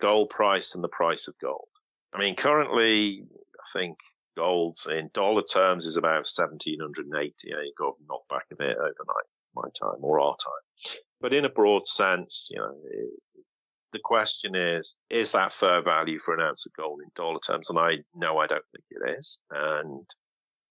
gold 0.00 0.30
price 0.30 0.74
and 0.74 0.82
the 0.82 0.88
price 0.88 1.28
of 1.28 1.34
gold. 1.42 1.68
I 2.14 2.18
mean, 2.18 2.36
currently, 2.36 3.24
I 3.32 3.78
think 3.78 3.98
gold's 4.34 4.86
in 4.90 5.10
dollar 5.12 5.42
terms 5.42 5.84
is 5.84 5.98
about 5.98 6.26
1780. 6.26 7.34
Yeah, 7.44 7.56
you 7.62 7.72
got 7.78 7.94
knocked 8.08 8.30
back 8.30 8.46
a 8.50 8.56
bit 8.56 8.76
overnight, 8.78 9.28
my 9.54 9.68
time 9.78 10.02
or 10.02 10.20
our 10.20 10.34
time. 10.42 10.94
But 11.20 11.34
in 11.34 11.44
a 11.44 11.50
broad 11.50 11.86
sense, 11.86 12.48
you 12.50 12.60
know, 12.60 12.74
it, 12.90 13.10
the 13.92 14.00
question 14.02 14.54
is, 14.54 14.96
is 15.10 15.32
that 15.32 15.52
fair 15.52 15.82
value 15.82 16.18
for 16.18 16.32
an 16.32 16.40
ounce 16.40 16.64
of 16.64 16.72
gold 16.72 17.00
in 17.04 17.10
dollar 17.14 17.40
terms? 17.46 17.68
And 17.68 17.78
I 17.78 17.98
know 18.14 18.38
I 18.38 18.46
don't 18.46 18.64
think 18.72 18.84
it 18.88 19.18
is. 19.18 19.38
And 19.50 20.06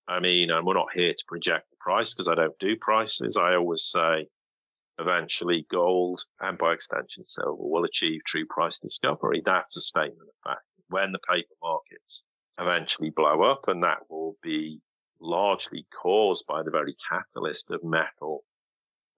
I 0.07 0.19
mean, 0.19 0.49
and 0.49 0.65
we're 0.65 0.73
not 0.73 0.91
here 0.91 1.13
to 1.13 1.25
project 1.27 1.69
the 1.69 1.77
price 1.79 2.15
because 2.15 2.27
I 2.27 2.33
don't 2.33 2.57
do 2.59 2.75
prices. 2.77 3.37
I 3.37 3.53
always 3.53 3.83
say 3.83 4.25
eventually 5.01 5.65
gold 5.69 6.23
and 6.39 6.57
by 6.57 6.73
extension 6.73 7.25
silver 7.25 7.55
will 7.57 7.83
achieve 7.83 8.21
true 8.25 8.45
price 8.45 8.77
discovery. 8.77 9.41
That's 9.43 9.75
a 9.75 9.81
statement 9.81 10.29
of 10.29 10.51
fact. 10.51 10.63
When 10.89 11.11
the 11.11 11.19
paper 11.29 11.55
markets 11.61 12.23
eventually 12.59 13.09
blow 13.09 13.41
up, 13.43 13.67
and 13.67 13.83
that 13.83 14.09
will 14.09 14.37
be 14.41 14.81
largely 15.19 15.85
caused 16.01 16.45
by 16.47 16.63
the 16.63 16.71
very 16.71 16.95
catalyst 17.09 17.71
of 17.71 17.83
metal 17.83 18.43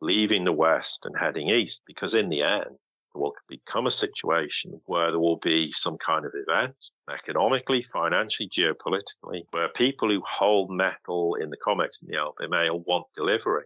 leaving 0.02 0.44
the 0.44 0.52
West 0.52 1.02
and 1.06 1.16
heading 1.18 1.50
east, 1.50 1.82
because 1.86 2.14
in 2.14 2.30
the 2.30 2.42
end, 2.42 2.78
there 3.14 3.22
will 3.22 3.34
become 3.48 3.88
a 3.88 3.92
situation 3.92 4.82
where 4.86 5.12
there 5.12 5.20
will 5.20 5.38
be 5.38 5.72
some 5.72 5.98
kind 6.06 6.26
of 6.26 6.34
event, 6.36 6.76
economically, 7.10 7.84
financially, 7.84 8.50
geopolitically, 8.50 9.44
where 9.52 9.70
people 9.70 10.10
who 10.10 10.22
hold 10.28 10.70
metal 10.70 11.36
in 11.36 11.50
the 11.50 11.58
COMEX 11.66 12.02
and 12.02 12.10
the 12.10 12.18
LBMA 12.18 12.70
will 12.70 12.82
want 12.82 13.06
delivery. 13.16 13.66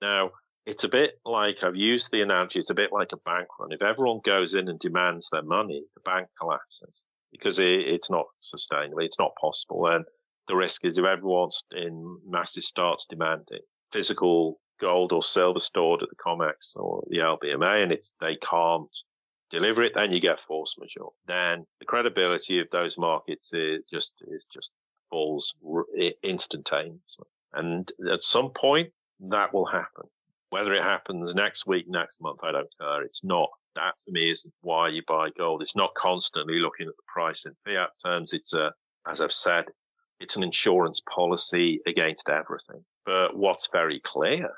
Now, 0.00 0.30
it's 0.68 0.84
a 0.84 0.88
bit 0.88 1.18
like 1.24 1.64
I've 1.64 1.76
used 1.76 2.12
the 2.12 2.20
analogy. 2.20 2.58
It's 2.58 2.68
a 2.68 2.74
bit 2.74 2.92
like 2.92 3.12
a 3.12 3.16
bank 3.16 3.48
run. 3.58 3.72
If 3.72 3.80
everyone 3.80 4.20
goes 4.22 4.54
in 4.54 4.68
and 4.68 4.78
demands 4.78 5.30
their 5.30 5.42
money, 5.42 5.82
the 5.94 6.02
bank 6.02 6.28
collapses 6.38 7.06
because 7.32 7.58
it, 7.58 7.88
it's 7.88 8.10
not 8.10 8.26
sustainable. 8.38 8.98
It's 8.98 9.18
not 9.18 9.32
possible. 9.40 9.86
And 9.86 10.04
the 10.46 10.56
risk 10.56 10.84
is 10.84 10.98
if 10.98 11.06
everyone 11.06 11.48
in 11.74 12.18
masses 12.28 12.68
starts 12.68 13.06
demanding 13.08 13.60
physical 13.92 14.60
gold 14.78 15.12
or 15.12 15.22
silver 15.22 15.58
stored 15.58 16.02
at 16.02 16.10
the 16.10 16.16
COMEX 16.16 16.76
or 16.76 17.02
the 17.08 17.16
LBMA, 17.16 17.82
and 17.82 17.90
it's 17.90 18.12
they 18.20 18.36
can't 18.36 18.94
deliver 19.50 19.82
it, 19.82 19.92
then 19.94 20.12
you 20.12 20.20
get 20.20 20.38
force 20.38 20.76
majeure. 20.78 21.08
Then 21.26 21.64
the 21.80 21.86
credibility 21.86 22.60
of 22.60 22.68
those 22.70 22.98
markets 22.98 23.54
is 23.54 23.84
just 23.90 24.12
is 24.28 24.44
just 24.52 24.70
falls 25.08 25.54
instantaneously. 26.22 27.26
And 27.54 27.90
at 28.12 28.20
some 28.20 28.50
point, 28.50 28.90
that 29.20 29.54
will 29.54 29.64
happen. 29.64 30.04
Whether 30.50 30.74
it 30.74 30.82
happens 30.82 31.34
next 31.34 31.66
week, 31.66 31.86
next 31.88 32.20
month, 32.20 32.40
I 32.42 32.52
don't 32.52 32.68
care. 32.80 33.02
It's 33.02 33.22
not. 33.22 33.50
That 33.74 33.94
for 34.04 34.10
me 34.10 34.30
isn't 34.30 34.54
why 34.62 34.88
you 34.88 35.02
buy 35.06 35.28
gold. 35.36 35.62
It's 35.62 35.76
not 35.76 35.94
constantly 35.94 36.58
looking 36.58 36.88
at 36.88 36.96
the 36.96 37.02
price 37.06 37.44
in 37.46 37.54
fiat 37.64 37.90
terms. 38.04 38.32
It's 38.32 38.52
a, 38.52 38.72
as 39.06 39.20
I've 39.20 39.32
said, 39.32 39.66
it's 40.20 40.36
an 40.36 40.42
insurance 40.42 41.00
policy 41.14 41.80
against 41.86 42.28
everything. 42.28 42.84
But 43.06 43.36
what's 43.36 43.68
very 43.70 44.00
clear, 44.00 44.50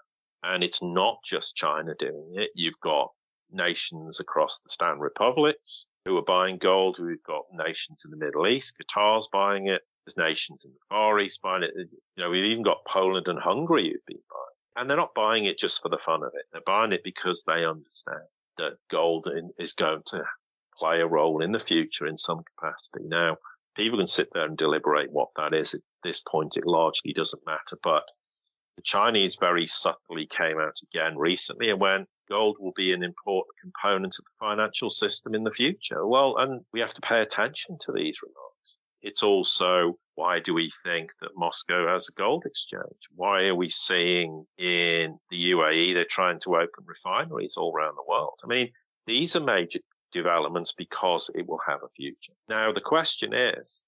and 0.43 0.65
it's 0.65 0.81
not 0.81 1.19
just 1.25 1.57
China 1.57 1.95
doing 1.99 2.33
it. 2.35 2.51
You've 2.55 2.81
got 2.83 3.11
nations 3.53 4.21
across 4.21 4.59
the 4.61 4.71
Stan 4.71 4.99
Republics 4.99 5.87
who 6.05 6.17
are 6.17 6.23
buying 6.23 6.57
gold. 6.57 6.99
We've 6.99 7.23
got 7.25 7.45
nations 7.53 8.03
in 8.05 8.11
the 8.11 8.17
Middle 8.17 8.47
East. 8.47 8.75
Qatar's 8.81 9.29
buying 9.33 9.67
it. 9.67 9.83
There's 10.07 10.17
nations 10.17 10.65
in 10.65 10.71
the 10.71 10.79
Far 10.89 11.19
East 11.21 11.43
buying 11.43 11.63
it. 11.63 11.73
You 11.77 12.25
know, 12.25 12.31
we've 12.31 12.45
even 12.45 12.63
got 12.63 12.85
Poland 12.87 13.29
and 13.29 13.39
Hungary 13.39 13.91
who've 13.91 14.07
been 14.07 14.23
buying. 14.31 14.50
And 14.77 14.89
they're 14.89 14.97
not 14.97 15.15
buying 15.15 15.45
it 15.45 15.59
just 15.59 15.83
for 15.83 15.89
the 15.89 15.99
fun 15.99 16.23
of 16.23 16.33
it. 16.35 16.47
They're 16.53 16.63
buying 16.65 16.93
it 16.93 17.03
because 17.05 17.43
they 17.47 17.65
understand 17.65 18.23
that 18.57 18.75
gold 18.91 19.29
is 19.59 19.73
going 19.73 20.03
to 20.09 20.23
play 20.79 21.01
a 21.01 21.07
role 21.07 21.43
in 21.43 21.53
the 21.53 21.61
future 21.61 22.07
in 22.07 22.17
some 22.17 22.43
capacity. 22.57 23.05
Now, 23.07 23.37
people 23.77 23.99
can 23.99 24.07
sit 24.07 24.29
there 24.33 24.47
and 24.47 24.57
deliberate 24.57 25.13
what 25.13 25.29
that 25.37 25.55
is. 25.55 25.75
At 25.75 25.81
this 26.03 26.21
point, 26.21 26.57
it 26.57 26.67
largely 26.67 27.13
doesn't 27.13 27.47
matter. 27.47 27.79
But 27.83 28.05
the 28.77 28.83
Chinese 28.83 29.37
very 29.39 29.67
subtly 29.67 30.27
came 30.27 30.59
out 30.59 30.77
again 30.83 31.19
recently 31.19 31.71
and 31.71 31.81
went, 31.81 32.09
gold 32.31 32.57
will 32.61 32.73
be 32.73 32.93
an 32.93 33.03
important 33.03 33.55
component 33.61 34.15
of 34.19 34.25
the 34.25 34.47
financial 34.47 34.91
system 34.91 35.35
in 35.35 35.45
the 35.45 35.51
future. 35.51 36.07
Well, 36.07 36.37
and 36.39 36.65
we 36.73 36.81
have 36.81 36.95
to 36.95 37.01
pay 37.01 37.21
attention 37.21 37.77
to 37.81 37.93
these 37.93 38.21
remarks. 38.23 38.79
It's 39.03 39.23
also 39.23 39.99
why 40.15 40.39
do 40.39 40.53
we 40.53 40.71
think 40.85 41.13
that 41.21 41.37
Moscow 41.37 41.89
has 41.89 42.09
a 42.09 42.13
gold 42.13 42.45
exchange? 42.45 43.09
Why 43.15 43.47
are 43.47 43.55
we 43.55 43.71
seeing 43.71 44.45
in 44.59 45.19
the 45.31 45.53
UAE 45.53 45.95
they're 45.95 46.05
trying 46.05 46.41
to 46.41 46.57
open 46.57 46.85
refineries 46.85 47.57
all 47.57 47.73
around 47.75 47.97
the 47.97 48.09
world? 48.09 48.39
I 48.45 48.47
mean, 48.47 48.71
these 49.07 49.35
are 49.35 49.41
major 49.41 49.81
developments 50.13 50.75
because 50.77 51.31
it 51.35 51.49
will 51.49 51.61
have 51.67 51.83
a 51.83 51.89
future. 51.97 52.35
Now, 52.49 52.71
the 52.73 52.83
question 52.83 53.33
is, 53.33 53.85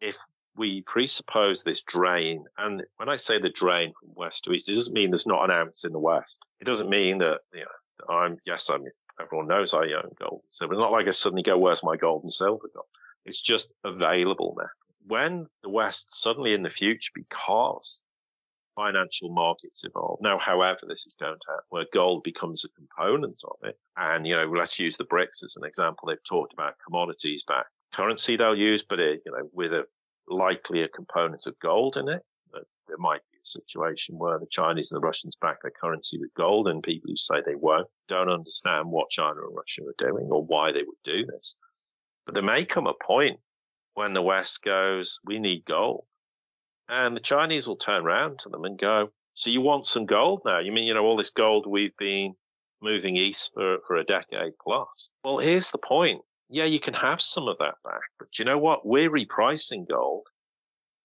if 0.00 0.16
we 0.56 0.82
presuppose 0.82 1.62
this 1.62 1.82
drain, 1.82 2.44
and 2.58 2.82
when 2.96 3.08
I 3.08 3.16
say 3.16 3.38
the 3.38 3.48
drain 3.48 3.92
from 3.98 4.10
west 4.14 4.44
to 4.44 4.52
east, 4.52 4.68
it 4.68 4.74
doesn't 4.74 4.92
mean 4.92 5.10
there's 5.10 5.26
not 5.26 5.44
an 5.44 5.50
ounce 5.50 5.84
in 5.84 5.92
the 5.92 5.98
west. 5.98 6.40
It 6.60 6.64
doesn't 6.64 6.90
mean 6.90 7.18
that, 7.18 7.40
you 7.54 7.60
know, 7.60 8.14
I'm, 8.14 8.36
yes, 8.44 8.68
I'm, 8.68 8.84
everyone 9.18 9.48
knows 9.48 9.72
I 9.72 9.92
own 9.92 10.10
gold 10.18 10.42
silver. 10.50 10.74
It's 10.74 10.80
not 10.80 10.92
like 10.92 11.06
I 11.06 11.12
suddenly 11.12 11.42
go, 11.42 11.56
where's 11.56 11.82
my 11.82 11.96
gold 11.96 12.24
and 12.24 12.32
silver 12.32 12.68
gone? 12.74 12.84
It's 13.24 13.42
just 13.42 13.70
available 13.84 14.56
now 14.58 14.68
when 15.06 15.46
the 15.62 15.68
West 15.68 16.20
suddenly 16.20 16.54
in 16.54 16.62
the 16.62 16.70
future, 16.70 17.10
because 17.14 18.02
financial 18.76 19.30
markets 19.30 19.82
evolve. 19.84 20.18
Now, 20.22 20.38
however, 20.38 20.80
this 20.86 21.06
is 21.06 21.16
going 21.16 21.38
to 21.38 21.46
happen, 21.48 21.64
where 21.70 21.86
gold 21.92 22.22
becomes 22.22 22.64
a 22.64 22.68
component 22.68 23.42
of 23.44 23.56
it. 23.64 23.78
And, 23.96 24.26
you 24.26 24.36
know, 24.36 24.46
let's 24.46 24.78
use 24.78 24.96
the 24.96 25.04
BRICS 25.04 25.42
as 25.44 25.56
an 25.56 25.64
example. 25.64 26.08
They've 26.08 26.24
talked 26.24 26.52
about 26.52 26.74
commodities 26.84 27.42
back 27.46 27.66
currency 27.92 28.36
they'll 28.36 28.56
use, 28.56 28.84
but, 28.84 29.00
it, 29.00 29.22
you 29.26 29.32
know, 29.32 29.48
with 29.52 29.72
a 29.72 29.84
likely 30.28 30.82
a 30.82 30.88
component 30.88 31.46
of 31.46 31.58
gold 31.58 31.96
in 31.96 32.08
it. 32.08 32.22
There 32.52 32.98
might 32.98 33.20
be 33.30 33.38
a 33.38 33.46
situation 33.46 34.18
where 34.18 34.38
the 34.38 34.46
Chinese 34.50 34.90
and 34.90 35.00
the 35.00 35.06
Russians 35.06 35.36
back 35.40 35.62
their 35.62 35.70
currency 35.70 36.18
with 36.18 36.34
gold 36.34 36.66
and 36.66 36.82
people 36.82 37.08
who 37.08 37.16
say 37.16 37.36
they 37.46 37.54
won't 37.54 37.86
don't 38.08 38.28
understand 38.28 38.90
what 38.90 39.10
China 39.10 39.42
and 39.46 39.56
Russia 39.56 39.82
are 39.82 39.94
doing 40.10 40.26
or 40.28 40.44
why 40.44 40.72
they 40.72 40.82
would 40.82 40.98
do 41.04 41.24
this. 41.24 41.54
But 42.30 42.34
there 42.34 42.44
may 42.44 42.64
come 42.64 42.86
a 42.86 42.94
point 42.94 43.40
when 43.94 44.12
the 44.12 44.22
West 44.22 44.62
goes, 44.62 45.18
we 45.24 45.40
need 45.40 45.64
gold. 45.64 46.04
And 46.88 47.16
the 47.16 47.20
Chinese 47.20 47.66
will 47.66 47.74
turn 47.74 48.06
around 48.06 48.38
to 48.38 48.48
them 48.48 48.64
and 48.64 48.78
go, 48.78 49.10
So 49.34 49.50
you 49.50 49.60
want 49.60 49.88
some 49.88 50.06
gold 50.06 50.42
now? 50.44 50.60
You 50.60 50.70
mean, 50.70 50.84
you 50.84 50.94
know, 50.94 51.04
all 51.04 51.16
this 51.16 51.30
gold 51.30 51.66
we've 51.66 51.96
been 51.96 52.36
moving 52.80 53.16
east 53.16 53.50
for, 53.52 53.78
for 53.84 53.96
a 53.96 54.04
decade 54.04 54.52
plus? 54.62 55.10
Well, 55.24 55.38
here's 55.38 55.72
the 55.72 55.78
point. 55.78 56.22
Yeah, 56.48 56.66
you 56.66 56.78
can 56.78 56.94
have 56.94 57.20
some 57.20 57.48
of 57.48 57.58
that 57.58 57.74
back, 57.82 58.02
but 58.20 58.38
you 58.38 58.44
know 58.44 58.58
what? 58.58 58.86
We're 58.86 59.10
repricing 59.10 59.88
gold. 59.88 60.28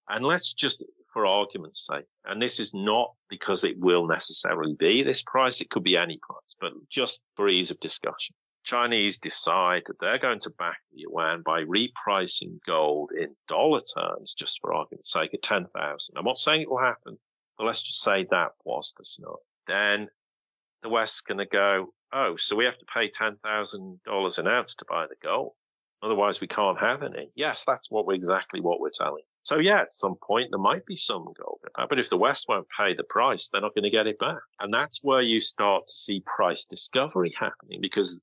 And 0.07 0.23
let's 0.23 0.53
just, 0.53 0.85
for 1.11 1.25
argument's 1.25 1.87
sake, 1.87 2.05
and 2.25 2.39
this 2.39 2.59
is 2.59 2.71
not 2.71 3.11
because 3.31 3.63
it 3.63 3.79
will 3.79 4.05
necessarily 4.05 4.75
be 4.75 5.01
this 5.01 5.23
price, 5.23 5.59
it 5.59 5.71
could 5.71 5.83
be 5.83 5.97
any 5.97 6.19
price, 6.21 6.55
but 6.61 6.73
just 6.91 7.21
for 7.35 7.47
ease 7.49 7.71
of 7.71 7.79
discussion. 7.79 8.35
Chinese 8.65 9.17
decide 9.17 9.83
that 9.85 9.99
they're 9.99 10.19
going 10.19 10.39
to 10.41 10.49
back 10.49 10.79
the 10.91 11.01
yuan 11.01 11.43
by 11.43 11.63
repricing 11.63 12.57
gold 12.65 13.11
in 13.17 13.35
dollar 13.47 13.81
terms, 13.81 14.33
just 14.33 14.59
for 14.59 14.73
argument's 14.73 15.11
sake, 15.11 15.33
at 15.33 15.43
10,000. 15.43 16.15
I'm 16.17 16.25
not 16.25 16.39
saying 16.39 16.61
it 16.61 16.69
will 16.69 16.79
happen, 16.79 17.17
but 17.57 17.65
let's 17.65 17.83
just 17.83 18.01
say 18.01 18.25
that 18.31 18.51
was 18.63 18.93
the 18.97 19.05
scenario. 19.05 19.37
Then 19.67 20.09
the 20.81 20.89
West's 20.89 21.21
going 21.21 21.37
to 21.37 21.45
go, 21.45 21.93
oh, 22.11 22.35
so 22.37 22.55
we 22.55 22.65
have 22.65 22.77
to 22.79 22.85
pay 22.91 23.09
$10,000 23.09 24.37
an 24.39 24.47
ounce 24.47 24.75
to 24.75 24.85
buy 24.89 25.05
the 25.07 25.15
gold. 25.23 25.53
Otherwise, 26.01 26.41
we 26.41 26.47
can't 26.47 26.79
have 26.79 27.03
any. 27.03 27.29
Yes, 27.35 27.63
that's 27.65 27.89
what 27.89 28.05
we're, 28.05 28.13
exactly 28.13 28.61
what 28.61 28.79
we're 28.79 28.89
telling. 28.89 29.23
So 29.43 29.57
yeah, 29.57 29.81
at 29.81 29.93
some 29.93 30.15
point 30.23 30.49
there 30.51 30.59
might 30.59 30.85
be 30.87 30.95
some 30.95 31.25
gold, 31.39 31.59
but 31.87 31.99
if 31.99 32.09
the 32.09 32.17
West 32.17 32.45
won't 32.49 32.67
pay 32.75 32.95
the 32.95 33.03
price, 33.03 33.47
they're 33.47 33.61
not 33.61 33.75
going 33.75 33.83
to 33.83 33.91
get 33.91 34.07
it 34.07 34.17
back. 34.17 34.39
And 34.59 34.73
that's 34.73 35.03
where 35.03 35.21
you 35.21 35.39
start 35.39 35.87
to 35.87 35.93
see 35.93 36.23
price 36.25 36.65
discovery 36.65 37.31
happening 37.37 37.79
because 37.79 38.21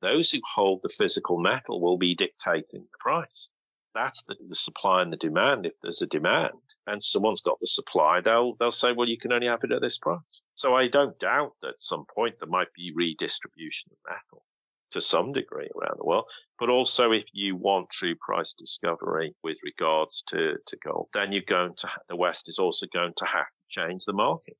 those 0.00 0.30
who 0.30 0.40
hold 0.54 0.80
the 0.82 0.88
physical 0.88 1.38
metal 1.38 1.80
will 1.80 1.98
be 1.98 2.14
dictating 2.14 2.82
the 2.82 2.98
price. 3.00 3.50
That's 3.94 4.22
the, 4.24 4.36
the 4.48 4.54
supply 4.54 5.02
and 5.02 5.12
the 5.12 5.16
demand. 5.16 5.66
If 5.66 5.72
there's 5.82 6.02
a 6.02 6.06
demand 6.06 6.52
and 6.86 7.02
someone's 7.02 7.40
got 7.40 7.58
the 7.58 7.66
supply, 7.66 8.20
they'll 8.20 8.54
they'll 8.54 8.70
say, 8.70 8.92
well, 8.92 9.08
you 9.08 9.18
can 9.18 9.32
only 9.32 9.48
have 9.48 9.64
it 9.64 9.72
at 9.72 9.80
this 9.80 9.98
price. 9.98 10.42
So 10.54 10.74
I 10.74 10.86
don't 10.86 11.18
doubt 11.18 11.54
that 11.62 11.70
at 11.70 11.80
some 11.80 12.04
point 12.14 12.36
there 12.38 12.48
might 12.48 12.72
be 12.74 12.92
redistribution 12.94 13.90
of 13.92 13.98
metal 14.08 14.44
to 14.90 15.00
some 15.00 15.32
degree 15.32 15.68
around 15.76 15.98
the 15.98 16.04
world. 16.04 16.30
But 16.58 16.70
also, 16.70 17.12
if 17.12 17.24
you 17.32 17.56
want 17.56 17.90
true 17.90 18.14
price 18.16 18.54
discovery 18.54 19.34
with 19.42 19.58
regards 19.64 20.22
to, 20.28 20.56
to 20.66 20.76
gold, 20.84 21.08
then 21.12 21.32
you're 21.32 21.42
going 21.42 21.74
to 21.78 21.90
the 22.08 22.16
West 22.16 22.48
is 22.48 22.58
also 22.58 22.86
going 22.92 23.14
to 23.16 23.24
have 23.26 23.46
to 23.46 23.80
change 23.80 24.04
the 24.04 24.12
market. 24.12 24.56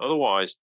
Otherwise, 0.00 0.56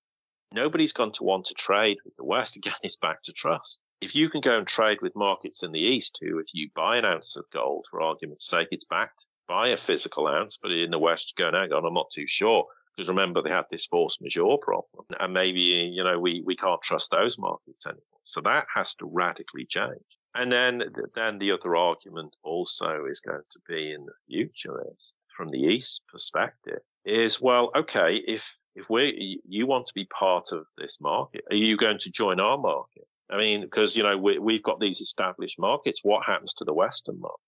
nobody's 0.51 0.93
going 0.93 1.11
to 1.13 1.23
want 1.23 1.47
to 1.47 1.53
trade 1.55 1.97
with 2.05 2.15
the 2.15 2.23
West. 2.23 2.55
Again, 2.57 2.73
it's 2.83 2.95
back 2.95 3.21
to 3.23 3.33
trust 3.33 3.79
if 4.03 4.15
you 4.15 4.29
can 4.29 4.41
go 4.41 4.57
and 4.57 4.67
trade 4.67 5.01
with 5.01 5.15
markets 5.15 5.63
in 5.63 5.71
the 5.71 5.79
East 5.79 6.19
who, 6.21 6.37
if 6.39 6.47
you 6.53 6.69
buy 6.75 6.97
an 6.97 7.05
ounce 7.05 7.37
of 7.37 7.45
gold, 7.53 7.85
for 7.89 8.01
argument's 8.01 8.47
sake, 8.47 8.67
it's 8.71 8.83
backed 8.83 9.25
by 9.47 9.69
a 9.69 9.77
physical 9.77 10.27
ounce, 10.27 10.57
but 10.61 10.71
in 10.71 10.91
the 10.91 10.99
West, 10.99 11.33
going, 11.37 11.53
hang 11.53 11.71
on, 11.71 11.85
I'm 11.85 11.93
not 11.93 12.11
too 12.13 12.27
sure. 12.27 12.65
Because 12.95 13.09
remember, 13.09 13.41
they 13.41 13.49
had 13.49 13.65
this 13.71 13.85
force 13.85 14.17
majeure 14.21 14.57
problem. 14.61 15.05
And 15.19 15.33
maybe, 15.33 15.61
you 15.61 16.03
know, 16.03 16.19
we, 16.19 16.43
we 16.45 16.55
can't 16.55 16.81
trust 16.81 17.11
those 17.11 17.39
markets 17.39 17.85
anymore. 17.87 18.19
So 18.23 18.41
that 18.41 18.67
has 18.75 18.93
to 18.95 19.09
radically 19.11 19.65
change. 19.65 20.19
And 20.35 20.51
then, 20.51 20.83
then 21.15 21.37
the 21.39 21.51
other 21.51 21.75
argument 21.75 22.35
also 22.43 23.05
is 23.09 23.21
going 23.21 23.43
to 23.51 23.59
be 23.67 23.93
in 23.93 24.05
the 24.05 24.13
future 24.27 24.83
is 24.93 25.13
from 25.35 25.49
the 25.49 25.59
East 25.59 26.01
perspective 26.11 26.79
is, 27.05 27.41
well, 27.41 27.71
okay, 27.75 28.21
if, 28.27 28.47
if 28.75 28.89
we 28.89 29.41
you 29.47 29.65
want 29.65 29.87
to 29.87 29.93
be 29.93 30.05
part 30.05 30.51
of 30.51 30.65
this 30.77 30.99
market, 31.01 31.43
are 31.49 31.55
you 31.55 31.77
going 31.77 31.99
to 31.99 32.11
join 32.11 32.39
our 32.39 32.57
market? 32.57 33.07
I 33.29 33.37
mean, 33.37 33.61
because, 33.61 33.95
you 33.95 34.03
know, 34.03 34.17
we, 34.17 34.37
we've 34.37 34.63
got 34.63 34.79
these 34.79 35.01
established 35.01 35.59
markets. 35.59 36.01
What 36.03 36.25
happens 36.25 36.53
to 36.55 36.65
the 36.65 36.73
Western 36.73 37.19
market? 37.19 37.39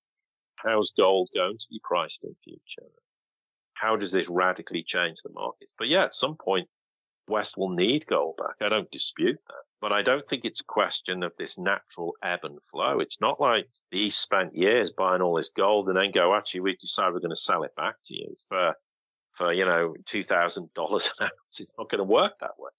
How's 0.55 0.91
gold 0.97 1.29
going 1.35 1.57
to 1.57 1.67
be 1.69 1.79
priced 1.83 2.23
in 2.23 2.35
future? 2.43 2.89
How 3.73 3.95
does 3.95 4.11
this 4.11 4.29
radically 4.29 4.83
change 4.83 5.17
the 5.21 5.31
markets? 5.33 5.73
But 5.77 5.89
yeah, 5.89 6.05
at 6.05 6.15
some 6.15 6.37
point, 6.37 6.67
West 7.27 7.57
will 7.57 7.69
need 7.69 8.05
gold 8.07 8.37
back. 8.37 8.55
I 8.61 8.69
don't 8.69 8.89
dispute 8.91 9.37
that. 9.47 9.63
But 9.81 9.91
I 9.91 10.01
don't 10.01 10.27
think 10.27 10.45
it's 10.45 10.61
a 10.61 10.65
question 10.65 11.23
of 11.23 11.33
this 11.37 11.57
natural 11.57 12.13
ebb 12.23 12.39
and 12.43 12.57
flow. 12.71 12.99
It's 12.99 13.19
not 13.19 13.41
like 13.41 13.67
the 13.91 13.99
East 13.99 14.21
spent 14.21 14.55
years 14.55 14.91
buying 14.91 15.21
all 15.21 15.35
this 15.35 15.51
gold 15.55 15.89
and 15.89 15.97
then 15.97 16.11
go, 16.11 16.35
actually, 16.35 16.61
we 16.61 16.75
decide 16.77 17.13
we're 17.13 17.19
going 17.19 17.29
to 17.29 17.35
sell 17.35 17.63
it 17.63 17.75
back 17.75 17.95
to 18.05 18.15
you 18.15 18.35
for, 18.47 18.73
for 19.33 19.53
you 19.53 19.65
know, 19.65 19.93
$2,000 20.05 20.57
an 20.57 20.69
ounce. 20.81 21.59
It's 21.59 21.73
not 21.77 21.89
going 21.89 21.99
to 21.99 22.03
work 22.03 22.33
that 22.39 22.57
way. 22.57 22.71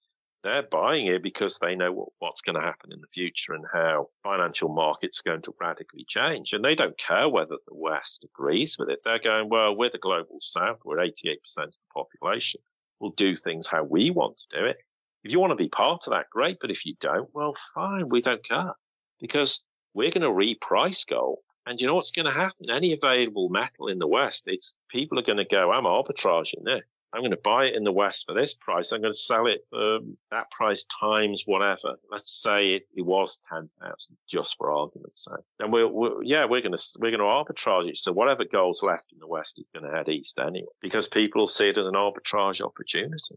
They're 0.46 0.62
buying 0.62 1.08
it 1.08 1.24
because 1.24 1.58
they 1.58 1.74
know 1.74 2.12
what's 2.20 2.40
going 2.40 2.54
to 2.54 2.60
happen 2.60 2.92
in 2.92 3.00
the 3.00 3.08
future 3.08 3.52
and 3.52 3.64
how 3.72 4.10
financial 4.22 4.68
markets 4.68 5.18
are 5.18 5.30
going 5.30 5.42
to 5.42 5.54
radically 5.60 6.04
change. 6.06 6.52
And 6.52 6.64
they 6.64 6.76
don't 6.76 6.96
care 6.96 7.28
whether 7.28 7.56
the 7.66 7.74
West 7.74 8.24
agrees 8.24 8.76
with 8.78 8.88
it. 8.88 9.00
They're 9.02 9.18
going, 9.18 9.48
well, 9.48 9.74
we're 9.74 9.90
the 9.90 9.98
global 9.98 10.36
South. 10.40 10.78
We're 10.84 10.98
88% 10.98 11.34
of 11.58 11.72
the 11.72 11.76
population. 11.92 12.60
We'll 13.00 13.10
do 13.10 13.34
things 13.34 13.66
how 13.66 13.82
we 13.82 14.12
want 14.12 14.38
to 14.38 14.60
do 14.60 14.66
it. 14.66 14.80
If 15.24 15.32
you 15.32 15.40
want 15.40 15.50
to 15.50 15.56
be 15.56 15.68
part 15.68 16.06
of 16.06 16.12
that, 16.12 16.30
great. 16.30 16.58
But 16.60 16.70
if 16.70 16.86
you 16.86 16.94
don't, 17.00 17.28
well, 17.34 17.56
fine. 17.74 18.08
We 18.08 18.22
don't 18.22 18.48
care 18.48 18.74
because 19.20 19.64
we're 19.94 20.12
going 20.12 20.22
to 20.22 20.28
reprice 20.28 21.04
gold. 21.04 21.40
And 21.66 21.80
you 21.80 21.88
know 21.88 21.96
what's 21.96 22.12
going 22.12 22.26
to 22.26 22.30
happen? 22.30 22.70
Any 22.70 22.92
available 22.92 23.48
metal 23.48 23.88
in 23.88 23.98
the 23.98 24.06
West, 24.06 24.44
it's 24.46 24.74
people 24.90 25.18
are 25.18 25.22
going 25.22 25.38
to 25.38 25.44
go, 25.44 25.72
I'm 25.72 25.86
arbitraging 25.86 26.62
this. 26.64 26.84
I'm 27.12 27.20
going 27.20 27.30
to 27.30 27.38
buy 27.38 27.66
it 27.66 27.74
in 27.74 27.84
the 27.84 27.92
West 27.92 28.26
for 28.26 28.34
this 28.34 28.54
price. 28.54 28.92
I'm 28.92 29.00
going 29.00 29.12
to 29.12 29.18
sell 29.18 29.46
it 29.46 29.64
for 29.70 30.00
that 30.30 30.50
price 30.50 30.84
times 30.84 31.44
whatever. 31.46 31.94
Let's 32.10 32.42
say 32.42 32.74
it, 32.74 32.82
it 32.94 33.02
was 33.02 33.38
10,000 33.48 34.16
just 34.28 34.56
for 34.58 34.72
argument's 34.72 35.24
sake. 35.24 35.44
And 35.60 35.72
we're, 35.72 35.88
we're, 35.88 36.22
yeah, 36.22 36.44
we're 36.44 36.60
going 36.60 36.76
to, 36.76 36.82
we're 36.98 37.16
going 37.16 37.20
to 37.20 37.24
arbitrage 37.54 37.88
it. 37.88 37.96
So 37.96 38.12
whatever 38.12 38.44
gold's 38.44 38.82
left 38.82 39.12
in 39.12 39.18
the 39.18 39.26
West 39.26 39.58
is 39.58 39.70
going 39.72 39.90
to 39.90 39.96
head 39.96 40.08
east 40.08 40.38
anyway, 40.38 40.66
because 40.82 41.06
people 41.06 41.42
will 41.42 41.48
see 41.48 41.68
it 41.68 41.78
as 41.78 41.86
an 41.86 41.94
arbitrage 41.94 42.60
opportunity. 42.60 43.36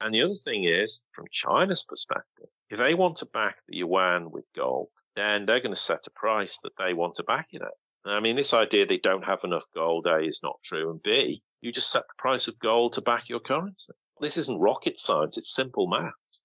And 0.00 0.14
the 0.14 0.22
other 0.22 0.34
thing 0.34 0.64
is, 0.64 1.02
from 1.12 1.26
China's 1.32 1.84
perspective, 1.84 2.48
if 2.70 2.78
they 2.78 2.94
want 2.94 3.16
to 3.18 3.26
back 3.26 3.56
the 3.68 3.78
yuan 3.78 4.30
with 4.30 4.44
gold, 4.54 4.88
then 5.16 5.46
they're 5.46 5.60
going 5.60 5.74
to 5.74 5.80
set 5.80 6.06
a 6.06 6.10
price 6.10 6.58
that 6.62 6.76
they 6.78 6.94
want 6.94 7.16
to 7.16 7.24
back 7.24 7.48
it 7.52 7.62
at. 7.62 7.72
I 8.04 8.20
mean, 8.20 8.36
this 8.36 8.54
idea 8.54 8.86
they 8.86 8.98
don't 8.98 9.24
have 9.24 9.40
enough 9.44 9.64
gold, 9.74 10.06
A, 10.06 10.18
is 10.20 10.40
not 10.42 10.58
true, 10.64 10.90
and 10.90 11.02
B, 11.02 11.42
you 11.60 11.72
just 11.72 11.90
set 11.90 12.02
the 12.02 12.14
price 12.18 12.48
of 12.48 12.58
gold 12.58 12.92
to 12.94 13.00
back 13.00 13.28
your 13.28 13.40
currency. 13.40 13.92
This 14.20 14.36
isn't 14.36 14.58
rocket 14.58 14.98
science, 14.98 15.36
it's 15.36 15.54
simple 15.54 15.86
maths. 15.86 16.42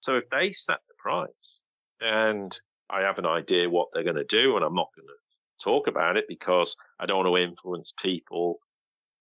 So 0.00 0.16
if 0.16 0.24
they 0.30 0.52
set 0.52 0.78
the 0.88 0.94
price, 0.98 1.64
and 2.00 2.58
I 2.90 3.00
have 3.02 3.18
an 3.18 3.26
idea 3.26 3.68
what 3.68 3.88
they're 3.92 4.04
going 4.04 4.16
to 4.16 4.24
do, 4.24 4.56
and 4.56 4.64
I'm 4.64 4.74
not 4.74 4.90
going 4.96 5.08
to 5.08 5.64
talk 5.64 5.88
about 5.88 6.16
it 6.16 6.26
because 6.28 6.76
I 7.00 7.06
don't 7.06 7.24
want 7.24 7.36
to 7.36 7.42
influence 7.42 7.92
people 8.00 8.60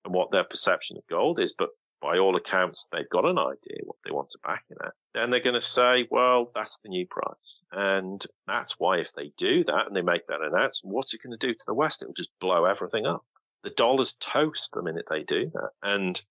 and 0.05 0.13
what 0.13 0.31
their 0.31 0.43
perception 0.43 0.97
of 0.97 1.03
gold 1.09 1.39
is, 1.39 1.53
but 1.57 1.69
by 1.99 2.19
all 2.19 2.35
accounts, 2.35 2.87
they've 2.91 3.09
got 3.09 3.25
an 3.25 3.39
idea 3.39 3.79
what 3.83 3.97
they 4.05 4.11
want 4.11 4.29
to 4.29 4.39
back 4.43 4.63
it 4.69 4.77
at. 4.83 4.93
Then 5.15 5.31
they're 5.31 5.39
going 5.39 5.55
to 5.55 5.61
say, 5.61 6.07
well, 6.11 6.51
that's 6.53 6.77
the 6.83 6.89
new 6.89 7.07
price. 7.07 7.63
And 7.71 8.23
that's 8.45 8.75
why 8.77 8.99
if 8.99 9.11
they 9.13 9.31
do 9.37 9.63
that 9.63 9.87
and 9.87 9.95
they 9.95 10.03
make 10.03 10.27
that 10.27 10.41
announcement, 10.41 10.93
what's 10.93 11.15
it 11.15 11.21
going 11.23 11.37
to 11.37 11.47
do 11.47 11.51
to 11.51 11.63
the 11.65 11.73
West? 11.73 12.03
It 12.03 12.07
will 12.07 12.13
just 12.13 12.29
blow 12.39 12.65
everything 12.65 13.07
up 13.07 13.25
the 13.67 13.73
dollar's 13.75 14.15
toast 14.21 14.69
the 14.73 14.81
minute 14.81 15.05
they 15.09 15.23
do 15.23 15.51
that. 15.53 15.71
And 15.83 16.21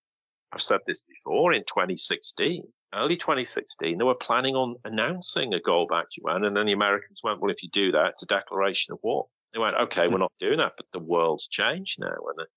I've 0.51 0.61
said 0.61 0.79
this 0.87 1.01
before 1.01 1.53
in 1.53 1.61
2016, 1.65 2.63
early 2.95 3.15
2016, 3.15 3.95
they 3.95 4.03
were 4.03 4.15
planning 4.15 4.55
on 4.55 4.75
announcing 4.85 5.53
a 5.53 5.61
gold 5.61 5.89
backed 5.89 6.17
yuan. 6.17 6.45
And 6.45 6.57
then 6.57 6.65
the 6.65 6.71
Americans 6.71 7.21
went, 7.23 7.39
well, 7.39 7.51
if 7.51 7.61
you 7.61 7.69
do 7.71 7.91
that, 7.91 8.07
it's 8.07 8.23
a 8.23 8.27
declaration 8.27 8.93
of 8.93 8.99
war. 9.03 9.27
They 9.53 9.59
went, 9.59 9.75
okay, 9.75 10.07
we're 10.07 10.13
hmm. 10.13 10.21
not 10.21 10.33
doing 10.39 10.57
that, 10.57 10.73
but 10.77 10.87
the 10.91 10.99
world's 10.99 11.47
changed 11.47 11.99
now. 11.99 12.07
And 12.07 12.47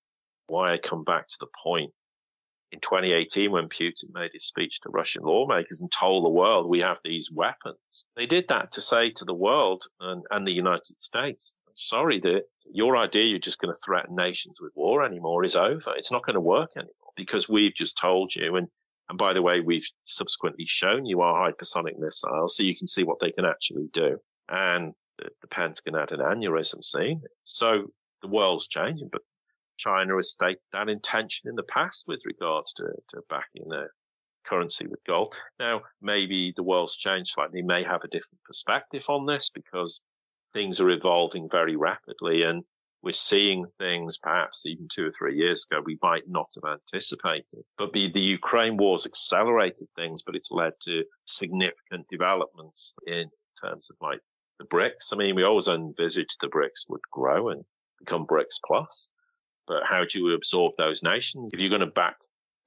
why 0.47 0.73
I 0.73 0.79
come 0.79 1.03
back 1.03 1.27
to 1.27 1.37
the 1.39 1.47
point 1.63 1.91
in 2.71 2.79
2018 2.79 3.51
when 3.51 3.69
Putin 3.69 4.13
made 4.13 4.31
his 4.33 4.45
speech 4.45 4.79
to 4.81 4.89
Russian 4.89 5.21
lawmakers 5.21 5.79
and 5.79 5.91
told 5.91 6.25
the 6.25 6.29
world 6.29 6.67
we 6.67 6.79
have 6.79 6.97
these 7.03 7.29
weapons. 7.31 8.05
They 8.15 8.25
did 8.25 8.47
that 8.47 8.71
to 8.71 8.81
say 8.81 9.11
to 9.11 9.25
the 9.25 9.33
world 9.33 9.83
and, 9.99 10.23
and 10.31 10.47
the 10.47 10.53
United 10.53 10.95
States 10.97 11.55
sorry 11.81 12.19
that 12.19 12.43
your 12.65 12.97
idea 12.97 13.25
you're 13.25 13.39
just 13.39 13.59
going 13.59 13.73
to 13.73 13.79
threaten 13.83 14.15
nations 14.15 14.59
with 14.61 14.71
war 14.75 15.03
anymore 15.03 15.43
is 15.43 15.55
over. 15.55 15.93
It's 15.95 16.11
not 16.11 16.23
going 16.23 16.35
to 16.35 16.41
work 16.41 16.71
anymore 16.75 17.11
because 17.15 17.49
we've 17.49 17.75
just 17.75 17.97
told 17.97 18.33
you. 18.35 18.55
And, 18.55 18.67
and 19.09 19.17
by 19.17 19.33
the 19.33 19.41
way, 19.41 19.59
we've 19.59 19.87
subsequently 20.05 20.65
shown 20.65 21.05
you 21.05 21.21
our 21.21 21.51
hypersonic 21.51 21.97
missiles 21.97 22.55
so 22.55 22.63
you 22.63 22.77
can 22.77 22.87
see 22.87 23.03
what 23.03 23.19
they 23.19 23.31
can 23.31 23.45
actually 23.45 23.89
do. 23.93 24.17
And 24.49 24.93
the, 25.17 25.29
the 25.41 25.47
Pentagon 25.47 25.95
had 25.95 26.11
an 26.11 26.19
aneurysm 26.19 26.79
it. 26.95 27.31
So 27.43 27.87
the 28.21 28.27
world's 28.27 28.67
changing, 28.67 29.09
but 29.11 29.21
China 29.77 30.15
has 30.15 30.31
stated 30.31 30.63
that 30.71 30.89
intention 30.89 31.49
in 31.49 31.55
the 31.55 31.63
past 31.63 32.05
with 32.07 32.21
regards 32.25 32.71
to, 32.73 32.83
to 33.09 33.21
backing 33.29 33.65
their 33.67 33.91
currency 34.45 34.87
with 34.87 35.03
gold. 35.05 35.35
Now, 35.59 35.81
maybe 36.01 36.53
the 36.55 36.63
world's 36.63 36.95
changed 36.95 37.31
slightly. 37.31 37.61
May 37.61 37.83
have 37.83 38.03
a 38.03 38.07
different 38.07 38.43
perspective 38.45 39.03
on 39.07 39.25
this 39.25 39.49
because 39.53 40.01
things 40.53 40.81
are 40.81 40.89
evolving 40.89 41.49
very 41.49 41.75
rapidly 41.75 42.43
and 42.43 42.63
we're 43.03 43.11
seeing 43.11 43.65
things 43.79 44.17
perhaps 44.17 44.65
even 44.65 44.87
two 44.91 45.07
or 45.07 45.11
three 45.11 45.35
years 45.35 45.65
ago 45.69 45.81
we 45.83 45.97
might 46.03 46.27
not 46.27 46.51
have 46.55 46.79
anticipated. 46.79 47.63
But 47.77 47.93
the, 47.93 48.11
the 48.11 48.19
Ukraine 48.19 48.77
war's 48.77 49.05
accelerated 49.05 49.87
things, 49.95 50.21
but 50.23 50.35
it's 50.35 50.51
led 50.51 50.73
to 50.83 51.03
significant 51.25 52.05
developments 52.11 52.95
in 53.07 53.29
terms 53.63 53.89
of 53.89 53.97
like 54.01 54.19
the 54.59 54.65
BRICS. 54.65 55.13
I 55.13 55.15
mean, 55.15 55.35
we 55.35 55.43
always 55.43 55.67
envisaged 55.67 56.37
the 56.41 56.47
BRICS 56.47 56.89
would 56.89 57.01
grow 57.11 57.49
and 57.49 57.63
become 57.99 58.27
BRICS 58.27 58.59
plus. 58.65 59.09
But 59.67 59.83
how 59.89 60.03
do 60.05 60.19
you 60.19 60.33
absorb 60.35 60.73
those 60.77 61.01
nations? 61.01 61.51
If 61.53 61.59
you're 61.59 61.69
going 61.69 61.81
to 61.81 61.87
back 61.87 62.17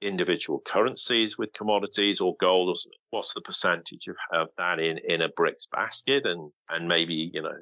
individual 0.01 0.61
currencies 0.67 1.37
with 1.37 1.53
commodities 1.53 2.21
or 2.21 2.35
gold 2.39 2.69
or. 2.69 2.91
What's 3.11 3.33
the 3.33 3.41
percentage 3.41 4.07
of, 4.07 4.15
of 4.33 4.49
that 4.57 4.79
in, 4.79 4.99
in 5.07 5.21
a 5.21 5.29
BRICS 5.29 5.67
basket? 5.71 6.25
And, 6.25 6.51
and 6.69 6.87
maybe, 6.87 7.31
you 7.33 7.41
know, 7.41 7.55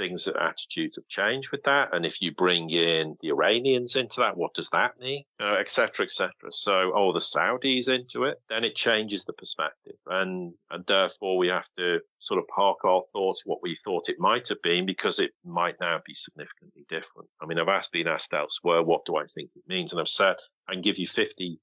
things, 0.00 0.24
that 0.24 0.36
attitudes 0.36 0.96
have 0.96 1.06
changed 1.08 1.50
with 1.52 1.62
that. 1.64 1.90
And 1.92 2.06
if 2.06 2.22
you 2.22 2.32
bring 2.32 2.70
in 2.70 3.16
the 3.20 3.28
Iranians 3.28 3.96
into 3.96 4.20
that, 4.20 4.36
what 4.36 4.54
does 4.54 4.70
that 4.70 4.98
mean? 4.98 5.24
Uh, 5.40 5.56
et 5.60 5.68
cetera, 5.68 6.04
et 6.04 6.10
cetera. 6.10 6.50
So, 6.50 6.92
oh, 6.94 7.12
the 7.12 7.20
Saudis 7.20 7.88
into 7.88 8.24
it, 8.24 8.38
then 8.48 8.64
it 8.64 8.74
changes 8.74 9.24
the 9.24 9.34
perspective. 9.34 9.96
And, 10.06 10.54
and 10.70 10.84
therefore 10.86 11.36
we 11.36 11.48
have 11.48 11.68
to 11.76 12.00
sort 12.18 12.40
of 12.40 12.48
park 12.48 12.84
our 12.84 13.02
thoughts 13.12 13.42
what 13.44 13.62
we 13.62 13.76
thought 13.84 14.08
it 14.08 14.18
might 14.18 14.48
have 14.48 14.62
been 14.62 14.86
because 14.86 15.18
it 15.18 15.32
might 15.44 15.76
now 15.80 16.00
be 16.06 16.14
significantly 16.14 16.86
different. 16.88 17.28
I 17.42 17.46
mean, 17.46 17.58
I've 17.58 17.68
asked, 17.68 17.92
been 17.92 18.08
asked 18.08 18.32
elsewhere, 18.32 18.82
what 18.82 19.04
do 19.04 19.16
I 19.16 19.24
think 19.26 19.50
it 19.54 19.68
means? 19.68 19.92
And 19.92 20.00
I've 20.00 20.08
said, 20.08 20.36
I 20.66 20.72
can 20.72 20.82
give 20.82 20.98
you 20.98 21.06
50 21.06 21.60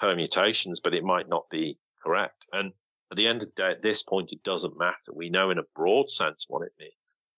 permutations, 0.00 0.80
but 0.82 0.94
it 0.94 1.04
might 1.04 1.28
not 1.28 1.44
be 1.50 1.78
correct. 2.02 2.46
And 2.52 2.72
at 3.10 3.16
the 3.16 3.28
end 3.28 3.42
of 3.42 3.48
the 3.48 3.62
day, 3.62 3.70
at 3.70 3.82
this 3.82 4.02
point, 4.02 4.32
it 4.32 4.42
doesn't 4.42 4.78
matter. 4.78 5.12
We 5.12 5.28
know 5.28 5.50
in 5.50 5.58
a 5.58 5.70
broad 5.76 6.10
sense 6.10 6.46
what 6.48 6.62
it 6.62 6.72
means. 6.78 6.94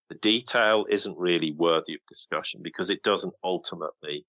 The 0.09 0.15
detail 0.15 0.85
isn't 0.89 1.17
really 1.17 1.51
worthy 1.51 1.95
of 1.95 1.99
discussion 2.07 2.61
because 2.63 2.89
it 2.89 3.03
doesn't 3.03 3.33
ultimately 3.43 4.25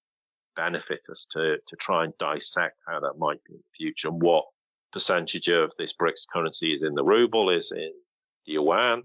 benefit 0.57 1.01
us 1.09 1.25
to, 1.31 1.59
to 1.69 1.77
try 1.77 2.05
and 2.05 2.19
dissect 2.19 2.81
how 2.87 2.99
that 3.01 3.19
might 3.19 3.43
be 3.45 3.55
in 3.55 3.61
the 3.61 3.77
future 3.77 4.09
and 4.09 4.21
what 4.21 4.45
percentage 4.93 5.49
of 5.49 5.73
this 5.79 5.95
BRICS 5.95 6.27
currency 6.33 6.73
is 6.73 6.83
in 6.83 6.95
the 6.95 7.05
ruble, 7.05 7.51
is 7.51 7.71
in 7.71 7.93
the 8.45 8.53
yuan, 8.53 9.05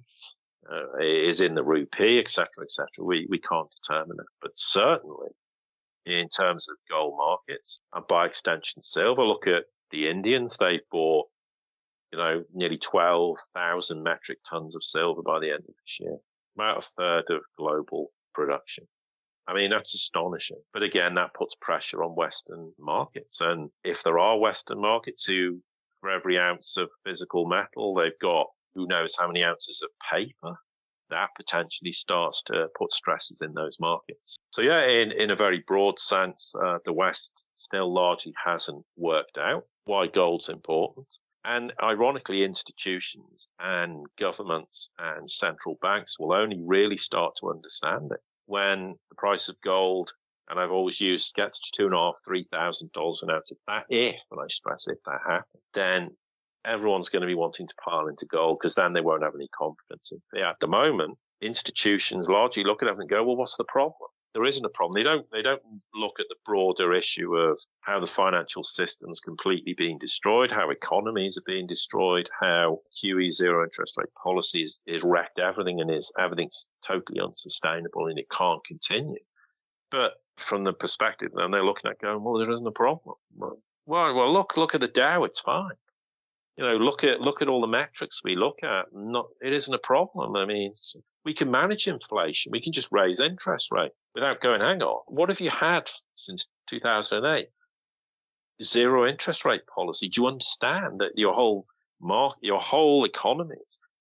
uh, 0.72 0.98
is 1.00 1.41
in 1.41 1.54
the 1.54 1.64
rupee, 1.64 2.18
etc., 2.18 2.48
etc. 2.64 2.88
We, 3.00 3.28
we 3.30 3.40
can't 3.40 3.70
determine 3.70 4.18
it. 4.20 4.26
But 4.41 4.52
certainly 4.56 5.30
in 6.08 6.28
terms 6.30 6.68
of 6.70 6.76
gold 6.90 7.16
markets 7.18 7.82
and 7.94 8.08
by 8.08 8.26
extension 8.26 8.82
silver, 8.82 9.24
look 9.24 9.45
at 9.45 9.66
the 9.91 10.08
Indians. 10.08 10.58
They 10.58 10.82
bought, 10.91 11.28
you 12.12 12.18
know, 12.18 12.44
nearly 12.52 12.80
12,000 12.80 14.02
metric 14.02 14.40
tons 14.50 14.76
of 14.76 14.84
silver 14.84 15.22
by 15.22 15.40
the 15.40 15.52
end 15.52 15.64
of 15.70 15.76
this 15.76 16.00
year 16.00 16.18
about 16.55 16.80
a 16.80 16.89
third 16.97 17.23
of 17.30 17.41
global 17.57 18.11
production. 18.34 18.85
I 19.47 19.53
mean, 19.53 19.69
that's 19.69 19.93
astonishing. 19.93 20.61
But 20.73 20.84
again, 20.84 21.15
that 21.15 21.34
puts 21.34 21.55
pressure 21.59 22.03
on 22.03 22.15
Western 22.15 22.71
markets. 22.80 23.41
And 23.41 23.69
if 23.84 24.03
there 24.03 24.19
are 24.19 24.38
Western 24.38 24.80
markets 24.80 25.25
who, 25.25 25.61
for 25.99 26.09
every 26.09 26.39
ounce 26.39 26.77
of 26.77 26.89
physical 27.05 27.47
metal, 27.47 27.93
they've 27.93 28.17
got 28.21 28.47
who 28.73 28.88
knows 28.88 29.15
how 29.17 29.27
many 29.27 29.43
ounces 29.43 29.81
of 29.84 29.89
paper, 30.11 30.55
that 31.09 31.30
potentially 31.35 31.91
starts 31.91 32.41
to 32.43 32.67
put 32.77 32.91
stresses 32.91 33.41
in 33.41 33.53
those 33.53 33.77
markets. 33.80 34.35
So 34.51 34.61
yeah, 34.61 34.88
in, 34.88 35.11
in 35.11 35.30
a 35.30 35.35
very 35.35 35.63
broad 35.67 35.99
sense, 35.99 36.53
uh, 36.63 36.80
the 36.85 36.93
West 36.93 37.31
still 37.55 37.93
largely 37.93 38.34
hasn't 38.43 38.84
worked 38.97 39.38
out 39.38 39.63
why 39.85 40.07
gold's 40.07 40.49
important. 40.49 41.07
And 41.45 41.74
ironically, 41.82 42.44
institutions 42.44 43.48
and 43.60 44.06
governments 44.18 44.90
and 44.98 45.30
central 45.30 45.78
banks 45.82 46.18
will 46.18 46.34
only 46.34 46.61
really 46.61 46.98
start 46.98 47.36
to 47.38 47.49
understand 47.49 48.11
it 48.11 48.22
when 48.45 48.95
the 49.10 49.15
price 49.15 49.49
of 49.49 49.60
gold, 49.61 50.14
and 50.49 50.60
I've 50.60 50.72
always 50.72 51.02
used 51.02 51.36
gets 51.36 51.60
to 51.60 51.72
two 51.74 51.86
and 51.86 51.94
a 51.94 51.98
half, 51.98 52.15
three 52.26 52.44
thousand 52.44 52.91
dollars 52.94 53.22
an 53.24 53.30
ounce. 53.30 53.52
If 53.52 53.57
that, 53.68 53.86
if, 53.90 54.15
and 54.32 54.40
I 54.40 54.48
stress 54.48 54.88
if 54.88 54.98
that 55.06 55.20
happens, 55.26 55.64
then 55.74 56.15
everyone's 56.65 57.10
going 57.10 57.22
to 57.22 57.28
be 57.28 57.36
wanting 57.36 57.68
to 57.68 57.76
pile 57.84 58.07
into 58.07 58.26
gold 58.26 58.60
because 58.60 58.76
then 58.76 58.94
they 58.94 59.02
won't 59.02 59.24
have 59.24 59.36
any 59.36 59.49
confidence 59.49 60.11
it. 60.11 60.41
At 60.41 60.60
the 60.60 60.68
moment, 60.68 61.18
institutions 61.41 62.30
largely 62.30 62.64
look 62.64 62.82
at 62.82 62.90
it 62.90 62.98
and 62.98 63.10
go, 63.10 63.24
well, 63.24 63.36
what's 63.36 63.57
the 63.57 63.65
problem? 63.65 64.10
There 64.34 64.43
isn't 64.43 64.65
a 64.65 64.69
problem. 64.69 64.95
They 64.95 65.03
don't 65.03 65.30
they 65.31 65.41
don't 65.41 65.61
look 65.93 66.19
at 66.19 66.26
the 66.30 66.35
broader 66.45 66.93
issue 66.93 67.35
of 67.35 67.60
how 67.81 67.99
the 67.99 68.07
financial 68.07 68.64
system's 68.64 69.19
completely 69.19 69.73
being 69.73 69.97
destroyed, 69.99 70.51
how 70.51 70.69
economies 70.69 71.38
are 71.38 71.43
being 71.45 71.68
destroyed, 71.68 72.30
how 72.39 72.80
QE 72.97 73.30
zero 73.30 73.64
interest 73.64 73.95
rate 73.97 74.14
policy 74.22 74.64
is, 74.64 74.80
is 74.88 75.03
wrecked 75.03 75.39
everything 75.39 75.81
and 75.81 75.91
is 75.91 76.11
everything's 76.19 76.65
totally 76.85 77.19
unsustainable 77.19 78.07
and 78.07 78.18
it 78.18 78.30
can't 78.30 78.64
continue. 78.65 79.19
But 79.91 80.14
from 80.38 80.64
the 80.64 80.73
perspective, 80.73 81.31
then 81.35 81.51
they're 81.51 81.64
looking 81.64 81.91
at 81.91 82.01
going, 82.01 82.23
well, 82.23 82.39
there 82.39 82.51
isn't 82.51 82.65
a 82.65 82.72
problem. 82.72 83.15
Well, 83.35 83.60
well, 83.85 84.34
look, 84.34 84.57
look 84.57 84.73
at 84.73 84.81
the 84.81 84.88
Dow, 84.88 85.23
it's 85.23 85.41
fine. 85.41 85.76
You 86.57 86.64
know, 86.64 86.77
look 86.77 87.03
at 87.03 87.19
look 87.19 87.41
at 87.41 87.47
all 87.47 87.61
the 87.61 87.68
metrics 87.68 88.23
we 88.23 88.35
look 88.35 88.60
at. 88.64 88.85
Not, 88.93 89.27
it 89.41 89.53
isn't 89.53 89.73
a 89.73 89.80
problem. 89.80 90.35
I 90.35 90.45
mean, 90.45 90.73
we 91.26 91.34
can 91.34 91.50
manage 91.50 91.88
inflation. 91.88 92.52
We 92.52 92.62
can 92.62 92.74
just 92.74 92.91
raise 92.91 93.20
interest 93.20 93.72
rate 93.72 93.91
without 94.14 94.41
going, 94.41 94.62
hang 94.62 94.82
on, 94.82 95.02
what 95.08 95.30
have 95.30 95.40
you 95.40 95.50
had 95.50 95.90
since 96.16 96.48
2008? 96.68 97.48
Zero 98.62 99.08
interest 99.08 99.45
rate 99.45 99.66
policy. 99.68 100.10
Do 100.10 100.22
you 100.22 100.28
understand 100.28 101.00
that 101.00 101.18
your 101.18 101.34
whole 101.34 101.66
market, 102.02 102.44
your 102.44 102.60
whole 102.60 103.06
economy, 103.06 103.56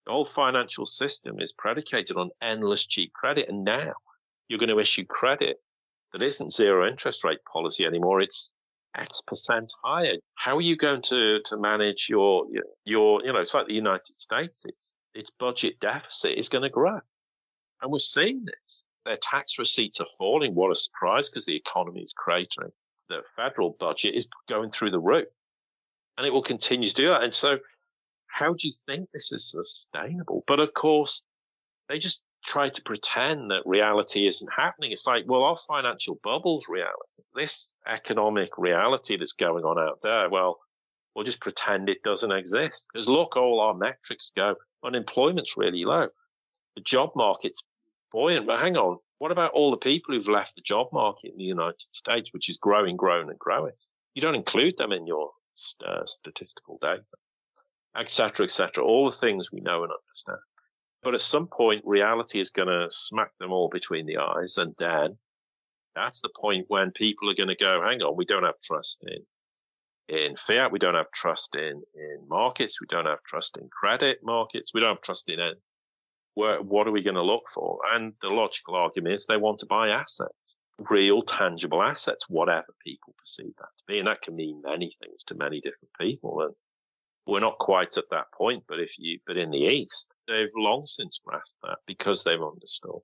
the 0.07 0.13
whole 0.13 0.25
financial 0.25 0.85
system 0.85 1.41
is 1.41 1.53
predicated 1.53 2.17
on 2.17 2.31
endless 2.41 2.87
cheap 2.87 3.13
credit. 3.13 3.49
And 3.49 3.65
now 3.65 3.93
you're 4.49 4.59
going 4.59 4.69
to 4.69 4.81
issue 4.81 5.05
credit 5.05 5.59
that 6.13 6.23
isn't 6.23 6.53
zero 6.53 6.87
interest 6.87 7.25
rate 7.25 7.39
policy 7.51 7.87
anymore. 7.87 8.21
It's 8.21 8.51
X 8.97 9.23
percent 9.27 9.73
higher. 9.83 10.15
How 10.35 10.57
are 10.57 10.63
you 10.63 10.77
going 10.77 11.03
to, 11.03 11.41
to 11.47 11.57
manage 11.57 12.09
your, 12.11 12.47
your, 12.85 13.25
you 13.25 13.33
know, 13.33 13.41
it's 13.41 13.55
like 13.55 13.67
the 13.67 13.75
United 13.75 14.15
States. 14.15 14.65
It's, 14.67 14.95
its 15.15 15.31
budget 15.39 15.81
deficit 15.81 16.37
is 16.37 16.49
going 16.49 16.63
to 16.63 16.69
grow. 16.69 17.01
And 17.83 17.91
we're 17.91 17.99
seeing 17.99 18.45
this. 18.45 18.85
Their 19.05 19.17
tax 19.17 19.59
receipts 19.59 20.01
are 20.01 20.07
falling. 20.17 20.55
What 20.55 20.71
a 20.71 20.75
surprise 20.77 21.29
because 21.29 21.45
the 21.45 21.57
economy 21.57 22.03
is 22.03 22.15
cratering. 22.15 22.71
The 23.09 23.23
federal 23.37 23.77
budget 23.81 24.15
is 24.15 24.29
going 24.49 24.71
through 24.71 24.93
the 24.93 25.01
roof 25.01 25.27
and 26.17 26.27
it 26.27 26.33
will 26.33 26.43
continue 26.43 26.89
to 26.89 26.95
do 26.95 27.09
that. 27.09 27.23
And 27.23 27.35
so, 27.35 27.59
how 28.27 28.55
do 28.55 28.67
you 28.67 28.73
think 28.87 29.11
this 29.11 29.33
is 29.33 29.51
sustainable? 29.51 30.45
But 30.47 30.61
of 30.61 30.73
course, 30.75 31.23
they 31.89 31.99
just 31.99 32.23
try 32.45 32.69
to 32.69 32.83
pretend 32.83 33.51
that 33.51 33.63
reality 33.67 34.27
isn't 34.27 34.53
happening. 34.57 34.93
It's 34.93 35.07
like, 35.07 35.25
well, 35.27 35.45
our 35.45 35.57
financial 35.57 36.19
bubble's 36.23 36.69
reality. 36.69 37.23
This 37.35 37.75
economic 37.87 38.57
reality 38.59 39.17
that's 39.17 39.33
going 39.33 39.65
on 39.65 39.79
out 39.79 40.01
there, 40.03 40.29
well, 40.29 40.61
we'll 41.15 41.25
just 41.25 41.41
pretend 41.41 41.89
it 41.89 42.03
doesn't 42.03 42.33
exist. 42.33 42.89
Because 42.93 43.09
look, 43.09 43.37
all 43.37 43.61
our 43.61 43.75
metrics 43.75 44.33
go, 44.35 44.57
unemployment's 44.83 45.57
really 45.57 45.85
low. 45.85 46.09
The 46.75 46.83
job 46.83 47.11
market's 47.15 47.63
buoyant. 48.13 48.47
But 48.47 48.61
hang 48.61 48.77
on, 48.77 48.99
what 49.19 49.33
about 49.33 49.53
all 49.53 49.71
the 49.71 49.77
people 49.77 50.15
who've 50.15 50.29
left 50.29 50.55
the 50.55 50.63
job 50.63 50.89
market 50.93 51.31
in 51.33 51.39
the 51.39 51.45
United 51.45 51.81
States, 51.93 52.33
which 52.33 52.49
is 52.49 52.57
growing, 52.57 52.97
growing, 52.97 53.29
and 53.29 53.39
growing? 53.39 53.75
You 54.15 54.23
don't 54.23 54.35
include 54.35 54.77
them 54.79 54.93
in 54.93 55.07
your 55.07 55.31
uh, 55.87 56.05
statistical 56.05 56.79
data, 56.81 57.03
etc., 57.97 58.45
etc. 58.45 58.85
All 58.85 59.07
the 59.11 59.17
things 59.17 59.51
we 59.53 59.61
know 59.61 59.85
and 59.85 59.93
understand. 59.93 60.39
But 61.03 61.15
at 61.15 61.21
some 61.21 61.49
point, 61.49 61.83
reality 61.85 62.39
is 62.39 62.51
going 62.51 62.69
to 62.69 62.87
smack 62.91 63.31
them 63.39 63.53
all 63.53 63.69
between 63.69 64.07
the 64.07 64.19
eyes, 64.19 64.57
and 64.57 64.75
then 64.79 65.19
that's 65.95 66.21
the 66.21 66.31
point 66.37 66.67
when 66.69 66.91
people 66.93 67.29
are 67.31 67.35
going 67.35 67.49
to 67.49 67.57
go, 67.57 67.83
"Hang 67.83 68.03
on, 68.03 68.17
we 68.17 68.25
don't 68.25 68.45
have 68.45 68.61
trust 68.61 69.05
in 69.07 69.25
in 70.09 70.37
fiat, 70.37 70.73
we 70.73 70.79
don't 70.79 70.95
have 70.95 71.11
trust 71.13 71.55
in 71.55 71.83
in 71.95 72.29
markets, 72.29 72.81
we 72.81 72.87
don't 72.89 73.07
have 73.07 73.23
trust 73.27 73.57
in 73.57 73.69
credit 73.69 74.19
markets, 74.23 74.73
we 74.75 74.81
don't 74.81 74.97
have 74.97 75.03
trust 75.03 75.29
in 75.29 75.41
where, 76.35 76.61
what 76.63 76.87
are 76.87 76.93
we 76.93 77.03
going 77.03 77.17
to 77.17 77.23
look 77.23 77.45
for? 77.55 77.79
And 77.93 78.15
the 78.21 78.29
logical 78.29 78.75
argument 78.75 79.15
is 79.15 79.27
they 79.27 79.37
want 79.37 79.61
to 79.61 79.67
buy 79.67 79.91
assets, 79.91 80.57
real 80.91 81.23
tangible 81.23 81.83
assets, 81.83 82.29
whatever 82.29 82.75
people 82.85 83.15
perceive 83.19 83.53
that 83.59 83.69
to 83.79 83.85
be. 83.87 83.99
And 83.99 84.09
that 84.09 84.23
can 84.23 84.35
mean 84.35 84.63
many 84.65 84.95
things 85.03 85.23
to 85.25 85.35
many 85.35 85.61
different 85.61 85.91
people. 86.01 86.41
And 86.41 86.55
we're 87.27 87.41
not 87.41 87.59
quite 87.59 87.97
at 87.97 88.11
that 88.11 88.33
point, 88.33 88.65
but 88.69 88.81
if 88.81 88.99
you, 88.99 89.19
but 89.27 89.37
in 89.37 89.51
the 89.51 89.59
East, 89.59 90.13
they've 90.27 90.49
long 90.57 90.87
since 90.87 91.21
grasped 91.25 91.61
that 91.63 91.79
because 91.87 92.25
they've 92.25 92.43
understood 92.43 93.03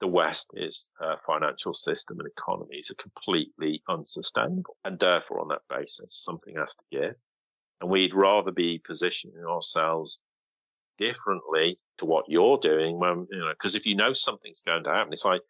the 0.00 0.06
West 0.06 0.48
is 0.54 0.90
a 1.00 1.16
financial 1.26 1.74
system 1.74 2.18
and 2.18 2.28
economies 2.28 2.90
are 2.90 3.02
completely 3.02 3.82
unsustainable. 3.88 4.76
And 4.84 4.98
therefore, 4.98 5.40
on 5.40 5.48
that 5.48 5.62
basis, 5.68 6.24
something 6.24 6.56
has 6.56 6.74
to 6.74 6.84
give. 6.90 7.14
And 7.80 7.90
we'd 7.90 8.14
rather 8.14 8.50
be 8.50 8.78
positioning 8.78 9.44
ourselves 9.44 10.20
differently 11.00 11.76
to 11.98 12.04
what 12.04 12.26
you're 12.28 12.58
doing 12.58 13.00
when 13.00 13.26
you 13.30 13.38
know 13.38 13.50
because 13.50 13.74
if 13.74 13.86
you 13.86 13.96
know 13.96 14.12
something's 14.12 14.62
going 14.62 14.84
to 14.84 14.90
happen 14.90 15.12
it's 15.12 15.24
like 15.24 15.40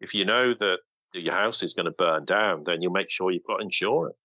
if 0.00 0.14
you 0.14 0.24
know 0.24 0.54
that 0.54 0.78
your 1.12 1.34
house 1.34 1.62
is 1.62 1.74
going 1.74 1.86
to 1.86 1.92
burn 1.92 2.24
down 2.24 2.64
then 2.64 2.82
you 2.82 2.90
make 2.90 3.10
sure 3.10 3.30
you've 3.30 3.46
got 3.46 3.62
insurance. 3.62 4.16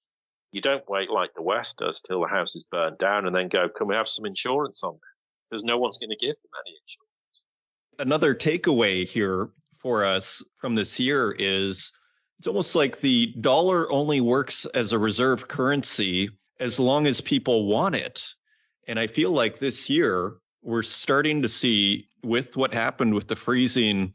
You 0.52 0.62
don't 0.62 0.88
wait 0.90 1.12
like 1.12 1.34
the 1.36 1.44
west 1.44 1.78
does 1.78 2.02
till 2.02 2.22
the 2.22 2.28
house 2.28 2.56
is 2.56 2.64
burned 2.64 2.98
down 2.98 3.28
and 3.28 3.36
then 3.36 3.50
go 3.50 3.70
can 3.70 3.88
we 3.88 3.96
have 3.96 4.10
some 4.10 4.26
insurance 4.26 4.84
on 4.84 4.96
it 4.96 5.02
because 5.50 5.64
no 5.64 5.78
one's 5.78 5.98
going 5.98 6.10
to 6.10 6.16
give 6.16 6.36
them 6.36 6.52
any 6.66 6.76
insurance. 6.82 7.46
Another 8.00 8.34
takeaway 8.34 9.08
here 9.08 9.50
for 9.78 10.04
us 10.04 10.44
from 10.58 10.76
this 10.76 11.00
year 11.00 11.36
is 11.38 11.92
it's 12.40 12.48
almost 12.48 12.74
like 12.74 13.00
the 13.02 13.36
dollar 13.42 13.92
only 13.92 14.22
works 14.22 14.66
as 14.74 14.94
a 14.94 14.98
reserve 14.98 15.48
currency 15.48 16.30
as 16.60 16.80
long 16.80 17.06
as 17.06 17.22
people 17.22 17.68
want 17.68 17.96
it. 17.96 18.26
And 18.88 19.00
I 19.00 19.08
feel 19.08 19.32
like 19.32 19.60
this 19.60 19.90
year 19.90 20.36
we're 20.62 20.84
starting 20.84 21.42
to 21.42 21.50
see 21.50 22.08
with 22.24 22.58
what 22.58 22.74
happened 22.74 23.14
with 23.14 23.28
the 23.28 23.36
freezing 23.36 24.14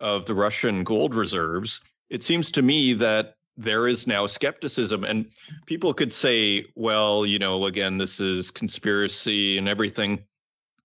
of 0.00 0.26
the 0.26 0.34
Russian 0.34 0.84
gold 0.84 1.14
reserves, 1.14 1.80
it 2.10 2.22
seems 2.22 2.50
to 2.52 2.62
me 2.62 2.92
that 2.94 3.36
there 3.56 3.86
is 3.86 4.06
now 4.06 4.26
skepticism 4.26 5.04
and 5.04 5.26
people 5.66 5.92
could 5.92 6.12
say 6.12 6.64
well 6.74 7.26
you 7.26 7.38
know 7.38 7.66
again 7.66 7.98
this 7.98 8.18
is 8.18 8.50
conspiracy 8.50 9.58
and 9.58 9.68
everything 9.68 10.18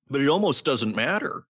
but 0.09 0.21
it 0.21 0.27
almost 0.27 0.65
doesn't 0.65 0.95
matter. 0.95 1.43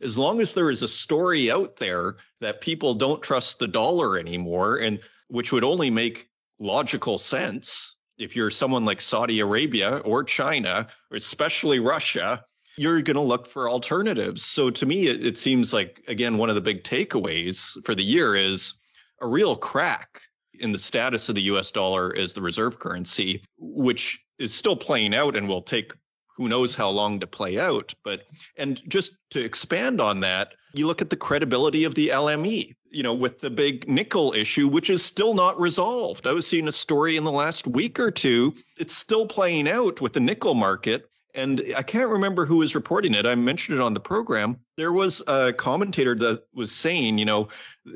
As 0.00 0.18
long 0.18 0.40
as 0.40 0.54
there 0.54 0.70
is 0.70 0.82
a 0.82 0.88
story 0.88 1.50
out 1.50 1.76
there 1.76 2.16
that 2.40 2.60
people 2.60 2.94
don't 2.94 3.22
trust 3.22 3.58
the 3.58 3.68
dollar 3.68 4.18
anymore 4.18 4.78
and 4.78 5.00
which 5.28 5.52
would 5.52 5.64
only 5.64 5.90
make 5.90 6.28
logical 6.58 7.18
sense 7.18 7.96
if 8.18 8.36
you're 8.36 8.50
someone 8.50 8.84
like 8.84 9.00
Saudi 9.00 9.40
Arabia 9.40 9.98
or 9.98 10.22
China 10.22 10.86
or 11.10 11.16
especially 11.16 11.80
Russia 11.80 12.44
you're 12.76 13.02
going 13.02 13.16
to 13.16 13.22
look 13.22 13.46
for 13.46 13.68
alternatives 13.68 14.44
so 14.44 14.70
to 14.70 14.86
me 14.86 15.06
it, 15.06 15.24
it 15.24 15.38
seems 15.38 15.72
like 15.72 16.02
again 16.08 16.38
one 16.38 16.48
of 16.48 16.54
the 16.54 16.60
big 16.60 16.82
takeaways 16.84 17.82
for 17.84 17.94
the 17.94 18.04
year 18.04 18.34
is 18.34 18.74
a 19.20 19.26
real 19.26 19.56
crack 19.56 20.20
in 20.60 20.72
the 20.72 20.78
status 20.78 21.28
of 21.28 21.34
the 21.34 21.42
US 21.42 21.70
dollar 21.70 22.14
as 22.16 22.32
the 22.32 22.42
reserve 22.42 22.78
currency, 22.78 23.42
which 23.58 24.20
is 24.38 24.52
still 24.52 24.76
playing 24.76 25.14
out 25.14 25.36
and 25.36 25.48
will 25.48 25.62
take 25.62 25.92
who 26.36 26.48
knows 26.48 26.74
how 26.74 26.88
long 26.88 27.20
to 27.20 27.26
play 27.28 27.60
out. 27.60 27.94
But, 28.02 28.22
and 28.56 28.82
just 28.88 29.12
to 29.30 29.40
expand 29.40 30.00
on 30.00 30.18
that, 30.20 30.54
you 30.72 30.86
look 30.86 31.00
at 31.00 31.10
the 31.10 31.16
credibility 31.16 31.84
of 31.84 31.94
the 31.94 32.08
LME, 32.08 32.74
you 32.90 33.02
know, 33.04 33.14
with 33.14 33.38
the 33.38 33.50
big 33.50 33.88
nickel 33.88 34.32
issue, 34.32 34.66
which 34.66 34.90
is 34.90 35.04
still 35.04 35.34
not 35.34 35.58
resolved. 35.60 36.26
I 36.26 36.32
was 36.32 36.44
seeing 36.44 36.66
a 36.66 36.72
story 36.72 37.16
in 37.16 37.22
the 37.22 37.30
last 37.30 37.68
week 37.68 38.00
or 38.00 38.10
two. 38.10 38.52
It's 38.76 38.96
still 38.96 39.26
playing 39.26 39.68
out 39.68 40.00
with 40.00 40.12
the 40.12 40.20
nickel 40.20 40.54
market 40.54 41.08
and 41.34 41.62
I 41.76 41.82
can't 41.82 42.08
remember 42.08 42.46
who 42.46 42.56
was 42.56 42.74
reporting 42.74 43.12
it. 43.14 43.26
I 43.26 43.34
mentioned 43.34 43.78
it 43.78 43.82
on 43.82 43.92
the 43.92 44.00
program. 44.00 44.56
There 44.76 44.92
was 44.92 45.22
a 45.26 45.52
commentator 45.52 46.14
that 46.16 46.44
was 46.54 46.70
saying, 46.70 47.18
you 47.18 47.24
know, 47.24 47.48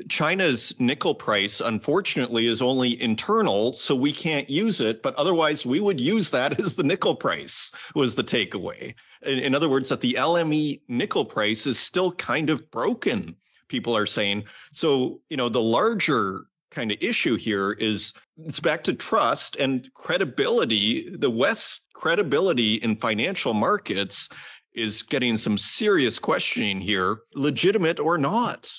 China's 0.09 0.73
nickel 0.77 1.15
price, 1.15 1.61
unfortunately, 1.61 2.47
is 2.47 2.61
only 2.61 3.01
internal, 3.01 3.73
so 3.73 3.95
we 3.95 4.11
can't 4.11 4.49
use 4.49 4.81
it. 4.81 5.01
But 5.01 5.15
otherwise, 5.15 5.65
we 5.65 5.79
would 5.79 5.99
use 6.01 6.29
that 6.31 6.59
as 6.59 6.75
the 6.75 6.83
nickel 6.83 7.15
price, 7.15 7.71
was 7.95 8.15
the 8.15 8.23
takeaway. 8.23 8.93
In, 9.21 9.39
in 9.39 9.55
other 9.55 9.69
words, 9.69 9.87
that 9.89 10.01
the 10.01 10.15
LME 10.15 10.81
nickel 10.89 11.25
price 11.25 11.65
is 11.65 11.79
still 11.79 12.11
kind 12.11 12.49
of 12.49 12.69
broken, 12.71 13.35
people 13.69 13.95
are 13.95 14.05
saying. 14.05 14.43
So, 14.73 15.21
you 15.29 15.37
know, 15.37 15.47
the 15.47 15.61
larger 15.61 16.45
kind 16.71 16.91
of 16.91 16.97
issue 17.01 17.35
here 17.35 17.73
is 17.73 18.13
it's 18.45 18.59
back 18.59 18.83
to 18.85 18.93
trust 18.93 19.55
and 19.55 19.91
credibility. 19.93 21.09
The 21.15 21.29
West's 21.29 21.85
credibility 21.93 22.75
in 22.75 22.95
financial 22.95 23.53
markets 23.53 24.29
is 24.73 25.01
getting 25.01 25.35
some 25.35 25.57
serious 25.57 26.19
questioning 26.19 26.79
here, 26.79 27.19
legitimate 27.33 27.99
or 27.99 28.17
not. 28.17 28.71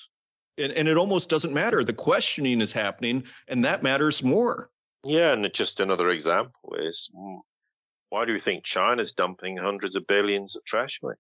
And, 0.59 0.73
and 0.73 0.89
it 0.89 0.97
almost 0.97 1.29
doesn't 1.29 1.53
matter. 1.53 1.85
The 1.85 1.93
questioning 1.93 2.61
is 2.61 2.73
happening, 2.73 3.25
and 3.49 3.65
that 3.65 3.83
matters 3.83 4.23
more. 4.23 4.71
Yeah, 5.05 5.33
and 5.33 5.53
just 5.53 5.81
another 5.81 6.11
example 6.11 6.77
is 6.79 7.11
hmm, 7.15 7.39
why 8.11 8.25
do 8.25 8.33
you 8.33 8.41
think 8.41 8.65
China's 8.65 9.13
dumping 9.13 9.57
hundreds 9.57 9.97
of 9.97 10.07
billions 10.07 10.57
of 10.57 10.65
treasury? 10.65 11.17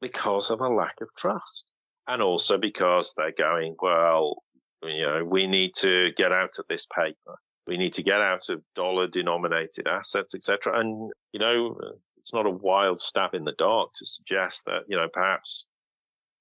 Because 0.00 0.50
of 0.50 0.60
a 0.60 0.68
lack 0.68 1.00
of 1.00 1.08
trust. 1.16 1.72
And 2.06 2.22
also 2.22 2.56
because 2.56 3.12
they're 3.16 3.32
going, 3.32 3.76
well, 3.80 4.42
you 4.82 5.02
know, 5.02 5.24
we 5.24 5.46
need 5.46 5.74
to 5.76 6.12
get 6.16 6.32
out 6.32 6.58
of 6.58 6.66
this 6.68 6.86
paper. 6.86 7.36
We 7.66 7.76
need 7.76 7.94
to 7.94 8.02
get 8.02 8.20
out 8.20 8.48
of 8.48 8.62
dollar 8.74 9.06
denominated 9.06 9.86
assets, 9.86 10.34
etc. 10.34 10.80
And, 10.80 11.12
you 11.32 11.40
know, 11.40 11.78
it's 12.18 12.32
not 12.32 12.46
a 12.46 12.50
wild 12.50 13.00
stab 13.00 13.34
in 13.34 13.44
the 13.44 13.52
dark 13.52 13.90
to 13.96 14.06
suggest 14.06 14.62
that, 14.66 14.82
you 14.88 14.96
know, 14.96 15.08
perhaps 15.12 15.66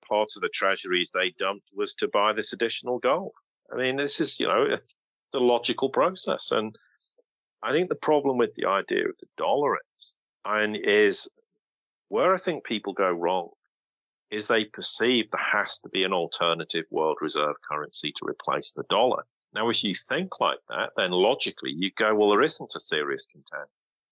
part 0.07 0.29
of 0.35 0.41
the 0.41 0.49
treasuries 0.49 1.11
they 1.13 1.31
dumped 1.37 1.67
was 1.73 1.93
to 1.95 2.07
buy 2.07 2.33
this 2.33 2.53
additional 2.53 2.99
gold. 2.99 3.33
I 3.71 3.77
mean, 3.77 3.95
this 3.95 4.19
is, 4.19 4.39
you 4.39 4.47
know, 4.47 4.63
it's 4.63 4.95
a 5.35 5.39
logical 5.39 5.89
process. 5.89 6.51
And 6.51 6.75
I 7.61 7.71
think 7.71 7.89
the 7.89 7.95
problem 7.95 8.37
with 8.37 8.55
the 8.55 8.65
idea 8.65 9.05
of 9.05 9.15
the 9.19 9.27
dollar 9.37 9.77
is, 9.97 10.15
and 10.45 10.75
is 10.75 11.27
where 12.07 12.33
I 12.33 12.39
think 12.39 12.63
people 12.63 12.93
go 12.93 13.11
wrong 13.11 13.49
is 14.31 14.47
they 14.47 14.65
perceive 14.65 15.29
there 15.31 15.41
has 15.41 15.79
to 15.79 15.89
be 15.89 16.03
an 16.03 16.13
alternative 16.13 16.85
world 16.91 17.17
reserve 17.21 17.55
currency 17.67 18.11
to 18.11 18.25
replace 18.25 18.71
the 18.71 18.83
dollar. 18.89 19.23
Now, 19.53 19.69
if 19.69 19.83
you 19.83 19.95
think 19.95 20.39
like 20.39 20.59
that, 20.69 20.91
then 20.95 21.11
logically 21.11 21.71
you 21.71 21.91
go, 21.97 22.13
well, 22.13 22.29
there 22.29 22.43
isn't 22.43 22.75
a 22.75 22.79
serious 22.79 23.25
contender. 23.25 23.69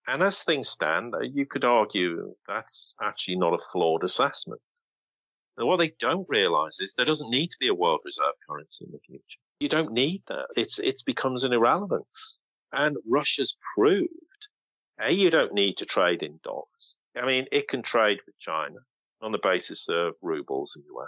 And 0.08 0.24
as 0.24 0.42
things 0.42 0.70
stand, 0.70 1.14
uh, 1.14 1.20
you 1.20 1.46
could 1.46 1.64
argue 1.64 2.34
that's 2.48 2.96
actually 3.02 3.38
not 3.38 3.54
a 3.54 3.64
flawed 3.72 4.04
assessment. 4.04 4.62
And 5.58 5.68
what 5.68 5.78
they 5.78 5.94
don't 6.00 6.26
realize 6.30 6.80
is 6.80 6.94
there 6.94 7.06
doesn't 7.06 7.30
need 7.30 7.50
to 7.50 7.58
be 7.60 7.68
a 7.68 7.76
world 7.76 8.00
reserve 8.06 8.34
currency 8.48 8.86
in 8.86 8.92
the 8.92 9.00
future. 9.00 9.40
You 9.60 9.70
don't 9.70 9.92
need 9.92 10.24
that. 10.28 10.48
It's, 10.56 10.80
it 10.80 11.02
becomes 11.06 11.44
an 11.44 11.54
irrelevant. 11.54 12.06
And 12.72 12.98
Russia's 13.08 13.58
proved, 13.76 14.12
A, 15.00 15.12
you 15.12 15.30
don't 15.30 15.54
need 15.54 15.78
to 15.78 15.86
trade 15.86 16.24
in 16.24 16.40
dollars. 16.44 16.98
I 17.16 17.26
mean, 17.26 17.48
it 17.52 17.68
can 17.68 17.82
trade 17.82 18.20
with 18.26 18.38
China 18.40 18.78
on 19.22 19.32
the 19.32 19.40
basis 19.40 19.88
of 19.90 20.14
rubles 20.22 20.76
and 20.76 20.86
yuan 20.86 21.08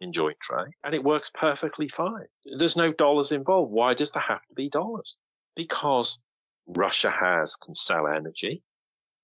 in 0.00 0.12
joint 0.12 0.38
trade, 0.40 0.74
and 0.84 0.94
it 0.94 1.02
works 1.02 1.30
perfectly 1.34 1.88
fine. 1.88 2.26
There's 2.58 2.76
no 2.76 2.92
dollars 2.92 3.32
involved. 3.32 3.72
Why 3.72 3.94
does 3.94 4.12
there 4.12 4.22
have 4.22 4.46
to 4.46 4.54
be 4.54 4.68
dollars? 4.68 5.18
Because 5.56 6.18
Russia 6.66 7.10
has 7.10 7.56
can 7.56 7.74
sell 7.74 8.06
energy, 8.06 8.62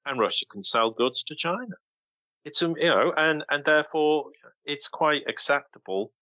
and 0.05 0.19
Russia 0.19 0.47
can 0.51 0.63
sell 0.65 0.91
goods 0.91 1.23
to 1.25 1.37
China. 1.37 1.75
It's 2.45 2.63
um, 2.63 2.77
you 2.77 2.87
know, 2.87 3.13
and 3.17 3.45
and 3.51 3.65
therefore 3.65 4.31
it's 4.65 4.89
quite 4.89 5.25
acceptable 5.29 6.13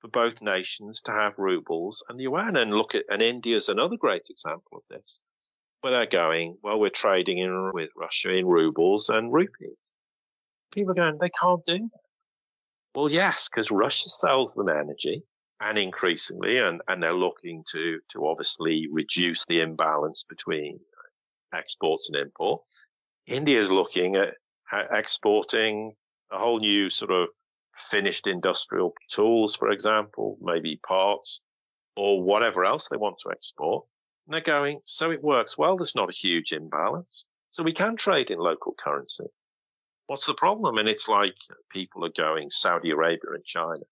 for 0.00 0.08
both 0.08 0.40
nations 0.40 1.00
to 1.04 1.12
have 1.12 1.34
rubles 1.38 2.04
and 2.08 2.20
yuan. 2.20 2.56
And 2.56 2.72
look 2.72 2.94
at 2.94 3.04
and 3.10 3.22
India's 3.22 3.68
another 3.68 3.96
great 3.96 4.28
example 4.30 4.78
of 4.78 4.82
this, 4.90 5.20
where 5.80 5.92
they're 5.92 6.06
going, 6.06 6.58
well, 6.62 6.78
we're 6.78 6.90
trading 6.90 7.38
in 7.38 7.72
with 7.72 7.90
Russia 7.96 8.30
in 8.30 8.46
rubles 8.46 9.08
and 9.08 9.32
rupees 9.32 9.92
people 10.72 10.92
are 10.92 10.94
going, 10.94 11.18
they 11.18 11.30
can't 11.30 11.64
do 11.64 11.78
that. 11.78 12.00
Well, 12.94 13.10
yes, 13.10 13.48
because 13.48 13.70
Russia 13.70 14.08
sells 14.08 14.54
them 14.54 14.68
energy 14.68 15.22
and 15.60 15.78
increasingly, 15.78 16.58
and, 16.58 16.80
and 16.88 17.02
they're 17.02 17.12
looking 17.12 17.64
to, 17.72 18.00
to 18.10 18.26
obviously 18.26 18.88
reduce 18.90 19.44
the 19.46 19.60
imbalance 19.60 20.24
between 20.28 20.78
exports 21.54 22.08
and 22.08 22.20
imports. 22.20 22.84
India 23.26 23.60
is 23.60 23.70
looking 23.70 24.16
at 24.16 24.34
exporting 24.92 25.94
a 26.30 26.38
whole 26.38 26.60
new 26.60 26.90
sort 26.90 27.10
of 27.10 27.28
finished 27.90 28.26
industrial 28.26 28.94
tools, 29.10 29.56
for 29.56 29.70
example, 29.70 30.38
maybe 30.40 30.80
parts 30.86 31.42
or 31.96 32.22
whatever 32.22 32.64
else 32.64 32.88
they 32.88 32.96
want 32.96 33.16
to 33.20 33.30
export. 33.30 33.84
And 34.26 34.34
they're 34.34 34.40
going, 34.40 34.80
so 34.84 35.10
it 35.10 35.22
works 35.22 35.56
well. 35.56 35.76
There's 35.76 35.94
not 35.94 36.10
a 36.10 36.16
huge 36.16 36.52
imbalance. 36.52 37.26
So 37.50 37.62
we 37.62 37.72
can 37.72 37.96
trade 37.96 38.30
in 38.30 38.38
local 38.38 38.74
currencies. 38.78 39.28
What's 40.08 40.26
the 40.26 40.34
problem? 40.34 40.78
And 40.78 40.88
it's 40.88 41.06
like 41.06 41.34
people 41.70 42.02
are 42.02 42.12
going 42.16 42.48
Saudi 42.48 42.90
Arabia 42.90 43.32
and 43.34 43.44
China. 43.44 43.82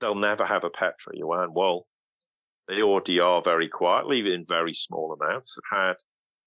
They'll 0.00 0.14
never 0.14 0.46
have 0.46 0.64
a 0.64 0.70
petro 0.70 1.12
yuan. 1.14 1.52
Well, 1.52 1.86
they 2.68 2.80
already 2.80 3.20
are 3.20 3.42
very 3.42 3.68
quietly 3.68 4.32
in 4.32 4.46
very 4.46 4.72
small 4.72 5.12
amounts 5.12 5.58
had 5.70 5.96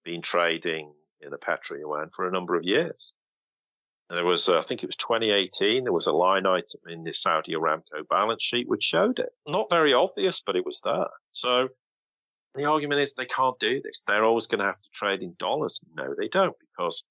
been 0.03 0.23
trading 0.23 0.91
in 1.22 1.30
the 1.30 1.38
petro 1.38 1.77
yuan 1.77 2.10
for 2.15 2.27
a 2.27 2.31
number 2.31 2.56
of 2.56 2.64
years. 2.64 3.14
And 4.10 4.18
there 4.18 4.26
was, 4.26 4.49
uh, 4.49 4.57
I 4.57 4.64
think 4.64 4.81
it 4.81 4.88
was 4.88 4.95
2018, 4.95 5.84
there 5.84 5.93
was 5.93 6.07
a 6.07 6.11
line 6.11 6.48
item 6.48 6.81
in 6.89 7.03
the 7.03 7.14
Saudi 7.14 7.53
Aramco 7.53 8.07
balance 8.10 8.41
sheet 8.41 8.68
which 8.68 8.84
showed 8.84 9.19
it. 9.19 9.30
Not 9.48 9.69
very 9.69 9.93
obvious, 9.93 10.41
but 10.43 10.56
it 10.56 10.65
was 10.65 10.81
there. 10.84 11.11
So 11.30 11.69
the 12.56 12.65
argument 12.65 13.02
is 13.02 13.14
they 13.14 13.26
can't 13.26 13.60
do 13.60 13.81
this. 13.84 14.03
They're 14.07 14.26
always 14.26 14.48
going 14.48 14.60
to 14.60 14.65
have 14.65 14.81
to 14.81 14.89
trade 14.95 15.22
in 15.22 15.35
dollars. 15.38 15.80
No, 15.93 16.15
they 16.18 16.27
don't, 16.27 16.56
because 16.60 17.03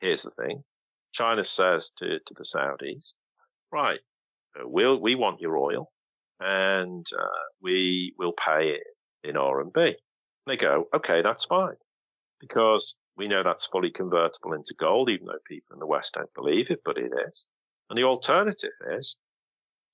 here's 0.00 0.22
the 0.22 0.30
thing. 0.30 0.64
China 1.12 1.44
says 1.44 1.90
to, 1.98 2.18
to 2.18 2.34
the 2.34 2.44
Saudis, 2.44 3.14
right, 3.72 4.00
uh, 4.58 4.62
we'll, 4.64 5.00
we 5.00 5.14
want 5.14 5.40
your 5.40 5.56
oil 5.58 5.90
and 6.40 7.06
uh, 7.18 7.44
we 7.62 8.14
will 8.18 8.32
pay 8.32 8.70
it 8.70 8.84
in 9.24 9.36
RMB. 9.36 9.94
They 10.46 10.56
go, 10.56 10.86
okay, 10.94 11.22
that's 11.22 11.44
fine 11.44 11.76
because 12.40 12.96
we 13.16 13.28
know 13.28 13.42
that's 13.42 13.66
fully 13.66 13.90
convertible 13.90 14.54
into 14.54 14.74
gold, 14.78 15.10
even 15.10 15.26
though 15.26 15.38
people 15.46 15.74
in 15.74 15.80
the 15.80 15.86
West 15.86 16.14
don't 16.14 16.32
believe 16.34 16.70
it, 16.70 16.80
but 16.84 16.96
it 16.96 17.12
is. 17.28 17.46
And 17.90 17.98
the 17.98 18.04
alternative 18.04 18.70
is 18.98 19.16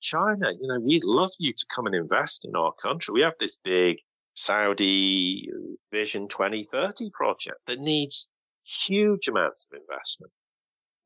China, 0.00 0.52
you 0.52 0.68
know, 0.68 0.78
we'd 0.78 1.04
love 1.04 1.32
you 1.38 1.52
to 1.52 1.66
come 1.74 1.86
and 1.86 1.94
invest 1.94 2.44
in 2.44 2.54
our 2.54 2.72
country. 2.80 3.12
We 3.12 3.22
have 3.22 3.34
this 3.40 3.56
big 3.64 3.98
Saudi 4.34 5.48
Vision 5.90 6.28
2030 6.28 7.10
project 7.10 7.58
that 7.66 7.80
needs 7.80 8.28
huge 8.62 9.28
amounts 9.28 9.66
of 9.70 9.80
investment. 9.80 10.32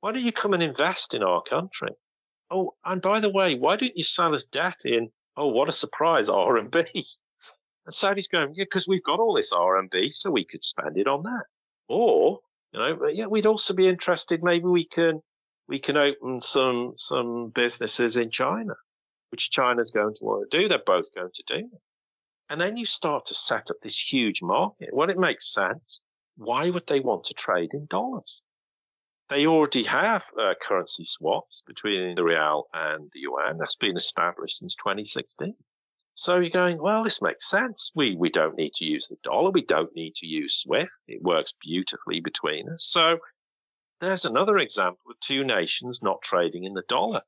Why 0.00 0.12
don't 0.12 0.22
you 0.22 0.32
come 0.32 0.54
and 0.54 0.62
invest 0.62 1.12
in 1.14 1.22
our 1.22 1.42
country? 1.42 1.90
Oh, 2.50 2.74
and 2.84 3.02
by 3.02 3.20
the 3.20 3.28
way, 3.30 3.54
why 3.54 3.76
don't 3.76 3.96
you 3.96 4.04
sell 4.04 4.34
us 4.34 4.44
debt 4.44 4.80
in, 4.84 5.10
oh, 5.36 5.48
what 5.48 5.68
a 5.68 5.72
surprise, 5.72 6.28
RMB? 6.30 6.86
And 7.86 7.94
Saudi's 7.94 8.28
going, 8.28 8.54
yeah, 8.54 8.64
because 8.64 8.88
we've 8.88 9.02
got 9.02 9.20
all 9.20 9.34
this 9.34 9.52
RMB, 9.52 10.12
so 10.12 10.30
we 10.30 10.44
could 10.44 10.64
spend 10.64 10.96
it 10.96 11.06
on 11.06 11.22
that. 11.24 11.44
Or, 11.88 12.40
you 12.72 12.80
know, 12.80 13.08
yeah, 13.08 13.26
we'd 13.26 13.46
also 13.46 13.74
be 13.74 13.88
interested, 13.88 14.42
maybe 14.42 14.66
we 14.66 14.86
can, 14.86 15.20
we 15.68 15.78
can 15.78 15.96
open 15.96 16.40
some, 16.40 16.94
some 16.96 17.50
businesses 17.54 18.16
in 18.16 18.30
China, 18.30 18.74
which 19.30 19.50
China's 19.50 19.90
going 19.90 20.14
to 20.14 20.24
want 20.24 20.50
to 20.50 20.58
do. 20.58 20.68
They're 20.68 20.78
both 20.78 21.14
going 21.14 21.32
to 21.34 21.58
do. 21.58 21.70
And 22.48 22.60
then 22.60 22.76
you 22.76 22.86
start 22.86 23.26
to 23.26 23.34
set 23.34 23.70
up 23.70 23.76
this 23.82 24.12
huge 24.12 24.42
market. 24.42 24.88
Well, 24.92 25.10
it 25.10 25.18
makes 25.18 25.52
sense. 25.52 26.00
Why 26.36 26.70
would 26.70 26.86
they 26.86 27.00
want 27.00 27.24
to 27.24 27.34
trade 27.34 27.70
in 27.74 27.86
dollars? 27.88 28.42
They 29.30 29.46
already 29.46 29.84
have 29.84 30.24
uh, 30.36 30.54
currency 30.60 31.04
swaps 31.04 31.62
between 31.64 32.16
the 32.16 32.24
real 32.24 32.66
and 32.74 33.08
the 33.12 33.20
yuan. 33.20 33.58
That's 33.58 33.76
been 33.76 33.96
established 33.96 34.58
since 34.58 34.74
2016. 34.74 35.54
So 36.16 36.40
you're 36.40 36.50
going, 36.50 36.82
well, 36.82 37.04
this 37.04 37.22
makes 37.22 37.48
sense. 37.48 37.92
We 37.94 38.16
we 38.16 38.28
don't 38.28 38.56
need 38.56 38.74
to 38.74 38.84
use 38.84 39.06
the 39.06 39.18
dollar. 39.22 39.50
We 39.52 39.62
don't 39.62 39.94
need 39.94 40.16
to 40.16 40.26
use 40.26 40.56
SWIFT. 40.56 40.90
It 41.06 41.22
works 41.22 41.54
beautifully 41.60 42.18
between 42.18 42.68
us. 42.70 42.86
So 42.86 43.20
there's 44.00 44.24
another 44.24 44.58
example 44.58 45.12
of 45.12 45.20
two 45.20 45.44
nations 45.44 46.02
not 46.02 46.22
trading 46.22 46.64
in 46.64 46.74
the 46.74 46.82
dollar. 46.88 47.22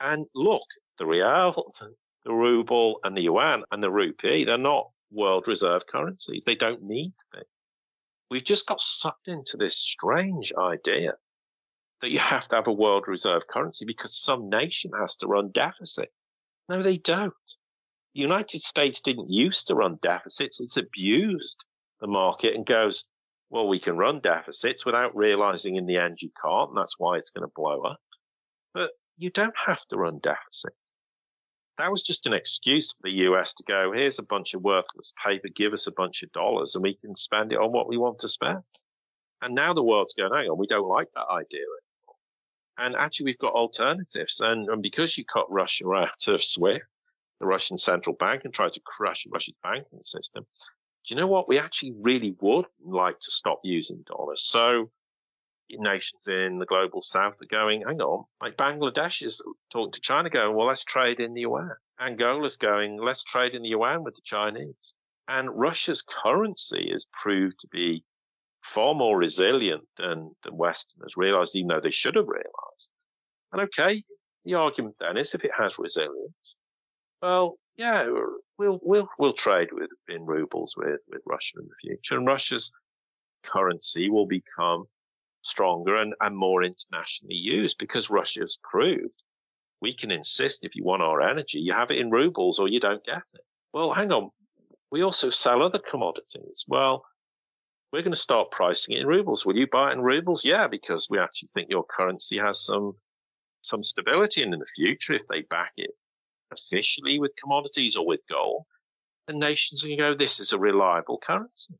And 0.00 0.26
look, 0.34 0.66
the 0.98 1.06
real, 1.06 1.72
the 2.26 2.34
ruble, 2.34 3.00
and 3.04 3.16
the 3.16 3.22
yuan 3.22 3.64
and 3.70 3.82
the 3.82 3.90
rupee, 3.90 4.44
they're 4.44 4.58
not 4.58 4.90
world 5.10 5.48
reserve 5.48 5.86
currencies. 5.86 6.44
They 6.44 6.56
don't 6.56 6.82
need 6.82 7.14
to 7.18 7.38
be. 7.38 7.46
We've 8.30 8.44
just 8.44 8.66
got 8.66 8.82
sucked 8.82 9.28
into 9.28 9.56
this 9.56 9.78
strange 9.78 10.52
idea 10.52 11.14
that 12.00 12.10
you 12.10 12.18
have 12.18 12.46
to 12.48 12.56
have 12.56 12.66
a 12.66 12.72
world 12.72 13.08
reserve 13.08 13.46
currency 13.48 13.84
because 13.84 14.16
some 14.16 14.48
nation 14.48 14.90
has 14.98 15.16
to 15.16 15.26
run 15.26 15.50
deficit. 15.50 16.10
No, 16.68 16.82
they 16.82 16.98
don't. 16.98 17.34
The 18.14 18.20
United 18.20 18.62
States 18.62 19.00
didn't 19.00 19.30
used 19.30 19.66
to 19.66 19.74
run 19.74 19.98
deficits. 20.02 20.60
It's 20.60 20.76
abused 20.76 21.64
the 22.00 22.06
market 22.06 22.54
and 22.54 22.64
goes, 22.64 23.04
well, 23.50 23.66
we 23.66 23.80
can 23.80 23.96
run 23.96 24.20
deficits 24.20 24.84
without 24.84 25.16
realizing 25.16 25.76
in 25.76 25.86
the 25.86 25.96
end 25.96 26.18
you 26.20 26.30
can't. 26.44 26.70
And 26.70 26.78
that's 26.78 26.98
why 26.98 27.16
it's 27.16 27.30
going 27.30 27.46
to 27.46 27.52
blow 27.54 27.82
up. 27.82 28.00
But 28.74 28.90
you 29.16 29.30
don't 29.30 29.54
have 29.66 29.84
to 29.86 29.96
run 29.96 30.20
deficits. 30.22 30.76
That 31.78 31.90
was 31.90 32.02
just 32.02 32.26
an 32.26 32.32
excuse 32.32 32.92
for 32.92 33.08
the 33.08 33.28
US 33.28 33.54
to 33.54 33.64
go, 33.66 33.92
here's 33.92 34.18
a 34.18 34.24
bunch 34.24 34.54
of 34.54 34.62
worthless 34.62 35.12
paper, 35.24 35.48
give 35.54 35.72
us 35.72 35.86
a 35.86 35.92
bunch 35.92 36.22
of 36.22 36.32
dollars 36.32 36.74
and 36.74 36.82
we 36.82 36.96
can 36.96 37.14
spend 37.14 37.52
it 37.52 37.58
on 37.58 37.72
what 37.72 37.88
we 37.88 37.96
want 37.96 38.18
to 38.20 38.28
spend. 38.28 38.62
And 39.42 39.54
now 39.54 39.72
the 39.72 39.84
world's 39.84 40.14
going, 40.14 40.32
hang 40.34 40.48
on, 40.48 40.58
we 40.58 40.66
don't 40.66 40.88
like 40.88 41.06
that 41.14 41.28
idea 41.30 41.64
and 42.78 42.94
actually, 42.96 43.26
we've 43.26 43.38
got 43.38 43.54
alternatives. 43.54 44.40
And, 44.40 44.68
and 44.68 44.82
because 44.82 45.18
you 45.18 45.24
cut 45.24 45.50
Russia 45.50 45.84
out 45.92 46.28
of 46.28 46.42
SWIFT, 46.42 46.84
the 47.40 47.46
Russian 47.46 47.76
central 47.78 48.16
bank, 48.16 48.42
and 48.44 48.54
tried 48.54 48.72
to 48.74 48.80
crush 48.80 49.26
Russia's 49.30 49.54
banking 49.62 50.02
system, 50.02 50.46
do 51.06 51.14
you 51.14 51.20
know 51.20 51.26
what? 51.26 51.48
We 51.48 51.58
actually 51.58 51.94
really 52.00 52.36
would 52.40 52.66
like 52.84 53.18
to 53.20 53.30
stop 53.30 53.60
using 53.64 54.04
dollars. 54.06 54.42
So 54.42 54.90
nations 55.70 56.26
in 56.28 56.58
the 56.58 56.66
global 56.66 57.02
south 57.02 57.40
are 57.42 57.46
going, 57.46 57.82
hang 57.82 58.00
on, 58.00 58.24
like 58.40 58.56
Bangladesh 58.56 59.22
is 59.22 59.42
talking 59.70 59.92
to 59.92 60.00
China, 60.00 60.30
going, 60.30 60.56
well, 60.56 60.66
let's 60.66 60.84
trade 60.84 61.20
in 61.20 61.34
the 61.34 61.42
yuan. 61.42 61.72
Angola's 62.00 62.56
going, 62.56 62.96
let's 62.96 63.22
trade 63.22 63.54
in 63.54 63.62
the 63.62 63.70
yuan 63.70 64.02
with 64.02 64.14
the 64.14 64.22
Chinese. 64.22 64.94
And 65.28 65.50
Russia's 65.50 66.02
currency 66.02 66.90
is 66.90 67.06
proved 67.20 67.60
to 67.60 67.68
be 67.68 68.02
far 68.68 68.94
more 68.94 69.16
resilient 69.16 69.84
than, 69.96 70.34
than 70.42 70.56
Westerners 70.56 71.16
realized, 71.16 71.56
even 71.56 71.68
though 71.68 71.80
they 71.80 71.90
should 71.90 72.14
have 72.16 72.28
realized. 72.28 72.90
And 73.52 73.62
okay, 73.62 74.02
the 74.44 74.54
argument 74.54 74.96
then 75.00 75.16
is 75.16 75.34
if 75.34 75.44
it 75.44 75.50
has 75.56 75.78
resilience, 75.78 76.56
well, 77.22 77.58
yeah, 77.76 78.08
we'll 78.58 78.78
we'll 78.82 79.08
we'll 79.18 79.32
trade 79.32 79.68
with 79.72 79.90
in 80.08 80.24
rubles 80.26 80.74
with 80.76 81.00
with 81.08 81.22
Russia 81.26 81.58
in 81.58 81.68
the 81.68 81.74
future, 81.80 82.16
and 82.16 82.26
Russia's 82.26 82.70
currency 83.44 84.10
will 84.10 84.26
become 84.26 84.84
stronger 85.42 85.96
and, 85.96 86.14
and 86.20 86.36
more 86.36 86.62
internationally 86.62 87.36
used 87.36 87.78
because 87.78 88.10
Russia's 88.10 88.58
proved 88.62 89.22
we 89.80 89.94
can 89.94 90.10
insist 90.10 90.64
if 90.64 90.74
you 90.74 90.84
want 90.84 91.02
our 91.02 91.20
energy, 91.20 91.58
you 91.58 91.72
have 91.72 91.90
it 91.90 91.98
in 91.98 92.10
rubles 92.10 92.58
or 92.58 92.68
you 92.68 92.80
don't 92.80 93.04
get 93.04 93.22
it. 93.34 93.40
Well, 93.72 93.92
hang 93.92 94.12
on. 94.12 94.30
We 94.90 95.02
also 95.02 95.30
sell 95.30 95.62
other 95.62 95.78
commodities. 95.78 96.64
Well, 96.66 97.04
we're 97.92 98.02
going 98.02 98.12
to 98.12 98.16
start 98.16 98.50
pricing 98.50 98.96
it 98.96 99.00
in 99.00 99.06
rubles. 99.06 99.46
Will 99.46 99.56
you 99.56 99.66
buy 99.66 99.90
it 99.90 99.94
in 99.94 100.00
rubles? 100.02 100.44
Yeah, 100.44 100.66
because 100.66 101.08
we 101.08 101.18
actually 101.18 101.48
think 101.54 101.70
your 101.70 101.84
currency 101.84 102.38
has 102.38 102.64
some 102.64 102.94
some 103.62 103.82
stability 103.82 104.42
and 104.42 104.54
in 104.54 104.60
the 104.60 104.66
future 104.76 105.14
if 105.14 105.26
they 105.28 105.42
back 105.42 105.72
it 105.76 105.90
officially 106.52 107.18
with 107.18 107.34
commodities 107.40 107.96
or 107.96 108.06
with 108.06 108.20
gold, 108.28 108.64
the 109.26 109.34
nations 109.34 109.82
can 109.82 109.96
go, 109.96 110.14
this 110.14 110.40
is 110.40 110.52
a 110.52 110.58
reliable 110.58 111.18
currency. 111.18 111.74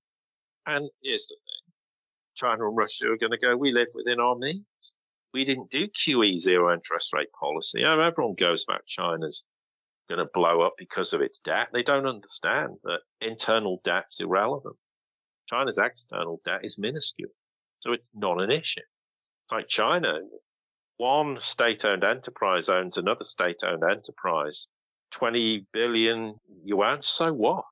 And 0.67 0.89
here's 1.03 1.27
the 1.27 1.37
thing. 1.37 1.75
China 2.35 2.69
and 2.69 2.77
Russia 2.77 3.11
are 3.11 3.17
going 3.17 3.33
to 3.33 3.39
go, 3.39 3.57
we 3.57 3.73
live 3.73 3.89
within 3.95 4.21
our 4.21 4.37
means. 4.37 4.65
We 5.33 5.45
didn't 5.45 5.71
do 5.71 5.89
QE 5.89 6.39
zero 6.39 6.73
interest 6.73 7.13
rate 7.13 7.33
policy. 7.39 7.85
Oh, 7.85 8.01
everyone 8.01 8.35
goes 8.35 8.65
back 8.65 8.83
China's 8.87 9.45
going 10.09 10.19
to 10.19 10.31
blow 10.33 10.63
up 10.63 10.75
because 10.79 11.13
of 11.13 11.21
its 11.21 11.39
debt. 11.39 11.69
They 11.73 11.83
don't 11.83 12.07
understand 12.07 12.77
that 12.85 13.01
internal 13.21 13.81
debt's 13.85 14.21
irrelevant. 14.21 14.77
China's 15.49 15.79
external 15.79 16.41
debt 16.45 16.61
is 16.63 16.79
minuscule. 16.79 17.31
So 17.81 17.93
it's 17.93 18.09
not 18.15 18.41
an 18.41 18.51
issue. 18.51 18.81
It's 18.81 19.53
like 19.53 19.69
China, 19.69 20.21
one 20.99 21.39
state 21.41 21.85
owned 21.85 22.05
enterprise 22.05 22.69
owns 22.69 22.99
another 22.99 23.25
state 23.25 23.63
owned 23.65 23.85
enterprise. 23.89 24.67
20 25.13 25.67
billion 25.73 26.35
yuan, 26.65 27.01
so 27.01 27.33
what? 27.33 27.65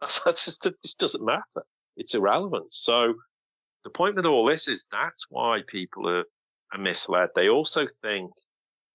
That's 0.00 0.44
just, 0.44 0.66
doesn't 0.98 1.24
matter. 1.24 1.64
It's 1.96 2.14
irrelevant. 2.14 2.72
So 2.72 3.14
the 3.84 3.90
point 3.90 4.16
with 4.16 4.26
all 4.26 4.46
this 4.46 4.68
is 4.68 4.86
that's 4.90 5.26
why 5.28 5.60
people 5.66 6.08
are, 6.08 6.24
are 6.72 6.78
misled. 6.78 7.30
They 7.34 7.48
also 7.48 7.86
think 8.02 8.30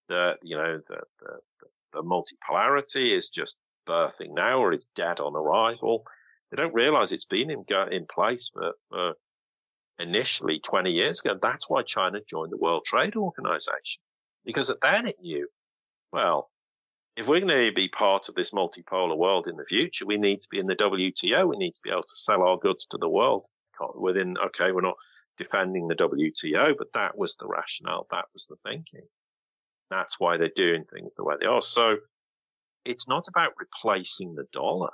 that, 0.10 0.38
you 0.42 0.56
know, 0.56 0.80
the, 0.88 1.02
the, 1.20 1.68
the 1.94 2.02
multipolarity 2.02 3.16
is 3.16 3.30
just 3.30 3.58
birthing 3.88 4.34
now 4.34 4.60
or 4.60 4.74
it's 4.74 4.88
dead 4.96 5.20
on 5.20 5.36
arrival. 5.36 6.04
They 6.54 6.62
don't 6.62 6.76
realize 6.76 7.12
it's 7.12 7.26
been 7.26 7.50
in, 7.50 7.66
in 7.92 8.06
place 8.06 8.52
for, 8.54 8.74
for 8.90 9.14
initially 9.98 10.60
20 10.60 10.92
years 10.92 11.20
ago. 11.20 11.36
That's 11.42 11.68
why 11.68 11.82
China 11.82 12.20
joined 12.30 12.52
the 12.52 12.58
World 12.58 12.86
Trade 12.86 13.16
Organization. 13.16 14.04
Because 14.46 14.70
at 14.70 14.80
then 14.82 15.08
it 15.08 15.20
knew, 15.20 15.48
well, 16.12 16.52
if 17.18 17.28
we're 17.28 17.40
going 17.40 17.66
to 17.66 17.72
be 17.72 17.88
part 17.88 18.30
of 18.30 18.36
this 18.36 18.52
multipolar 18.52 19.18
world 19.18 19.48
in 19.48 19.56
the 19.56 19.66
future, 19.66 20.06
we 20.06 20.18
need 20.18 20.42
to 20.42 20.48
be 20.52 20.60
in 20.60 20.68
the 20.68 20.76
WTO. 20.76 21.50
We 21.50 21.58
need 21.58 21.74
to 21.74 21.82
be 21.84 21.90
able 21.90 22.04
to 22.04 22.16
sell 22.16 22.44
our 22.44 22.58
goods 22.58 22.86
to 22.92 23.00
the 23.00 23.10
world 23.10 23.48
within, 23.96 24.38
okay, 24.38 24.72
we're 24.72 24.82
not 24.82 24.98
defending 25.40 25.88
the 25.88 25.96
WTO, 25.96 26.76
but 26.78 26.94
that 26.94 27.18
was 27.18 27.36
the 27.36 27.48
rationale. 27.48 28.06
That 28.12 28.26
was 28.32 28.46
the 28.46 28.58
thinking. 28.58 29.08
That's 29.90 30.20
why 30.20 30.38
they're 30.38 30.52
doing 30.56 30.84
things 30.86 31.16
the 31.16 31.24
way 31.24 31.34
they 31.40 31.48
are. 31.48 31.64
So 31.64 31.98
it's 32.86 33.08
not 33.08 33.28
about 33.28 33.54
replacing 33.58 34.36
the 34.36 34.46
dollar. 34.54 34.92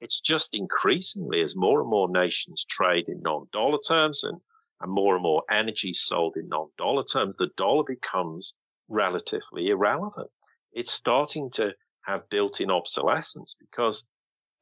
It's 0.00 0.20
just 0.20 0.54
increasingly 0.54 1.42
as 1.42 1.54
more 1.54 1.80
and 1.80 1.90
more 1.90 2.08
nations 2.08 2.64
trade 2.64 3.08
in 3.08 3.20
non-dollar 3.20 3.80
terms 3.86 4.24
and, 4.24 4.40
and 4.80 4.90
more 4.90 5.14
and 5.14 5.22
more 5.22 5.44
energy 5.50 5.92
sold 5.92 6.36
in 6.36 6.48
non-dollar 6.48 7.04
terms, 7.04 7.36
the 7.36 7.50
dollar 7.56 7.84
becomes 7.84 8.54
relatively 8.88 9.68
irrelevant. 9.68 10.30
It's 10.72 10.92
starting 10.92 11.50
to 11.52 11.74
have 12.02 12.30
built-in 12.30 12.70
obsolescence 12.70 13.54
because 13.58 14.04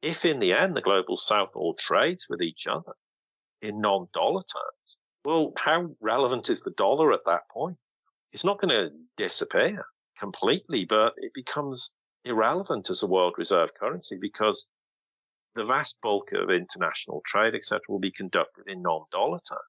if 0.01 0.25
in 0.25 0.39
the 0.39 0.53
end 0.53 0.75
the 0.75 0.81
global 0.81 1.17
south 1.17 1.55
all 1.55 1.73
trades 1.73 2.27
with 2.29 2.41
each 2.41 2.67
other 2.67 2.93
in 3.61 3.79
non-dollar 3.81 4.41
terms, 4.41 4.97
well, 5.23 5.53
how 5.57 5.95
relevant 6.01 6.49
is 6.49 6.61
the 6.61 6.71
dollar 6.71 7.13
at 7.13 7.25
that 7.25 7.49
point? 7.49 7.77
It's 8.31 8.45
not 8.45 8.59
going 8.59 8.69
to 8.69 8.91
disappear 9.17 9.85
completely, 10.19 10.85
but 10.85 11.13
it 11.17 11.33
becomes 11.33 11.91
irrelevant 12.25 12.89
as 12.89 13.03
a 13.03 13.07
world 13.07 13.35
reserve 13.37 13.73
currency 13.73 14.17
because 14.19 14.67
the 15.55 15.65
vast 15.65 15.99
bulk 16.01 16.31
of 16.33 16.49
international 16.49 17.21
trade, 17.25 17.55
etc., 17.55 17.81
will 17.89 17.99
be 17.99 18.11
conducted 18.11 18.67
in 18.67 18.81
non-dollar 18.81 19.39
terms. 19.39 19.61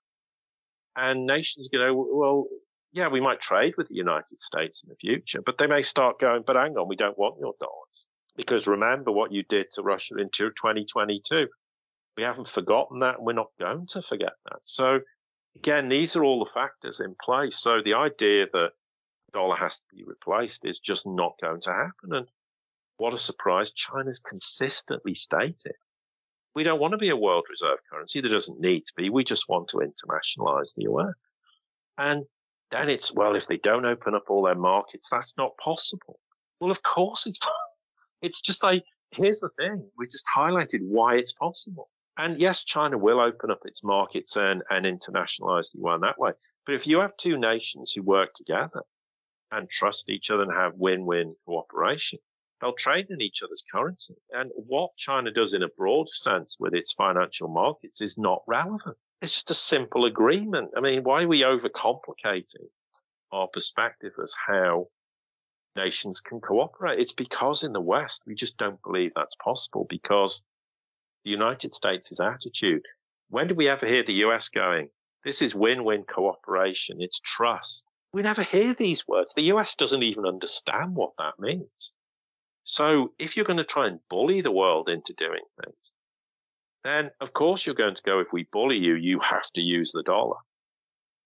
And 0.97 1.27
nations 1.27 1.69
go, 1.69 1.95
well, 1.95 2.47
yeah, 2.93 3.09
we 3.09 3.21
might 3.21 3.41
trade 3.41 3.75
with 3.77 3.89
the 3.89 3.95
United 3.95 4.41
States 4.41 4.83
in 4.83 4.89
the 4.89 4.97
future, 4.97 5.41
but 5.45 5.59
they 5.59 5.67
may 5.67 5.83
start 5.83 6.19
going, 6.19 6.43
but 6.47 6.57
hang 6.57 6.77
on, 6.77 6.89
we 6.89 6.97
don't 6.97 7.19
want 7.19 7.39
your 7.39 7.55
dollars. 7.61 8.07
Because 8.37 8.67
remember 8.67 9.13
what 9.13 9.33
you 9.33 9.43
did 9.45 9.67
to 9.75 9.83
Russia 9.83 10.17
in 10.17 10.31
2022. 10.31 11.49
We 12.17 12.23
haven't 12.23 12.49
forgotten 12.49 13.01
that, 13.01 13.19
and 13.19 13.27
we're 13.27 13.33
not 13.33 13.51
going 13.59 13.87
to 13.91 14.03
forget 14.03 14.33
that. 14.47 14.59
So, 14.63 15.01
again, 15.57 15.89
these 15.89 16.17
are 16.17 16.25
all 16.25 16.45
the 16.45 16.51
factors 16.53 17.01
in 17.01 17.15
place. 17.25 17.59
So, 17.59 17.81
the 17.83 17.95
idea 17.95 18.49
that 18.53 18.73
dollar 19.33 19.57
has 19.57 19.79
to 19.79 19.85
be 19.95 20.05
replaced 20.05 20.65
is 20.65 20.81
just 20.81 21.07
not 21.07 21.35
going 21.41 21.61
to 21.63 21.73
happen. 21.73 22.13
And 22.13 22.27
what 23.01 23.15
a 23.15 23.19
surprise. 23.19 23.73
China's 23.73 24.21
consistently 24.21 25.15
stated 25.15 25.75
we 26.55 26.65
don't 26.65 26.81
want 26.81 26.93
to 26.93 26.99
be 26.99 27.11
a 27.11 27.17
world 27.17 27.47
reserve 27.49 27.79
currency. 27.91 28.21
There 28.21 28.31
doesn't 28.31 28.61
need 28.61 28.85
to 28.87 28.93
be. 28.97 29.09
We 29.09 29.25
just 29.25 29.49
want 29.49 29.69
to 29.69 29.79
internationalize 29.79 30.75
the 30.75 30.83
yuan. 30.83 31.15
And 31.97 32.25
then 32.71 32.89
it's, 32.89 33.13
well, 33.13 33.37
if 33.37 33.47
they 33.47 33.59
don't 33.59 33.87
open 33.87 34.15
up 34.15 34.25
all 34.29 34.43
their 34.43 34.55
markets, 34.55 35.09
that's 35.11 35.35
not 35.37 35.57
possible. 35.59 36.19
Well, 36.61 36.71
of 36.71 36.83
course 36.83 37.27
it's, 37.27 37.39
it's 38.23 38.41
just 38.41 38.63
like, 38.63 38.85
here's 39.13 39.41
the 39.41 39.51
thing. 39.51 39.89
We 39.97 40.07
just 40.07 40.25
highlighted 40.35 40.81
why 40.83 41.17
it's 41.17 41.33
possible. 41.33 41.89
And 42.19 42.41
yes, 42.41 42.65
China 42.65 42.99
will 42.99 43.21
open 43.21 43.51
up 43.51 43.61
its 43.65 43.85
markets 43.85 44.37
and, 44.37 44.63
and 44.71 44.85
internationalize 44.85 45.73
the 45.73 45.79
yuan 45.79 46.01
that 46.01 46.19
way. 46.19 46.33
But 46.67 46.75
if 46.75 46.87
you 46.87 47.01
have 47.01 47.17
two 47.17 47.39
nations 47.39 47.93
who 47.93 48.03
work 48.03 48.35
together 48.35 48.83
and 49.53 49.71
trust 49.71 50.09
each 50.09 50.31
other 50.31 50.43
and 50.43 50.53
have 50.53 50.75
win-win 50.75 51.33
cooperation, 51.47 52.19
They'll 52.61 52.75
trade 52.75 53.07
in 53.09 53.23
each 53.23 53.43
other's 53.43 53.65
currency. 53.73 54.17
And 54.33 54.51
what 54.55 54.95
China 54.97 55.31
does 55.31 55.55
in 55.55 55.63
a 55.63 55.69
broad 55.69 56.11
sense 56.11 56.59
with 56.61 56.75
its 56.75 56.93
financial 56.93 57.49
markets 57.49 58.03
is 58.03 58.19
not 58.19 58.43
relevant. 58.47 58.99
It's 59.23 59.33
just 59.33 59.51
a 59.51 59.55
simple 59.55 60.05
agreement. 60.05 60.73
I 60.77 60.81
mean, 60.81 61.03
why 61.03 61.23
are 61.23 61.29
we 61.29 61.41
overcomplicating 61.41 62.69
our 63.33 63.49
perspective 63.49 64.13
as 64.23 64.35
how 64.47 64.89
nations 65.75 66.21
can 66.21 66.41
cooperate? 66.41 67.01
It's 67.01 67.13
because 67.13 67.63
in 67.63 67.73
the 67.73 67.81
West, 67.81 68.23
we 68.27 68.35
just 68.35 68.59
don't 68.59 68.83
believe 68.83 69.13
that's 69.15 69.37
possible 69.37 69.87
because 69.89 70.43
the 71.25 71.31
United 71.31 71.73
States' 71.73 72.21
attitude. 72.21 72.85
When 73.29 73.49
do 73.49 73.55
we 73.55 73.69
ever 73.69 73.87
hear 73.87 74.03
the 74.03 74.25
US 74.25 74.49
going, 74.49 74.91
this 75.25 75.41
is 75.41 75.55
win 75.55 75.85
win 75.85 76.05
cooperation, 76.05 77.01
it's 77.01 77.21
trust? 77.21 77.85
We 78.13 78.23
never 78.23 78.43
hear 78.43 78.75
these 78.75 79.07
words. 79.07 79.33
The 79.35 79.53
US 79.53 79.77
doesn't 79.77 80.03
even 80.03 80.27
understand 80.27 80.95
what 80.95 81.13
that 81.19 81.39
means. 81.39 81.93
So 82.71 83.13
if 83.19 83.37
you're 83.37 83.45
going 83.45 83.57
to 83.57 83.65
try 83.65 83.89
and 83.89 83.99
bully 84.09 84.43
the 84.43 84.53
world 84.53 84.89
into 84.89 85.13
doing 85.15 85.43
things, 85.61 85.93
then 86.85 87.11
of 87.21 87.33
course 87.33 87.67
you're 87.67 87.75
going 87.75 87.97
to 87.97 88.03
go, 88.07 88.21
if 88.21 88.29
we 88.33 88.47
bully 88.53 88.79
you, 88.79 88.95
you 88.95 89.19
have 89.19 89.51
to 89.57 89.61
use 89.61 89.91
the 89.91 90.05
dollar. 90.05 90.37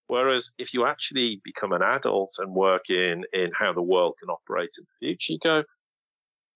Whereas 0.06 0.52
if 0.56 0.72
you 0.72 0.86
actually 0.86 1.42
become 1.44 1.72
an 1.72 1.82
adult 1.82 2.36
and 2.38 2.54
work 2.54 2.88
in, 2.88 3.24
in 3.34 3.50
how 3.58 3.74
the 3.74 3.82
world 3.82 4.14
can 4.20 4.30
operate 4.30 4.70
in 4.78 4.84
the 4.84 5.06
future, 5.06 5.34
you 5.34 5.38
go, 5.38 5.64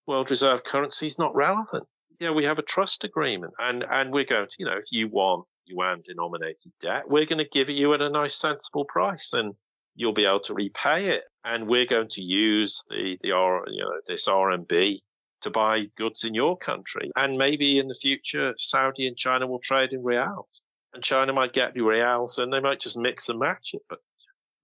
world 0.06 0.30
reserve 0.30 0.64
currency 0.64 1.06
is 1.06 1.18
not 1.18 1.34
relevant. 1.34 1.86
Yeah, 2.18 2.30
we 2.30 2.44
have 2.44 2.58
a 2.58 2.62
trust 2.62 3.04
agreement 3.04 3.52
and, 3.58 3.84
and 3.90 4.10
we're 4.10 4.24
going 4.24 4.46
to, 4.46 4.56
you 4.58 4.64
know, 4.64 4.78
if 4.78 4.86
you 4.90 5.08
want 5.08 5.44
yuan 5.66 6.00
denominated 6.02 6.72
debt, 6.80 7.10
we're 7.10 7.26
going 7.26 7.44
to 7.44 7.50
give 7.52 7.68
it 7.68 7.76
you 7.76 7.92
at 7.92 8.00
a 8.00 8.08
nice 8.08 8.36
sensible 8.36 8.86
price 8.86 9.34
and 9.34 9.52
you'll 9.98 10.12
be 10.12 10.24
able 10.24 10.40
to 10.40 10.54
repay 10.54 11.06
it. 11.08 11.24
And 11.44 11.66
we're 11.66 11.84
going 11.84 12.08
to 12.10 12.22
use 12.22 12.84
the, 12.88 13.18
the 13.22 13.32
R, 13.32 13.64
you 13.66 13.82
know, 13.82 13.90
this 14.06 14.28
RMB 14.28 15.00
to 15.42 15.50
buy 15.50 15.86
goods 15.96 16.22
in 16.22 16.34
your 16.34 16.56
country. 16.56 17.10
And 17.16 17.36
maybe 17.36 17.80
in 17.80 17.88
the 17.88 17.98
future, 18.00 18.54
Saudi 18.56 19.08
and 19.08 19.16
China 19.16 19.48
will 19.48 19.58
trade 19.58 19.92
in 19.92 20.02
riyals 20.02 20.60
and 20.94 21.02
China 21.02 21.32
might 21.32 21.52
get 21.52 21.74
the 21.74 21.80
riyals 21.80 22.38
and 22.38 22.52
they 22.52 22.60
might 22.60 22.80
just 22.80 22.96
mix 22.96 23.28
and 23.28 23.40
match 23.40 23.70
it. 23.74 23.82
But 23.88 23.98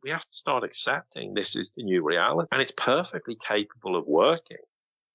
we 0.04 0.10
have 0.10 0.24
to 0.24 0.34
start 0.34 0.62
accepting 0.62 1.34
this 1.34 1.56
is 1.56 1.72
the 1.76 1.82
new 1.82 2.04
reality 2.04 2.48
and 2.52 2.62
it's 2.62 2.72
perfectly 2.76 3.36
capable 3.46 3.96
of 3.96 4.06
working 4.06 4.58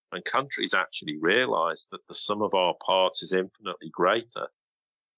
when 0.10 0.22
countries 0.24 0.74
actually 0.74 1.18
realize 1.18 1.88
that 1.92 2.06
the 2.10 2.16
sum 2.16 2.42
of 2.42 2.54
our 2.54 2.74
parts 2.86 3.24
is 3.24 3.32
infinitely 3.32 3.90
greater 3.94 4.48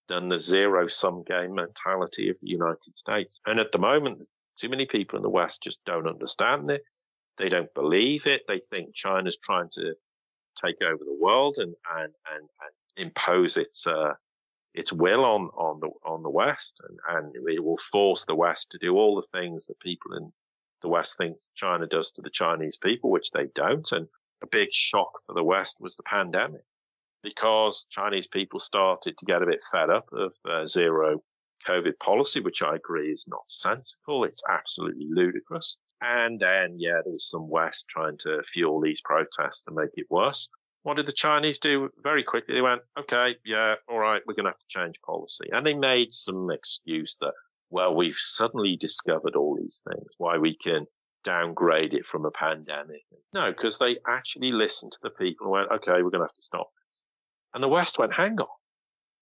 than 0.10 0.30
the 0.30 0.40
zero 0.40 0.88
sum 0.88 1.24
game 1.24 1.56
mentality 1.56 2.30
of 2.30 2.38
the 2.40 2.50
United 2.50 2.96
States. 2.96 3.40
And 3.48 3.60
at 3.60 3.72
the 3.72 3.80
moment, 3.80 4.26
too 4.60 4.70
many 4.70 4.86
people 4.86 5.18
in 5.18 5.24
the 5.24 5.30
West 5.30 5.64
just 5.64 5.84
don't 5.86 6.08
understand 6.08 6.70
it. 6.70 6.84
They 7.38 7.50
don't 7.50 7.74
believe 7.74 8.28
it. 8.28 8.44
They 8.48 8.60
think 8.60 8.94
China's 8.94 9.38
trying 9.38 9.70
to 9.74 9.94
take 10.64 10.82
over 10.82 11.04
the 11.04 11.18
world 11.20 11.56
and, 11.58 11.74
and, 11.96 12.14
and, 12.32 12.42
and 12.42 13.08
impose 13.08 13.58
its, 13.58 13.88
uh, 13.88 14.14
its 14.74 14.94
will 14.94 15.26
on, 15.26 15.50
on 15.58 15.80
the, 15.80 15.90
on 16.06 16.24
the 16.24 16.30
West. 16.30 16.80
And, 16.88 17.00
and 17.18 17.36
it 17.36 17.64
will 17.64 17.80
force 17.92 18.26
the 18.26 18.36
West 18.36 18.70
to 18.72 18.78
do 18.78 18.96
all 18.96 19.16
the 19.16 19.40
things 19.40 19.68
that 19.68 19.80
people 19.80 20.14
in 20.14 20.32
the 20.82 20.90
West 20.90 21.18
think 21.18 21.38
China 21.56 21.88
does 21.88 22.12
to 22.12 22.22
the 22.22 22.30
Chinese 22.30 22.78
people, 22.78 23.10
which 23.10 23.32
they 23.32 23.48
don't. 23.56 23.90
And 23.92 24.08
a 24.42 24.48
big 24.48 24.74
shock 24.74 25.12
for 25.26 25.34
the 25.34 25.44
West 25.44 25.78
was 25.80 25.96
the 25.96 26.04
pandemic 26.04 26.64
because 27.24 27.86
Chinese 27.90 28.28
people 28.28 28.60
started 28.60 29.18
to 29.18 29.26
get 29.26 29.44
a 29.44 29.46
bit 29.46 29.62
fed 29.72 29.90
up 29.90 30.08
of 30.12 30.34
the 30.44 30.66
zero 30.66 31.22
COVID 31.68 32.00
policy, 32.00 32.40
which 32.40 32.62
I 32.62 32.76
agree 32.76 33.12
is 33.12 33.26
not 33.28 33.44
sensible. 33.48 34.24
It's 34.24 34.44
absolutely 34.50 35.08
ludicrous. 35.10 35.78
And 36.02 36.40
then, 36.40 36.78
yeah, 36.80 37.02
there 37.04 37.14
was 37.14 37.30
some 37.30 37.48
West 37.50 37.86
trying 37.88 38.18
to 38.20 38.42
fuel 38.44 38.82
these 38.82 39.02
protests 39.02 39.62
to 39.64 39.72
make 39.72 39.92
it 39.96 40.08
worse. 40.10 40.50
What 40.84 40.98
did 40.98 41.06
the 41.06 41.14
Chinese 41.14 41.60
do 41.60 41.90
very 42.02 42.24
quickly? 42.24 42.56
They 42.56 42.62
went, 42.62 42.82
okay, 42.98 43.36
yeah, 43.46 43.76
all 43.88 44.00
right, 44.00 44.22
we're 44.26 44.34
going 44.34 44.46
to 44.46 44.52
have 44.52 44.58
to 44.58 44.66
change 44.68 44.96
policy. 45.06 45.48
And 45.52 45.66
they 45.66 45.76
made 45.76 46.12
some 46.12 46.50
excuse 46.50 47.18
that, 47.22 47.34
well, 47.70 47.94
we've 47.94 48.18
suddenly 48.18 48.78
discovered 48.78 49.36
all 49.36 49.56
these 49.56 49.84
things, 49.88 50.08
why 50.18 50.40
we 50.40 50.58
can 50.58 50.88
downgrade 51.24 51.94
it 51.94 52.08
from 52.08 52.26
a 52.26 52.32
pandemic. 52.32 53.04
No, 53.32 53.52
because 53.52 53.78
they 53.78 53.98
actually 54.08 54.52
listened 54.52 54.92
to 54.94 55.00
the 55.04 55.12
people 55.12 55.46
and 55.46 55.52
went, 55.52 55.72
okay, 55.72 56.02
we're 56.02 56.10
going 56.10 56.22
to 56.22 56.26
have 56.26 56.34
to 56.34 56.42
stop 56.42 56.72
this. 56.90 57.04
And 57.54 57.64
the 57.64 57.68
West 57.68 58.00
went, 58.00 58.14
hang 58.14 58.40
on. 58.40 58.48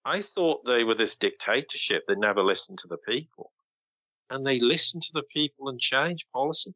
I 0.06 0.22
thought 0.22 0.66
they 0.66 0.84
were 0.84 0.96
this 0.96 1.16
dictatorship. 1.16 2.04
They 2.08 2.16
never 2.16 2.44
listened 2.44 2.80
to 2.80 2.88
the 2.88 2.98
people. 2.98 3.52
And 4.30 4.46
they 4.46 4.60
listened 4.60 5.04
to 5.04 5.14
the 5.14 5.24
people 5.24 5.70
and 5.70 5.80
changed 5.80 6.26
policy. 6.32 6.74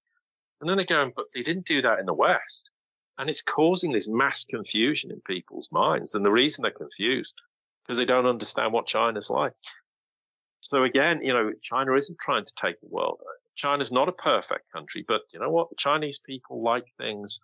And 0.60 0.70
then 0.70 0.86
going, 0.86 1.14
but 1.16 1.26
they 1.34 1.44
didn't 1.44 1.66
do 1.66 1.82
that 1.82 2.00
in 2.00 2.06
the 2.06 2.14
West. 2.14 2.70
And 3.18 3.30
it's 3.30 3.41
causing 3.41 3.91
this 3.91 4.08
mass 4.08 4.44
confusion 4.44 5.12
in 5.12 5.22
people's 5.22 5.70
minds. 5.72 6.16
And 6.16 6.26
the 6.26 6.32
reason 6.32 6.64
they're 6.64 6.72
confused, 6.72 7.36
because 7.84 7.98
they 7.98 8.06
don't 8.06 8.26
understand 8.26 8.74
what 8.74 8.88
China's 8.88 9.30
like. 9.30 9.54
So 10.62 10.84
again, 10.84 11.22
you 11.22 11.34
know, 11.34 11.52
China 11.62 11.94
isn't 11.95 12.20
trying 12.20 12.45
to 12.45 12.54
take 12.56 12.80
the 12.80 12.88
world. 12.88 13.20
China's 13.56 13.91
not 13.91 14.10
a 14.10 14.14
perfect 14.14 14.72
country, 14.72 15.06
but 15.08 15.22
you 15.32 15.40
know 15.40 15.52
what? 15.52 15.70
The 15.70 15.76
Chinese 15.78 16.20
people 16.26 16.64
like 16.64 16.88
things 16.98 17.40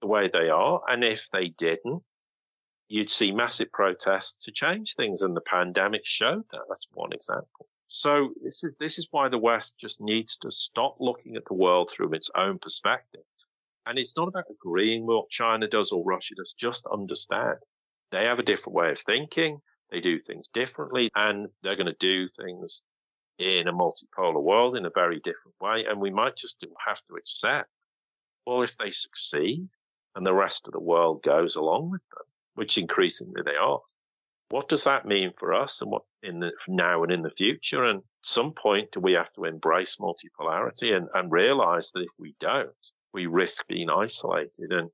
the 0.00 0.06
way 0.06 0.28
they 0.28 0.48
are. 0.48 0.80
And 0.88 1.04
if 1.04 1.28
they 1.32 1.48
didn't, 1.48 2.02
you'd 2.88 3.10
see 3.10 3.32
massive 3.32 3.72
protests 3.72 4.36
to 4.42 4.52
change 4.52 4.94
things. 4.94 5.22
And 5.22 5.36
the 5.36 5.40
pandemic 5.40 6.02
showed 6.04 6.44
that. 6.52 6.62
That's 6.68 6.86
one 6.92 7.12
example. 7.12 7.66
So 7.88 8.30
this 8.42 8.64
is, 8.64 8.74
this 8.80 8.98
is 8.98 9.08
why 9.10 9.28
the 9.28 9.38
West 9.38 9.76
just 9.78 10.00
needs 10.00 10.36
to 10.38 10.50
stop 10.50 10.96
looking 10.98 11.36
at 11.36 11.44
the 11.44 11.54
world 11.54 11.90
through 11.90 12.12
its 12.12 12.30
own 12.36 12.58
perspective. 12.58 13.22
And 13.86 13.98
it's 13.98 14.16
not 14.16 14.28
about 14.28 14.50
agreeing 14.50 15.06
with 15.06 15.14
what 15.14 15.30
China 15.30 15.68
does 15.68 15.92
or 15.92 16.04
Russia 16.04 16.34
does. 16.36 16.52
Just 16.58 16.84
understand 16.92 17.58
they 18.10 18.24
have 18.24 18.38
a 18.38 18.44
different 18.44 18.74
way 18.74 18.90
of 18.90 18.98
thinking. 18.98 19.60
They 19.90 20.00
do 20.00 20.20
things 20.20 20.48
differently 20.52 21.10
and 21.14 21.48
they're 21.62 21.76
going 21.76 21.86
to 21.86 21.96
do 22.00 22.28
things 22.28 22.82
in 23.38 23.68
a 23.68 23.72
multipolar 23.72 24.42
world 24.42 24.76
in 24.76 24.86
a 24.86 24.90
very 24.90 25.20
different 25.20 25.54
way. 25.60 25.84
And 25.84 26.00
we 26.00 26.10
might 26.10 26.36
just 26.36 26.64
have 26.84 27.00
to 27.08 27.16
accept, 27.16 27.68
well, 28.46 28.62
if 28.62 28.76
they 28.76 28.90
succeed 28.90 29.68
and 30.16 30.26
the 30.26 30.34
rest 30.34 30.66
of 30.66 30.72
the 30.72 30.80
world 30.80 31.22
goes 31.22 31.54
along 31.54 31.90
with 31.90 32.02
them, 32.10 32.26
which 32.56 32.78
increasingly 32.78 33.42
they 33.44 33.54
are. 33.54 33.80
What 34.48 34.68
does 34.68 34.84
that 34.84 35.06
mean 35.06 35.32
for 35.38 35.54
us 35.54 35.80
and 35.80 35.90
what 35.90 36.02
in 36.22 36.40
the 36.40 36.52
now 36.68 37.02
and 37.02 37.12
in 37.12 37.22
the 37.22 37.30
future? 37.30 37.84
And 37.84 38.02
some 38.22 38.52
point 38.52 38.90
do 38.92 39.00
we 39.00 39.12
have 39.12 39.32
to 39.34 39.44
embrace 39.44 39.96
multipolarity 39.96 40.96
and, 40.96 41.08
and 41.14 41.30
realize 41.30 41.90
that 41.92 42.02
if 42.02 42.12
we 42.18 42.34
don't, 42.40 42.70
we 43.12 43.26
risk 43.26 43.66
being 43.66 43.90
isolated. 43.90 44.70
And 44.70 44.90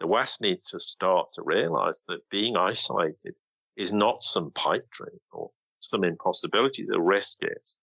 the 0.00 0.06
West 0.06 0.40
needs 0.40 0.64
to 0.66 0.80
start 0.80 1.28
to 1.34 1.42
realize 1.42 2.04
that 2.08 2.28
being 2.30 2.56
isolated 2.56 3.34
is 3.76 3.92
not 3.92 4.22
some 4.22 4.50
pipe 4.52 4.88
dream 4.90 5.20
or 5.32 5.50
some 5.80 6.04
impossibility. 6.04 6.86
The 6.86 7.00
risk 7.00 7.38
is 7.42 7.78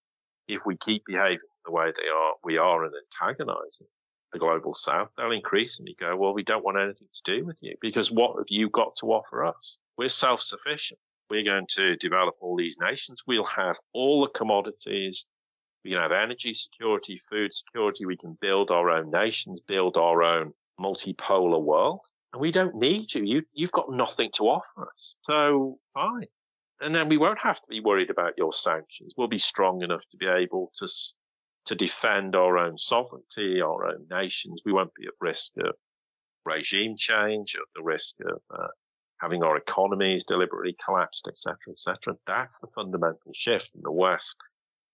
if 0.48 0.62
we 0.66 0.78
keep 0.78 1.04
behaving 1.06 1.40
the 1.66 1.72
way 1.72 1.92
they 1.96 2.10
are, 2.10 2.34
we 2.44 2.58
are 2.58 2.84
an 2.86 2.94
antagonizing 3.22 3.88
the 4.32 4.40
global 4.40 4.74
south, 4.74 5.10
they'll 5.18 5.32
increasingly 5.32 5.96
go, 6.00 6.16
well, 6.16 6.34
we 6.34 6.44
don't 6.44 6.64
want 6.64 6.78
anything 6.78 7.08
to 7.14 7.32
do 7.38 7.46
with 7.46 7.58
you 7.62 7.76
because 7.82 8.12
what 8.12 8.38
have 8.38 8.48
you 8.50 8.70
got 8.70 8.96
to 8.98 9.08
offer 9.08 9.46
us? 9.46 9.80
We're 9.98 10.10
self 10.10 10.42
sufficient. 10.42 11.00
We're 11.30 11.44
going 11.44 11.68
to 11.72 11.96
develop 11.98 12.36
all 12.42 12.56
these 12.56 12.78
nations. 12.82 13.22
We'll 13.28 13.44
have 13.46 13.78
all 13.94 14.22
the 14.22 14.32
commodities. 14.32 15.26
We 15.84 15.92
can 15.92 16.00
have 16.02 16.12
energy 16.12 16.54
security, 16.54 17.22
food 17.30 17.54
security. 17.54 18.06
We 18.06 18.18
can 18.18 18.38
build 18.42 18.72
our 18.72 18.90
own 18.90 19.12
nations, 19.12 19.62
build 19.62 19.96
our 19.96 20.24
own 20.24 20.54
multipolar 20.80 21.62
world. 21.62 22.02
And 22.34 22.42
we 22.42 22.52
don't 22.52 22.76
need 22.76 23.14
you. 23.14 23.24
you 23.24 23.44
you've 23.54 23.72
got 23.72 23.92
nothing 23.92 24.32
to 24.36 24.44
offer 24.44 24.90
us. 24.96 25.18
So 25.22 25.80
fine. 25.94 26.28
And 26.82 26.96
then 26.96 27.10
we 27.10 27.18
won't 27.18 27.40
have 27.40 27.62
to 27.62 27.68
be 27.70 27.82
worried 27.82 28.10
about 28.10 28.38
your 28.38 28.54
sanctions. 28.54 29.14
We'll 29.18 29.28
be 29.28 29.40
strong 29.40 29.82
enough 29.82 30.04
to 30.12 30.18
be 30.18 30.28
able 30.28 30.72
to 30.78 30.88
to 31.70 31.76
defend 31.76 32.36
our 32.36 32.58
own 32.58 32.80
sovereignty, 32.80 33.62
our 33.62 33.86
own 33.86 34.04
nations. 34.10 34.64
We 34.66 34.74
won't 34.74 34.94
be 34.96 35.06
at 35.06 35.14
risk 35.22 35.52
of 35.60 35.76
regime 36.44 36.96
change, 36.98 37.56
at 37.56 37.62
the 37.76 37.84
risk 37.84 38.16
of 38.26 38.42
uh, 38.50 38.70
having 39.20 39.44
our 39.44 39.56
economies 39.56 40.24
deliberately 40.24 40.76
collapsed, 40.84 41.28
etc., 41.28 41.58
etc. 41.74 42.16
That's 42.26 42.58
the 42.58 42.70
fundamental 42.74 43.32
shift, 43.36 43.70
and 43.76 43.84
the 43.84 43.92
West 43.92 44.36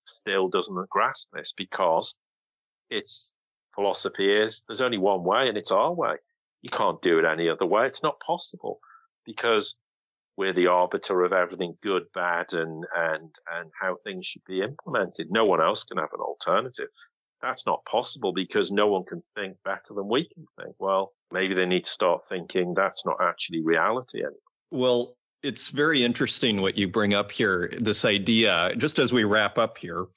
still 0.03 0.49
doesn't 0.49 0.89
grasp 0.89 1.30
this 1.31 1.53
because 1.56 2.14
its 2.89 3.35
philosophy 3.73 4.30
is 4.30 4.65
there's 4.68 4.81
only 4.81 4.97
one 4.97 5.23
way, 5.23 5.47
and 5.47 5.57
it's 5.57 5.72
our 5.72 5.93
way. 5.93 6.15
You 6.61 6.72
can't 6.72 7.02
do 7.02 7.19
it 7.19 7.26
any 7.26 7.47
other 7.47 7.65
way. 7.65 7.85
It's 7.85 8.03
not 8.03 8.19
possible 8.19 8.80
because 9.26 9.77
we're 10.38 10.53
the 10.53 10.68
arbiter 10.68 11.24
of 11.24 11.34
everything 11.34 11.78
good, 11.82 12.03
bad, 12.14 12.53
and 12.53 12.86
and 12.95 13.34
and 13.52 13.72
how 13.80 13.95
things 13.95 14.26
should 14.26 14.44
be 14.45 14.62
implemented. 14.62 15.32
No 15.32 15.45
one 15.45 15.62
else 15.62 15.84
can 15.84 15.98
have 15.98 16.14
an 16.14 16.20
alternative. 16.20 16.90
That's 17.41 17.66
not 17.66 17.86
possible 17.86 18.34
because 18.34 18.72
no 18.72 18.88
one 18.88 19.03
can 19.06 19.22
think 19.36 19.57
better 19.64 19.94
than 19.94 20.07
we 20.07 20.28
can 20.28 20.45
think. 20.60 20.76
Well, 20.80 21.14
maybe 21.32 21.53
they 21.53 21.66
need 21.66 21.86
to 21.86 21.91
start 21.91 22.24
thinking 22.28 22.74
that's 22.74 23.06
not 23.06 23.18
actually 23.22 23.62
reality 23.62 24.20
anymore. 24.20 24.40
Well, 24.72 25.16
it's 25.44 25.70
very 25.70 26.03
interesting 26.03 26.62
what 26.62 26.78
you 26.78 26.88
bring 26.88 27.14
up 27.14 27.32
here. 27.32 27.72
This 27.80 28.03
idea, 28.03 28.74
just 28.78 28.99
as 28.99 29.14
we 29.14 29.24
wrap 29.26 29.57
up 29.57 29.78
here, 29.78 30.07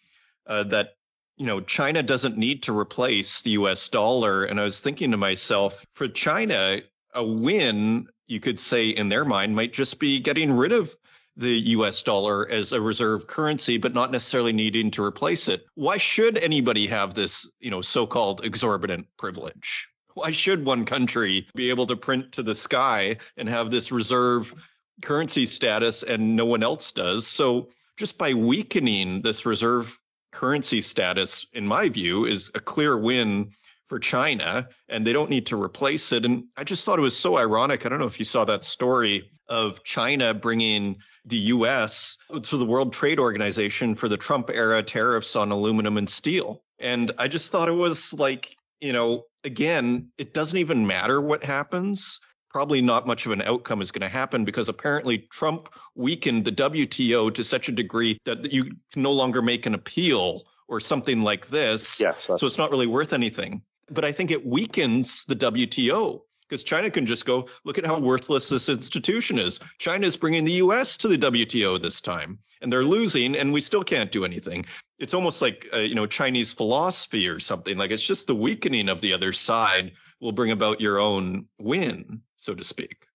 uh, 0.46 0.64
that 0.64 0.94
you 1.36 1.46
know 1.46 1.60
China 1.60 2.02
doesn't 2.02 2.36
need 2.36 2.62
to 2.64 2.76
replace 2.76 3.42
the 3.42 3.50
U.S. 3.50 3.88
dollar. 3.88 4.44
And 4.44 4.58
I 4.58 4.64
was 4.64 4.80
thinking 4.80 5.10
to 5.10 5.16
myself, 5.16 5.84
for 5.94 6.08
China, 6.08 6.80
a 7.14 7.24
win, 7.24 8.08
you 8.28 8.40
could 8.40 8.60
say, 8.60 8.90
in 8.90 9.08
their 9.08 9.24
mind, 9.24 9.56
might 9.56 9.72
just 9.72 9.98
be 9.98 10.20
getting 10.20 10.52
rid 10.52 10.72
of 10.72 10.96
the 11.36 11.58
US 11.70 12.02
dollar 12.02 12.48
as 12.50 12.72
a 12.72 12.80
reserve 12.80 13.26
currency, 13.26 13.78
but 13.78 13.94
not 13.94 14.12
necessarily 14.12 14.52
needing 14.52 14.90
to 14.90 15.04
replace 15.04 15.48
it. 15.48 15.66
Why 15.74 15.96
should 15.96 16.36
anybody 16.38 16.86
have 16.88 17.14
this, 17.14 17.48
you 17.60 17.70
know, 17.70 17.80
so-called 17.80 18.44
exorbitant 18.44 19.06
privilege? 19.18 19.88
Why 20.14 20.32
should 20.32 20.64
one 20.64 20.84
country 20.84 21.46
be 21.54 21.70
able 21.70 21.86
to 21.86 21.96
print 21.96 22.32
to 22.32 22.42
the 22.42 22.54
sky 22.54 23.16
and 23.36 23.48
have 23.48 23.70
this 23.70 23.92
reserve 23.92 24.52
currency 25.00 25.46
status 25.46 26.02
and 26.02 26.34
no 26.34 26.44
one 26.44 26.64
else 26.64 26.90
does? 26.90 27.26
So 27.26 27.68
just 27.96 28.18
by 28.18 28.34
weakening 28.34 29.22
this 29.22 29.46
reserve 29.46 29.96
currency 30.32 30.82
status, 30.82 31.46
in 31.52 31.66
my 31.66 31.88
view, 31.88 32.24
is 32.24 32.50
a 32.54 32.60
clear 32.60 32.98
win 32.98 33.52
for 33.88 33.98
China, 33.98 34.68
and 34.88 35.06
they 35.06 35.12
don't 35.12 35.30
need 35.30 35.46
to 35.46 35.60
replace 35.60 36.12
it. 36.12 36.24
And 36.24 36.44
I 36.56 36.64
just 36.64 36.84
thought 36.84 36.98
it 36.98 37.02
was 37.02 37.16
so 37.16 37.36
ironic. 37.36 37.84
I 37.84 37.88
don't 37.88 37.98
know 37.98 38.06
if 38.06 38.18
you 38.18 38.24
saw 38.24 38.44
that 38.44 38.64
story 38.64 39.30
of 39.48 39.82
China 39.84 40.34
bringing 40.34 40.96
the 41.24 41.38
US 41.38 42.16
to 42.42 42.56
the 42.56 42.64
World 42.64 42.92
Trade 42.92 43.18
Organization 43.18 43.94
for 43.94 44.08
the 44.08 44.16
Trump 44.16 44.50
era 44.50 44.82
tariffs 44.82 45.36
on 45.36 45.50
aluminum 45.50 45.96
and 45.96 46.08
steel. 46.08 46.62
And 46.78 47.10
I 47.18 47.28
just 47.28 47.50
thought 47.50 47.68
it 47.68 47.72
was 47.72 48.12
like, 48.12 48.54
you 48.80 48.92
know, 48.92 49.24
again, 49.44 50.08
it 50.18 50.34
doesn't 50.34 50.58
even 50.58 50.86
matter 50.86 51.20
what 51.20 51.42
happens. 51.42 52.20
Probably 52.50 52.80
not 52.80 53.06
much 53.06 53.26
of 53.26 53.32
an 53.32 53.42
outcome 53.42 53.82
is 53.82 53.90
going 53.90 54.08
to 54.08 54.08
happen 54.08 54.44
because 54.44 54.68
apparently 54.68 55.18
Trump 55.30 55.74
weakened 55.94 56.44
the 56.44 56.52
WTO 56.52 57.32
to 57.34 57.44
such 57.44 57.68
a 57.68 57.72
degree 57.72 58.18
that 58.24 58.52
you 58.52 58.64
can 58.92 59.02
no 59.02 59.12
longer 59.12 59.42
make 59.42 59.66
an 59.66 59.74
appeal 59.74 60.44
or 60.68 60.80
something 60.80 61.22
like 61.22 61.48
this. 61.48 62.00
Yes, 62.00 62.24
so 62.24 62.46
it's 62.46 62.58
not 62.58 62.70
really 62.70 62.86
worth 62.86 63.12
anything. 63.12 63.62
But 63.90 64.04
I 64.04 64.12
think 64.12 64.30
it 64.30 64.44
weakens 64.44 65.24
the 65.24 65.36
WTO 65.36 66.22
because 66.48 66.64
China 66.64 66.90
can 66.90 67.04
just 67.04 67.26
go, 67.26 67.46
look 67.64 67.78
at 67.78 67.84
how 67.84 67.98
worthless 67.98 68.48
this 68.48 68.68
institution 68.68 69.38
is. 69.38 69.60
China 69.78 70.06
is 70.06 70.16
bringing 70.16 70.44
the 70.44 70.52
US 70.52 70.96
to 70.98 71.08
the 71.08 71.18
WTO 71.18 71.80
this 71.80 72.00
time, 72.00 72.38
and 72.62 72.72
they're 72.72 72.84
losing, 72.84 73.36
and 73.36 73.52
we 73.52 73.60
still 73.60 73.84
can't 73.84 74.10
do 74.10 74.24
anything. 74.24 74.64
It's 74.98 75.14
almost 75.14 75.42
like, 75.42 75.68
uh, 75.74 75.78
you 75.78 75.94
know, 75.94 76.06
Chinese 76.06 76.52
philosophy 76.52 77.28
or 77.28 77.38
something. 77.38 77.76
Like 77.76 77.90
it's 77.90 78.02
just 78.02 78.26
the 78.26 78.34
weakening 78.34 78.88
of 78.88 79.00
the 79.00 79.12
other 79.12 79.32
side 79.32 79.92
will 80.20 80.32
bring 80.32 80.50
about 80.50 80.80
your 80.80 80.98
own 80.98 81.46
win, 81.58 82.22
so 82.36 82.54
to 82.54 82.64
speak. 82.64 83.06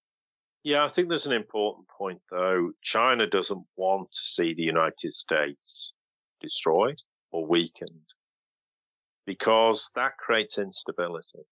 Yeah, 0.64 0.86
I 0.86 0.90
think 0.90 1.10
there's 1.10 1.26
an 1.26 1.34
important 1.34 1.88
point, 1.90 2.22
though. 2.32 2.72
China 2.82 3.28
doesn't 3.28 3.66
want 3.76 4.10
to 4.12 4.22
see 4.22 4.54
the 4.54 4.64
United 4.64 5.14
States 5.14 5.94
destroyed 6.40 7.02
or 7.32 7.46
weakened 7.46 8.14
because 9.26 9.90
that 9.96 10.18
creates 10.18 10.58
instability. 10.58 11.46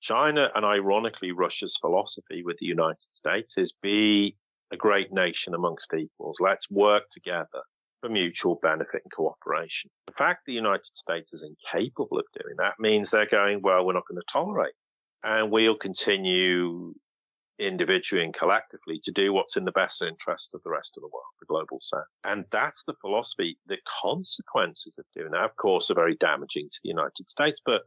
China 0.00 0.50
and 0.54 0.64
ironically 0.64 1.32
Russia's 1.32 1.76
philosophy 1.80 2.42
with 2.42 2.56
the 2.58 2.66
United 2.66 3.12
States 3.12 3.56
is 3.56 3.72
be 3.82 4.36
a 4.72 4.76
great 4.76 5.12
nation 5.12 5.54
amongst 5.54 5.94
equals. 5.94 6.38
Let's 6.40 6.70
work 6.70 7.04
together 7.10 7.62
for 8.00 8.08
mutual 8.08 8.58
benefit 8.62 9.02
and 9.04 9.12
cooperation. 9.12 9.90
The 10.06 10.12
fact 10.14 10.40
the 10.44 10.52
United 10.52 10.90
States 10.92 11.32
is 11.32 11.44
incapable 11.44 12.18
of 12.18 12.26
doing 12.42 12.56
that 12.58 12.74
means 12.80 13.10
they're 13.10 13.26
going, 13.26 13.62
well, 13.62 13.86
we're 13.86 13.92
not 13.92 14.08
going 14.08 14.20
to 14.20 14.32
tolerate. 14.32 14.74
And 15.22 15.52
we'll 15.52 15.76
continue 15.76 16.94
individually 17.62 18.24
and 18.24 18.34
collectively 18.34 19.00
to 19.04 19.12
do 19.12 19.32
what's 19.32 19.56
in 19.56 19.64
the 19.64 19.72
best 19.72 20.02
interest 20.02 20.50
of 20.54 20.62
the 20.64 20.70
rest 20.70 20.92
of 20.96 21.02
the 21.02 21.08
world, 21.08 21.24
the 21.40 21.46
global 21.46 21.78
south. 21.80 22.04
And 22.24 22.44
that's 22.50 22.82
the 22.86 22.94
philosophy. 23.00 23.58
The 23.66 23.78
consequences 24.02 24.96
of 24.98 25.04
doing 25.14 25.32
that, 25.32 25.44
of 25.44 25.56
course, 25.56 25.90
are 25.90 25.94
very 25.94 26.16
damaging 26.16 26.68
to 26.70 26.78
the 26.82 26.90
United 26.90 27.30
States, 27.30 27.60
but 27.64 27.82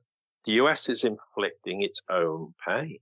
the 0.46 0.54
US 0.54 0.90
is 0.90 1.04
inflicting 1.04 1.82
its 1.82 2.02
own 2.10 2.54
pain 2.66 3.00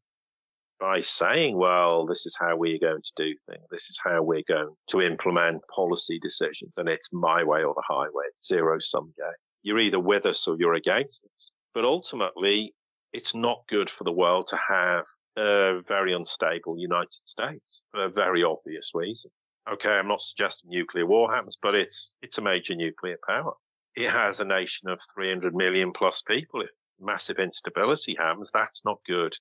by 0.80 1.02
saying, 1.02 1.58
well, 1.58 2.06
this 2.06 2.26
is 2.26 2.36
how 2.40 2.56
we're 2.56 2.80
going 2.80 3.02
to 3.02 3.12
do 3.16 3.34
things. 3.50 3.64
This 3.70 3.90
is 3.90 4.00
how 4.04 4.22
we're 4.22 4.44
going 4.48 4.74
to 4.90 5.02
implement 5.02 5.62
policy 5.74 6.20
decisions. 6.20 6.74
And 6.78 6.90
it's 6.90 7.10
my 7.12 7.44
way 7.44 7.64
or 7.64 7.74
the 7.74 7.84
highway. 7.88 8.26
Zero 8.44 8.80
sum 8.80 9.14
game. 9.18 9.28
You're 9.62 9.80
either 9.80 10.00
with 10.00 10.26
us 10.26 10.48
or 10.48 10.58
you're 10.58 10.74
against 10.74 11.24
us. 11.36 11.52
But 11.74 11.86
ultimately, 11.86 12.74
it's 13.14 13.34
not 13.34 13.64
good 13.70 13.90
for 13.90 14.04
the 14.04 14.12
world 14.12 14.48
to 14.48 14.58
have 14.68 15.06
a 15.38 15.82
very 15.88 16.14
unstable 16.14 16.78
United 16.78 17.22
States 17.24 17.82
for 17.92 18.04
a 18.04 18.10
very 18.10 18.44
obvious 18.44 18.92
reason. 18.94 19.32
Okay, 19.72 19.90
I'm 19.90 20.08
not 20.08 20.22
suggesting 20.22 20.70
nuclear 20.70 21.06
war 21.06 21.34
happens, 21.34 21.58
but 21.62 21.76
it's 21.76 22.16
it's 22.22 22.38
a 22.38 22.42
major 22.42 22.76
nuclear 22.76 23.18
power. 23.28 23.54
It 23.96 24.10
has 24.10 24.40
a 24.40 24.46
nation 24.46 24.90
of 24.90 25.00
300 25.14 25.56
million 25.56 25.94
plus 25.94 26.22
people. 26.22 26.62
If 26.62 26.72
massive 27.00 27.40
instability 27.40 28.16
happens, 28.16 28.52
that's 28.52 28.84
not 28.84 29.00
good 29.08 29.36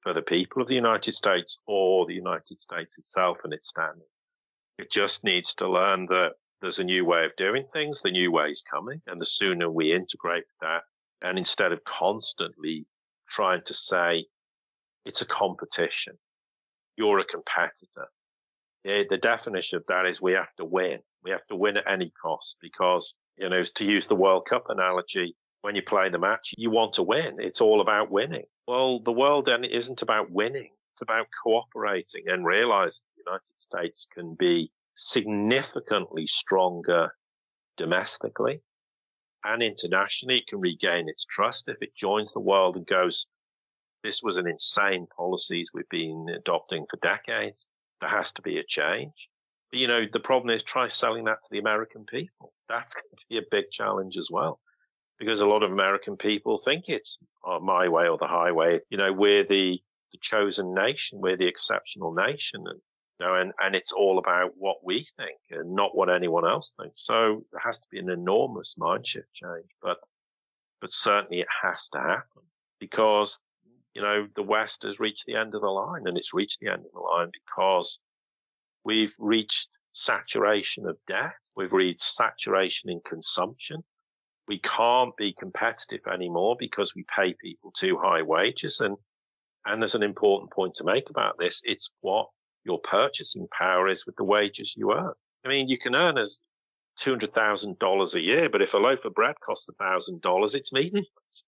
for 0.00 0.12
the 0.12 0.22
people 0.22 0.62
of 0.62 0.68
the 0.68 0.74
United 0.74 1.12
States 1.12 1.58
or 1.66 2.06
the 2.06 2.14
United 2.14 2.60
States 2.60 2.98
itself 2.98 3.38
and 3.44 3.52
its 3.52 3.68
standing. 3.68 4.06
It 4.78 4.90
just 4.90 5.24
needs 5.24 5.54
to 5.54 5.68
learn 5.68 6.06
that 6.06 6.34
there's 6.60 6.78
a 6.78 6.84
new 6.84 7.04
way 7.04 7.24
of 7.24 7.36
doing 7.36 7.66
things, 7.72 8.00
the 8.00 8.10
new 8.10 8.30
way 8.32 8.50
is 8.50 8.62
coming, 8.62 9.02
and 9.06 9.20
the 9.20 9.26
sooner 9.26 9.70
we 9.70 9.92
integrate 9.92 10.44
that, 10.60 10.82
and 11.22 11.38
instead 11.38 11.72
of 11.72 11.84
constantly 11.84 12.86
trying 13.28 13.62
to 13.62 13.74
say 13.74 14.26
it's 15.06 15.22
a 15.22 15.26
competition, 15.26 16.18
you're 16.96 17.18
a 17.18 17.24
competitor. 17.24 18.08
Yeah, 18.84 19.02
the 19.08 19.18
definition 19.18 19.78
of 19.78 19.84
that 19.88 20.06
is 20.06 20.20
we 20.20 20.32
have 20.32 20.54
to 20.58 20.64
win. 20.64 20.98
We 21.24 21.30
have 21.30 21.46
to 21.48 21.56
win 21.56 21.76
at 21.76 21.90
any 21.90 22.12
cost 22.22 22.56
because, 22.60 23.14
you 23.36 23.48
know, 23.48 23.64
to 23.64 23.84
use 23.84 24.06
the 24.06 24.14
World 24.14 24.46
Cup 24.48 24.66
analogy, 24.68 25.34
when 25.62 25.74
you 25.74 25.82
play 25.82 26.08
the 26.08 26.18
match, 26.18 26.54
you 26.56 26.70
want 26.70 26.94
to 26.94 27.02
win. 27.02 27.38
It's 27.40 27.60
all 27.60 27.80
about 27.80 28.10
winning. 28.10 28.44
Well, 28.68 29.00
the 29.00 29.12
world 29.12 29.46
then 29.46 29.64
isn't 29.64 30.02
about 30.02 30.30
winning. 30.30 30.70
It's 30.92 31.02
about 31.02 31.26
cooperating 31.42 32.24
and 32.28 32.46
realizing 32.46 33.04
the 33.16 33.24
United 33.26 33.54
States 33.58 34.06
can 34.14 34.34
be 34.34 34.70
significantly 34.94 36.26
stronger 36.26 37.10
domestically 37.76 38.60
and 39.44 39.62
internationally. 39.62 40.38
It 40.38 40.46
can 40.46 40.60
regain 40.60 41.08
its 41.08 41.24
trust 41.24 41.68
if 41.68 41.76
it 41.82 41.94
joins 41.96 42.32
the 42.32 42.40
world 42.40 42.76
and 42.76 42.86
goes, 42.86 43.26
this 44.02 44.22
was 44.22 44.36
an 44.36 44.46
insane 44.46 45.06
policies 45.16 45.70
we've 45.72 45.88
been 45.88 46.26
adopting 46.36 46.86
for 46.90 46.98
decades. 47.02 47.66
There 48.00 48.10
has 48.10 48.32
to 48.32 48.42
be 48.42 48.58
a 48.58 48.64
change. 48.64 49.28
But, 49.70 49.80
you 49.80 49.88
know, 49.88 50.02
the 50.10 50.20
problem 50.20 50.54
is 50.54 50.62
try 50.62 50.86
selling 50.86 51.24
that 51.24 51.42
to 51.42 51.48
the 51.50 51.58
American 51.58 52.04
people. 52.04 52.52
That's 52.68 52.94
going 52.94 53.04
to 53.16 53.24
be 53.28 53.38
a 53.38 53.50
big 53.50 53.70
challenge 53.70 54.16
as 54.16 54.28
well 54.30 54.60
because 55.18 55.40
a 55.40 55.46
lot 55.46 55.62
of 55.62 55.72
American 55.72 56.16
people 56.16 56.58
think 56.58 56.84
it's 56.88 57.18
oh, 57.44 57.60
my 57.60 57.88
way 57.88 58.08
or 58.08 58.18
the 58.18 58.26
highway. 58.26 58.80
You 58.90 58.98
know, 58.98 59.12
we're 59.12 59.44
the, 59.44 59.80
the 60.12 60.18
chosen 60.20 60.74
nation, 60.74 61.20
we're 61.20 61.36
the 61.36 61.46
exceptional 61.46 62.12
nation, 62.12 62.64
and 62.66 62.80
you 63.18 63.26
know, 63.26 63.34
and 63.34 63.52
and 63.60 63.74
it's 63.74 63.92
all 63.92 64.18
about 64.18 64.52
what 64.56 64.76
we 64.84 65.06
think 65.16 65.38
and 65.50 65.74
not 65.74 65.96
what 65.96 66.10
anyone 66.10 66.46
else 66.46 66.74
thinks. 66.80 67.04
So 67.04 67.44
there 67.50 67.62
has 67.64 67.78
to 67.78 67.86
be 67.90 67.98
an 67.98 68.10
enormous 68.10 68.74
mindshift 68.78 69.32
change, 69.32 69.68
but 69.82 69.98
but 70.80 70.92
certainly 70.92 71.40
it 71.40 71.48
has 71.62 71.88
to 71.92 71.98
happen 71.98 72.42
because 72.78 73.38
you 73.96 74.02
know 74.02 74.28
the 74.34 74.42
West 74.42 74.84
has 74.84 75.00
reached 75.00 75.24
the 75.26 75.36
end 75.36 75.54
of 75.54 75.62
the 75.62 75.68
line, 75.68 76.02
and 76.06 76.16
it's 76.16 76.34
reached 76.34 76.60
the 76.60 76.70
end 76.70 76.84
of 76.84 76.92
the 76.92 77.00
line 77.00 77.30
because 77.32 77.98
we've 78.84 79.14
reached 79.18 79.68
saturation 79.92 80.86
of 80.86 80.96
debt, 81.08 81.34
we've 81.56 81.72
reached 81.72 82.02
saturation 82.02 82.90
in 82.90 83.00
consumption 83.04 83.82
we 84.48 84.58
can't 84.60 85.16
be 85.16 85.32
competitive 85.32 86.06
anymore 86.12 86.56
because 86.58 86.94
we 86.94 87.04
pay 87.14 87.34
people 87.34 87.72
too 87.72 87.98
high 87.98 88.22
wages. 88.22 88.80
And, 88.80 88.96
and 89.64 89.82
there's 89.82 89.94
an 89.94 90.02
important 90.02 90.52
point 90.52 90.74
to 90.76 90.84
make 90.84 91.10
about 91.10 91.38
this. 91.38 91.60
It's 91.64 91.90
what 92.00 92.28
your 92.64 92.78
purchasing 92.80 93.48
power 93.56 93.88
is 93.88 94.06
with 94.06 94.16
the 94.16 94.24
wages 94.24 94.74
you 94.76 94.92
earn. 94.92 95.12
I 95.44 95.48
mean, 95.48 95.68
you 95.68 95.78
can 95.78 95.94
earn 95.94 96.18
as 96.18 96.38
$200,000 97.00 98.14
a 98.14 98.20
year, 98.20 98.48
but 98.48 98.62
if 98.62 98.74
a 98.74 98.78
loaf 98.78 99.04
of 99.04 99.14
bread 99.14 99.36
costs 99.44 99.68
$1,000, 99.80 100.54
it's 100.54 100.72
meaningless. 100.72 101.44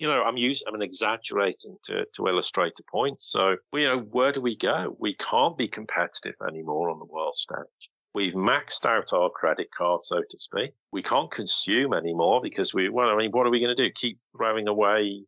You 0.00 0.08
know, 0.08 0.22
I'm 0.22 0.38
using, 0.38 0.66
I'm 0.66 0.80
exaggerating 0.80 1.76
to, 1.84 2.06
to 2.14 2.26
illustrate 2.26 2.72
a 2.80 2.90
point. 2.90 3.22
So, 3.22 3.56
you 3.74 3.84
know, 3.84 3.98
where 3.98 4.32
do 4.32 4.40
we 4.40 4.56
go? 4.56 4.96
We 4.98 5.14
can't 5.16 5.58
be 5.58 5.68
competitive 5.68 6.36
anymore 6.48 6.88
on 6.88 6.98
the 6.98 7.04
world 7.04 7.36
stage. 7.36 7.90
We've 8.14 8.32
maxed 8.32 8.86
out 8.86 9.12
our 9.12 9.28
credit 9.28 9.68
card, 9.76 10.00
so 10.04 10.22
to 10.22 10.38
speak. 10.38 10.70
We 10.90 11.02
can't 11.02 11.30
consume 11.30 11.92
anymore 11.92 12.40
because 12.42 12.72
we, 12.72 12.88
well, 12.88 13.10
I 13.10 13.16
mean, 13.16 13.30
what 13.30 13.46
are 13.46 13.50
we 13.50 13.60
going 13.60 13.76
to 13.76 13.82
do? 13.84 13.92
Keep 13.94 14.18
throwing 14.34 14.68
away 14.68 15.26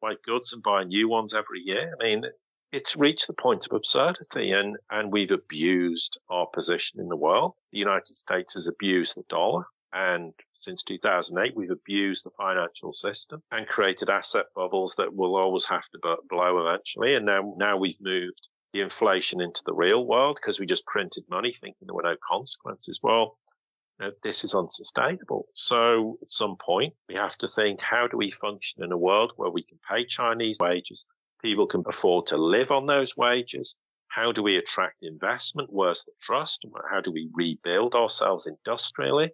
white 0.00 0.20
goods 0.26 0.52
and 0.52 0.64
buy 0.64 0.82
new 0.82 1.08
ones 1.08 1.32
every 1.32 1.60
year? 1.64 1.94
I 2.00 2.04
mean, 2.04 2.24
it's 2.72 2.96
reached 2.96 3.28
the 3.28 3.34
point 3.34 3.66
of 3.66 3.76
absurdity 3.76 4.50
and, 4.50 4.76
and 4.90 5.12
we've 5.12 5.30
abused 5.30 6.18
our 6.28 6.48
position 6.52 6.98
in 6.98 7.08
the 7.08 7.16
world. 7.16 7.54
The 7.70 7.78
United 7.78 8.16
States 8.16 8.54
has 8.54 8.66
abused 8.66 9.14
the 9.14 9.22
dollar 9.28 9.64
and 9.92 10.32
since 10.62 10.84
2008, 10.84 11.56
we've 11.56 11.70
abused 11.70 12.24
the 12.24 12.30
financial 12.30 12.92
system 12.92 13.42
and 13.50 13.66
created 13.66 14.08
asset 14.08 14.46
bubbles 14.54 14.94
that 14.96 15.12
will 15.12 15.36
always 15.36 15.64
have 15.64 15.88
to 15.90 16.16
blow 16.30 16.66
eventually. 16.66 17.16
And 17.16 17.26
now, 17.26 17.54
now 17.56 17.76
we've 17.76 18.00
moved 18.00 18.48
the 18.72 18.80
inflation 18.80 19.40
into 19.40 19.60
the 19.66 19.74
real 19.74 20.06
world 20.06 20.38
because 20.40 20.60
we 20.60 20.66
just 20.66 20.86
printed 20.86 21.24
money 21.28 21.52
thinking 21.60 21.86
there 21.86 21.94
were 21.94 22.02
no 22.02 22.16
consequences. 22.26 23.00
Well, 23.02 23.36
you 23.98 24.06
know, 24.06 24.12
this 24.22 24.44
is 24.44 24.54
unsustainable. 24.54 25.48
So 25.54 26.18
at 26.22 26.30
some 26.30 26.56
point, 26.64 26.94
we 27.08 27.16
have 27.16 27.36
to 27.38 27.48
think, 27.48 27.80
how 27.80 28.06
do 28.06 28.16
we 28.16 28.30
function 28.30 28.84
in 28.84 28.92
a 28.92 28.96
world 28.96 29.32
where 29.34 29.50
we 29.50 29.64
can 29.64 29.80
pay 29.90 30.04
Chinese 30.04 30.58
wages, 30.60 31.04
people 31.42 31.66
can 31.66 31.82
afford 31.86 32.28
to 32.28 32.36
live 32.36 32.70
on 32.70 32.86
those 32.86 33.16
wages? 33.16 33.74
How 34.06 34.30
do 34.30 34.44
we 34.44 34.58
attract 34.58 35.02
investment? 35.02 35.70
Where's 35.72 36.04
the 36.04 36.12
trust? 36.20 36.64
How 36.88 37.00
do 37.00 37.10
we 37.10 37.30
rebuild 37.34 37.94
ourselves 37.94 38.46
industrially? 38.46 39.32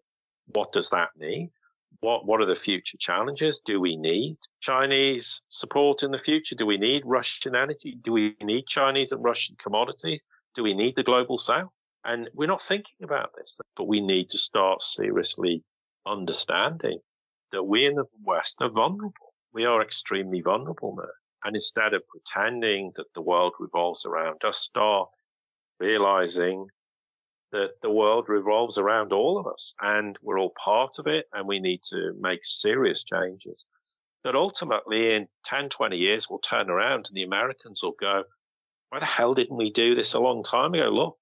What 0.55 0.73
does 0.73 0.91
that 0.91 1.11
mean? 1.16 1.51
What, 2.01 2.27
what 2.27 2.41
are 2.41 2.47
the 2.47 2.55
future 2.57 2.97
challenges? 2.99 3.61
Do 3.65 3.81
we 3.81 3.97
need 3.97 4.37
Chinese 4.61 5.41
support 5.49 6.03
in 6.03 6.11
the 6.11 6.19
future? 6.19 6.55
Do 6.55 6.66
we 6.66 6.77
need 6.77 7.03
Russian 7.05 7.57
energy? 7.57 7.99
Do 8.03 8.12
we 8.12 8.37
need 8.43 8.66
Chinese 8.66 9.11
and 9.11 9.25
Russian 9.25 9.57
commodities? 9.62 10.25
Do 10.55 10.62
we 10.62 10.75
need 10.75 10.95
the 10.97 11.03
global 11.03 11.39
south? 11.39 11.70
And 12.05 12.31
we're 12.35 12.47
not 12.47 12.62
thinking 12.62 13.03
about 13.03 13.31
this, 13.37 13.61
but 13.77 13.89
we 13.89 14.01
need 14.01 14.31
to 14.31 14.39
start 14.39 14.83
seriously 14.83 15.62
understanding 16.07 17.01
that 17.53 17.65
we 17.65 17.87
in 17.87 17.97
the 17.97 18.05
West 18.25 18.57
are 18.61 18.70
vulnerable. 18.70 19.35
We 19.53 19.65
are 19.65 19.83
extremely 19.83 20.41
vulnerable 20.41 20.95
now. 20.97 21.09
And 21.45 21.57
instead 21.57 21.95
of 21.95 22.03
pretending 22.09 22.93
that 22.97 23.12
the 23.15 23.23
world 23.23 23.55
revolves 23.59 24.05
around 24.07 24.45
us, 24.45 24.59
start 24.59 25.09
realizing 25.81 26.66
that 27.53 27.81
the 27.83 27.91
world 27.91 28.29
revolves 28.29 28.79
around 28.79 29.12
all 29.12 29.39
of 29.39 29.47
us 29.47 29.75
and 29.81 30.19
we're 30.23 30.39
all 30.39 30.53
part 30.62 30.99
of 30.99 31.07
it 31.07 31.27
and 31.33 31.47
we 31.47 31.59
need 31.59 31.83
to 31.85 32.12
make 32.20 32.45
serious 32.45 33.05
changes. 33.05 33.66
But 34.23 34.35
ultimately, 34.35 35.15
in 35.15 35.29
10, 35.45 35.69
20 35.70 35.97
years, 35.97 36.29
we'll 36.29 36.41
turn 36.41 36.69
around 36.69 37.07
and 37.07 37.16
the 37.16 37.23
Americans 37.23 37.83
will 37.83 37.95
go, 37.99 38.25
why 38.91 39.01
the 39.01 39.07
hell 39.07 39.35
didn't 39.35 39.57
we 39.57 39.70
do 39.70 39.95
this 39.95 40.15
a 40.15 40.20
long 40.20 40.43
time 40.43 40.75
ago? 40.75 40.89
Look, 40.89 41.19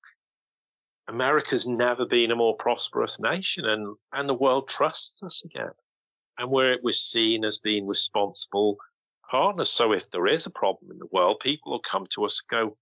America's 1.09 1.67
never 1.67 2.05
been 2.07 2.31
a 2.31 2.37
more 2.37 2.57
prosperous 2.57 3.21
nation 3.21 3.65
and, 3.65 3.97
and 4.13 4.29
the 4.29 4.35
world 4.35 4.69
trusts 4.69 5.23
us 5.23 5.43
again. 5.45 5.73
And 6.39 6.51
where 6.51 6.73
it 6.73 6.83
was 6.83 7.01
seen 7.01 7.45
as 7.45 7.59
being 7.59 7.87
responsible 7.87 8.77
partners. 9.31 9.71
So 9.71 9.93
if 9.93 10.11
there 10.11 10.27
is 10.27 10.47
a 10.47 10.51
problem 10.51 10.91
in 10.91 10.99
the 10.99 11.09
world, 11.13 11.41
people 11.41 11.73
will 11.73 11.81
come 11.81 12.07
to 12.11 12.25
us 12.25 12.43
and 12.43 12.59
go, 12.59 12.77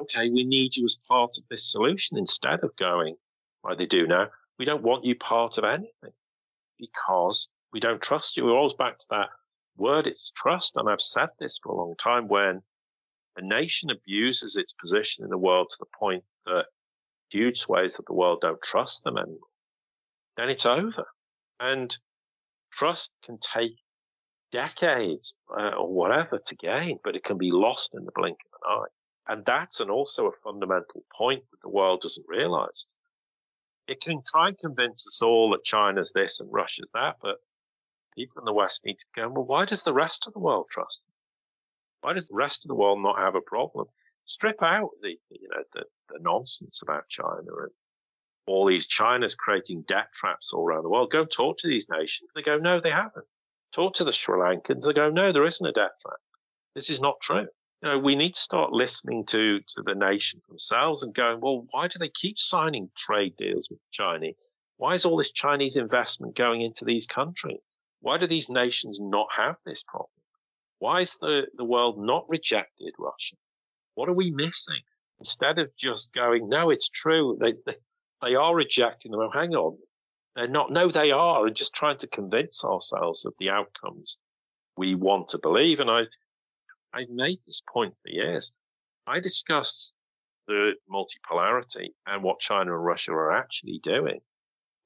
okay, 0.00 0.30
we 0.30 0.44
need 0.44 0.76
you 0.76 0.84
as 0.84 0.96
part 1.08 1.36
of 1.38 1.44
this 1.50 1.70
solution 1.70 2.18
instead 2.18 2.62
of 2.62 2.76
going, 2.76 3.16
like 3.64 3.78
they 3.78 3.86
do 3.86 4.06
now, 4.06 4.28
we 4.58 4.64
don't 4.64 4.82
want 4.82 5.04
you 5.04 5.14
part 5.16 5.58
of 5.58 5.64
anything 5.64 6.12
because 6.78 7.48
we 7.72 7.80
don't 7.80 8.02
trust 8.02 8.36
you. 8.36 8.44
We're 8.44 8.56
always 8.56 8.74
back 8.74 8.98
to 8.98 9.06
that 9.10 9.28
word, 9.76 10.06
it's 10.06 10.32
trust. 10.34 10.74
And 10.76 10.88
I've 10.88 11.00
said 11.00 11.28
this 11.38 11.58
for 11.62 11.72
a 11.72 11.76
long 11.76 11.94
time 11.98 12.28
when 12.28 12.62
a 13.36 13.42
nation 13.42 13.90
abuses 13.90 14.56
its 14.56 14.72
position 14.72 15.24
in 15.24 15.30
the 15.30 15.38
world 15.38 15.68
to 15.70 15.76
the 15.78 15.98
point 15.98 16.24
that 16.46 16.66
huge 17.30 17.58
swathes 17.58 17.98
of 17.98 18.04
the 18.06 18.14
world 18.14 18.40
don't 18.40 18.62
trust 18.62 19.04
them 19.04 19.18
anymore, 19.18 19.38
then 20.36 20.48
it's 20.48 20.66
over. 20.66 21.04
And 21.60 21.96
trust 22.72 23.10
can 23.24 23.38
take 23.38 23.76
decades 24.52 25.34
uh, 25.58 25.70
or 25.76 25.92
whatever 25.92 26.38
to 26.38 26.54
gain, 26.56 26.98
but 27.04 27.16
it 27.16 27.24
can 27.24 27.38
be 27.38 27.50
lost 27.50 27.94
in 27.94 28.04
the 28.04 28.12
blink 28.14 28.38
of 28.46 28.52
an 28.54 28.78
eye. 28.80 28.95
And 29.28 29.44
that's 29.44 29.80
an 29.80 29.90
also 29.90 30.26
a 30.26 30.36
fundamental 30.44 31.04
point 31.16 31.42
that 31.50 31.60
the 31.62 31.68
world 31.68 32.00
doesn't 32.02 32.26
realize. 32.28 32.94
It 33.88 34.00
can 34.00 34.22
try 34.24 34.48
and 34.48 34.58
convince 34.58 35.06
us 35.06 35.22
all 35.22 35.50
that 35.50 35.64
China's 35.64 36.12
this 36.12 36.40
and 36.40 36.52
Russia's 36.52 36.90
that, 36.94 37.16
but 37.20 37.36
people 38.14 38.40
in 38.40 38.44
the 38.44 38.52
West 38.52 38.84
need 38.84 38.98
to 38.98 39.04
go, 39.14 39.28
well, 39.28 39.44
why 39.44 39.64
does 39.64 39.82
the 39.82 39.94
rest 39.94 40.26
of 40.26 40.32
the 40.32 40.38
world 40.38 40.66
trust 40.70 41.06
them? 41.06 41.12
Why 42.00 42.12
does 42.12 42.28
the 42.28 42.34
rest 42.34 42.64
of 42.64 42.68
the 42.68 42.74
world 42.74 43.02
not 43.02 43.18
have 43.18 43.34
a 43.34 43.40
problem? 43.40 43.86
Strip 44.26 44.62
out 44.62 44.90
the, 45.02 45.18
you 45.30 45.48
know, 45.48 45.62
the, 45.72 45.84
the 46.08 46.18
nonsense 46.20 46.82
about 46.82 47.08
China 47.08 47.38
and 47.38 47.70
all 48.46 48.66
these 48.66 48.86
China's 48.86 49.34
creating 49.34 49.84
debt 49.88 50.12
traps 50.12 50.52
all 50.52 50.64
around 50.64 50.84
the 50.84 50.88
world. 50.88 51.10
Go 51.10 51.24
talk 51.24 51.58
to 51.58 51.68
these 51.68 51.86
nations. 51.90 52.30
They 52.34 52.42
go, 52.42 52.58
no, 52.58 52.80
they 52.80 52.90
haven't. 52.90 53.26
Talk 53.72 53.94
to 53.94 54.04
the 54.04 54.12
Sri 54.12 54.36
Lankans. 54.36 54.84
They 54.84 54.92
go, 54.92 55.10
no, 55.10 55.32
there 55.32 55.44
isn't 55.44 55.66
a 55.66 55.72
debt 55.72 55.92
trap. 56.00 56.18
This 56.74 56.90
is 56.90 57.00
not 57.00 57.20
true. 57.20 57.46
You 57.82 57.90
know, 57.90 57.98
we 57.98 58.14
need 58.14 58.34
to 58.34 58.40
start 58.40 58.72
listening 58.72 59.26
to, 59.26 59.60
to 59.60 59.82
the 59.84 59.94
nations 59.94 60.46
themselves 60.46 61.02
and 61.02 61.14
going, 61.14 61.40
well, 61.40 61.66
why 61.70 61.88
do 61.88 61.98
they 61.98 62.08
keep 62.08 62.38
signing 62.38 62.90
trade 62.96 63.34
deals 63.36 63.68
with 63.70 63.80
China? 63.90 64.28
Why 64.78 64.94
is 64.94 65.04
all 65.04 65.16
this 65.16 65.32
Chinese 65.32 65.76
investment 65.76 66.36
going 66.36 66.62
into 66.62 66.84
these 66.84 67.06
countries? 67.06 67.60
Why 68.00 68.18
do 68.18 68.26
these 68.26 68.48
nations 68.48 68.98
not 69.00 69.28
have 69.36 69.56
this 69.64 69.82
problem? 69.82 70.10
Why 70.78 71.02
is 71.02 71.16
the, 71.20 71.46
the 71.56 71.64
world 71.64 71.98
not 71.98 72.28
rejected 72.28 72.92
Russia? 72.98 73.36
What 73.94 74.08
are 74.08 74.14
we 74.14 74.30
missing? 74.30 74.82
Instead 75.18 75.58
of 75.58 75.74
just 75.76 76.12
going, 76.12 76.48
no, 76.48 76.70
it's 76.70 76.88
true. 76.88 77.38
They, 77.40 77.54
they, 77.64 77.76
they 78.22 78.34
are 78.34 78.54
rejecting 78.54 79.12
them. 79.12 79.20
Well, 79.20 79.30
hang 79.30 79.54
on. 79.54 79.78
They're 80.34 80.48
not. 80.48 80.70
No, 80.70 80.88
they 80.88 81.10
are. 81.10 81.46
And 81.46 81.56
just 81.56 81.72
trying 81.72 81.96
to 81.98 82.06
convince 82.06 82.62
ourselves 82.62 83.24
of 83.24 83.34
the 83.38 83.48
outcomes 83.48 84.18
we 84.76 84.94
want 84.94 85.30
to 85.30 85.38
believe. 85.38 85.80
And 85.80 85.90
I, 85.90 86.02
I've 86.92 87.10
made 87.10 87.38
this 87.46 87.62
point 87.72 87.94
for 88.02 88.08
years. 88.08 88.52
I 89.06 89.20
discuss 89.20 89.92
the 90.46 90.74
multipolarity 90.90 91.88
and 92.06 92.22
what 92.22 92.40
China 92.40 92.74
and 92.74 92.84
Russia 92.84 93.12
are 93.12 93.32
actually 93.32 93.80
doing 93.82 94.20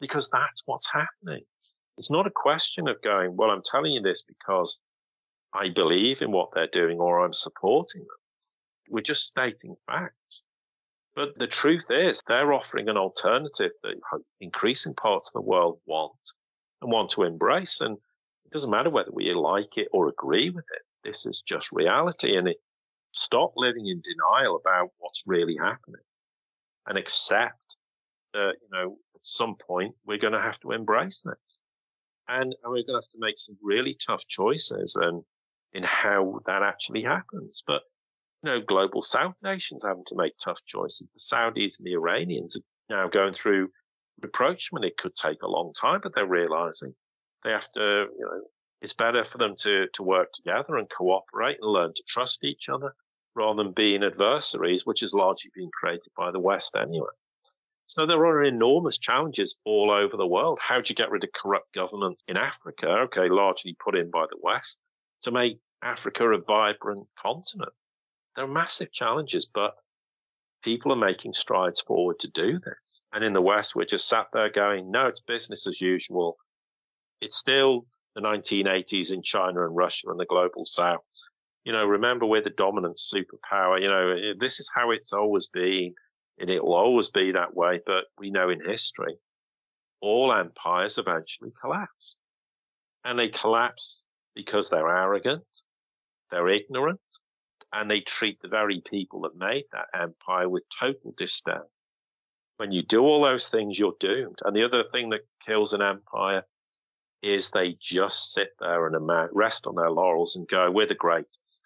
because 0.01 0.29
that's 0.31 0.63
what's 0.67 0.89
happening. 0.93 1.43
It's 1.99 2.11
not 2.11 2.27
a 2.27 2.31
question 2.31 2.89
of 2.89 3.03
going, 3.03 3.37
well, 3.37 3.51
I'm 3.51 3.63
telling 3.63 3.93
you 3.93 4.01
this 4.01 4.23
because 4.23 4.79
I 5.53 5.69
believe 5.69 6.23
in 6.23 6.33
what 6.33 6.51
they're 6.55 6.67
doing 6.67 6.99
or 6.99 7.25
I'm 7.25 7.33
supporting 7.33 8.01
them. 8.01 8.09
We're 8.89 9.03
just 9.03 9.25
stating 9.25 9.77
facts. 9.87 10.45
But 11.15 11.39
the 11.39 11.47
truth 11.47 11.85
is, 11.91 12.23
they're 12.27 12.53
offering 12.53 12.89
an 12.89 12.97
alternative 12.97 13.73
that 13.83 13.97
increasing 14.41 14.95
parts 14.95 15.29
of 15.29 15.43
the 15.43 15.49
world 15.49 15.81
want 15.85 16.13
and 16.81 16.91
want 16.91 17.11
to 17.11 17.25
embrace. 17.25 17.81
And 17.81 17.99
it 18.47 18.53
doesn't 18.53 18.71
matter 18.71 18.91
whether 18.91 19.11
we 19.13 19.33
like 19.35 19.77
it 19.77 19.89
or 19.93 20.09
agree 20.09 20.51
with 20.51 20.65
it. 20.73 20.83
This 21.05 21.27
is 21.27 21.43
just 21.47 21.73
reality. 21.73 22.37
And 22.37 22.49
it, 22.49 22.59
stop 23.13 23.53
living 23.57 23.87
in 23.87 24.03
denial 24.03 24.57
about 24.57 24.91
what's 24.99 25.25
really 25.27 25.57
happening 25.57 26.03
and 26.87 26.99
accept 26.99 27.77
that, 28.33 28.55
you 28.63 28.69
know, 28.73 28.97
at 29.15 29.21
some 29.23 29.57
point 29.57 29.95
we're 30.05 30.19
going 30.19 30.33
to 30.33 30.41
have 30.41 30.61
to 30.61 30.73
embrace 30.73 31.23
this. 31.25 31.61
And, 32.29 32.55
and 32.63 32.73
we're 32.73 32.85
going 32.87 33.01
to 33.01 33.07
have 33.07 33.11
to 33.11 33.19
make 33.19 33.39
some 33.39 33.57
really 33.63 33.97
tough 34.07 34.27
choices 34.29 34.97
and 35.01 35.25
in 35.73 35.83
how 35.83 36.41
that 36.47 36.63
actually 36.63 37.03
happens. 37.03 37.63
But 37.67 37.83
you 38.43 38.51
know, 38.51 38.61
global 38.61 39.03
South 39.03 39.35
nations 39.43 39.85
having 39.85 40.05
to 40.07 40.17
make 40.17 40.33
tough 40.43 40.59
choices. 40.67 41.09
The 41.13 41.21
Saudis 41.21 41.79
and 41.79 41.87
the 41.87 41.95
Iranians 41.95 42.57
are 42.57 42.95
now 42.95 43.09
going 43.09 43.35
through 43.35 43.71
rapprochement. 44.23 44.85
It 44.85 44.97
could 44.97 45.15
take 45.15 45.43
a 45.43 45.51
long 45.51 45.73
time, 45.79 46.01
but 46.03 46.15
they're 46.15 46.27
realizing 46.27 46.95
they 47.45 47.51
have 47.51 47.71
to, 47.73 48.07
you 48.19 48.25
know, 48.25 48.43
it's 48.81 48.95
better 48.95 49.25
for 49.25 49.39
them 49.39 49.57
to, 49.61 49.89
to 49.95 50.03
work 50.03 50.33
together 50.33 50.77
and 50.77 50.89
cooperate 50.91 51.59
and 51.61 51.71
learn 51.71 51.93
to 51.95 52.03
trust 52.07 52.45
each 52.45 52.69
other 52.69 52.95
rather 53.35 53.63
than 53.63 53.73
being 53.73 54.03
adversaries, 54.03 54.87
which 54.87 55.03
is 55.03 55.13
largely 55.13 55.51
being 55.55 55.71
created 55.71 56.13
by 56.17 56.31
the 56.31 56.41
West 56.41 56.75
anyway. 56.77 57.09
So 57.87 58.07
there 58.07 58.25
are 58.25 58.45
enormous 58.45 58.99
challenges 58.99 59.57
all 59.65 59.91
over 59.91 60.17
the 60.17 60.27
world. 60.27 60.59
How 60.63 60.81
do 60.81 60.89
you 60.89 60.95
get 60.95 61.11
rid 61.11 61.25
of 61.25 61.33
corrupt 61.33 61.75
governance 61.75 62.23
in 62.29 62.37
Africa? 62.37 62.89
Okay, 62.89 63.29
largely 63.29 63.77
put 63.85 63.97
in 63.97 64.11
by 64.11 64.27
the 64.31 64.39
West 64.41 64.79
to 65.23 65.31
make 65.31 65.59
Africa 65.83 66.29
a 66.29 66.39
vibrant 66.39 67.07
continent. 67.21 67.73
There 68.37 68.45
are 68.45 68.49
massive 68.49 68.93
challenges, 68.93 69.45
but 69.53 69.75
people 70.63 70.93
are 70.93 70.97
making 70.97 71.33
strides 71.33 71.81
forward 71.81 72.21
to 72.21 72.31
do 72.31 72.61
this. 72.61 73.03
And 73.13 73.25
in 73.25 73.33
the 73.33 73.43
West, 73.43 73.75
we're 73.75 73.85
just 73.87 74.09
sat 74.09 74.27
there 74.33 74.51
going, 74.51 74.91
no, 74.91 75.09
it's 75.09 75.21
business 75.21 75.67
as 75.67 75.81
usual. 75.81 76.37
It's 77.21 77.37
still 77.37 77.87
the 78.15 78.21
1980s 78.21 79.13
in 79.13 79.23
China 79.23 79.65
and 79.65 79.77
Russia 79.77 80.09
and 80.09 80.19
the 80.19 80.27
global 80.27 80.65
South. 80.65 81.05
You 81.65 81.73
know, 81.73 81.85
remember 81.85 82.27
we're 82.27 82.41
the 82.41 82.51
dominant 82.51 82.99
superpower. 82.99 83.81
You 83.81 83.89
know, 83.89 84.35
this 84.39 84.61
is 84.61 84.71
how 84.75 84.91
it's 84.91 85.13
always 85.13 85.49
been, 85.49 85.95
and 86.39 86.51
it 86.51 86.65
will 86.65 86.75
always 86.75 87.09
be 87.09 87.33
that 87.33 87.55
way. 87.55 87.81
But 87.85 88.05
we 88.19 88.31
know 88.31 88.49
in 88.49 88.65
history, 88.65 89.17
all 90.01 90.33
empires 90.33 90.99
eventually 90.99 91.53
collapse. 91.61 92.17
And 93.05 93.19
they 93.19 93.29
collapse 93.29 94.05
because 94.35 94.71
they're 94.71 94.89
arrogant, 94.89 95.45
they're 96.31 96.49
ignorant, 96.49 97.01
and 97.73 97.91
they 97.91 98.01
treat 98.01 98.41
the 98.41 98.49
very 98.49 98.83
people 98.89 99.23
that 99.23 99.37
made 99.37 99.65
that 99.73 99.87
empire 99.95 100.49
with 100.49 100.65
total 100.79 101.15
disdain. 101.17 101.61
When 102.57 102.73
you 102.73 102.83
do 102.83 103.03
all 103.03 103.23
those 103.23 103.49
things, 103.49 103.79
you're 103.79 103.95
doomed. 104.01 104.39
And 104.45 104.55
the 104.55 104.65
other 104.65 104.85
thing 104.93 105.11
that 105.11 105.27
kills 105.47 105.73
an 105.73 105.83
empire 105.83 106.45
is 107.23 107.51
they 107.51 107.77
just 107.81 108.33
sit 108.33 108.51
there 108.59 108.87
and 108.87 109.11
rest 109.33 109.67
on 109.67 109.75
their 109.75 109.91
laurels 109.91 110.37
and 110.37 110.49
go, 110.49 110.71
we're 110.71 110.87
the 110.87 110.95
greatest. 110.95 111.61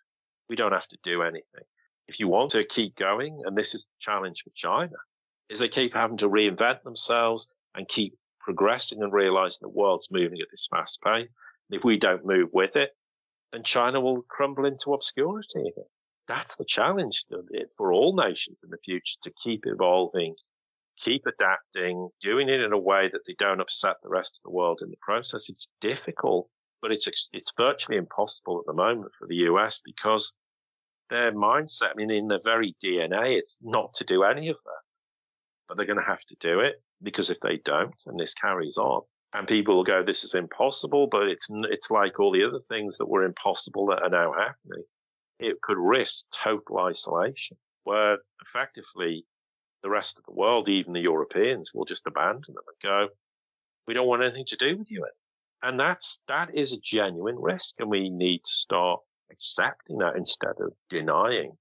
We 0.49 0.57
don't 0.57 0.73
have 0.73 0.89
to 0.89 0.99
do 1.03 1.23
anything. 1.23 1.65
If 2.09 2.21
you 2.21 2.29
want 2.29 2.51
to 2.51 2.65
keep 2.65 2.97
going, 2.97 3.43
and 3.45 3.57
this 3.57 3.75
is 3.75 3.83
the 3.83 3.97
challenge 3.99 4.43
for 4.43 4.51
China, 4.55 4.97
is 5.49 5.59
they 5.59 5.69
keep 5.69 5.95
having 5.95 6.19
to 6.19 6.29
reinvent 6.29 6.83
themselves 6.83 7.47
and 7.75 7.89
keep 7.89 8.17
progressing 8.41 9.03
and 9.03 9.13
realizing 9.13 9.59
the 9.63 9.69
world's 9.69 10.11
moving 10.11 10.41
at 10.41 10.49
this 10.51 10.69
fast 10.71 11.01
pace. 11.03 11.33
And 11.71 11.79
if 11.79 11.85
we 11.85 11.99
don't 11.99 12.27
move 12.27 12.51
with 12.53 12.77
it, 12.77 12.91
then 13.53 13.63
China 13.63 14.01
will 14.01 14.23
crumble 14.23 14.67
into 14.67 14.93
obscurity 14.93 15.61
again 15.61 15.85
that's 16.27 16.57
the 16.57 16.65
challenge 16.65 17.25
for 17.77 17.93
all 17.93 18.15
nations 18.17 18.61
in 18.63 18.71
the 18.71 18.79
future 18.79 19.17
to 19.23 19.33
keep 19.43 19.65
evolving, 19.67 20.35
keep 21.03 21.23
adapting, 21.27 22.09
doing 22.21 22.49
it 22.49 22.61
in 22.61 22.73
a 22.73 22.79
way 22.79 23.09
that 23.13 23.23
they 23.27 23.35
don't 23.39 23.61
upset 23.61 23.97
the 24.03 24.09
rest 24.09 24.39
of 24.39 24.43
the 24.45 24.55
world 24.55 24.81
in 24.83 24.91
the 24.91 24.97
process. 25.01 25.49
It's 25.49 25.69
difficult, 25.81 26.49
but 26.81 26.93
it's 26.93 27.07
it's 27.33 27.53
virtually 27.57 27.99
impossible 27.99 28.59
at 28.59 28.67
the 28.67 28.73
moment 28.73 29.13
for 29.19 29.27
the 29.27 29.49
US 29.51 29.81
because 29.85 30.33
their 31.11 31.33
mindset, 31.33 31.91
I 31.91 31.95
mean, 31.95 32.11
in 32.11 32.29
their 32.29 32.41
very 32.45 32.75
DNA, 32.83 33.37
it's 33.37 33.57
not 33.61 33.93
to 33.95 34.05
do 34.05 34.23
any 34.23 34.49
of 34.49 34.57
that. 34.65 34.83
But 35.69 35.77
they're 35.77 35.87
going 35.87 35.99
to 35.99 36.05
have 36.05 36.25
to 36.29 36.37
do 36.41 36.61
it 36.61 36.77
because 37.03 37.31
if 37.31 37.41
they 37.41 37.59
don't, 37.59 37.95
and 38.07 38.19
this 38.19 38.35
carries 38.35 38.77
on, 38.77 39.03
and 39.33 39.49
people 39.49 39.77
will 39.77 39.85
go, 39.85 40.03
"This 40.03 40.25
is 40.25 40.35
impossible," 40.35 41.09
but 41.09 41.29
it's 41.29 41.49
it's 41.51 41.91
like 41.91 42.21
all 42.21 42.33
the 42.33 42.45
other 42.45 42.61
things 42.69 42.97
that 42.99 43.09
were 43.09 43.25
impossible 43.25 43.87
that 43.87 44.03
are 44.03 44.11
now 44.11 44.33
happening. 44.33 44.85
It 45.39 45.61
could 45.63 45.79
risk 45.79 46.27
total 46.33 46.79
isolation, 46.79 47.57
where 47.83 48.19
effectively 48.43 49.27
the 49.85 49.91
rest 49.91 50.19
of 50.19 50.25
the 50.25 50.33
world, 50.33 50.69
even 50.69 50.93
the 50.93 51.01
Europeans, 51.01 51.71
will 51.73 51.85
just 51.85 52.09
abandon 52.09 52.55
them 52.55 52.65
and 52.67 52.81
go, 52.83 53.15
"We 53.87 53.95
don't 53.95 54.09
want 54.09 54.25
anything 54.25 54.47
to 54.47 54.57
do 54.57 54.77
with 54.77 54.91
you." 54.91 55.07
And 55.63 55.79
that's 55.79 56.21
that 56.27 56.53
is 56.53 56.73
a 56.73 56.81
genuine 56.81 57.39
risk, 57.39 57.79
and 57.79 57.89
we 57.89 58.11
need 58.11 58.39
to 58.39 58.53
start 58.53 59.01
accepting 59.31 59.99
that 59.99 60.17
instead 60.17 60.57
of 60.59 60.75
denying. 60.89 61.57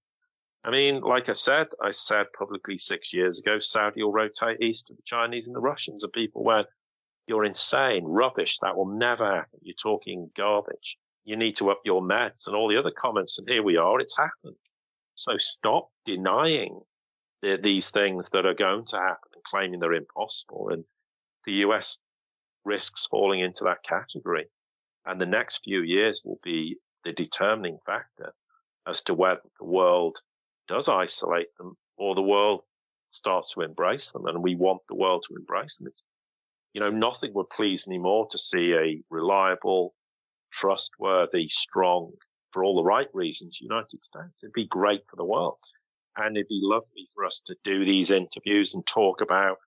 I 0.64 0.72
mean, 0.72 1.02
like 1.02 1.30
I 1.30 1.34
said, 1.34 1.68
I 1.82 1.92
said 1.92 2.34
publicly 2.34 2.78
six 2.78 3.14
years 3.14 3.40
ago, 3.40 3.60
Saudi 3.60 4.02
will 4.02 4.14
rotate 4.14 4.62
east 4.62 4.88
to 4.88 4.94
the 4.94 5.04
Chinese 5.04 5.46
and 5.46 5.56
the 5.56 5.60
Russians, 5.60 6.04
and 6.04 6.12
people 6.14 6.44
went, 6.44 6.68
you're 7.28 7.46
insane, 7.46 8.04
rubbish. 8.04 8.60
That 8.60 8.76
will 8.76 8.88
never 8.88 9.26
happen. 9.26 9.60
You're 9.62 9.76
talking 9.76 10.32
garbage. 10.36 10.98
You 11.24 11.38
need 11.38 11.56
to 11.58 11.70
up 11.70 11.82
your 11.86 12.02
meds 12.02 12.48
and 12.48 12.56
all 12.56 12.68
the 12.68 12.78
other 12.78 12.92
comments. 12.92 13.40
And 13.40 13.48
here 13.48 13.64
we 13.64 13.78
are. 13.78 14.00
It's 14.00 14.18
happened. 14.18 14.58
So 15.16 15.38
stop 15.38 15.90
denying 16.06 16.82
these 17.44 17.92
things 17.92 18.30
that 18.30 18.46
are 18.46 18.54
going 18.54 18.86
to 18.86 18.98
happen 18.98 19.30
and 19.34 19.44
claiming 19.44 19.80
they're 19.80 19.94
impossible. 19.94 20.70
And 20.72 20.86
the 21.46 21.54
US 21.66 22.00
risks 22.64 23.08
falling 23.12 23.42
into 23.42 23.66
that 23.66 23.84
category. 23.84 24.46
And 25.06 25.20
the 25.20 25.26
next 25.26 25.62
few 25.64 25.82
years 25.82 26.22
will 26.24 26.40
be 26.44 26.78
the 27.04 27.12
determining 27.12 27.78
factor 27.86 28.34
as 28.88 29.02
to 29.04 29.14
whether 29.14 29.42
the 29.60 29.66
world 29.66 30.18
does 30.68 30.88
isolate 30.88 31.56
them 31.58 31.76
or 31.98 32.16
the 32.16 32.22
world 32.22 32.62
starts 33.12 33.54
to 33.54 33.62
embrace 33.62 34.12
them. 34.12 34.26
And 34.26 34.42
we 34.42 34.56
want 34.56 34.82
the 34.88 34.96
world 34.96 35.26
to 35.28 35.36
embrace 35.36 35.78
them. 35.78 35.88
It's 35.88 36.04
you 36.74 36.82
know, 36.82 36.90
nothing 36.90 37.34
would 37.34 37.50
please 37.52 37.86
me 37.88 38.00
more 38.00 38.28
to 38.32 38.38
see 38.38 38.74
a 38.74 39.02
reliable, 39.12 39.94
trustworthy, 40.52 41.48
strong, 41.48 42.12
for 42.52 42.64
all 42.64 42.76
the 42.76 42.84
right 42.84 43.08
reasons, 43.14 43.60
United 43.62 44.04
States. 44.04 44.44
It'd 44.44 44.54
be 44.54 44.68
great 44.68 45.02
for 45.08 45.16
the 45.16 45.26
world. 45.26 45.60
And 46.18 46.38
it'd 46.38 46.48
be 46.48 46.60
lovely 46.62 47.08
for 47.14 47.26
us 47.26 47.42
to 47.46 47.56
do 47.64 47.86
these 47.86 48.12
interviews 48.12 48.74
and 48.74 48.86
talk 48.86 49.22
about 49.22 49.58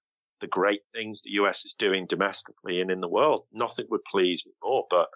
the 0.41 0.47
great 0.47 0.83
things 0.95 1.23
the 1.23 1.31
US 1.43 1.65
is 1.65 1.75
doing 1.79 2.07
domestically 2.07 2.81
and 2.81 2.91
in 2.91 3.01
the 3.01 3.09
world. 3.09 3.47
Nothing 3.53 3.87
would 3.91 4.05
please 4.05 4.45
me 4.47 4.53
more. 4.63 4.87
But 4.91 5.09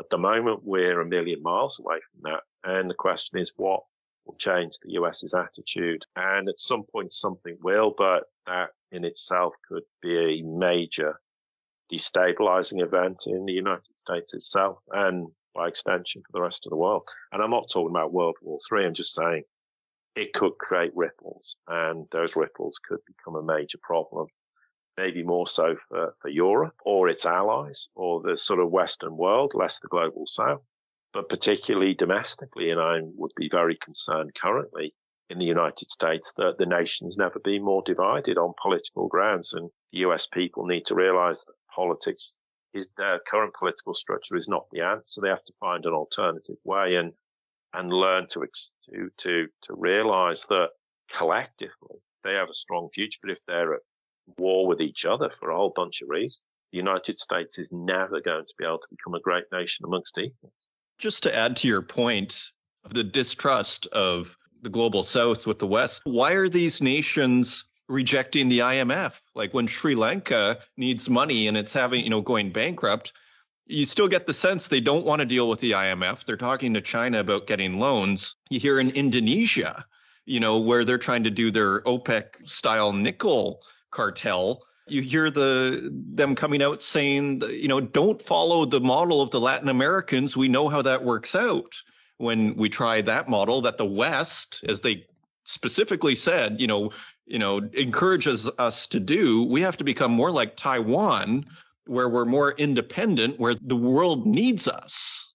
at 0.00 0.10
the 0.10 0.18
moment, 0.18 0.60
we're 0.64 1.00
a 1.00 1.06
million 1.06 1.42
miles 1.42 1.78
away 1.78 1.98
from 2.10 2.32
that. 2.32 2.40
And 2.64 2.90
the 2.90 2.94
question 2.94 3.38
is, 3.38 3.52
what 3.56 3.82
will 4.26 4.34
change 4.36 4.74
the 4.82 4.92
US's 4.92 5.34
attitude? 5.34 6.04
And 6.16 6.48
at 6.48 6.58
some 6.58 6.84
point, 6.84 7.12
something 7.12 7.56
will, 7.62 7.94
but 7.96 8.24
that 8.46 8.70
in 8.90 9.04
itself 9.04 9.54
could 9.68 9.84
be 10.00 10.16
a 10.16 10.42
major 10.42 11.20
destabilizing 11.92 12.82
event 12.82 13.24
in 13.26 13.44
the 13.44 13.52
United 13.52 13.96
States 13.96 14.34
itself 14.34 14.78
and 14.92 15.28
by 15.54 15.68
extension 15.68 16.22
for 16.22 16.32
the 16.32 16.40
rest 16.40 16.66
of 16.66 16.70
the 16.70 16.76
world. 16.76 17.06
And 17.32 17.42
I'm 17.42 17.50
not 17.50 17.70
talking 17.70 17.94
about 17.94 18.12
World 18.12 18.36
War 18.40 18.58
III. 18.72 18.86
I'm 18.86 18.94
just 18.94 19.14
saying 19.14 19.44
it 20.14 20.32
could 20.32 20.58
create 20.58 20.92
ripples 20.94 21.56
and 21.68 22.06
those 22.10 22.36
ripples 22.36 22.78
could 22.86 23.00
become 23.06 23.36
a 23.36 23.42
major 23.42 23.78
problem, 23.82 24.26
maybe 24.96 25.22
more 25.22 25.46
so 25.46 25.76
for, 25.88 26.14
for 26.20 26.28
Europe 26.28 26.74
or 26.84 27.08
its 27.08 27.24
allies 27.24 27.88
or 27.94 28.20
the 28.20 28.36
sort 28.36 28.60
of 28.60 28.70
Western 28.70 29.16
world, 29.16 29.52
less 29.54 29.80
the 29.80 29.88
global 29.88 30.26
South, 30.26 30.62
but 31.12 31.28
particularly 31.28 31.94
domestically. 31.94 32.70
And 32.70 32.80
I 32.80 33.00
would 33.02 33.32
be 33.36 33.48
very 33.48 33.76
concerned 33.76 34.32
currently 34.34 34.94
in 35.30 35.38
the 35.38 35.46
United 35.46 35.88
States 35.90 36.32
that 36.36 36.58
the 36.58 36.66
nation's 36.66 37.16
never 37.16 37.38
been 37.38 37.62
more 37.64 37.82
divided 37.82 38.36
on 38.36 38.52
political 38.60 39.08
grounds. 39.08 39.54
And 39.54 39.70
the 39.92 40.00
US 40.00 40.26
people 40.26 40.66
need 40.66 40.84
to 40.86 40.94
realize 40.94 41.44
that 41.44 41.54
politics 41.74 42.36
is 42.74 42.88
their 42.96 43.18
current 43.30 43.54
political 43.58 43.94
structure 43.94 44.36
is 44.36 44.48
not 44.48 44.66
the 44.70 44.82
answer. 44.82 45.20
They 45.20 45.28
have 45.28 45.44
to 45.44 45.52
find 45.58 45.84
an 45.86 45.92
alternative 45.92 46.56
way 46.64 46.96
and, 46.96 47.12
and 47.74 47.92
learn 47.92 48.26
to, 48.30 48.46
to, 48.90 49.10
to, 49.18 49.46
to 49.62 49.74
realize 49.74 50.44
that 50.48 50.70
collectively 51.16 51.96
they 52.24 52.34
have 52.34 52.50
a 52.50 52.54
strong 52.54 52.88
future. 52.94 53.18
But 53.22 53.32
if 53.32 53.38
they're 53.46 53.74
at 53.74 53.80
war 54.38 54.66
with 54.66 54.80
each 54.80 55.04
other 55.04 55.30
for 55.30 55.50
a 55.50 55.56
whole 55.56 55.72
bunch 55.74 56.02
of 56.02 56.08
reasons, 56.08 56.42
the 56.72 56.78
United 56.78 57.18
States 57.18 57.58
is 57.58 57.70
never 57.72 58.20
going 58.20 58.44
to 58.46 58.54
be 58.58 58.64
able 58.64 58.78
to 58.78 58.88
become 58.90 59.14
a 59.14 59.20
great 59.20 59.44
nation 59.52 59.84
amongst 59.84 60.16
equals. 60.18 60.52
Just 60.98 61.22
to 61.24 61.34
add 61.34 61.56
to 61.56 61.68
your 61.68 61.82
point 61.82 62.40
of 62.84 62.94
the 62.94 63.04
distrust 63.04 63.86
of 63.88 64.36
the 64.62 64.70
global 64.70 65.02
south 65.02 65.46
with 65.46 65.58
the 65.58 65.66
west 65.66 66.02
why 66.04 66.32
are 66.32 66.48
these 66.48 66.80
nations 66.80 67.64
rejecting 67.88 68.48
the 68.48 68.60
imf 68.60 69.20
like 69.34 69.52
when 69.52 69.66
sri 69.66 69.94
lanka 69.94 70.58
needs 70.76 71.10
money 71.10 71.48
and 71.48 71.56
it's 71.56 71.72
having 71.72 72.02
you 72.02 72.10
know 72.10 72.20
going 72.20 72.50
bankrupt 72.50 73.12
you 73.66 73.84
still 73.84 74.08
get 74.08 74.26
the 74.26 74.34
sense 74.34 74.68
they 74.68 74.80
don't 74.80 75.06
want 75.06 75.20
to 75.20 75.26
deal 75.26 75.48
with 75.48 75.60
the 75.60 75.72
imf 75.72 76.24
they're 76.24 76.36
talking 76.36 76.74
to 76.74 76.80
china 76.80 77.20
about 77.20 77.46
getting 77.46 77.78
loans. 77.78 78.36
You 78.50 78.60
hear 78.60 78.80
in 78.80 78.90
indonesia 78.90 79.84
you 80.26 80.40
know 80.40 80.58
where 80.58 80.84
they're 80.84 80.98
trying 80.98 81.24
to 81.24 81.30
do 81.30 81.50
their 81.50 81.80
opec 81.82 82.48
style 82.48 82.92
nickel 82.92 83.62
cartel. 83.90 84.62
You 84.88 85.00
hear 85.00 85.30
the 85.30 85.90
them 85.92 86.34
coming 86.34 86.62
out 86.62 86.82
saying 86.82 87.42
you 87.48 87.68
know 87.68 87.80
don't 87.80 88.20
follow 88.20 88.64
the 88.64 88.80
model 88.80 89.22
of 89.22 89.30
the 89.30 89.40
latin 89.40 89.68
americans. 89.68 90.36
We 90.36 90.48
know 90.48 90.68
how 90.68 90.82
that 90.82 91.04
works 91.04 91.34
out. 91.34 91.80
When 92.18 92.54
we 92.56 92.68
try 92.68 93.00
that 93.02 93.28
model 93.28 93.60
that 93.62 93.78
the 93.78 93.86
West, 93.86 94.64
as 94.68 94.80
they 94.80 95.04
specifically 95.44 96.14
said, 96.14 96.60
you 96.60 96.68
know, 96.68 96.90
you 97.26 97.38
know, 97.38 97.58
encourages 97.72 98.48
us 98.58 98.86
to 98.88 99.00
do, 99.00 99.44
we 99.44 99.60
have 99.60 99.76
to 99.78 99.84
become 99.84 100.12
more 100.12 100.30
like 100.30 100.56
Taiwan, 100.56 101.44
where 101.86 102.08
we're 102.08 102.24
more 102.24 102.52
independent, 102.52 103.38
where 103.38 103.54
the 103.54 103.76
world 103.76 104.26
needs 104.26 104.68
us. 104.68 105.32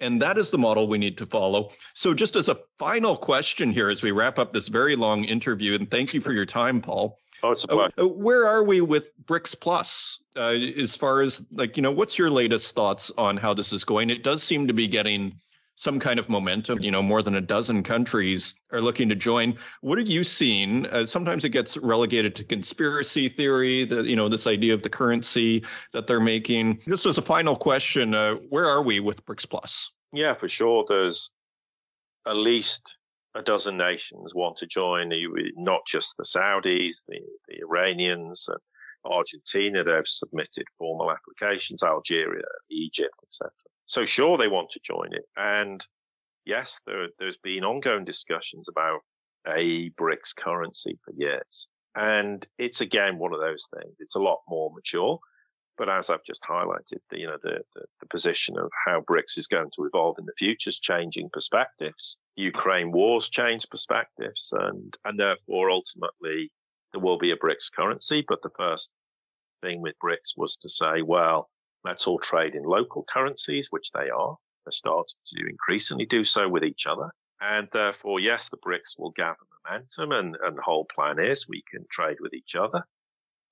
And 0.00 0.20
that 0.22 0.38
is 0.38 0.50
the 0.50 0.58
model 0.58 0.88
we 0.88 0.96
need 0.96 1.18
to 1.18 1.26
follow. 1.26 1.70
So, 1.94 2.14
just 2.14 2.34
as 2.34 2.48
a 2.48 2.58
final 2.78 3.16
question 3.16 3.70
here, 3.70 3.90
as 3.90 4.02
we 4.02 4.12
wrap 4.12 4.38
up 4.38 4.52
this 4.52 4.68
very 4.68 4.96
long 4.96 5.24
interview, 5.24 5.74
and 5.74 5.90
thank 5.90 6.14
you 6.14 6.22
for 6.22 6.32
your 6.32 6.46
time, 6.46 6.80
Paul. 6.80 7.18
Oh, 7.42 7.52
it's 7.52 7.64
a 7.64 7.68
pleasure. 7.68 7.92
Uh, 7.98 8.06
where 8.06 8.46
are 8.46 8.64
we 8.64 8.80
with 8.80 9.12
BRICS 9.26 9.60
Plus? 9.60 10.20
Uh, 10.36 10.56
as 10.78 10.96
far 10.96 11.20
as 11.22 11.44
like, 11.52 11.76
you 11.76 11.82
know, 11.82 11.90
what's 11.90 12.18
your 12.18 12.30
latest 12.30 12.74
thoughts 12.74 13.10
on 13.18 13.36
how 13.36 13.52
this 13.52 13.72
is 13.72 13.84
going? 13.84 14.10
It 14.10 14.22
does 14.22 14.42
seem 14.42 14.66
to 14.68 14.74
be 14.74 14.86
getting 14.86 15.34
some 15.80 15.98
kind 15.98 16.18
of 16.18 16.28
momentum. 16.28 16.78
You 16.80 16.90
know, 16.90 17.02
more 17.02 17.22
than 17.22 17.36
a 17.36 17.40
dozen 17.40 17.82
countries 17.82 18.54
are 18.70 18.82
looking 18.82 19.08
to 19.08 19.14
join. 19.14 19.56
What 19.80 19.98
have 19.98 20.08
you 20.08 20.22
seen? 20.22 20.84
Uh, 20.86 21.06
sometimes 21.06 21.42
it 21.44 21.48
gets 21.48 21.78
relegated 21.78 22.34
to 22.36 22.44
conspiracy 22.44 23.30
theory, 23.30 23.86
that 23.86 24.04
you 24.04 24.14
know, 24.14 24.28
this 24.28 24.46
idea 24.46 24.74
of 24.74 24.82
the 24.82 24.90
currency 24.90 25.64
that 25.94 26.06
they're 26.06 26.20
making. 26.20 26.80
Just 26.80 27.06
as 27.06 27.16
a 27.16 27.22
final 27.22 27.56
question, 27.56 28.14
uh, 28.14 28.34
where 28.50 28.66
are 28.66 28.82
we 28.82 29.00
with 29.00 29.24
BRICS 29.24 29.48
Plus? 29.48 29.90
Yeah, 30.12 30.34
for 30.34 30.48
sure. 30.48 30.84
There's 30.86 31.30
at 32.26 32.36
least 32.36 32.96
a 33.34 33.40
dozen 33.40 33.78
nations 33.78 34.34
want 34.34 34.58
to 34.58 34.66
join, 34.66 35.10
not 35.56 35.80
just 35.86 36.14
the 36.18 36.24
Saudis, 36.24 37.04
the, 37.08 37.20
the 37.48 37.60
Iranians, 37.62 38.46
Argentina. 39.06 39.82
They've 39.82 40.02
submitted 40.04 40.66
formal 40.76 41.10
applications, 41.10 41.82
Algeria, 41.82 42.44
Egypt, 42.70 43.14
etc. 43.26 43.50
So 43.90 44.04
sure, 44.04 44.38
they 44.38 44.46
want 44.46 44.70
to 44.70 44.80
join 44.84 45.12
it. 45.12 45.24
And 45.36 45.84
yes, 46.46 46.78
there, 46.86 47.08
there's 47.18 47.38
been 47.38 47.64
ongoing 47.64 48.04
discussions 48.04 48.68
about 48.68 49.00
a 49.48 49.90
BRICS 49.90 50.36
currency 50.36 50.96
for 51.04 51.12
years. 51.16 51.66
And 51.96 52.46
it's 52.56 52.82
again 52.82 53.18
one 53.18 53.34
of 53.34 53.40
those 53.40 53.66
things. 53.74 53.96
It's 53.98 54.14
a 54.14 54.20
lot 54.20 54.42
more 54.48 54.70
mature. 54.72 55.18
But 55.76 55.88
as 55.88 56.08
I've 56.08 56.22
just 56.22 56.44
highlighted, 56.48 57.00
the, 57.10 57.18
you 57.18 57.26
know, 57.26 57.38
the, 57.42 57.62
the, 57.74 57.82
the 57.98 58.06
position 58.06 58.56
of 58.56 58.70
how 58.86 59.00
BRICS 59.00 59.38
is 59.38 59.48
going 59.48 59.70
to 59.74 59.84
evolve 59.86 60.20
in 60.20 60.26
the 60.26 60.34
future 60.38 60.70
is 60.70 60.78
changing 60.78 61.28
perspectives. 61.32 62.16
Ukraine 62.36 62.92
wars 62.92 63.28
change 63.28 63.68
perspectives 63.72 64.54
and, 64.56 64.96
and 65.04 65.18
therefore 65.18 65.68
ultimately 65.68 66.52
there 66.92 67.02
will 67.02 67.18
be 67.18 67.32
a 67.32 67.36
BRICS 67.36 67.72
currency. 67.74 68.24
But 68.28 68.40
the 68.42 68.52
first 68.56 68.92
thing 69.64 69.82
with 69.82 69.96
BRICS 70.00 70.34
was 70.36 70.56
to 70.58 70.68
say, 70.68 71.02
well, 71.02 71.50
Let's 71.84 72.06
all 72.06 72.18
trade 72.18 72.54
in 72.54 72.62
local 72.62 73.04
currencies, 73.12 73.68
which 73.70 73.90
they 73.92 74.10
are. 74.10 74.36
They're 74.64 74.72
starting 74.72 75.18
to 75.34 75.48
increasingly 75.48 76.06
do 76.06 76.24
so 76.24 76.48
with 76.48 76.64
each 76.64 76.86
other. 76.86 77.10
And 77.40 77.68
therefore, 77.72 78.20
yes, 78.20 78.48
the 78.50 78.58
BRICS 78.58 78.98
will 78.98 79.12
gather 79.12 79.36
momentum. 79.64 80.12
And, 80.12 80.36
and 80.42 80.58
the 80.58 80.62
whole 80.62 80.86
plan 80.94 81.18
is 81.18 81.48
we 81.48 81.62
can 81.70 81.86
trade 81.90 82.18
with 82.20 82.34
each 82.34 82.54
other 82.54 82.84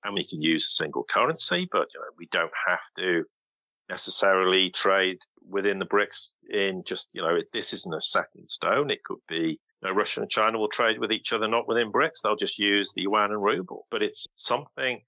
and 0.03 0.13
we 0.13 0.25
can 0.25 0.41
use 0.41 0.65
a 0.65 0.83
single 0.83 1.05
currency, 1.09 1.67
but 1.71 1.87
you 1.93 1.99
know, 1.99 2.07
we 2.17 2.27
don't 2.31 2.51
have 2.67 2.79
to 2.97 3.25
necessarily 3.89 4.69
trade 4.69 5.17
within 5.47 5.79
the 5.79 5.85
BRICS 5.85 6.33
in 6.51 6.83
just, 6.85 7.07
you 7.11 7.21
know, 7.21 7.39
this 7.53 7.73
isn't 7.73 7.93
a 7.93 8.01
second 8.01 8.49
stone. 8.49 8.91
It 8.91 9.03
could 9.03 9.19
be, 9.27 9.59
you 9.81 9.89
know, 9.89 9.91
Russia 9.91 10.21
and 10.21 10.29
China 10.29 10.59
will 10.59 10.69
trade 10.69 10.99
with 10.99 11.11
each 11.11 11.33
other, 11.33 11.47
not 11.47 11.67
within 11.67 11.91
BRICS. 11.91 12.21
They'll 12.23 12.35
just 12.35 12.59
use 12.59 12.93
the 12.93 13.01
yuan 13.01 13.31
and 13.31 13.41
ruble, 13.41 13.87
but 13.89 14.03
it's 14.03 14.25
something 14.35 15.01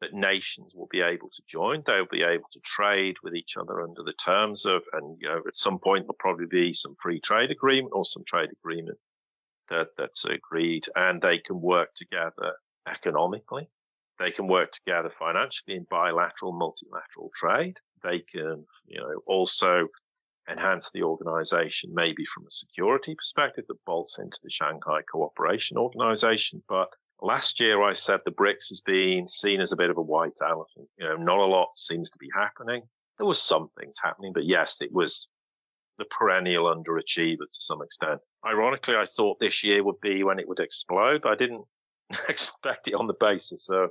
that 0.00 0.12
nations 0.12 0.74
will 0.74 0.88
be 0.90 1.00
able 1.00 1.30
to 1.30 1.42
join. 1.48 1.82
They'll 1.86 2.06
be 2.10 2.22
able 2.22 2.48
to 2.52 2.60
trade 2.60 3.16
with 3.22 3.34
each 3.34 3.56
other 3.56 3.80
under 3.80 4.02
the 4.02 4.12
terms 4.12 4.66
of, 4.66 4.84
and 4.92 5.16
you 5.20 5.28
know, 5.28 5.40
at 5.46 5.56
some 5.56 5.78
point 5.78 6.04
there'll 6.04 6.16
probably 6.18 6.46
be 6.46 6.72
some 6.72 6.96
free 7.02 7.20
trade 7.20 7.50
agreement 7.50 7.92
or 7.94 8.04
some 8.04 8.24
trade 8.26 8.50
agreement 8.52 8.98
that 9.70 9.88
that's 9.96 10.24
agreed, 10.24 10.84
and 10.94 11.20
they 11.20 11.38
can 11.38 11.60
work 11.60 11.94
together 11.96 12.54
economically. 12.88 13.68
They 14.18 14.30
can 14.30 14.46
work 14.46 14.72
together 14.72 15.10
financially 15.10 15.76
in 15.76 15.86
bilateral, 15.90 16.52
multilateral 16.52 17.30
trade. 17.34 17.78
They 18.02 18.20
can, 18.20 18.64
you 18.86 19.00
know, 19.00 19.20
also 19.26 19.88
enhance 20.48 20.90
the 20.94 21.02
organization 21.02 21.90
maybe 21.92 22.24
from 22.32 22.46
a 22.46 22.50
security 22.50 23.14
perspective 23.14 23.64
that 23.66 23.84
bolts 23.84 24.18
into 24.18 24.38
the 24.42 24.50
Shanghai 24.50 25.02
Cooperation 25.10 25.76
Organization. 25.76 26.62
But 26.68 26.88
last 27.22 27.60
year 27.60 27.82
I 27.82 27.92
said 27.92 28.20
the 28.24 28.30
BRICS 28.30 28.68
has 28.68 28.80
been 28.80 29.28
seen 29.28 29.60
as 29.60 29.72
a 29.72 29.76
bit 29.76 29.90
of 29.90 29.98
a 29.98 30.02
white 30.02 30.34
elephant. 30.42 30.88
You 30.98 31.08
know, 31.08 31.16
not 31.16 31.38
a 31.38 31.44
lot 31.44 31.70
seems 31.76 32.10
to 32.10 32.18
be 32.18 32.28
happening. 32.34 32.82
There 33.18 33.26
was 33.26 33.40
some 33.40 33.68
things 33.78 33.96
happening, 34.02 34.32
but 34.32 34.44
yes, 34.44 34.78
it 34.80 34.92
was 34.92 35.26
the 35.98 36.04
perennial 36.06 36.66
underachiever 36.66 37.38
to 37.38 37.46
some 37.50 37.82
extent. 37.82 38.20
Ironically, 38.44 38.96
I 38.96 39.06
thought 39.06 39.40
this 39.40 39.64
year 39.64 39.82
would 39.82 40.00
be 40.00 40.22
when 40.22 40.38
it 40.38 40.48
would 40.48 40.60
explode. 40.60 41.24
I 41.24 41.34
didn't 41.34 41.64
expect 42.28 42.88
it 42.88 42.94
on 42.94 43.06
the 43.06 43.14
basis 43.18 43.68
of 43.70 43.90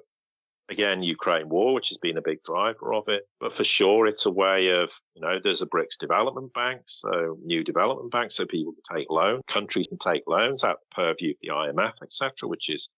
again, 0.70 1.04
Ukraine 1.04 1.50
war, 1.50 1.74
which 1.74 1.90
has 1.90 1.98
been 1.98 2.18
a 2.18 2.22
big 2.22 2.42
driver 2.44 2.94
of 2.94 3.08
it. 3.08 3.28
But 3.40 3.54
for 3.54 3.64
sure, 3.64 4.08
it's 4.08 4.26
a 4.26 4.32
way 4.32 4.70
of, 4.70 4.92
you 5.16 5.22
know, 5.22 5.40
there's 5.42 5.62
a 5.62 5.68
BRICS 5.68 5.98
development 6.00 6.54
bank, 6.54 6.82
so 6.86 7.38
new 7.44 7.64
development 7.64 8.12
bank, 8.12 8.32
so 8.32 8.46
people 8.46 8.74
can 8.74 8.98
take 8.98 9.10
loans, 9.10 9.44
countries 9.48 9.88
can 9.88 9.98
take 9.98 10.24
loans 10.28 10.64
out 10.64 10.80
the 10.80 10.96
purview 10.96 11.32
of 11.32 11.38
the 11.42 11.50
IMF, 11.50 11.94
etc., 12.02 12.50
which 12.50 12.70
is 12.70 12.90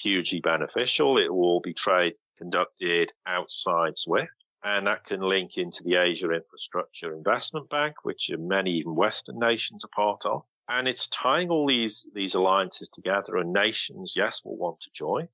hugely 0.00 0.40
beneficial. 0.40 1.18
It 1.18 1.32
will 1.32 1.60
be 1.60 1.74
trade 1.74 2.14
conducted 2.38 3.12
outside 3.26 3.96
SWIFT. 3.96 4.32
And 4.62 4.86
that 4.86 5.04
can 5.04 5.20
link 5.20 5.56
into 5.56 5.82
the 5.84 5.96
Asia 5.96 6.30
Infrastructure 6.30 7.14
Investment 7.14 7.70
Bank, 7.70 7.96
which 8.02 8.30
many 8.38 8.72
even 8.72 8.94
Western 8.94 9.38
nations 9.38 9.84
are 9.84 9.88
part 9.88 10.26
of. 10.26 10.42
And 10.68 10.86
it's 10.86 11.06
tying 11.08 11.50
all 11.50 11.66
these, 11.66 12.06
these 12.14 12.34
alliances 12.34 12.88
together 12.90 13.36
and 13.36 13.52
nations, 13.52 14.14
yes, 14.14 14.42
will 14.44 14.58
want 14.58 14.80
to 14.82 14.90
join. 14.92 15.28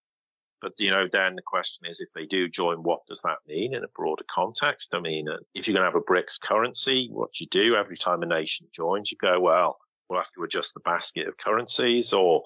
But, 0.62 0.72
you 0.78 0.90
know, 0.90 1.06
then 1.12 1.34
the 1.34 1.42
question 1.42 1.86
is 1.86 2.00
if 2.00 2.08
they 2.14 2.24
do 2.24 2.48
join, 2.48 2.82
what 2.82 3.00
does 3.06 3.20
that 3.22 3.38
mean 3.46 3.74
in 3.74 3.84
a 3.84 3.88
broader 3.94 4.24
context? 4.30 4.94
I 4.94 5.00
mean, 5.00 5.28
uh, 5.28 5.36
if 5.54 5.66
you're 5.66 5.76
going 5.76 5.84
to 5.84 5.92
have 5.92 6.00
a 6.00 6.12
BRICS 6.12 6.40
currency, 6.40 7.08
what 7.12 7.38
you 7.40 7.46
do 7.48 7.74
every 7.74 7.98
time 7.98 8.22
a 8.22 8.26
nation 8.26 8.66
joins, 8.72 9.10
you 9.10 9.18
go, 9.20 9.38
well, 9.38 9.78
we'll 10.08 10.20
have 10.20 10.32
to 10.32 10.44
adjust 10.44 10.72
the 10.72 10.80
basket 10.80 11.28
of 11.28 11.36
currencies 11.36 12.12
or 12.12 12.44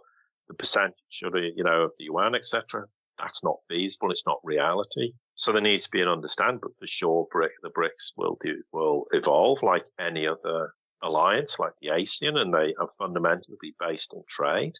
the 0.51 0.55
percentage 0.55 1.23
of 1.23 1.33
the, 1.33 1.53
you 1.55 1.63
know, 1.63 1.83
of 1.83 1.93
the 1.97 2.05
yuan, 2.05 2.35
etc. 2.35 2.85
That's 3.19 3.45
not 3.45 3.59
feasible. 3.69 4.11
It's 4.11 4.27
not 4.27 4.41
reality. 4.43 5.13
So 5.37 5.53
there 5.53 5.63
needs 5.63 5.85
to 5.85 5.91
be 5.91 6.03
an 6.03 6.09
understanding, 6.09 6.59
but 6.61 6.73
for 6.79 6.87
sure, 6.89 7.27
the 7.63 7.71
BRICS 7.71 8.13
will 8.17 8.37
do, 8.43 8.61
will 8.73 9.07
evolve 9.13 9.63
like 9.63 9.85
any 10.01 10.27
other 10.27 10.73
alliance, 11.03 11.59
like 11.61 11.73
the 11.81 11.89
ASEAN, 11.89 12.37
and 12.37 12.53
they 12.53 12.75
are 12.81 12.89
fundamentally 12.99 13.75
based 13.79 14.13
in 14.13 14.23
trade 14.29 14.75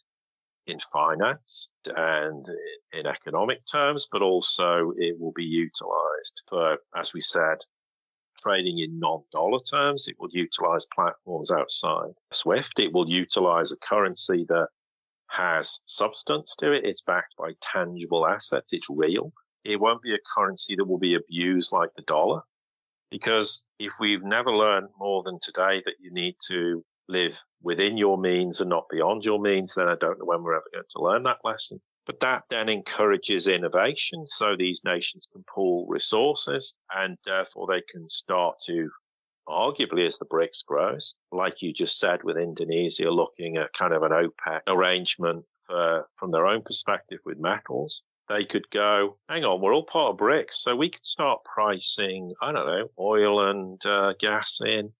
in 0.67 0.77
finance 0.91 1.69
and 1.95 2.45
in 2.93 3.07
economic 3.07 3.61
terms, 3.71 4.07
but 4.11 4.21
also 4.21 4.91
it 4.97 5.19
will 5.19 5.31
be 5.31 5.45
utilized 5.45 6.41
for, 6.49 6.77
as 6.95 7.13
we 7.13 7.21
said, 7.21 7.57
trading 8.43 8.79
in 8.79 8.99
non-dollar 8.99 9.59
terms. 9.69 10.07
It 10.07 10.15
will 10.19 10.29
utilize 10.31 10.85
platforms 10.93 11.49
outside 11.49 12.11
SWIFT. 12.33 12.79
It 12.79 12.93
will 12.93 13.09
utilize 13.09 13.71
a 13.71 13.77
currency 13.77 14.45
that 14.49 14.67
has 15.31 15.79
substance 15.85 16.55
to 16.59 16.71
it. 16.71 16.85
It's 16.85 17.01
backed 17.01 17.35
by 17.37 17.51
tangible 17.61 18.27
assets. 18.27 18.73
It's 18.73 18.89
real. 18.89 19.31
It 19.63 19.79
won't 19.79 20.01
be 20.01 20.13
a 20.13 20.19
currency 20.35 20.75
that 20.75 20.85
will 20.85 20.97
be 20.99 21.15
abused 21.15 21.71
like 21.71 21.89
the 21.95 22.03
dollar. 22.03 22.41
Because 23.09 23.63
if 23.79 23.93
we've 23.99 24.23
never 24.23 24.51
learned 24.51 24.87
more 24.97 25.23
than 25.23 25.39
today 25.41 25.81
that 25.85 25.95
you 25.99 26.11
need 26.11 26.35
to 26.47 26.83
live 27.07 27.37
within 27.61 27.97
your 27.97 28.17
means 28.17 28.61
and 28.61 28.69
not 28.69 28.89
beyond 28.89 29.25
your 29.25 29.39
means, 29.39 29.73
then 29.75 29.87
I 29.87 29.95
don't 29.95 30.17
know 30.17 30.25
when 30.25 30.43
we're 30.43 30.55
ever 30.55 30.69
going 30.73 30.85
to 30.89 31.01
learn 31.03 31.23
that 31.23 31.39
lesson. 31.43 31.81
But 32.05 32.19
that 32.21 32.43
then 32.49 32.69
encourages 32.69 33.47
innovation. 33.47 34.25
So 34.27 34.55
these 34.55 34.81
nations 34.83 35.27
can 35.31 35.43
pool 35.53 35.85
resources 35.87 36.73
and 36.93 37.17
therefore 37.25 37.67
they 37.67 37.81
can 37.91 38.09
start 38.09 38.55
to, 38.65 38.89
arguably, 39.51 40.05
as 40.05 40.17
the 40.17 40.25
BRICS 40.25 40.65
grows, 40.65 41.15
like 41.31 41.61
you 41.61 41.73
just 41.73 41.99
said, 41.99 42.23
with 42.23 42.37
Indonesia 42.37 43.09
looking 43.09 43.57
at 43.57 43.73
kind 43.73 43.93
of 43.93 44.03
an 44.03 44.11
OPEC 44.11 44.61
arrangement 44.67 45.45
for, 45.67 46.07
from 46.17 46.31
their 46.31 46.47
own 46.47 46.61
perspective 46.61 47.19
with 47.25 47.37
metals. 47.39 48.03
They 48.29 48.45
could 48.45 48.69
go, 48.71 49.17
hang 49.27 49.43
on, 49.43 49.61
we're 49.61 49.73
all 49.73 49.85
part 49.85 50.13
of 50.13 50.17
BRICS. 50.17 50.53
So 50.53 50.75
we 50.75 50.89
could 50.89 51.05
start 51.05 51.43
pricing, 51.43 52.33
I 52.41 52.51
don't 52.51 52.65
know, 52.65 52.87
oil 52.97 53.49
and 53.49 53.85
uh, 53.85 54.13
gas 54.19 54.61
in 54.65 54.93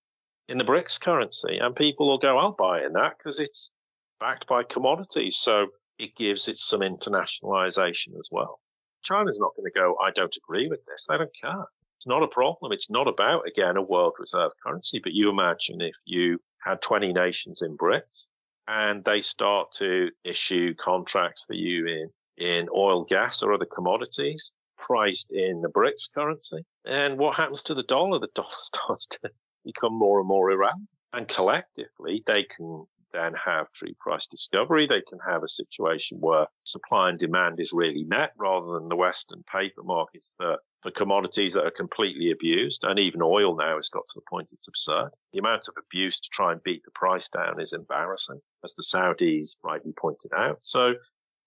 in 0.50 0.58
the 0.58 0.66
BRICS 0.66 1.00
currency, 1.00 1.60
and 1.60 1.74
people 1.74 2.08
will 2.08 2.18
go, 2.18 2.38
I'll 2.38 2.52
buy 2.52 2.84
in 2.84 2.92
that 2.94 3.14
because 3.18 3.40
it's 3.40 3.72
backed 4.20 4.48
by 4.48 4.64
commodities. 4.64 5.38
So 5.38 5.68
it 5.98 6.16
gives 6.18 6.50
it 6.50 6.58
some 6.58 6.82
internationalization 6.82 8.20
as 8.20 8.28
well. 8.32 8.60
China's 9.04 9.40
not 9.40 9.56
going 9.56 9.72
to 9.72 9.80
go, 9.80 9.96
I 10.04 10.12
don't 10.12 10.36
agree 10.36 10.68
with 10.68 10.84
this. 10.86 11.06
They 11.08 11.18
don't 11.18 11.32
care. 11.42 11.66
It's 12.02 12.08
not 12.08 12.24
a 12.24 12.28
problem. 12.28 12.72
It's 12.72 12.90
not 12.90 13.08
about, 13.08 13.48
again, 13.48 13.78
a 13.78 13.82
world 13.84 14.16
reserve 14.18 14.54
currency. 14.66 14.98
But 14.98 15.14
you 15.14 15.30
imagine 15.30 15.82
if 15.82 15.96
you 16.04 16.40
had 16.64 16.82
20 16.82 17.14
nations 17.14 17.62
in 17.62 17.78
BRICS 17.78 18.28
and 18.68 19.06
they 19.06 19.22
start 19.22 19.72
to 19.74 20.10
issue 20.24 20.74
contracts 20.84 21.46
for 21.46 21.54
you 21.54 21.86
in, 21.86 22.10
in 22.44 22.70
oil, 22.76 23.04
gas, 23.04 23.44
or 23.44 23.54
other 23.54 23.68
commodities 23.68 24.52
priced 24.80 25.30
in 25.30 25.62
the 25.62 25.70
BRICS 25.70 26.10
currency. 26.12 26.66
And 26.86 27.20
what 27.20 27.36
happens 27.36 27.62
to 27.64 27.76
the 27.76 27.84
dollar? 27.84 28.18
The 28.18 28.30
dollar 28.36 28.50
starts 28.58 29.06
to 29.06 29.30
become 29.64 29.94
more 29.94 30.18
and 30.18 30.28
more 30.28 30.50
irrelevant. 30.50 30.90
And 31.14 31.28
collectively, 31.28 32.24
they 32.26 32.46
can 32.46 32.88
then 33.14 33.34
have 33.34 33.72
true 33.74 33.94
price 34.00 34.28
discovery. 34.28 34.88
They 34.88 35.02
can 35.02 35.20
have 35.28 35.44
a 35.44 35.50
situation 35.50 36.20
where 36.20 36.48
supply 36.64 37.10
and 37.10 37.20
demand 37.20 37.60
is 37.60 37.74
really 37.74 38.04
met 38.04 38.34
rather 38.38 38.74
than 38.74 38.90
the 38.90 38.96
Western 38.96 39.44
paper 39.44 39.84
markets 39.84 40.36
that 40.40 40.60
for 40.82 40.92
commodities 40.92 41.54
that 41.54 41.66
are 41.66 41.72
completely 41.72 42.32
abused. 42.32 42.84
And 42.84 43.00
even 43.00 43.22
oil 43.22 43.56
now 43.56 43.76
has 43.76 43.90
got 43.90 44.04
to 44.08 44.14
the 44.16 44.26
point 44.30 44.50
it's 44.52 44.68
absurd. 44.68 45.12
The 45.34 45.40
amount 45.40 45.68
of 45.68 45.76
abuse 45.78 46.20
to 46.20 46.30
try 46.32 46.52
and 46.52 46.64
beat 46.64 46.84
the 46.84 46.92
price 46.92 47.30
down 47.30 47.62
is 47.62 47.74
embarrassing, 47.74 48.42
as 48.64 48.74
the 48.74 48.84
Saudis 48.84 49.56
rightly 49.64 49.94
pointed 49.94 50.32
out. 50.36 50.60
So 50.62 50.96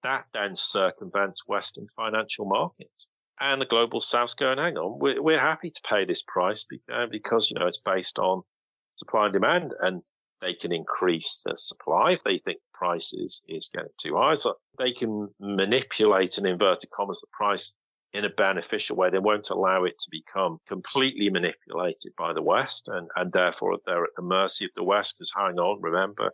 that 0.02 0.26
then 0.32 0.54
circumvents 0.54 1.46
Western 1.46 1.88
financial 1.96 2.44
markets 2.44 3.08
and 3.40 3.60
the 3.60 3.66
global 3.66 4.00
south's 4.00 4.34
going, 4.34 4.58
hang 4.58 4.76
on, 4.76 4.98
we're, 4.98 5.20
we're 5.20 5.40
happy 5.40 5.70
to 5.70 5.80
pay 5.88 6.04
this 6.04 6.22
price 6.22 6.64
uh, 6.92 7.06
because, 7.10 7.50
you 7.50 7.58
know, 7.58 7.66
it's 7.66 7.82
based 7.84 8.18
on 8.18 8.42
supply 8.96 9.24
and 9.24 9.32
demand 9.32 9.72
and 9.80 10.02
they 10.40 10.54
can 10.54 10.72
increase 10.72 11.42
the 11.44 11.56
supply 11.56 12.12
if 12.12 12.22
they 12.24 12.38
think 12.38 12.58
the 12.58 12.78
price 12.78 13.12
is, 13.14 13.40
getting 13.72 13.88
too 14.00 14.16
high. 14.16 14.34
So 14.34 14.56
they 14.78 14.92
can 14.92 15.28
manipulate 15.40 16.38
in 16.38 16.46
inverted 16.46 16.90
commas 16.90 17.20
the 17.20 17.26
price 17.32 17.74
in 18.12 18.24
a 18.24 18.30
beneficial 18.30 18.96
way. 18.96 19.10
They 19.10 19.18
won't 19.18 19.50
allow 19.50 19.84
it 19.84 19.98
to 19.98 20.08
become 20.10 20.58
completely 20.68 21.30
manipulated 21.30 22.12
by 22.16 22.32
the 22.32 22.42
West 22.42 22.88
and, 22.88 23.08
and 23.16 23.32
therefore 23.32 23.78
they're 23.86 24.04
at 24.04 24.14
the 24.16 24.22
mercy 24.22 24.64
of 24.64 24.70
the 24.76 24.84
West 24.84 25.16
because 25.18 25.32
hang 25.34 25.58
on, 25.58 25.80
remember, 25.82 26.30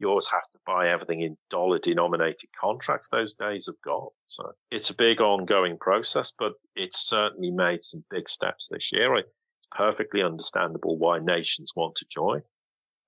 you 0.00 0.08
always 0.08 0.28
have 0.28 0.48
to 0.52 0.58
buy 0.66 0.88
everything 0.88 1.20
in 1.20 1.36
dollar 1.50 1.78
denominated 1.78 2.48
contracts. 2.58 3.08
Those 3.08 3.34
days 3.34 3.66
have 3.66 3.80
gone. 3.84 4.08
So 4.26 4.52
it's 4.70 4.90
a 4.90 4.94
big 4.94 5.20
ongoing 5.20 5.76
process, 5.78 6.32
but 6.36 6.54
it's 6.74 7.06
certainly 7.06 7.50
made 7.50 7.84
some 7.84 8.02
big 8.10 8.28
steps 8.28 8.68
this 8.68 8.90
year. 8.92 9.14
It's 9.16 9.28
perfectly 9.70 10.22
understandable 10.22 10.96
why 10.96 11.18
nations 11.18 11.72
want 11.76 11.96
to 11.96 12.06
join, 12.10 12.40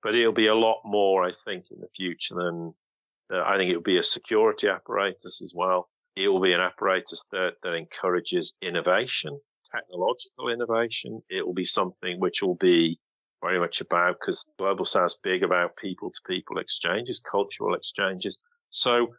but 0.03 0.15
it'll 0.15 0.33
be 0.33 0.47
a 0.47 0.55
lot 0.55 0.81
more, 0.83 1.23
I 1.23 1.31
think, 1.45 1.65
in 1.71 1.79
the 1.79 1.87
future 1.95 2.35
than 2.35 2.73
uh, 3.33 3.41
I 3.45 3.57
think 3.57 3.71
it 3.71 3.75
will 3.75 3.83
be 3.83 3.97
a 3.97 4.03
security 4.03 4.67
apparatus 4.67 5.41
as 5.41 5.53
well. 5.55 5.89
It 6.15 6.27
will 6.27 6.41
be 6.41 6.53
an 6.53 6.59
apparatus 6.59 7.23
that, 7.31 7.53
that 7.63 7.73
encourages 7.73 8.53
innovation, 8.61 9.39
technological 9.73 10.49
innovation. 10.49 11.23
It 11.29 11.45
will 11.45 11.53
be 11.53 11.65
something 11.65 12.19
which 12.19 12.43
will 12.43 12.55
be 12.55 12.99
very 13.41 13.59
much 13.59 13.81
about 13.81 14.17
because 14.19 14.45
global 14.59 14.85
south's 14.85 15.17
big 15.23 15.43
about 15.43 15.77
people 15.77 16.11
to 16.11 16.19
people 16.27 16.59
exchanges, 16.59 17.19
cultural 17.19 17.73
exchanges. 17.73 18.37
So, 18.69 19.13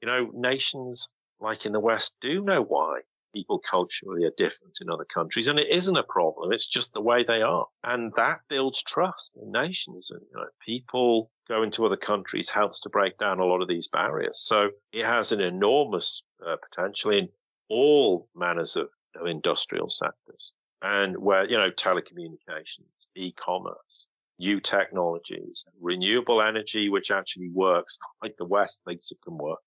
you 0.00 0.06
know, 0.06 0.30
nations 0.32 1.08
like 1.40 1.66
in 1.66 1.72
the 1.72 1.80
West 1.80 2.12
do 2.20 2.42
know 2.42 2.62
why 2.62 3.00
people 3.38 3.60
culturally 3.70 4.24
are 4.24 4.32
different 4.36 4.78
in 4.80 4.90
other 4.90 5.06
countries. 5.12 5.48
And 5.48 5.58
it 5.58 5.68
isn't 5.68 5.96
a 5.96 6.02
problem. 6.02 6.52
It's 6.52 6.66
just 6.66 6.92
the 6.92 7.00
way 7.00 7.22
they 7.22 7.42
are. 7.42 7.66
And 7.84 8.12
that 8.16 8.40
builds 8.48 8.82
trust 8.82 9.32
in 9.40 9.52
nations. 9.52 10.10
And 10.10 10.20
you 10.22 10.36
know, 10.36 10.46
people 10.64 11.30
going 11.48 11.70
to 11.72 11.86
other 11.86 11.96
countries 11.96 12.50
helps 12.50 12.80
to 12.80 12.88
break 12.88 13.16
down 13.18 13.38
a 13.38 13.44
lot 13.44 13.62
of 13.62 13.68
these 13.68 13.88
barriers. 13.88 14.40
So 14.40 14.70
it 14.92 15.04
has 15.04 15.30
an 15.32 15.40
enormous 15.40 16.22
uh, 16.44 16.56
potential 16.68 17.12
in 17.12 17.28
all 17.68 18.28
manners 18.34 18.76
of, 18.76 18.88
of 19.20 19.26
industrial 19.26 19.88
sectors 19.88 20.52
and 20.82 21.16
where, 21.16 21.48
you 21.48 21.56
know, 21.56 21.70
telecommunications, 21.70 23.06
e-commerce, 23.14 24.08
new 24.38 24.60
technologies, 24.60 25.64
renewable 25.80 26.40
energy, 26.42 26.88
which 26.88 27.10
actually 27.10 27.50
works 27.50 27.98
like 28.22 28.34
the 28.36 28.44
West 28.44 28.82
thinks 28.86 29.10
it 29.10 29.18
can 29.24 29.36
work, 29.36 29.58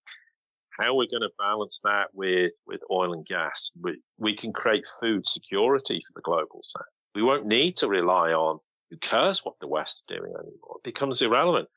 how 0.82 0.96
we're 0.96 1.08
going 1.08 1.22
to 1.22 1.30
balance 1.38 1.80
that 1.84 2.08
with, 2.14 2.52
with 2.66 2.82
oil 2.90 3.14
and 3.14 3.26
gas. 3.26 3.72
We, 3.82 4.02
we 4.18 4.36
can 4.36 4.54
create 4.54 4.86
food 5.00 5.28
security 5.28 6.02
for 6.08 6.14
the 6.16 6.22
global 6.22 6.62
south. 6.64 6.84
We 7.16 7.24
won't 7.24 7.46
need 7.46 7.78
to 7.78 7.88
rely 7.88 8.32
on 8.32 8.60
who 8.90 8.98
cares 8.98 9.44
what 9.44 9.56
the 9.60 9.68
West 9.68 10.04
is 10.10 10.18
doing 10.18 10.32
anymore. 10.32 10.78
It 10.78 10.84
becomes 10.84 11.22
irrelevant. 11.22 11.68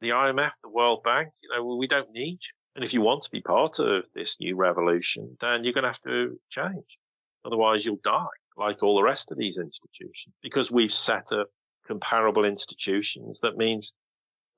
The 0.00 0.10
IMF, 0.10 0.50
the 0.62 0.70
World 0.70 1.02
Bank, 1.04 1.28
you 1.42 1.48
know, 1.48 1.76
we 1.76 1.86
don't 1.86 2.10
need 2.12 2.38
you. 2.42 2.52
And 2.74 2.84
if 2.84 2.92
you 2.92 3.00
want 3.00 3.22
to 3.24 3.30
be 3.30 3.40
part 3.40 3.78
of 3.78 4.04
this 4.14 4.36
new 4.38 4.54
revolution, 4.54 5.36
then 5.40 5.64
you're 5.64 5.72
going 5.72 5.84
to 5.84 5.88
have 5.88 6.02
to 6.02 6.38
change. 6.50 6.98
Otherwise, 7.44 7.86
you'll 7.86 8.00
die 8.04 8.26
like 8.56 8.82
all 8.82 8.96
the 8.96 9.02
rest 9.02 9.30
of 9.30 9.38
these 9.38 9.58
institutions 9.58 10.34
because 10.42 10.70
we've 10.70 10.92
set 10.92 11.32
up 11.32 11.48
comparable 11.86 12.44
institutions. 12.44 13.40
That 13.40 13.56
means 13.56 13.92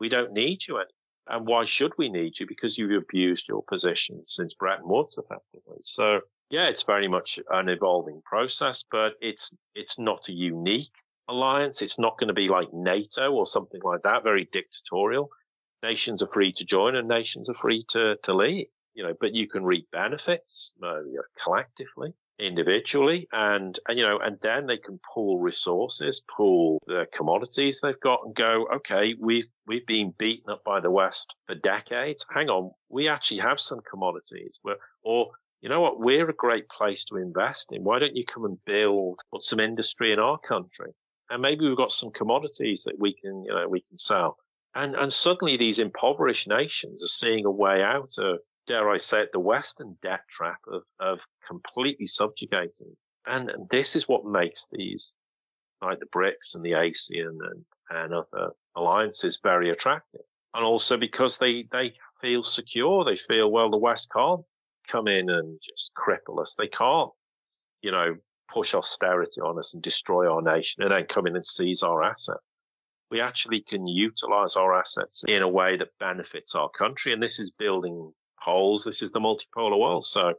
we 0.00 0.08
don't 0.08 0.32
need 0.32 0.66
you 0.66 0.76
anymore. 0.76 0.97
And 1.28 1.46
why 1.46 1.64
should 1.64 1.92
we 1.98 2.08
need 2.08 2.38
you? 2.38 2.46
Because 2.46 2.78
you've 2.78 3.02
abused 3.02 3.48
your 3.48 3.62
position 3.62 4.22
since 4.26 4.54
Bretton 4.54 4.88
Woods, 4.88 5.18
effectively. 5.18 5.78
So 5.82 6.20
yeah, 6.50 6.68
it's 6.68 6.82
very 6.82 7.08
much 7.08 7.38
an 7.50 7.68
evolving 7.68 8.22
process, 8.24 8.84
but 8.90 9.14
it's 9.20 9.50
it's 9.74 9.98
not 9.98 10.28
a 10.28 10.32
unique 10.32 10.94
alliance. 11.28 11.82
It's 11.82 11.98
not 11.98 12.18
going 12.18 12.28
to 12.28 12.34
be 12.34 12.48
like 12.48 12.72
NATO 12.72 13.32
or 13.32 13.46
something 13.46 13.80
like 13.82 14.02
that, 14.02 14.22
very 14.22 14.48
dictatorial. 14.52 15.30
Nations 15.82 16.22
are 16.22 16.32
free 16.32 16.52
to 16.52 16.64
join 16.64 16.96
and 16.96 17.06
nations 17.06 17.48
are 17.48 17.54
free 17.54 17.84
to, 17.90 18.16
to 18.24 18.34
leave, 18.34 18.66
you 18.94 19.04
know, 19.04 19.14
but 19.20 19.34
you 19.34 19.46
can 19.46 19.62
reap 19.62 19.88
benefits 19.92 20.72
uh, 20.82 21.00
collectively 21.42 22.14
individually 22.38 23.26
and, 23.32 23.78
and 23.88 23.98
you 23.98 24.04
know 24.04 24.18
and 24.18 24.38
then 24.42 24.66
they 24.66 24.76
can 24.76 25.00
pool 25.12 25.40
resources 25.40 26.22
pool 26.36 26.80
the 26.86 27.04
commodities 27.16 27.80
they've 27.82 28.00
got 28.00 28.20
and 28.24 28.34
go 28.34 28.66
okay 28.72 29.14
we've 29.18 29.48
we've 29.66 29.86
been 29.86 30.14
beaten 30.18 30.50
up 30.50 30.62
by 30.64 30.80
the 30.80 30.90
west 30.90 31.34
for 31.46 31.54
decades. 31.56 32.24
Hang 32.32 32.48
on 32.48 32.70
we 32.88 33.08
actually 33.08 33.40
have 33.40 33.60
some 33.60 33.80
commodities. 33.88 34.58
We're, 34.64 34.76
or 35.02 35.30
you 35.60 35.68
know 35.68 35.80
what 35.80 36.00
we're 36.00 36.28
a 36.28 36.34
great 36.34 36.68
place 36.68 37.04
to 37.06 37.16
invest 37.16 37.72
in. 37.72 37.84
Why 37.84 37.98
don't 37.98 38.16
you 38.16 38.24
come 38.24 38.44
and 38.44 38.58
build 38.64 39.20
some 39.40 39.60
industry 39.60 40.12
in 40.12 40.18
our 40.18 40.38
country? 40.38 40.92
And 41.30 41.42
maybe 41.42 41.66
we've 41.66 41.76
got 41.76 41.92
some 41.92 42.10
commodities 42.10 42.84
that 42.84 42.98
we 42.98 43.14
can 43.14 43.44
you 43.44 43.52
know 43.52 43.68
we 43.68 43.80
can 43.80 43.98
sell. 43.98 44.36
And 44.74 44.94
and 44.94 45.12
suddenly 45.12 45.56
these 45.56 45.78
impoverished 45.78 46.48
nations 46.48 47.02
are 47.02 47.08
seeing 47.08 47.44
a 47.44 47.50
way 47.50 47.82
out 47.82 48.14
of 48.18 48.38
dare 48.68 48.90
I 48.90 48.98
say 48.98 49.22
it, 49.22 49.32
the 49.32 49.40
Western 49.40 49.96
debt 50.02 50.20
trap 50.28 50.60
of, 50.70 50.82
of 51.00 51.20
completely 51.46 52.06
subjugating. 52.06 52.94
And, 53.26 53.50
this 53.70 53.96
is 53.96 54.08
what 54.08 54.24
makes 54.24 54.68
these, 54.70 55.14
like 55.82 55.98
the 55.98 56.06
BRICS 56.06 56.54
and 56.54 56.64
the 56.64 56.72
ASEAN 56.72 57.38
and, 57.50 57.64
and 57.90 58.14
other 58.14 58.50
alliances 58.76 59.40
very 59.42 59.70
attractive. 59.70 60.20
And 60.54 60.64
also 60.64 60.96
because 60.96 61.38
they, 61.38 61.66
they 61.72 61.94
feel 62.20 62.42
secure. 62.42 63.04
They 63.04 63.16
feel, 63.16 63.50
well, 63.50 63.70
the 63.70 63.76
West 63.76 64.08
can't 64.14 64.42
come 64.86 65.08
in 65.08 65.30
and 65.30 65.58
just 65.62 65.92
cripple 65.94 66.40
us. 66.40 66.54
They 66.56 66.68
can't, 66.68 67.10
you 67.82 67.90
know, 67.90 68.16
push 68.52 68.74
austerity 68.74 69.40
on 69.40 69.58
us 69.58 69.74
and 69.74 69.82
destroy 69.82 70.30
our 70.30 70.42
nation 70.42 70.82
and 70.82 70.90
then 70.90 71.04
come 71.04 71.26
in 71.26 71.36
and 71.36 71.46
seize 71.46 71.82
our 71.82 72.02
assets. 72.02 72.40
We 73.10 73.20
actually 73.20 73.62
can 73.66 73.86
utilize 73.86 74.56
our 74.56 74.78
assets 74.78 75.24
in 75.26 75.42
a 75.42 75.48
way 75.48 75.76
that 75.76 75.88
benefits 75.98 76.54
our 76.54 76.68
country. 76.70 77.12
And 77.12 77.22
this 77.22 77.38
is 77.38 77.50
building 77.50 78.12
poles. 78.44 78.84
This 78.84 79.02
is 79.02 79.10
the 79.10 79.20
multipolar 79.20 79.78
world. 79.78 80.06
So 80.06 80.34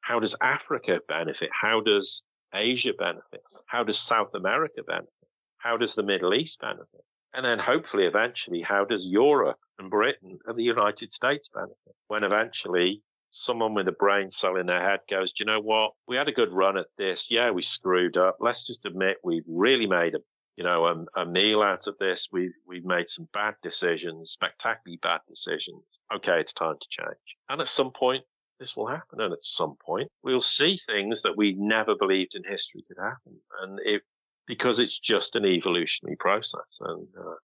how 0.00 0.20
does 0.20 0.36
Africa 0.40 1.00
benefit? 1.08 1.50
How 1.52 1.80
does 1.80 2.22
Asia 2.54 2.92
benefit? 2.96 3.42
How 3.66 3.82
does 3.82 3.98
South 3.98 4.34
America 4.34 4.82
benefit? 4.86 5.10
How 5.58 5.76
does 5.76 5.94
the 5.94 6.02
Middle 6.02 6.34
East 6.34 6.60
benefit? 6.60 7.04
And 7.34 7.44
then 7.44 7.58
hopefully 7.58 8.04
eventually, 8.04 8.62
how 8.62 8.84
does 8.84 9.04
Europe 9.04 9.58
and 9.78 9.90
Britain 9.90 10.38
and 10.46 10.56
the 10.56 10.62
United 10.62 11.12
States 11.12 11.50
benefit? 11.52 11.94
When 12.08 12.24
eventually 12.24 13.02
someone 13.30 13.74
with 13.74 13.88
a 13.88 13.92
brain 13.92 14.30
cell 14.30 14.56
in 14.56 14.66
their 14.66 14.80
head 14.80 15.00
goes, 15.10 15.32
Do 15.32 15.42
you 15.42 15.46
know 15.46 15.60
what? 15.60 15.92
We 16.08 16.16
had 16.16 16.28
a 16.28 16.32
good 16.32 16.52
run 16.52 16.78
at 16.78 16.86
this. 16.96 17.30
Yeah, 17.30 17.50
we 17.50 17.62
screwed 17.62 18.16
up. 18.16 18.36
Let's 18.40 18.64
just 18.64 18.86
admit 18.86 19.18
we 19.22 19.42
really 19.46 19.86
made 19.86 20.14
a 20.14 20.20
you 20.56 20.64
know, 20.64 21.06
a, 21.16 21.26
meal 21.26 21.62
out 21.62 21.86
of 21.86 21.96
this. 21.98 22.28
We've, 22.32 22.54
we've 22.66 22.84
made 22.84 23.08
some 23.08 23.28
bad 23.32 23.54
decisions, 23.62 24.30
spectacularly 24.30 24.98
bad 25.02 25.20
decisions. 25.28 26.00
Okay, 26.14 26.40
it's 26.40 26.52
time 26.52 26.76
to 26.80 26.86
change. 26.88 27.36
And 27.48 27.60
at 27.60 27.68
some 27.68 27.92
point, 27.92 28.24
this 28.58 28.74
will 28.74 28.86
happen. 28.86 29.20
And 29.20 29.32
at 29.32 29.44
some 29.44 29.76
point, 29.84 30.08
we'll 30.22 30.40
see 30.40 30.80
things 30.88 31.20
that 31.22 31.36
we 31.36 31.52
never 31.58 31.94
believed 31.94 32.34
in 32.34 32.42
history 32.44 32.84
could 32.88 32.96
happen. 33.02 33.38
And 33.62 33.78
if, 33.84 34.02
because 34.46 34.78
it's 34.78 34.98
just 34.98 35.36
an 35.36 35.44
evolutionary 35.44 36.16
process. 36.16 36.80
And, 36.80 37.06
uh, 37.18 37.34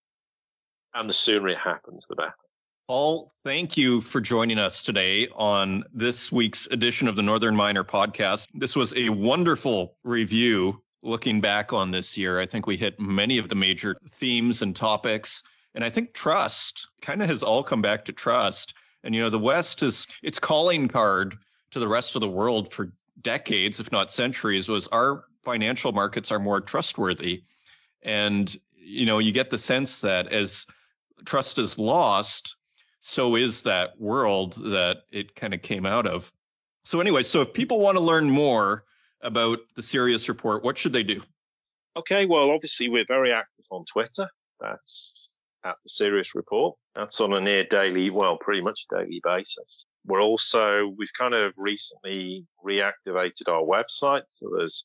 and 0.94 1.08
the 1.08 1.14
sooner 1.14 1.48
it 1.48 1.58
happens, 1.58 2.06
the 2.08 2.16
better. 2.16 2.34
Paul, 2.88 3.32
thank 3.44 3.76
you 3.76 4.00
for 4.00 4.20
joining 4.20 4.58
us 4.58 4.82
today 4.82 5.28
on 5.34 5.84
this 5.94 6.32
week's 6.32 6.66
edition 6.66 7.08
of 7.08 7.16
the 7.16 7.22
Northern 7.22 7.54
Miner 7.54 7.84
podcast. 7.84 8.48
This 8.54 8.74
was 8.74 8.92
a 8.96 9.08
wonderful 9.08 9.96
review 10.02 10.81
looking 11.02 11.40
back 11.40 11.72
on 11.72 11.90
this 11.90 12.16
year, 12.16 12.40
I 12.40 12.46
think 12.46 12.66
we 12.66 12.76
hit 12.76 12.98
many 12.98 13.38
of 13.38 13.48
the 13.48 13.54
major 13.54 13.96
themes 14.10 14.62
and 14.62 14.74
topics. 14.74 15.42
And 15.74 15.84
I 15.84 15.90
think 15.90 16.12
trust 16.12 16.88
kind 17.00 17.22
of 17.22 17.28
has 17.28 17.42
all 17.42 17.62
come 17.62 17.82
back 17.82 18.04
to 18.04 18.12
trust. 18.12 18.74
And, 19.04 19.14
you 19.14 19.20
know, 19.20 19.30
the 19.30 19.38
West 19.38 19.82
is 19.82 20.06
its 20.22 20.38
calling 20.38 20.88
card 20.88 21.36
to 21.72 21.80
the 21.80 21.88
rest 21.88 22.14
of 22.14 22.20
the 22.20 22.28
world 22.28 22.72
for 22.72 22.92
decades, 23.22 23.80
if 23.80 23.90
not 23.90 24.12
centuries, 24.12 24.68
was 24.68 24.86
our 24.88 25.24
financial 25.42 25.92
markets 25.92 26.30
are 26.30 26.38
more 26.38 26.60
trustworthy. 26.60 27.42
And, 28.02 28.56
you 28.74 29.06
know, 29.06 29.18
you 29.18 29.32
get 29.32 29.50
the 29.50 29.58
sense 29.58 30.00
that 30.00 30.28
as 30.28 30.66
trust 31.24 31.58
is 31.58 31.78
lost, 31.78 32.56
so 33.00 33.36
is 33.36 33.62
that 33.62 34.00
world 34.00 34.54
that 34.64 35.02
it 35.10 35.34
kind 35.34 35.54
of 35.54 35.62
came 35.62 35.86
out 35.86 36.06
of. 36.06 36.32
So, 36.84 37.00
anyway, 37.00 37.22
so 37.22 37.40
if 37.40 37.52
people 37.52 37.80
want 37.80 37.96
to 37.96 38.02
learn 38.02 38.30
more, 38.30 38.84
about 39.22 39.60
the 39.76 39.82
Sirius 39.82 40.28
Report, 40.28 40.64
what 40.64 40.78
should 40.78 40.92
they 40.92 41.02
do? 41.02 41.20
Okay, 41.96 42.26
well, 42.26 42.50
obviously, 42.50 42.88
we're 42.88 43.06
very 43.06 43.32
active 43.32 43.66
on 43.70 43.84
Twitter. 43.84 44.28
That's 44.60 45.36
at 45.64 45.76
the 45.82 45.88
Sirius 45.88 46.34
Report. 46.34 46.76
That's 46.94 47.20
on 47.20 47.32
a 47.32 47.40
near 47.40 47.64
daily, 47.64 48.10
well, 48.10 48.36
pretty 48.38 48.62
much 48.62 48.86
daily 48.90 49.20
basis. 49.22 49.84
We're 50.06 50.22
also, 50.22 50.92
we've 50.96 51.12
kind 51.18 51.34
of 51.34 51.52
recently 51.56 52.46
reactivated 52.64 53.48
our 53.48 53.62
website. 53.62 54.22
So 54.28 54.50
there's 54.56 54.84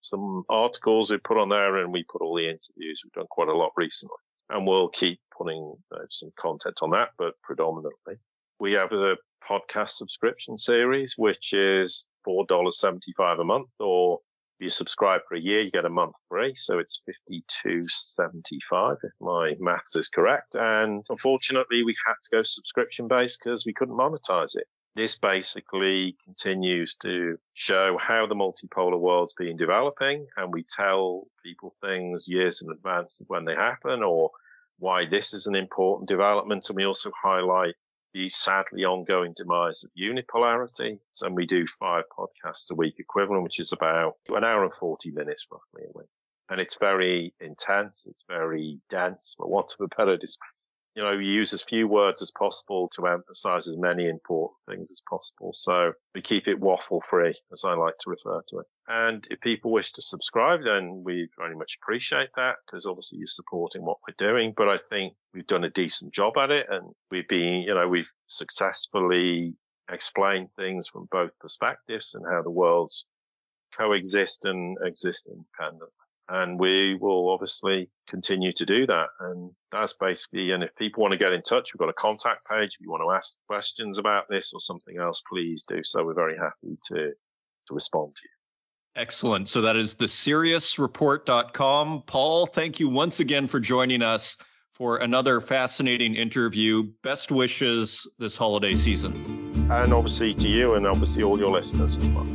some 0.00 0.44
articles 0.48 1.10
we 1.10 1.18
put 1.18 1.36
on 1.38 1.48
there 1.48 1.76
and 1.76 1.92
we 1.92 2.04
put 2.04 2.22
all 2.22 2.36
the 2.36 2.44
interviews. 2.48 3.02
We've 3.04 3.12
done 3.12 3.26
quite 3.30 3.48
a 3.48 3.56
lot 3.56 3.72
recently 3.76 4.16
and 4.50 4.66
we'll 4.66 4.88
keep 4.88 5.20
putting 5.36 5.74
uh, 5.92 5.98
some 6.08 6.30
content 6.38 6.78
on 6.80 6.90
that, 6.90 7.10
but 7.18 7.34
predominantly 7.42 8.16
we 8.58 8.72
have 8.72 8.92
a 8.92 9.16
podcast 9.48 9.90
subscription 9.90 10.56
series, 10.56 11.14
which 11.16 11.52
is 11.52 12.06
$4.75 12.26 13.40
a 13.40 13.44
month, 13.44 13.68
or 13.78 14.20
if 14.58 14.64
you 14.64 14.70
subscribe 14.70 15.20
for 15.28 15.34
a 15.34 15.40
year, 15.40 15.60
you 15.60 15.70
get 15.70 15.84
a 15.84 15.90
month 15.90 16.14
free. 16.30 16.54
So 16.54 16.78
it's 16.78 17.02
$52.75 17.30 18.96
if 19.02 19.12
my 19.20 19.54
maths 19.60 19.96
is 19.96 20.08
correct. 20.08 20.54
And 20.54 21.04
unfortunately, 21.10 21.84
we 21.84 21.94
had 22.06 22.14
to 22.22 22.36
go 22.36 22.42
subscription 22.42 23.06
based 23.06 23.40
because 23.44 23.66
we 23.66 23.74
couldn't 23.74 23.98
monetize 23.98 24.56
it. 24.56 24.66
This 24.94 25.14
basically 25.14 26.16
continues 26.24 26.94
to 27.02 27.36
show 27.52 27.98
how 27.98 28.26
the 28.26 28.34
multipolar 28.34 28.98
world's 28.98 29.34
been 29.34 29.58
developing 29.58 30.26
and 30.38 30.50
we 30.50 30.64
tell 30.74 31.24
people 31.44 31.74
things 31.82 32.26
years 32.26 32.62
in 32.62 32.70
advance 32.70 33.20
of 33.20 33.26
when 33.28 33.44
they 33.44 33.54
happen 33.54 34.02
or 34.02 34.30
why 34.78 35.04
this 35.04 35.34
is 35.34 35.46
an 35.46 35.54
important 35.54 36.08
development. 36.08 36.70
And 36.70 36.76
we 36.76 36.86
also 36.86 37.10
highlight 37.22 37.74
the 38.16 38.28
sadly 38.30 38.82
ongoing 38.84 39.34
demise 39.36 39.84
of 39.84 39.90
unipolarity. 39.98 40.98
And 41.20 41.36
we 41.36 41.44
do 41.44 41.66
five 41.78 42.04
podcasts 42.18 42.70
a 42.70 42.74
week 42.74 42.94
equivalent, 42.98 43.42
which 43.42 43.60
is 43.60 43.72
about 43.72 44.14
an 44.28 44.42
hour 44.42 44.64
and 44.64 44.72
40 44.72 45.10
minutes 45.10 45.46
roughly 45.52 45.86
a 45.86 45.98
week. 45.98 46.08
And 46.48 46.58
it's 46.58 46.78
very 46.80 47.34
intense. 47.40 48.06
It's 48.08 48.24
very 48.26 48.80
dense, 48.88 49.34
for 49.36 49.46
want 49.46 49.74
of 49.78 49.84
a 49.84 49.94
better 49.96 50.16
description 50.16 50.56
you 50.96 51.02
know, 51.02 51.14
we 51.14 51.26
use 51.26 51.52
as 51.52 51.62
few 51.62 51.86
words 51.86 52.22
as 52.22 52.30
possible 52.30 52.90
to 52.94 53.06
emphasize 53.06 53.68
as 53.68 53.76
many 53.76 54.08
important 54.08 54.56
things 54.66 54.90
as 54.90 55.02
possible. 55.08 55.50
So 55.52 55.92
we 56.14 56.22
keep 56.22 56.48
it 56.48 56.58
waffle 56.58 57.02
free, 57.10 57.34
as 57.52 57.64
I 57.64 57.74
like 57.74 57.98
to 58.00 58.10
refer 58.10 58.40
to 58.48 58.60
it. 58.60 58.66
And 58.88 59.26
if 59.30 59.40
people 59.40 59.72
wish 59.72 59.92
to 59.92 60.02
subscribe, 60.02 60.64
then 60.64 61.02
we 61.04 61.28
very 61.36 61.56
much 61.56 61.76
appreciate 61.82 62.30
that 62.36 62.56
because 62.64 62.86
obviously 62.86 63.18
you're 63.18 63.26
supporting 63.26 63.84
what 63.84 63.98
we're 64.06 64.28
doing. 64.28 64.54
But 64.56 64.68
I 64.68 64.78
think 64.90 65.14
we've 65.34 65.46
done 65.46 65.64
a 65.64 65.70
decent 65.70 66.14
job 66.14 66.36
at 66.38 66.50
it 66.50 66.66
and 66.70 66.92
we've 67.10 67.28
been, 67.28 67.62
you 67.62 67.74
know, 67.74 67.88
we've 67.88 68.10
successfully 68.28 69.54
explained 69.90 70.48
things 70.56 70.88
from 70.88 71.08
both 71.10 71.30
perspectives 71.40 72.14
and 72.14 72.24
how 72.30 72.42
the 72.42 72.50
worlds 72.50 73.06
coexist 73.76 74.44
and 74.44 74.76
exist 74.84 75.28
independently 75.28 75.88
and 76.28 76.58
we 76.58 76.96
will 77.00 77.30
obviously 77.30 77.88
continue 78.08 78.52
to 78.52 78.66
do 78.66 78.86
that. 78.86 79.08
And 79.20 79.52
that's 79.70 79.94
basically, 79.94 80.50
and 80.50 80.64
if 80.64 80.74
people 80.76 81.02
want 81.02 81.12
to 81.12 81.18
get 81.18 81.32
in 81.32 81.42
touch, 81.42 81.72
we've 81.72 81.78
got 81.78 81.88
a 81.88 81.94
contact 81.94 82.40
page. 82.50 82.70
If 82.74 82.80
you 82.80 82.90
want 82.90 83.02
to 83.02 83.16
ask 83.16 83.38
questions 83.46 83.98
about 83.98 84.24
this 84.28 84.52
or 84.52 84.60
something 84.60 84.96
else, 84.98 85.22
please 85.30 85.62
do 85.68 85.82
so. 85.84 86.04
We're 86.04 86.14
very 86.14 86.36
happy 86.36 86.78
to, 86.86 86.96
to 86.96 87.74
respond 87.74 88.16
to 88.16 88.22
you. 88.24 88.35
Excellent. 88.96 89.46
So 89.46 89.60
that 89.60 89.76
is 89.76 89.92
the 89.92 90.06
SiriusReport.com. 90.06 92.02
Paul, 92.06 92.46
thank 92.46 92.80
you 92.80 92.88
once 92.88 93.20
again 93.20 93.46
for 93.46 93.60
joining 93.60 94.00
us 94.00 94.38
for 94.72 94.96
another 94.98 95.42
fascinating 95.42 96.14
interview. 96.14 96.84
Best 97.02 97.30
wishes 97.30 98.08
this 98.18 98.38
holiday 98.38 98.72
season. 98.72 99.12
and 99.70 99.92
obviously 99.92 100.32
to 100.34 100.48
you 100.48 100.74
and 100.74 100.86
obviously 100.86 101.22
all 101.22 101.38
your 101.38 101.50
listeners 101.50 101.98
as 101.98 102.06
well. 102.06 102.26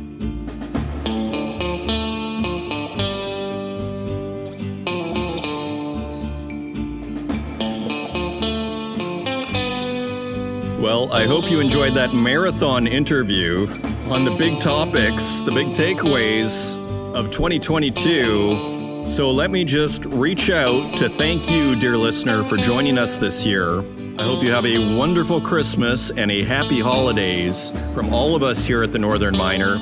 Well, 10.80 11.12
I 11.12 11.26
hope 11.26 11.50
you 11.50 11.58
enjoyed 11.58 11.94
that 11.94 12.14
marathon 12.14 12.86
interview 12.86 13.66
on 14.08 14.24
the 14.24 14.34
big 14.36 14.60
topics, 14.60 15.40
the 15.42 15.52
big 15.52 15.68
takeaways 15.68 16.76
of 17.14 17.30
2022. 17.30 19.06
So 19.06 19.30
let 19.30 19.50
me 19.50 19.64
just 19.64 20.04
reach 20.06 20.50
out 20.50 20.96
to 20.98 21.08
thank 21.08 21.50
you, 21.50 21.74
dear 21.76 21.96
listener, 21.96 22.44
for 22.44 22.56
joining 22.56 22.98
us 22.98 23.18
this 23.18 23.46
year. 23.46 23.80
I 24.18 24.24
hope 24.24 24.42
you 24.42 24.50
have 24.50 24.66
a 24.66 24.96
wonderful 24.96 25.40
Christmas 25.40 26.10
and 26.10 26.30
a 26.30 26.42
happy 26.42 26.80
holidays 26.80 27.72
from 27.94 28.12
all 28.12 28.34
of 28.34 28.42
us 28.42 28.64
here 28.64 28.82
at 28.82 28.92
the 28.92 28.98
Northern 28.98 29.36
Miner. 29.36 29.78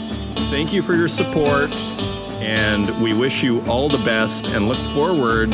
Thank 0.50 0.72
you 0.72 0.82
for 0.82 0.94
your 0.94 1.08
support, 1.08 1.70
and 2.40 3.02
we 3.02 3.12
wish 3.12 3.42
you 3.42 3.60
all 3.62 3.88
the 3.88 4.04
best 4.04 4.46
and 4.46 4.68
look 4.68 4.78
forward 4.94 5.50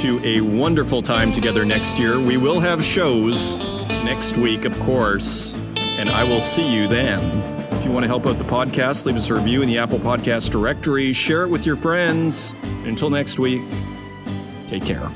to 0.00 0.20
a 0.24 0.40
wonderful 0.40 1.02
time 1.02 1.32
together 1.32 1.64
next 1.64 1.98
year. 1.98 2.18
We 2.18 2.36
will 2.36 2.60
have 2.60 2.82
shows 2.82 3.56
next 4.04 4.36
week, 4.36 4.64
of 4.64 4.78
course, 4.80 5.54
and 5.76 6.08
I 6.08 6.24
will 6.24 6.40
see 6.40 6.72
you 6.72 6.88
then. 6.88 7.59
You 7.90 7.94
want 7.94 8.04
to 8.04 8.08
help 8.08 8.24
out 8.24 8.38
the 8.38 8.44
podcast, 8.44 9.04
leave 9.04 9.16
us 9.16 9.30
a 9.30 9.34
review 9.34 9.62
in 9.62 9.68
the 9.68 9.78
Apple 9.78 9.98
Podcast 9.98 10.50
directory, 10.50 11.12
share 11.12 11.42
it 11.42 11.48
with 11.48 11.66
your 11.66 11.74
friends. 11.74 12.54
Until 12.84 13.10
next 13.10 13.40
week, 13.40 13.62
take 14.68 14.84
care. 14.84 15.10